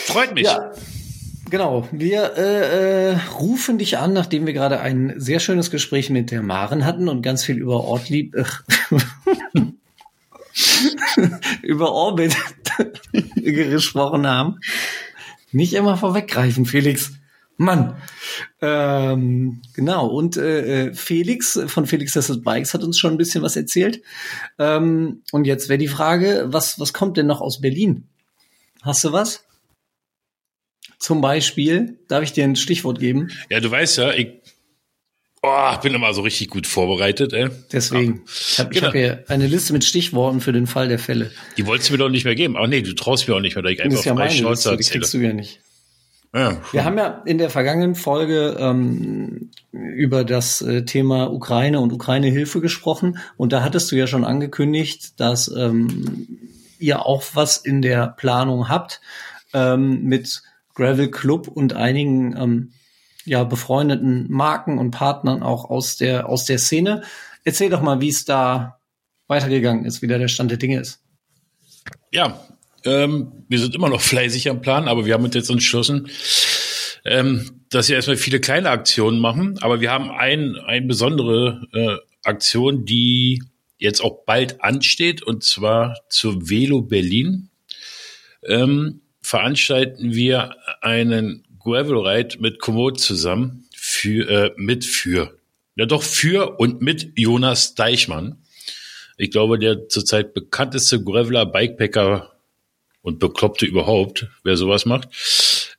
Freut 0.07 0.35
mich. 0.35 0.45
Ja, 0.45 0.73
genau. 1.49 1.89
Wir 1.91 2.37
äh, 2.37 3.13
äh, 3.13 3.17
rufen 3.39 3.79
dich 3.79 3.97
an, 3.97 4.13
nachdem 4.13 4.47
wir 4.47 4.53
gerade 4.53 4.81
ein 4.81 5.15
sehr 5.17 5.41
schönes 5.41 5.71
Gespräch 5.71 6.11
mit 6.11 6.31
der 6.31 6.43
Maren 6.43 6.85
hatten 6.85 7.09
und 7.09 7.23
ganz 7.23 7.45
viel 7.45 7.57
über 7.57 7.85
Ortlieb, 7.85 8.35
äh, 8.35 8.45
über 11.63 11.93
Orbit 11.93 12.37
gesprochen 13.37 14.27
haben. 14.27 14.61
Nicht 15.53 15.75
immer 15.75 15.97
vorweggreifen, 15.97 16.67
Felix. 16.67 17.13
Mann. 17.57 17.97
Ähm, 18.63 19.61
genau, 19.75 20.07
und 20.07 20.39
äh, 20.39 20.87
äh 20.87 20.95
Felix 20.95 21.61
von 21.67 21.87
Felix 21.87 22.13
Tested 22.13 22.43
Bikes 22.43 22.73
hat 22.73 22.83
uns 22.83 22.99
schon 22.99 23.13
ein 23.13 23.19
bisschen 23.19 23.43
was 23.43 23.55
erzählt. 23.55 24.01
Ähm, 24.59 25.23
und 25.31 25.45
jetzt 25.47 25.69
wäre 25.69 25.77
die 25.79 25.87
Frage, 25.87 26.47
was, 26.47 26.81
was 26.81 26.95
kommt 26.95 27.19
denn 27.19 27.27
noch 27.27 27.43
aus 27.43 27.61
Berlin? 27.61 28.09
Hast 28.81 29.05
du 29.05 29.13
was? 29.13 29.45
Zum 30.99 31.21
Beispiel, 31.21 31.99
darf 32.09 32.23
ich 32.23 32.33
dir 32.33 32.45
ein 32.45 32.57
Stichwort 32.57 32.99
geben? 32.99 33.29
Ja, 33.51 33.61
du 33.61 33.71
weißt 33.71 33.99
ja, 33.99 34.13
ich 34.13 34.40
oh, 35.43 35.77
bin 35.83 35.95
immer 35.95 36.13
so 36.15 36.23
richtig 36.23 36.51
gut 36.51 36.67
vorbereitet. 36.67 37.33
Ey. 37.33 37.49
Deswegen. 37.73 38.23
Ich 38.27 38.59
habe 38.59 38.71
genau. 38.71 38.89
hab 38.89 38.95
hier 38.95 39.25
eine 39.29 39.47
Liste 39.47 39.73
mit 39.73 39.85
Stichworten 39.85 40.41
für 40.41 40.53
den 40.53 40.67
Fall 40.67 40.89
der 40.89 40.99
Fälle. 40.99 41.31
Die 41.57 41.67
wolltest 41.67 41.89
du 41.89 41.95
mir 41.95 41.99
doch 41.99 42.09
nicht 42.09 42.25
mehr 42.25 42.35
geben. 42.35 42.57
Ach 42.59 42.67
nee, 42.67 42.83
du 42.83 42.95
traust 42.95 43.29
mir 43.29 43.35
auch 43.35 43.41
nicht 43.41 43.55
mehr, 43.55 43.63
da 43.63 43.71
ich 43.71 43.83
einfach 43.83 44.05
ja 44.05 44.15
meine 44.15 44.33
Liste, 44.33 44.77
die 44.77 44.85
kriegst 44.85 45.15
du 45.15 45.19
ja 45.19 45.33
nicht. 45.33 45.61
Ja. 46.33 46.61
Wir 46.71 46.85
haben 46.85 46.97
ja 46.97 47.23
in 47.27 47.39
der 47.39 47.51
vergangenen 47.51 47.97
Folge 47.97 48.57
ähm, 48.61 49.51
über 49.73 50.25
das 50.25 50.63
äh, 50.63 50.85
Thema 50.85 51.33
Ukraine 51.33 51.81
und 51.81 51.93
Ukraine-Hilfe 51.93 52.61
gesprochen 52.61 53.19
und 53.37 53.53
da 53.53 53.65
hattest 53.65 53.91
du 53.91 53.97
ja 53.97 54.07
schon 54.07 54.25
angekündigt, 54.25 55.19
dass 55.19 55.49
ähm, 55.49 56.39
ihr 56.79 57.05
auch 57.05 57.25
was 57.35 57.57
in 57.57 57.83
der 57.83 58.15
Planung 58.17 58.69
habt 58.69 59.01
ähm, 59.53 60.05
mit 60.05 60.43
Gravel 60.75 61.11
Club 61.11 61.49
und 61.49 61.75
einigen 61.75 62.37
ähm, 62.37 62.73
ja 63.25 63.45
befreundeten 63.45 64.31
Marken 64.31 64.79
und 64.79 64.91
Partnern 64.91 65.43
auch 65.43 65.69
aus 65.69 65.97
der 65.97 66.29
aus 66.29 66.45
der 66.45 66.59
Szene. 66.59 67.03
Erzähl 67.45 67.71
doch 67.71 67.83
mal, 67.83 68.01
wie 68.01 68.09
es 68.09 68.25
da 68.25 68.81
weitergegangen 69.27 69.85
ist, 69.85 70.03
wie 70.03 70.07
da 70.07 70.19
der 70.19 70.29
Stand 70.29 70.51
der 70.51 70.59
Dinge 70.59 70.81
ist. 70.81 71.01
Ja, 72.11 72.41
ähm, 72.85 73.45
wir 73.49 73.59
sind 73.59 73.75
immer 73.75 73.89
noch 73.89 74.01
fleißig 74.01 74.51
am 74.51 74.61
Plan, 74.61 74.89
aber 74.89 75.07
wir 75.07 75.15
haben 75.15 75.25
uns 75.25 75.35
jetzt 75.35 75.51
entschlossen, 75.51 76.09
ähm, 77.05 77.63
dass 77.71 77.89
wir 77.89 77.97
erstmal 77.97 78.17
viele 78.17 78.41
kleine 78.41 78.71
Aktionen 78.71 79.21
machen. 79.21 79.59
Aber 79.61 79.81
wir 79.81 79.91
haben 79.91 80.11
ein, 80.11 80.57
eine 80.57 80.87
besondere 80.87 81.67
äh, 81.73 81.97
Aktion, 82.25 82.85
die 82.85 83.43
jetzt 83.79 84.03
auch 84.03 84.25
bald 84.27 84.63
ansteht, 84.63 85.23
und 85.23 85.43
zwar 85.43 85.97
zur 86.09 86.51
Velo 86.51 86.83
Berlin. 86.83 87.49
Ähm, 88.47 89.01
veranstalten 89.23 90.15
wir 90.15 90.57
einen 90.81 91.45
Gravel 91.63 92.07
Ride 92.07 92.39
mit 92.41 92.59
Komoot 92.59 93.01
zusammen 93.01 93.67
für, 93.75 94.29
äh, 94.29 94.51
mit 94.57 94.85
für, 94.85 95.39
ja 95.77 95.87
doch 95.87 96.03
für 96.03 96.59
und 96.59 96.81
mit 96.81 97.13
Jonas 97.17 97.75
Deichmann. 97.75 98.39
Ich 99.17 99.31
glaube, 99.31 99.59
der 99.59 99.89
zurzeit 99.89 100.33
bekannteste 100.33 101.03
Graveler 101.03 101.47
Bikepacker 101.47 102.33
und 103.03 103.19
Bekloppte 103.19 103.67
überhaupt, 103.67 104.27
wer 104.45 104.57
sowas 104.57 104.87
macht. 104.87 105.09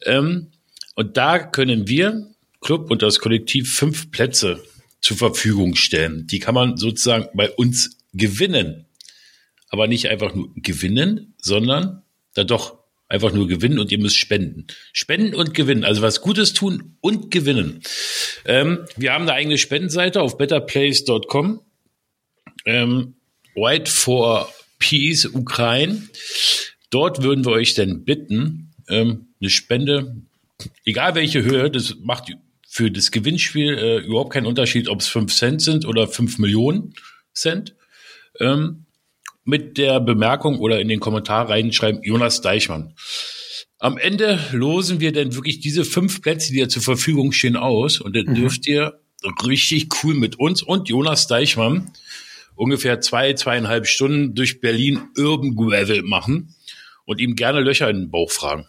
Ähm, 0.06 0.52
und 0.96 1.18
da 1.18 1.40
können 1.40 1.88
wir, 1.88 2.28
Club 2.62 2.92
und 2.92 3.02
das 3.02 3.20
Kollektiv, 3.20 3.74
fünf 3.74 4.12
Plätze 4.12 4.64
zur 5.02 5.18
Verfügung 5.18 5.76
stellen. 5.76 6.28
Die 6.28 6.40
kann 6.40 6.54
man 6.54 6.78
sozusagen 6.78 7.28
bei 7.34 7.50
uns 7.50 7.98
gewinnen. 8.14 8.86
Aber 9.70 9.88
nicht 9.88 10.10
einfach 10.10 10.36
nur 10.36 10.52
gewinnen, 10.56 11.34
sondern 11.42 12.04
da 12.34 12.44
doch 12.44 12.81
einfach 13.12 13.34
nur 13.34 13.48
gewinnen 13.48 13.78
und 13.78 13.92
ihr 13.92 14.00
müsst 14.00 14.16
spenden. 14.16 14.68
Spenden 14.94 15.36
und 15.36 15.54
gewinnen, 15.54 15.84
also 15.84 16.02
was 16.02 16.22
Gutes 16.22 16.54
tun 16.54 16.96
und 17.02 17.30
gewinnen. 17.30 17.82
Ähm, 18.46 18.86
wir 18.96 19.14
haben 19.14 19.24
eine 19.24 19.34
eigene 19.34 19.58
Spendenseite 19.58 20.22
auf 20.22 20.38
betterplace.com. 20.38 21.62
Ähm, 22.66 23.16
White 23.54 23.92
for 23.92 24.50
Peace 24.80 25.26
Ukraine. 25.26 26.04
Dort 26.90 27.22
würden 27.22 27.44
wir 27.46 27.52
euch 27.52 27.74
dann 27.74 28.06
bitten, 28.06 28.72
ähm, 28.88 29.28
eine 29.42 29.50
Spende, 29.50 30.16
egal 30.86 31.14
welche 31.16 31.44
Höhe, 31.44 31.70
das 31.70 31.98
macht 32.02 32.32
für 32.66 32.92
das 32.92 33.12
Gewinnspiel 33.12 33.78
äh, 33.78 33.98
überhaupt 33.98 34.32
keinen 34.32 34.46
Unterschied, 34.46 34.88
ob 34.88 35.02
es 35.02 35.08
fünf 35.08 35.36
Cent 35.36 35.62
sind 35.62 35.86
oder 35.86 36.08
fünf 36.08 36.38
Millionen 36.38 36.94
Cent. 37.34 37.76
Ähm, 38.40 38.86
mit 39.44 39.78
der 39.78 40.00
Bemerkung 40.00 40.60
oder 40.60 40.80
in 40.80 40.88
den 40.88 41.00
Kommentar 41.00 41.50
reinschreiben, 41.50 42.04
Jonas 42.04 42.42
Deichmann. 42.42 42.94
Am 43.80 43.98
Ende 43.98 44.40
losen 44.52 45.00
wir 45.00 45.12
dann 45.12 45.36
wirklich 45.36 45.60
diese 45.60 45.84
fünf 45.84 46.22
Plätze, 46.22 46.54
die 46.54 46.60
ja 46.60 46.68
zur 46.68 46.84
Verfügung 46.84 47.32
stehen, 47.32 47.56
aus. 47.56 48.00
Und 48.00 48.16
dann 48.16 48.28
mhm. 48.28 48.36
dürft 48.36 48.68
ihr 48.68 49.00
richtig 49.44 49.88
cool 50.04 50.14
mit 50.14 50.40
uns 50.40 50.62
und 50.62 50.90
Jonas 50.90 51.28
Deichmann 51.28 51.92
ungefähr 52.56 53.02
zwei, 53.02 53.34
zweieinhalb 53.34 53.88
Stunden 53.88 54.36
durch 54.36 54.62
Berlin 54.62 55.02
Urban 55.18 55.56
Gravel 55.56 56.04
machen 56.04 56.56
und 57.06 57.20
ihm 57.20 57.36
gerne 57.36 57.60
Löcher 57.62 57.90
in 57.90 57.98
den 57.98 58.12
Bauch 58.12 58.32
fragen. 58.32 58.68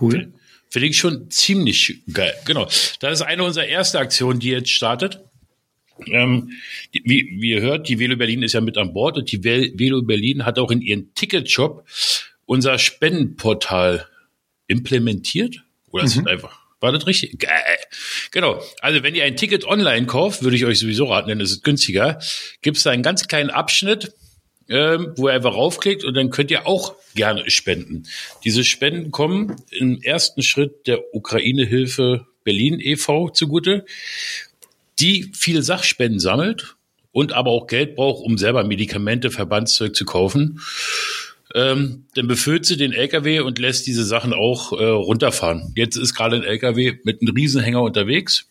Cool. 0.00 0.32
Finde 0.70 0.88
ich 0.88 0.96
schon 0.96 1.30
ziemlich 1.30 2.02
geil. 2.12 2.34
Genau. 2.44 2.64
Das 3.00 3.20
ist 3.20 3.22
eine 3.22 3.44
unserer 3.44 3.66
ersten 3.66 3.98
Aktionen, 3.98 4.40
die 4.40 4.48
jetzt 4.48 4.70
startet. 4.70 5.25
Ähm, 6.06 6.50
die, 6.94 7.02
wie, 7.04 7.36
wie 7.40 7.50
ihr 7.50 7.60
hört, 7.60 7.88
die 7.88 7.98
Velo 7.98 8.16
Berlin 8.16 8.42
ist 8.42 8.52
ja 8.52 8.60
mit 8.60 8.76
an 8.78 8.92
Bord 8.92 9.16
und 9.16 9.30
die 9.32 9.42
Velo 9.44 10.02
Berlin 10.02 10.44
hat 10.44 10.58
auch 10.58 10.70
in 10.70 10.82
ihren 10.82 11.14
Ticketshop 11.14 11.86
unser 12.44 12.78
Spendenportal 12.78 14.06
implementiert. 14.66 15.62
Oder 15.90 16.02
mhm. 16.02 16.08
ist 16.08 16.16
das 16.18 16.26
einfach? 16.26 16.66
War 16.80 16.92
das 16.92 17.06
richtig? 17.06 17.38
Geil. 17.38 17.78
Genau. 18.30 18.62
Also 18.80 19.02
wenn 19.02 19.14
ihr 19.14 19.24
ein 19.24 19.36
Ticket 19.36 19.64
online 19.64 20.06
kauft, 20.06 20.42
würde 20.42 20.56
ich 20.56 20.66
euch 20.66 20.78
sowieso 20.78 21.06
raten, 21.06 21.28
denn 21.28 21.40
es 21.40 21.50
ist 21.50 21.64
günstiger, 21.64 22.20
gibt 22.60 22.76
es 22.76 22.82
da 22.82 22.90
einen 22.90 23.02
ganz 23.02 23.28
kleinen 23.28 23.50
Abschnitt, 23.50 24.12
ähm, 24.68 25.12
wo 25.16 25.28
ihr 25.28 25.34
einfach 25.34 25.54
raufklickt 25.54 26.04
und 26.04 26.14
dann 26.14 26.30
könnt 26.30 26.50
ihr 26.50 26.66
auch 26.66 26.94
gerne 27.14 27.48
spenden. 27.50 28.04
Diese 28.44 28.62
Spenden 28.62 29.10
kommen 29.10 29.56
im 29.70 30.02
ersten 30.02 30.42
Schritt 30.42 30.86
der 30.86 31.14
Ukraine-Hilfe 31.14 32.26
Berlin 32.44 32.78
e.V. 32.80 33.30
zugute, 33.30 33.84
die 34.98 35.30
viele 35.34 35.62
Sachspenden 35.62 36.20
sammelt 36.20 36.76
und 37.12 37.32
aber 37.32 37.50
auch 37.50 37.66
Geld 37.66 37.96
braucht, 37.96 38.24
um 38.24 38.38
selber 38.38 38.64
Medikamente, 38.64 39.30
Verbandszeug 39.30 39.96
zu 39.96 40.04
kaufen. 40.04 40.60
Ähm, 41.54 42.06
dann 42.14 42.26
befüllt 42.26 42.66
sie 42.66 42.76
den 42.76 42.92
LKW 42.92 43.40
und 43.40 43.58
lässt 43.58 43.86
diese 43.86 44.04
Sachen 44.04 44.32
auch 44.34 44.72
äh, 44.72 44.84
runterfahren. 44.84 45.72
Jetzt 45.76 45.96
ist 45.96 46.14
gerade 46.14 46.36
ein 46.36 46.42
LKW 46.42 46.98
mit 47.04 47.22
einem 47.22 47.34
Riesenhänger 47.34 47.80
unterwegs. 47.80 48.48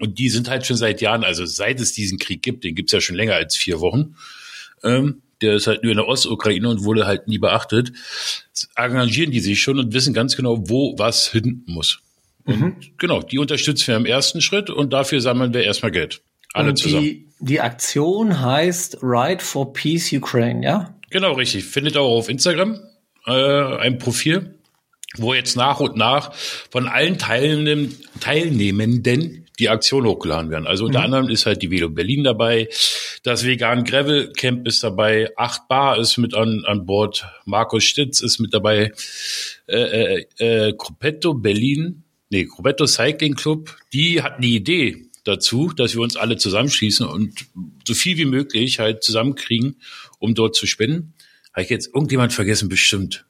Und 0.00 0.18
die 0.18 0.28
sind 0.28 0.48
halt 0.48 0.66
schon 0.66 0.76
seit 0.76 1.00
Jahren, 1.00 1.24
also 1.24 1.44
seit 1.44 1.80
es 1.80 1.92
diesen 1.92 2.18
Krieg 2.18 2.42
gibt, 2.42 2.64
den 2.64 2.74
gibt's 2.74 2.92
ja 2.92 3.00
schon 3.00 3.16
länger 3.16 3.34
als 3.34 3.56
vier 3.56 3.80
Wochen, 3.80 4.16
ähm, 4.82 5.22
der 5.40 5.56
ist 5.56 5.66
halt 5.66 5.82
nur 5.82 5.92
in 5.92 5.98
der 5.98 6.08
Ostukraine 6.08 6.68
und 6.68 6.84
wurde 6.84 7.06
halt 7.06 7.28
nie 7.28 7.38
beachtet, 7.38 7.92
engagieren 8.76 9.30
die 9.30 9.40
sich 9.40 9.60
schon 9.60 9.78
und 9.78 9.92
wissen 9.92 10.14
ganz 10.14 10.36
genau, 10.36 10.68
wo 10.68 10.98
was 10.98 11.28
hin 11.28 11.62
muss. 11.66 12.00
Und 12.44 12.60
mhm. 12.60 12.76
genau, 12.98 13.22
die 13.22 13.38
unterstützen 13.38 13.88
wir 13.88 13.96
im 13.96 14.06
ersten 14.06 14.40
Schritt 14.40 14.70
und 14.70 14.92
dafür 14.92 15.20
sammeln 15.20 15.54
wir 15.54 15.62
erstmal 15.62 15.90
Geld. 15.90 16.22
Alle 16.52 16.70
und 16.70 16.76
zusammen. 16.76 17.02
Die, 17.02 17.28
die 17.40 17.60
Aktion 17.60 18.40
heißt 18.40 18.98
Ride 19.02 19.42
for 19.42 19.72
Peace 19.72 20.12
Ukraine, 20.12 20.64
ja? 20.64 20.94
Genau, 21.10 21.32
richtig. 21.32 21.64
Findet 21.64 21.96
auch 21.96 22.16
auf 22.16 22.28
Instagram 22.28 22.80
äh, 23.26 23.32
ein 23.32 23.98
Profil, 23.98 24.58
wo 25.16 25.34
jetzt 25.34 25.56
nach 25.56 25.80
und 25.80 25.96
nach 25.96 26.32
von 26.70 26.86
allen 26.86 27.18
Teilnehm 27.18 27.94
Teilnehmenden 28.20 29.44
die 29.58 29.68
Aktion 29.68 30.06
hochgeladen 30.06 30.50
werden. 30.50 30.66
Also 30.66 30.84
unter 30.84 31.00
mhm. 31.00 31.04
anderem 31.04 31.28
ist 31.28 31.46
halt 31.46 31.62
die 31.62 31.70
Velo 31.70 31.88
Berlin 31.88 32.24
dabei, 32.24 32.68
das 33.22 33.44
Vegan 33.44 33.84
Gravel 33.84 34.32
Camp 34.32 34.66
ist 34.66 34.82
dabei, 34.82 35.30
Acht 35.36 35.68
Bar 35.68 35.98
ist 35.98 36.18
mit 36.18 36.34
an, 36.34 36.64
an 36.66 36.86
Bord, 36.86 37.26
Markus 37.44 37.84
Stitz 37.84 38.20
ist 38.20 38.38
mit 38.40 38.52
dabei, 38.52 38.92
äh, 39.66 39.76
äh, 39.76 40.26
äh, 40.38 40.74
Gruppetto 40.76 41.34
Berlin, 41.34 42.03
nee, 42.30 42.44
Gruppetto 42.44 42.86
Cycling 42.86 43.34
Club, 43.34 43.76
die 43.92 44.22
hatten 44.22 44.42
die 44.42 44.56
Idee 44.56 45.06
dazu, 45.24 45.72
dass 45.74 45.94
wir 45.94 46.02
uns 46.02 46.16
alle 46.16 46.36
zusammenschließen 46.36 47.06
und 47.06 47.46
so 47.86 47.94
viel 47.94 48.16
wie 48.16 48.24
möglich 48.26 48.78
halt 48.78 49.02
zusammenkriegen, 49.02 49.76
um 50.18 50.34
dort 50.34 50.54
zu 50.54 50.66
spenden. 50.66 51.14
Habe 51.52 51.62
ich 51.62 51.70
jetzt 51.70 51.88
irgendjemand 51.94 52.32
vergessen? 52.32 52.68
Bestimmt. 52.68 53.24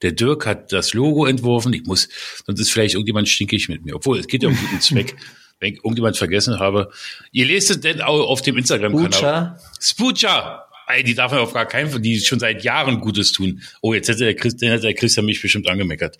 Der 0.00 0.12
Dirk 0.12 0.46
hat 0.46 0.72
das 0.72 0.94
Logo 0.94 1.26
entworfen. 1.26 1.72
Ich 1.72 1.84
muss, 1.84 2.08
sonst 2.44 2.60
ist 2.60 2.70
vielleicht 2.70 2.94
irgendjemand 2.94 3.28
stinkig 3.28 3.68
mit 3.68 3.84
mir. 3.84 3.94
Obwohl, 3.96 4.18
es 4.18 4.26
geht 4.26 4.42
ja 4.42 4.48
um 4.48 4.56
guten 4.56 4.80
Zweck. 4.80 5.16
Wenn 5.60 5.74
ich 5.74 5.78
irgendjemand 5.78 6.16
vergessen 6.16 6.58
habe. 6.58 6.90
Ihr 7.30 7.46
lest 7.46 7.70
es 7.70 7.80
denn 7.80 8.00
auch 8.00 8.28
auf 8.28 8.42
dem 8.42 8.56
Instagram-Kanal. 8.56 9.60
Spucha. 9.80 10.66
Ey, 10.88 11.04
die 11.04 11.14
darf 11.14 11.30
man 11.30 11.40
auf 11.40 11.52
gar 11.52 11.66
keinen 11.66 11.88
Fall, 11.88 12.00
die 12.00 12.18
schon 12.20 12.40
seit 12.40 12.64
Jahren 12.64 13.00
Gutes 13.00 13.30
tun. 13.30 13.62
Oh, 13.80 13.94
jetzt 13.94 14.08
hätte 14.08 14.24
der, 14.24 14.34
Christian, 14.34 14.72
hätte 14.72 14.82
der 14.82 14.94
Christian 14.94 15.24
mich 15.24 15.40
bestimmt 15.40 15.68
angemeckert. 15.68 16.18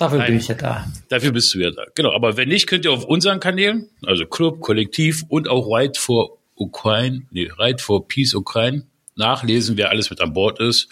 Dafür 0.00 0.16
Nein, 0.16 0.28
bin 0.28 0.36
ich 0.38 0.48
ja 0.48 0.54
da. 0.54 0.86
Dafür 1.10 1.30
bist 1.30 1.52
du 1.52 1.58
ja 1.58 1.70
da. 1.72 1.84
Genau. 1.94 2.14
Aber 2.14 2.38
wenn 2.38 2.48
nicht, 2.48 2.66
könnt 2.66 2.86
ihr 2.86 2.90
auf 2.92 3.04
unseren 3.04 3.38
Kanälen, 3.38 3.90
also 4.06 4.24
Club, 4.24 4.60
Kollektiv 4.60 5.24
und 5.28 5.46
auch 5.46 5.66
Ride 5.66 6.00
for 6.00 6.38
Ukraine, 6.54 7.26
nee, 7.30 7.50
Ride 7.58 7.82
for 7.82 8.08
Peace 8.08 8.32
Ukraine, 8.32 8.86
nachlesen, 9.16 9.76
wer 9.76 9.90
alles 9.90 10.08
mit 10.08 10.22
an 10.22 10.32
Bord 10.32 10.58
ist. 10.58 10.88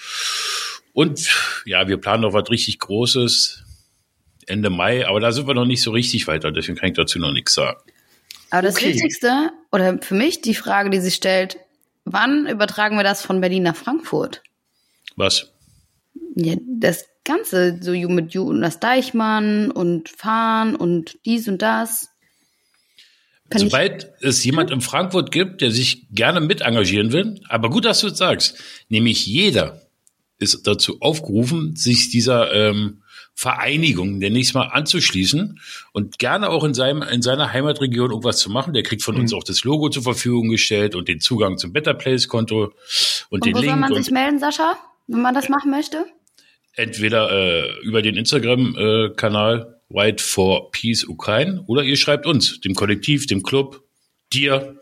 Und 0.93 1.26
ja, 1.64 1.89
wir 1.89 1.97
planen 1.97 2.20
noch 2.20 2.35
was 2.35 2.51
richtig 2.51 2.80
Großes 2.80 3.64
Ende 4.47 4.68
Mai, 4.68 5.06
aber 5.06 5.20
da 5.20 5.32
sind 5.32 5.47
wir 5.47 5.55
noch 5.55 5.64
nicht 5.64 5.80
so 5.80 5.90
richtig 5.90 6.26
weiter, 6.26 6.52
deswegen 6.52 6.76
kann 6.76 6.90
ich 6.90 6.97
dazu 6.97 7.18
noch 7.18 7.32
nichts 7.32 7.55
sagen. 7.55 7.80
Aber 8.51 8.60
das 8.60 8.76
okay. 8.76 8.93
Wichtigste, 8.93 9.52
oder 9.72 9.98
für 10.02 10.14
mich 10.14 10.43
die 10.43 10.55
Frage, 10.55 10.90
die 10.90 11.01
sich 11.01 11.14
stellt, 11.14 11.56
wann 12.05 12.47
übertragen 12.47 12.97
wir 12.97 13.05
das 13.05 13.22
von 13.24 13.40
Berlin 13.40 13.62
nach 13.62 13.76
Frankfurt? 13.76 14.43
Was? 15.16 15.51
Ja, 16.35 16.56
das 16.66 17.06
Ganze, 17.28 17.78
so 17.80 17.92
mit 17.92 18.32
Jonas 18.32 18.80
Deichmann 18.80 19.70
und 19.70 20.09
Fahren 20.09 20.74
und 20.74 21.18
dies 21.26 21.46
und 21.46 21.62
das. 21.62 22.09
Kann 23.50 23.60
Sobald 23.60 24.10
es 24.20 24.42
jemand 24.44 24.70
in 24.70 24.80
Frankfurt 24.80 25.30
gibt, 25.30 25.60
der 25.60 25.70
sich 25.70 26.09
gerne 26.10 26.40
mit 26.40 26.62
engagieren 26.62 27.12
will, 27.12 27.40
aber 27.48 27.70
gut, 27.70 27.84
dass 27.84 28.00
du 28.00 28.09
es 28.09 28.18
sagst, 28.18 28.59
nämlich 28.88 29.26
jeder, 29.26 29.82
ist 30.38 30.66
dazu 30.66 31.00
aufgerufen, 31.00 31.76
sich 31.76 32.10
dieser 32.10 32.52
ähm, 32.52 33.02
Vereinigung 33.34 34.20
demnächst 34.20 34.55
mal 34.55 34.68
anzuschließen 34.68 35.60
und 35.92 36.18
gerne 36.18 36.48
auch 36.48 36.64
in 36.64 36.74
seinem 36.74 37.02
in 37.02 37.22
seiner 37.22 37.52
Heimatregion 37.52 38.10
irgendwas 38.10 38.38
zu 38.38 38.50
machen. 38.50 38.72
Der 38.72 38.82
kriegt 38.82 39.02
von 39.02 39.16
mhm. 39.16 39.22
uns 39.22 39.34
auch 39.34 39.44
das 39.44 39.64
Logo 39.64 39.90
zur 39.90 40.02
Verfügung 40.02 40.48
gestellt 40.48 40.94
und 40.94 41.09
den 41.09 41.20
Zugang 41.20 41.59
zum 41.59 41.72
Better 41.72 41.94
Place 41.94 42.26
Konto 42.26 42.64
und, 42.64 42.72
und 43.30 43.44
den 43.44 43.55
wo 43.55 43.60
Link. 43.60 43.70
Soll 43.70 43.80
man 43.80 43.94
sich 44.02 44.12
melden, 44.12 44.38
Sascha, 44.38 44.76
wenn 45.06 45.22
man 45.22 45.34
das 45.34 45.48
machen 45.48 45.70
möchte? 45.70 46.06
Entweder 46.78 47.30
äh, 47.30 47.80
über 47.82 48.02
den 48.02 48.16
Instagram-Kanal 48.16 49.80
White 49.90 50.22
for 50.22 50.70
Peace 50.70 51.05
Ukraine 51.05 51.64
oder 51.66 51.82
ihr 51.82 51.96
schreibt 51.96 52.26
uns, 52.26 52.60
dem 52.60 52.74
Kollektiv, 52.74 53.26
dem 53.26 53.42
Club, 53.42 53.82
dir. 54.32 54.76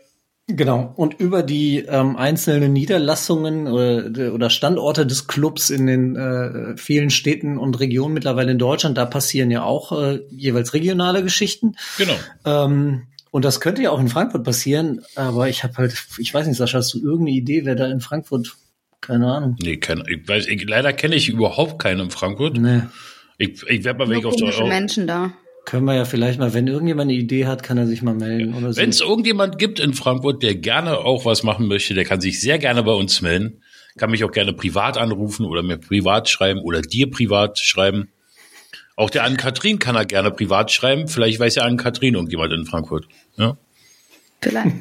Genau. 0.47 0.93
Und 0.95 1.19
über 1.19 1.43
die 1.43 1.79
ähm, 1.79 2.15
einzelnen 2.15 2.71
Niederlassungen 2.71 3.67
oder, 3.67 4.33
oder 4.33 4.49
Standorte 4.49 5.05
des 5.05 5.27
Clubs 5.27 5.69
in 5.69 5.87
den 5.87 6.15
äh, 6.15 6.77
vielen 6.77 7.09
Städten 7.09 7.57
und 7.57 7.79
Regionen 7.79 8.13
mittlerweile 8.13 8.51
in 8.51 8.59
Deutschland, 8.59 8.97
da 8.97 9.05
passieren 9.05 9.51
ja 9.51 9.63
auch 9.63 9.91
äh, 9.91 10.21
jeweils 10.29 10.73
regionale 10.73 11.23
Geschichten. 11.23 11.75
Genau. 11.97 12.15
Ähm, 12.45 13.07
und 13.31 13.43
das 13.43 13.59
könnte 13.59 13.81
ja 13.81 13.91
auch 13.91 13.99
in 13.99 14.07
Frankfurt 14.07 14.43
passieren, 14.43 15.01
aber 15.15 15.49
ich 15.49 15.63
habe 15.63 15.75
halt, 15.75 16.07
ich 16.17 16.33
weiß 16.33 16.47
nicht, 16.47 16.57
Sascha, 16.57 16.77
hast 16.77 16.93
du 16.93 16.99
irgendeine 16.99 17.37
Idee, 17.37 17.65
wer 17.65 17.75
da 17.75 17.85
in 17.87 17.99
Frankfurt, 17.99 18.55
keine 19.01 19.31
Ahnung. 19.31 19.55
Nee, 19.61 19.77
keine, 19.77 20.03
ich 20.09 20.27
weiß, 20.27 20.47
ich, 20.47 20.67
leider 20.67 20.93
kenne 20.93 21.15
ich 21.15 21.29
überhaupt 21.29 21.81
keinen 21.81 22.01
in 22.01 22.11
Frankfurt. 22.11 22.57
Nee. 22.57 22.81
Ich, 23.37 23.63
ich 23.67 23.83
werde 23.83 23.99
mal 23.99 24.09
weg 24.09 24.25
auf 24.25 24.35
der 24.35 24.65
Menschen 24.65 25.07
da. 25.07 25.33
Können 25.65 25.85
wir 25.85 25.95
ja 25.95 26.05
vielleicht 26.05 26.39
mal, 26.39 26.53
wenn 26.53 26.67
irgendjemand 26.67 27.09
eine 27.09 27.19
Idee 27.19 27.45
hat, 27.45 27.61
kann 27.61 27.77
er 27.77 27.87
sich 27.87 28.01
mal 28.01 28.13
melden 28.13 28.53
oder 28.53 28.71
so. 28.71 28.81
Wenn 28.81 28.89
es 28.89 29.01
irgendjemand 29.01 29.59
gibt 29.59 29.79
in 29.79 29.93
Frankfurt, 29.93 30.41
der 30.41 30.55
gerne 30.55 30.99
auch 30.99 31.25
was 31.25 31.43
machen 31.43 31.67
möchte, 31.67 31.93
der 31.93 32.05
kann 32.05 32.21
sich 32.21 32.39
sehr 32.39 32.57
gerne 32.57 32.83
bei 32.83 32.93
uns 32.93 33.21
melden. 33.21 33.61
Kann 33.97 34.11
mich 34.11 34.23
auch 34.23 34.31
gerne 34.31 34.53
privat 34.53 34.97
anrufen 34.97 35.45
oder 35.45 35.63
mir 35.63 35.77
privat 35.77 36.29
schreiben 36.29 36.61
oder 36.61 36.81
dir 36.81 37.11
privat 37.11 37.59
schreiben. 37.59 38.09
Auch 38.95 39.09
der 39.09 39.25
Ann-Kathrin 39.25 39.77
kann 39.77 39.95
er 39.95 40.05
gerne 40.05 40.31
privat 40.31 40.71
schreiben. 40.71 41.07
Vielleicht 41.07 41.39
weiß 41.39 41.55
ja 41.55 41.63
Ann-Kathrin 41.63 42.15
irgendjemand 42.15 42.53
in 42.53 42.65
Frankfurt. 42.65 43.07
Ja? 43.35 43.57
Vielleicht. 44.41 44.71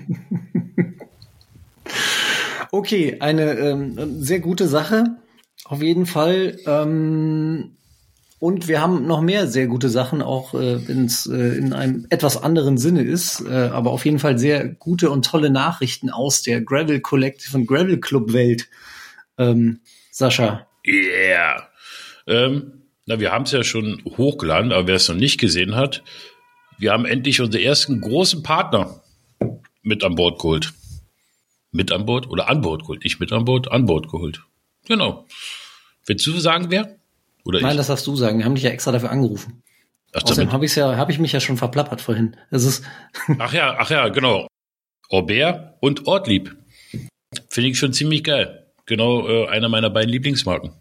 Okay, 2.72 3.16
eine 3.20 3.54
ähm, 3.58 4.22
sehr 4.22 4.40
gute 4.40 4.68
Sache. 4.68 5.16
Auf 5.64 5.82
jeden 5.82 6.06
Fall. 6.06 6.58
Ähm, 6.66 7.76
und 8.38 8.68
wir 8.68 8.80
haben 8.82 9.06
noch 9.06 9.22
mehr 9.22 9.46
sehr 9.46 9.66
gute 9.66 9.88
Sachen, 9.88 10.20
auch 10.20 10.52
äh, 10.54 10.86
wenn 10.86 11.06
es 11.06 11.26
äh, 11.26 11.56
in 11.56 11.72
einem 11.72 12.06
etwas 12.10 12.42
anderen 12.42 12.76
Sinne 12.76 13.02
ist, 13.02 13.40
äh, 13.40 13.70
aber 13.72 13.90
auf 13.90 14.04
jeden 14.04 14.18
Fall 14.18 14.38
sehr 14.38 14.68
gute 14.68 15.10
und 15.10 15.24
tolle 15.24 15.48
Nachrichten 15.48 16.10
aus 16.10 16.42
der 16.42 16.60
Gravel 16.60 17.00
Collective 17.00 17.56
und 17.56 17.66
Gravel 17.66 17.98
Club 17.98 18.32
Welt. 18.34 18.68
Ähm, 19.38 19.80
Sascha. 20.10 20.66
Yeah. 20.86 21.68
Ähm, 22.26 22.82
na, 23.06 23.20
wir 23.20 23.32
haben 23.32 23.44
es 23.44 23.52
ja 23.52 23.64
schon 23.64 24.02
hochgeladen, 24.04 24.72
aber 24.72 24.88
wer 24.88 24.96
es 24.96 25.08
noch 25.08 25.16
nicht 25.16 25.38
gesehen 25.38 25.74
hat, 25.74 26.02
wir 26.78 26.92
haben 26.92 27.06
endlich 27.06 27.40
unsere 27.40 27.62
ersten 27.62 28.00
großen 28.00 28.42
Partner 28.42 29.02
mit 29.82 30.04
an 30.04 30.14
Bord 30.14 30.38
geholt. 30.38 30.74
Mit 31.72 31.92
an 31.92 32.06
Bord 32.06 32.28
oder 32.28 32.48
an 32.48 32.60
Bord 32.60 32.82
geholt? 32.82 33.04
Nicht 33.04 33.20
mit 33.20 33.32
an 33.32 33.44
Bord, 33.44 33.70
an 33.70 33.86
Bord 33.86 34.08
geholt. 34.10 34.42
Genau. 34.86 35.26
Willst 36.06 36.26
du 36.26 36.38
sagen, 36.38 36.66
wer? 36.70 36.96
Oder 37.44 37.60
Nein, 37.60 37.72
ich? 37.72 37.76
das 37.76 37.88
darfst 37.88 38.06
du 38.06 38.16
sagen. 38.16 38.38
Wir 38.38 38.44
haben 38.44 38.54
dich 38.54 38.64
ja 38.64 38.70
extra 38.70 38.92
dafür 38.92 39.10
angerufen. 39.10 39.62
Ach, 40.12 40.22
Außerdem 40.22 40.52
habe 40.52 40.64
ich 40.64 40.74
ja, 40.74 40.96
habe 40.96 41.12
ich 41.12 41.18
mich 41.18 41.32
ja 41.32 41.40
schon 41.40 41.56
verplappert 41.56 42.00
vorhin. 42.00 42.36
Es 42.50 42.64
ist 42.64 42.84
ach 43.38 43.52
ja, 43.52 43.76
ach 43.78 43.90
ja, 43.90 44.08
genau. 44.08 44.46
Aubert 45.10 45.74
und 45.80 46.06
Ortlieb. 46.06 46.56
Finde 47.48 47.70
ich 47.70 47.78
schon 47.78 47.92
ziemlich 47.92 48.24
geil. 48.24 48.66
Genau, 48.86 49.28
äh, 49.28 49.48
einer 49.48 49.68
meiner 49.68 49.90
beiden 49.90 50.10
Lieblingsmarken. 50.10 50.72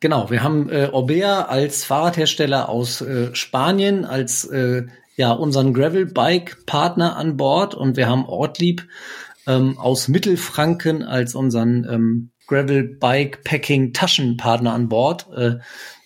Genau, 0.00 0.30
wir 0.30 0.42
haben 0.42 0.68
äh, 0.68 0.88
Orbea 0.92 1.42
als 1.42 1.84
Fahrradhersteller 1.84 2.68
aus 2.68 3.00
äh, 3.00 3.34
Spanien, 3.34 4.04
als 4.04 4.44
äh, 4.44 4.86
ja 5.16 5.32
unseren 5.32 5.74
Gravel-Bike-Partner 5.74 7.16
an 7.16 7.36
Bord 7.36 7.74
und 7.74 7.96
wir 7.96 8.08
haben 8.08 8.26
Ortlieb 8.26 8.86
ähm, 9.46 9.76
aus 9.78 10.08
Mittelfranken 10.08 11.02
als 11.02 11.34
unseren 11.34 11.86
ähm, 11.88 12.30
Gravel-Bike-Packing-Taschenpartner 12.46 14.72
an 14.72 14.88
Bord. 14.88 15.28
Äh, 15.34 15.56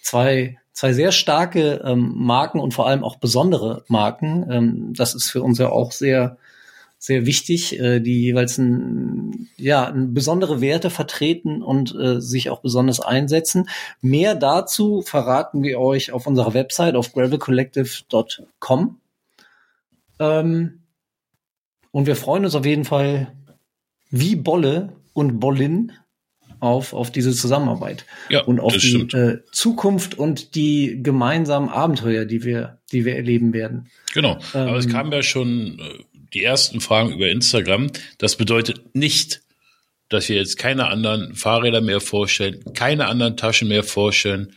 zwei, 0.02 0.58
zwei 0.72 0.92
sehr 0.92 1.12
starke 1.12 1.82
ähm, 1.84 2.12
Marken 2.16 2.58
und 2.60 2.74
vor 2.74 2.86
allem 2.86 3.04
auch 3.04 3.16
besondere 3.16 3.84
Marken. 3.88 4.46
Ähm, 4.50 4.92
das 4.96 5.14
ist 5.14 5.30
für 5.30 5.42
uns 5.42 5.58
ja 5.58 5.70
auch 5.70 5.92
sehr 5.92 6.38
sehr 7.06 7.24
wichtig, 7.24 7.78
äh, 7.78 8.00
die 8.00 8.20
jeweils 8.20 8.58
ein, 8.58 9.48
ja, 9.56 9.86
ein 9.86 10.12
besondere 10.12 10.60
Werte 10.60 10.90
vertreten 10.90 11.62
und 11.62 11.94
äh, 11.94 12.20
sich 12.20 12.50
auch 12.50 12.62
besonders 12.62 12.98
einsetzen. 12.98 13.68
Mehr 14.00 14.34
dazu 14.34 15.02
verraten 15.02 15.62
wir 15.62 15.78
euch 15.78 16.10
auf 16.10 16.26
unserer 16.26 16.52
Website 16.52 16.96
auf 16.96 17.12
gravelcollective.com. 17.12 19.00
Ähm, 20.18 20.80
und 21.92 22.06
wir 22.08 22.16
freuen 22.16 22.44
uns 22.44 22.56
auf 22.56 22.66
jeden 22.66 22.84
Fall 22.84 23.32
wie 24.10 24.34
Bolle 24.34 24.92
und 25.12 25.38
Bollin 25.38 25.92
auf, 26.58 26.92
auf 26.92 27.12
diese 27.12 27.32
Zusammenarbeit 27.32 28.04
Ja, 28.30 28.42
und 28.42 28.58
auf 28.58 28.76
die 28.76 29.02
äh, 29.12 29.42
Zukunft 29.52 30.18
und 30.18 30.56
die 30.56 31.00
gemeinsamen 31.04 31.68
Abenteuer, 31.68 32.24
die 32.24 32.42
wir, 32.42 32.80
die 32.90 33.04
wir 33.04 33.14
erleben 33.14 33.52
werden. 33.52 33.90
Genau. 34.12 34.38
Aber 34.54 34.76
es 34.76 34.86
Ähm, 34.86 34.92
kamen 34.92 35.12
ja 35.12 35.22
schon 35.22 35.78
äh, 35.78 36.15
die 36.34 36.42
ersten 36.42 36.80
Fragen 36.80 37.12
über 37.12 37.28
Instagram. 37.28 37.90
Das 38.18 38.36
bedeutet 38.36 38.94
nicht, 38.94 39.42
dass 40.08 40.28
wir 40.28 40.36
jetzt 40.36 40.56
keine 40.58 40.88
anderen 40.88 41.34
Fahrräder 41.34 41.80
mehr 41.80 42.00
vorstellen, 42.00 42.62
keine 42.74 43.06
anderen 43.06 43.36
Taschen 43.36 43.68
mehr 43.68 43.82
vorstellen. 43.82 44.52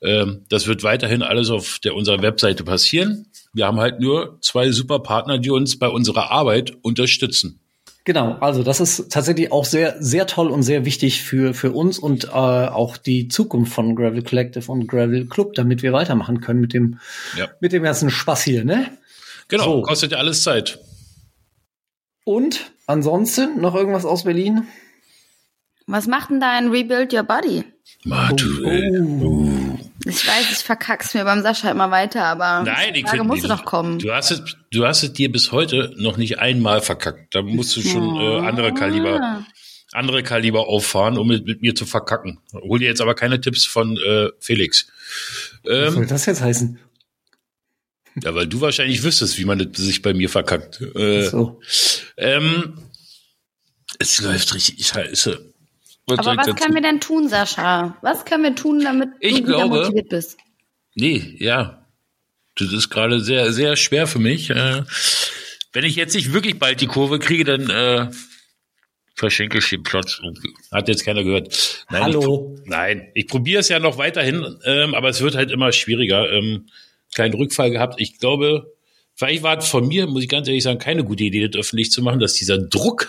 Ähm, 0.00 0.44
das 0.48 0.66
wird 0.66 0.82
weiterhin 0.82 1.22
alles 1.22 1.50
auf 1.50 1.78
der 1.78 1.94
unserer 1.94 2.22
Webseite 2.22 2.64
passieren. 2.64 3.26
Wir 3.52 3.66
haben 3.66 3.78
halt 3.80 4.00
nur 4.00 4.38
zwei 4.40 4.70
super 4.70 5.00
Partner, 5.00 5.38
die 5.38 5.50
uns 5.50 5.78
bei 5.78 5.88
unserer 5.88 6.30
Arbeit 6.30 6.72
unterstützen. 6.82 7.58
Genau, 8.04 8.32
also 8.40 8.64
das 8.64 8.80
ist 8.80 9.12
tatsächlich 9.12 9.52
auch 9.52 9.64
sehr, 9.64 9.94
sehr 10.00 10.26
toll 10.26 10.48
und 10.48 10.64
sehr 10.64 10.84
wichtig 10.84 11.22
für, 11.22 11.54
für 11.54 11.70
uns 11.70 12.00
und 12.00 12.24
äh, 12.24 12.28
auch 12.30 12.96
die 12.96 13.28
Zukunft 13.28 13.72
von 13.72 13.94
Gravel 13.94 14.24
Collective 14.24 14.72
und 14.72 14.88
Gravel 14.88 15.26
Club, 15.26 15.54
damit 15.54 15.82
wir 15.82 15.92
weitermachen 15.92 16.40
können 16.40 16.60
mit 16.60 16.74
dem, 16.74 16.98
Ja. 17.38 17.48
mit 17.60 17.72
dem 17.72 17.84
ganzen 17.84 18.10
Spaß 18.10 18.42
hier, 18.42 18.64
ne? 18.64 18.90
Genau, 19.48 19.64
So. 19.64 19.82
kostet 19.82 20.12
ja 20.12 20.18
alles 20.18 20.42
Zeit. 20.42 20.78
Und 22.24 22.72
ansonsten 22.86 23.60
noch 23.60 23.74
irgendwas 23.74 24.04
aus 24.04 24.24
Berlin? 24.24 24.66
Was 25.86 26.06
macht 26.06 26.30
denn 26.30 26.40
da 26.40 26.50
ein 26.52 26.68
Rebuild 26.70 27.12
Your 27.12 27.24
Body? 27.24 27.64
Manuel. 28.04 29.02
Oh. 29.22 29.78
Ich 30.04 30.26
weiß, 30.26 30.50
ich 30.52 30.58
verkack's 30.58 31.14
mir 31.14 31.24
beim 31.24 31.42
Sascha 31.42 31.70
immer 31.70 31.90
weiter, 31.90 32.24
aber 32.24 32.62
Nein, 32.64 32.94
die 32.94 33.02
Frage 33.02 33.24
musste 33.24 33.48
doch 33.48 33.64
kommen. 33.64 33.98
Du 33.98 34.12
hast, 34.12 34.30
es, 34.30 34.42
du 34.72 34.84
hast 34.86 35.02
es 35.02 35.12
dir 35.12 35.30
bis 35.30 35.52
heute 35.52 35.92
noch 35.96 36.16
nicht 36.16 36.38
einmal 36.38 36.80
verkackt. 36.80 37.34
Da 37.34 37.42
musst 37.42 37.76
du 37.76 37.82
schon 37.82 38.16
äh, 38.16 38.38
andere 38.46 38.74
Kaliber, 38.74 39.44
andere 39.92 40.22
Kaliber 40.22 40.66
auffahren, 40.68 41.18
um 41.18 41.28
mit, 41.28 41.46
mit 41.46 41.62
mir 41.62 41.74
zu 41.74 41.86
verkacken. 41.86 42.38
Hol 42.52 42.78
dir 42.80 42.86
jetzt 42.88 43.00
aber 43.00 43.14
keine 43.14 43.40
Tipps 43.40 43.64
von 43.64 43.96
äh, 43.96 44.28
Felix. 44.40 44.88
Was 45.64 45.92
soll 45.94 46.02
Ähm, 46.02 46.08
das 46.08 46.26
jetzt 46.26 46.42
heißen? 46.42 46.78
Ja, 48.22 48.34
weil 48.34 48.46
du 48.46 48.60
wahrscheinlich 48.60 49.02
wüsstest, 49.02 49.38
wie 49.38 49.44
man 49.44 49.58
das 49.58 49.80
sich 49.82 50.02
bei 50.02 50.12
mir 50.14 50.28
verkackt. 50.28 50.80
Äh, 50.94 51.22
So. 51.28 51.60
ähm, 52.16 52.78
es 53.98 54.20
läuft 54.20 54.54
richtig 54.54 54.84
scheiße. 54.86 55.52
Was 56.06 56.18
Aber 56.18 56.36
was 56.36 56.56
können 56.56 56.74
wir 56.74 56.82
denn 56.82 57.00
tun, 57.00 57.28
Sascha? 57.28 57.96
Was 58.02 58.24
können 58.24 58.42
wir 58.42 58.54
tun, 58.56 58.82
damit 58.82 59.10
Ich 59.20 59.34
du 59.36 59.36
wieder 59.44 59.56
glaube- 59.56 59.76
motiviert 59.82 60.08
bist? 60.08 60.36
Nee, 60.94 61.36
ja. 61.38 61.86
Das 62.56 62.72
ist 62.72 62.90
gerade 62.90 63.20
sehr, 63.20 63.52
sehr 63.52 63.76
schwer 63.76 64.06
für 64.06 64.18
mich. 64.18 64.50
Äh, 64.50 64.82
wenn 65.72 65.84
ich 65.84 65.96
jetzt 65.96 66.14
nicht 66.14 66.32
wirklich 66.34 66.58
bald 66.58 66.80
die 66.80 66.86
Kurve 66.86 67.18
kriege, 67.18 67.44
dann 67.44 67.70
äh, 67.70 68.10
verschenke 69.14 69.58
ich 69.58 69.68
den 69.70 69.84
Platz. 69.84 70.20
irgendwie. 70.22 70.50
Hat 70.70 70.88
jetzt 70.88 71.04
keiner 71.04 71.22
gehört. 71.24 71.84
Nein, 71.90 72.02
Hallo. 72.02 72.56
Ich, 72.62 72.68
nein, 72.68 73.08
ich 73.14 73.26
probiere 73.26 73.60
es 73.60 73.68
ja 73.68 73.78
noch 73.78 73.96
weiterhin, 73.96 74.44
ähm, 74.64 74.94
aber 74.94 75.08
es 75.08 75.20
wird 75.22 75.34
halt 75.34 75.50
immer 75.50 75.72
schwieriger. 75.72 76.30
Ähm, 76.30 76.68
kleinen 77.14 77.34
Rückfall 77.34 77.70
gehabt. 77.70 78.00
Ich 78.00 78.18
glaube, 78.18 78.72
vielleicht 79.14 79.42
war 79.42 79.58
es 79.58 79.68
von 79.68 79.86
mir, 79.86 80.06
muss 80.06 80.22
ich 80.22 80.28
ganz 80.28 80.48
ehrlich 80.48 80.62
sagen, 80.62 80.78
keine 80.78 81.04
gute 81.04 81.24
Idee, 81.24 81.46
das 81.46 81.58
öffentlich 81.58 81.90
zu 81.90 82.02
machen, 82.02 82.20
dass 82.20 82.34
dieser 82.34 82.58
Druck, 82.58 83.08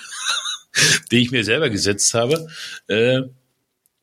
den 1.12 1.20
ich 1.20 1.32
mir 1.32 1.44
selber 1.44 1.70
gesetzt 1.70 2.14
habe, 2.14 2.48
äh, 2.88 3.22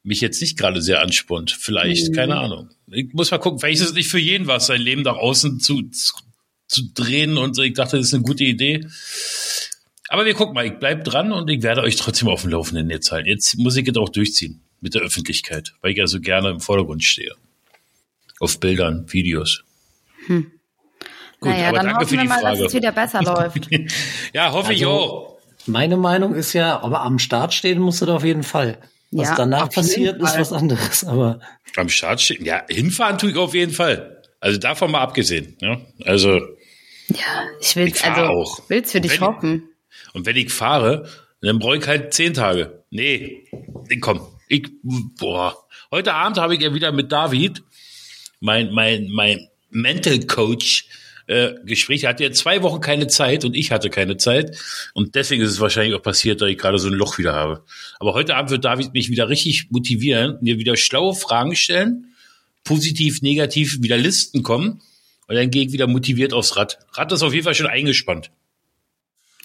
mich 0.03 0.21
jetzt 0.21 0.41
nicht 0.41 0.59
gerade 0.59 0.81
sehr 0.81 1.03
anspornt. 1.03 1.51
Vielleicht, 1.51 2.15
keine 2.15 2.37
Ahnung. 2.37 2.71
Ich 2.87 3.13
muss 3.13 3.31
mal 3.31 3.39
gucken, 3.39 3.59
vielleicht 3.59 3.81
ist 3.81 3.89
es 3.89 3.95
nicht 3.95 4.09
für 4.09 4.19
jeden 4.19 4.47
was, 4.47 4.67
sein 4.67 4.81
Leben 4.81 5.03
nach 5.03 5.17
außen 5.17 5.61
zu, 5.61 5.83
zu, 5.91 6.15
zu 6.67 6.83
drehen 6.95 7.37
und 7.37 7.55
so. 7.55 7.63
Ich 7.63 7.75
dachte, 7.75 7.99
das 7.99 8.07
ist 8.07 8.15
eine 8.15 8.23
gute 8.23 8.45
Idee. 8.45 8.87
Aber 10.09 10.25
wir 10.25 10.35
gucken 10.35 10.55
mal, 10.55 10.67
ich 10.67 10.79
bleib 10.79 11.05
dran 11.05 11.33
und 11.33 11.49
ich 11.51 11.63
werde 11.63 11.83
euch 11.83 11.97
trotzdem 11.97 12.29
auf 12.29 12.43
dem 12.43 12.51
Laufenden 12.51 12.91
jetzt 12.91 13.13
halten. 13.13 13.29
Jetzt 13.29 13.59
muss 13.59 13.77
ich 13.77 13.87
es 13.87 13.97
auch 13.97 14.09
durchziehen 14.09 14.63
mit 14.81 14.95
der 14.95 15.03
Öffentlichkeit, 15.03 15.75
weil 15.83 15.93
ich 15.93 15.99
ja 15.99 16.07
so 16.07 16.21
gerne 16.21 16.49
im 16.49 16.61
Vordergrund 16.61 17.05
stehe. 17.05 17.35
Auf 18.41 18.59
Bildern, 18.59 19.05
Videos. 19.13 19.63
Gut, 20.29 20.47
naja, 21.53 21.69
aber 21.69 21.77
dann 21.79 21.87
danke 21.87 22.01
hoffen 22.01 22.09
für 22.09 22.15
wir 22.17 22.23
die 22.23 22.29
mal, 22.29 22.41
Frage. 22.41 22.59
dass 22.59 22.67
es 22.69 22.75
wieder 22.75 22.93
besser 22.93 23.23
läuft. 23.23 23.69
Ja, 24.35 24.53
hoffe 24.53 24.73
ich 24.73 24.85
Also- 24.87 24.91
auch. 24.93 25.31
Meine 25.67 25.99
Meinung 25.99 26.35
ist 26.35 26.55
ja, 26.55 26.81
aber 26.83 27.03
am 27.03 27.19
Start 27.19 27.53
stehen 27.53 27.81
musst 27.81 28.01
du 28.01 28.07
da 28.07 28.17
auf 28.17 28.25
jeden 28.25 28.43
Fall. 28.43 28.79
Was 29.11 29.29
Ja, 29.29 29.35
danach 29.37 29.69
passiert, 29.71 30.21
ist 30.23 30.39
was 30.39 30.53
anderes. 30.55 31.05
Aber 31.05 31.41
Am 31.77 31.89
Start 31.91 32.21
stehen. 32.21 32.45
Ja, 32.47 32.63
hinfahren 32.69 33.19
tue 33.19 33.31
ich 33.31 33.37
auf 33.37 33.55
jeden 33.55 33.73
Fall. 33.73 34.23
Also 34.41 34.59
davon 34.59 34.91
mal 34.91 35.01
abgesehen. 35.03 35.57
Ja? 35.61 35.79
Also, 36.07 36.37
Ja, 37.09 37.45
ich 37.61 37.77
will's, 37.77 37.99
Ich 38.01 38.05
also, 38.05 38.23
auch. 38.23 38.61
will's 38.69 38.93
für 38.93 39.01
dich 39.03 39.21
hoffen. 39.21 39.69
und 40.15 40.25
wenn 40.25 40.37
ich 40.37 40.51
fahre, 40.53 41.09
dann 41.43 41.59
brauche 41.59 41.77
ich 41.77 41.87
halt 41.87 42.15
zehn 42.15 42.33
Tage. 42.33 42.85
Nee, 42.91 43.45
komm, 44.01 44.27
Ich, 44.49 44.67
boah, 44.83 45.55
heute 45.91 46.15
Abend 46.15 46.39
habe 46.39 46.55
ich 46.55 46.63
ja 46.63 46.73
wieder 46.73 46.91
mit 46.91 47.13
David, 47.13 47.63
mein, 48.41 48.73
mein, 48.73 49.09
mein 49.13 49.47
Mental 49.71 50.21
Coach, 50.21 50.89
äh, 51.27 51.55
Gespräch. 51.65 52.05
Er 52.05 52.11
hatte 52.11 52.25
ja 52.25 52.33
zwei 52.33 52.63
Wochen 52.63 52.81
keine 52.81 53.07
Zeit 53.07 53.45
und 53.45 53.55
ich 53.55 53.71
hatte 53.71 53.89
keine 53.89 54.17
Zeit. 54.17 54.57
Und 54.95 55.15
deswegen 55.15 55.43
ist 55.43 55.51
es 55.51 55.61
wahrscheinlich 55.61 55.95
auch 55.95 56.03
passiert, 56.03 56.41
dass 56.41 56.49
ich 56.49 56.59
gerade 56.59 56.79
so 56.79 56.89
ein 56.89 56.95
Loch 56.95 57.19
wieder 57.19 57.35
habe. 57.35 57.65
Aber 57.99 58.15
heute 58.15 58.35
Abend 58.37 58.51
wird 58.51 58.65
David 58.65 58.93
mich 58.93 59.11
wieder 59.11 59.29
richtig 59.29 59.71
motivieren, 59.71 60.39
mir 60.41 60.59
wieder 60.59 60.77
schlaue 60.77 61.15
Fragen 61.15 61.55
stellen, 61.55 62.15
positiv, 62.65 63.23
negativ, 63.23 63.81
wieder 63.81 63.97
Listen 63.97 64.43
kommen. 64.43 64.83
Und 65.29 65.37
dann 65.37 65.51
gehe 65.51 65.67
ich 65.67 65.73
wieder 65.73 65.87
motiviert 65.87 66.33
aufs 66.33 66.57
Rad. 66.57 66.79
Rad 66.95 67.13
ist 67.13 67.23
auf 67.23 67.33
jeden 67.33 67.45
Fall 67.45 67.55
schon 67.55 67.69
eingespannt. 67.69 68.33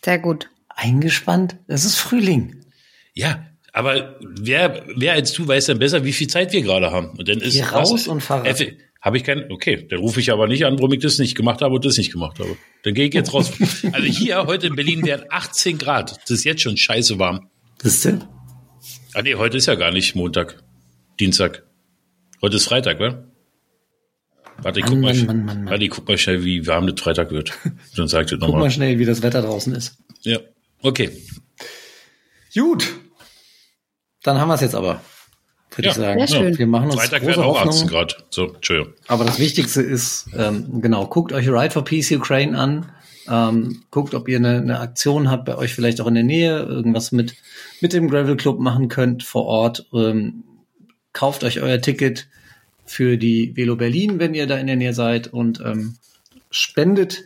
Sehr 0.04 0.18
gut. 0.18 0.50
Eingespannt? 0.70 1.58
Es 1.68 1.86
ist 1.86 1.98
Frühling. 1.98 2.66
Ja, 3.14 3.46
aber 3.72 4.18
wer, 4.22 4.84
wer 4.96 5.14
als 5.14 5.34
du 5.34 5.48
weiß 5.48 5.66
dann 5.68 5.80
besser, 5.80 6.04
wie 6.04 6.14
viel 6.14 6.28
Zeit 6.28 6.52
wir 6.54 6.62
gerade 6.62 6.92
haben. 6.92 7.10
Und 7.18 7.30
dann 7.30 7.40
ist 7.40 7.54
Geh 7.54 7.64
raus 7.64 8.08
und 8.08 8.22
Fahrrad. 8.22 8.48
Habe 9.06 9.18
ich 9.18 9.24
keinen, 9.24 9.52
okay, 9.52 9.86
dann 9.88 10.00
rufe 10.00 10.20
ich 10.20 10.32
aber 10.32 10.48
nicht 10.48 10.66
an, 10.66 10.80
warum 10.80 10.92
ich 10.92 11.00
das 11.00 11.20
nicht 11.20 11.36
gemacht 11.36 11.62
habe 11.62 11.76
und 11.76 11.86
das 11.86 11.96
nicht 11.96 12.12
gemacht 12.12 12.40
habe. 12.40 12.58
Dann 12.82 12.96
gehe 12.96 13.08
ich 13.08 13.14
jetzt 13.14 13.36
raus. 13.36 13.52
also 13.92 14.08
hier, 14.08 14.48
heute 14.48 14.66
in 14.66 14.76
Berlin 14.76 15.06
wären 15.06 15.26
18 15.30 15.78
Grad. 15.78 16.20
Das 16.24 16.32
ist 16.32 16.44
jetzt 16.44 16.64
schon 16.64 16.76
scheiße 16.76 17.20
warm. 17.20 17.52
Wisst 17.84 18.08
ihr? 18.08 18.28
Ah 19.14 19.22
nee, 19.22 19.36
heute 19.36 19.58
ist 19.58 19.68
ja 19.68 19.76
gar 19.76 19.92
nicht 19.92 20.16
Montag. 20.16 20.64
Dienstag. 21.20 21.68
Heute 22.42 22.56
ist 22.56 22.66
Freitag, 22.66 23.00
wa? 23.00 23.24
Warte, 24.64 24.80
ich 24.80 24.88
guck, 24.88 24.98
mal, 24.98 25.14
Mann, 25.14 25.26
Mann, 25.28 25.46
Mann, 25.46 25.70
warte, 25.70 25.84
ich 25.84 25.92
guck 25.92 26.08
mal 26.08 26.18
schnell, 26.18 26.44
wie 26.44 26.66
warm 26.66 26.88
das 26.88 27.00
Freitag 27.00 27.30
wird. 27.30 27.54
Dann 27.96 28.08
sagt 28.08 28.32
ihr 28.32 28.40
nochmal. 28.40 28.54
Guck 28.54 28.62
mal 28.62 28.72
schnell, 28.72 28.98
wie 28.98 29.06
das 29.06 29.22
Wetter 29.22 29.44
draußen 29.44 29.76
ist. 29.76 30.00
Ja, 30.24 30.40
okay. 30.82 31.12
Gut. 32.56 32.92
Dann 34.24 34.40
haben 34.40 34.48
wir 34.48 34.56
es 34.56 34.62
jetzt 34.62 34.74
aber 34.74 35.00
würde 35.78 35.88
ja, 35.88 35.92
ich 35.92 35.98
sagen. 35.98 36.28
Sehr 36.28 36.40
schön. 36.40 36.58
Wir 36.58 36.68
machen 36.68 36.92
uns 36.92 36.96
Freitag 36.96 37.26
werden 37.26 37.44
auch 37.44 37.60
18 37.60 37.88
Grad. 37.88 38.24
So, 38.30 38.54
Entschuldigung. 38.54 38.94
Aber 39.08 39.26
das 39.26 39.40
Wichtigste 39.40 39.82
ist, 39.82 40.28
ähm, 40.38 40.82
genau, 40.82 41.08
guckt 41.08 41.34
euch 41.34 41.50
Ride 41.50 41.72
for 41.72 41.84
Peace 41.84 42.12
Ukraine 42.12 42.58
an. 42.58 42.92
Ähm, 43.28 43.84
guckt, 43.90 44.14
ob 44.14 44.28
ihr 44.30 44.38
eine, 44.38 44.58
eine 44.58 44.80
Aktion 44.80 45.32
habt, 45.32 45.46
bei 45.46 45.58
euch 45.58 45.74
vielleicht 45.74 46.00
auch 46.00 46.08
in 46.08 46.14
der 46.14 46.24
Nähe, 46.24 46.60
irgendwas 46.60 47.12
mit, 47.12 47.36
mit 47.82 47.94
dem 47.94 48.10
Gravel 48.10 48.38
Club 48.38 48.60
machen 48.60 48.88
könnt 48.88 49.24
vor 49.24 49.46
Ort. 49.46 49.88
Ähm, 49.94 50.44
kauft 51.12 51.44
euch 51.44 51.62
euer 51.62 51.82
Ticket 51.82 52.28
für 52.86 53.18
die 53.18 53.56
Velo 53.56 53.76
Berlin, 53.76 54.20
wenn 54.20 54.36
ihr 54.36 54.46
da 54.46 54.58
in 54.58 54.68
der 54.68 54.76
Nähe 54.76 54.94
seid 54.94 55.28
und 55.28 55.60
ähm, 55.66 55.96
spendet 56.52 57.24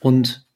und 0.00 0.46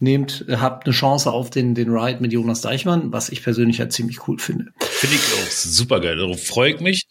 nehmt, 0.00 0.44
habt 0.50 0.86
eine 0.86 0.94
Chance 0.94 1.30
auf 1.30 1.50
den, 1.50 1.74
den 1.74 1.90
Ride 1.90 2.20
mit 2.20 2.32
Jonas 2.32 2.60
Deichmann, 2.62 3.12
was 3.12 3.28
ich 3.28 3.42
persönlich 3.42 3.78
ja 3.78 3.88
ziemlich 3.88 4.26
cool 4.26 4.38
finde. 4.38 4.72
Finde 4.80 5.16
ich 5.16 5.22
auch 5.22 5.50
super 5.50 6.00
geil. 6.00 6.16
Darauf 6.16 6.42
freue 6.42 6.74
ich 6.74 6.80
mich. 6.80 7.06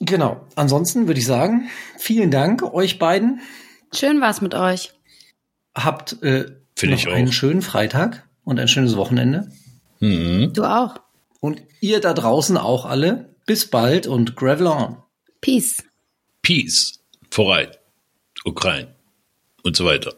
Genau. 0.00 0.46
Ansonsten 0.54 1.06
würde 1.06 1.20
ich 1.20 1.26
sagen, 1.26 1.68
vielen 1.98 2.30
Dank 2.30 2.62
euch 2.62 2.98
beiden. 2.98 3.40
Schön 3.92 4.20
war's 4.20 4.40
mit 4.40 4.54
euch. 4.54 4.92
Habt 5.74 6.22
äh, 6.22 6.46
noch 6.82 7.06
einen 7.06 7.32
schönen 7.32 7.62
Freitag 7.62 8.26
und 8.44 8.60
ein 8.60 8.68
schönes 8.68 8.96
Wochenende. 8.96 9.50
Mhm. 10.00 10.52
Du 10.52 10.64
auch. 10.64 11.00
Und 11.40 11.62
ihr 11.80 12.00
da 12.00 12.14
draußen 12.14 12.56
auch 12.56 12.86
alle. 12.86 13.34
Bis 13.46 13.70
bald 13.70 14.06
und 14.06 14.36
Gravel 14.36 14.66
on. 14.66 14.96
Peace. 15.40 15.82
Peace. 16.42 17.00
Vorbei. 17.30 17.70
Ukraine. 18.44 18.94
Und 19.62 19.76
so 19.76 19.84
weiter. 19.84 20.14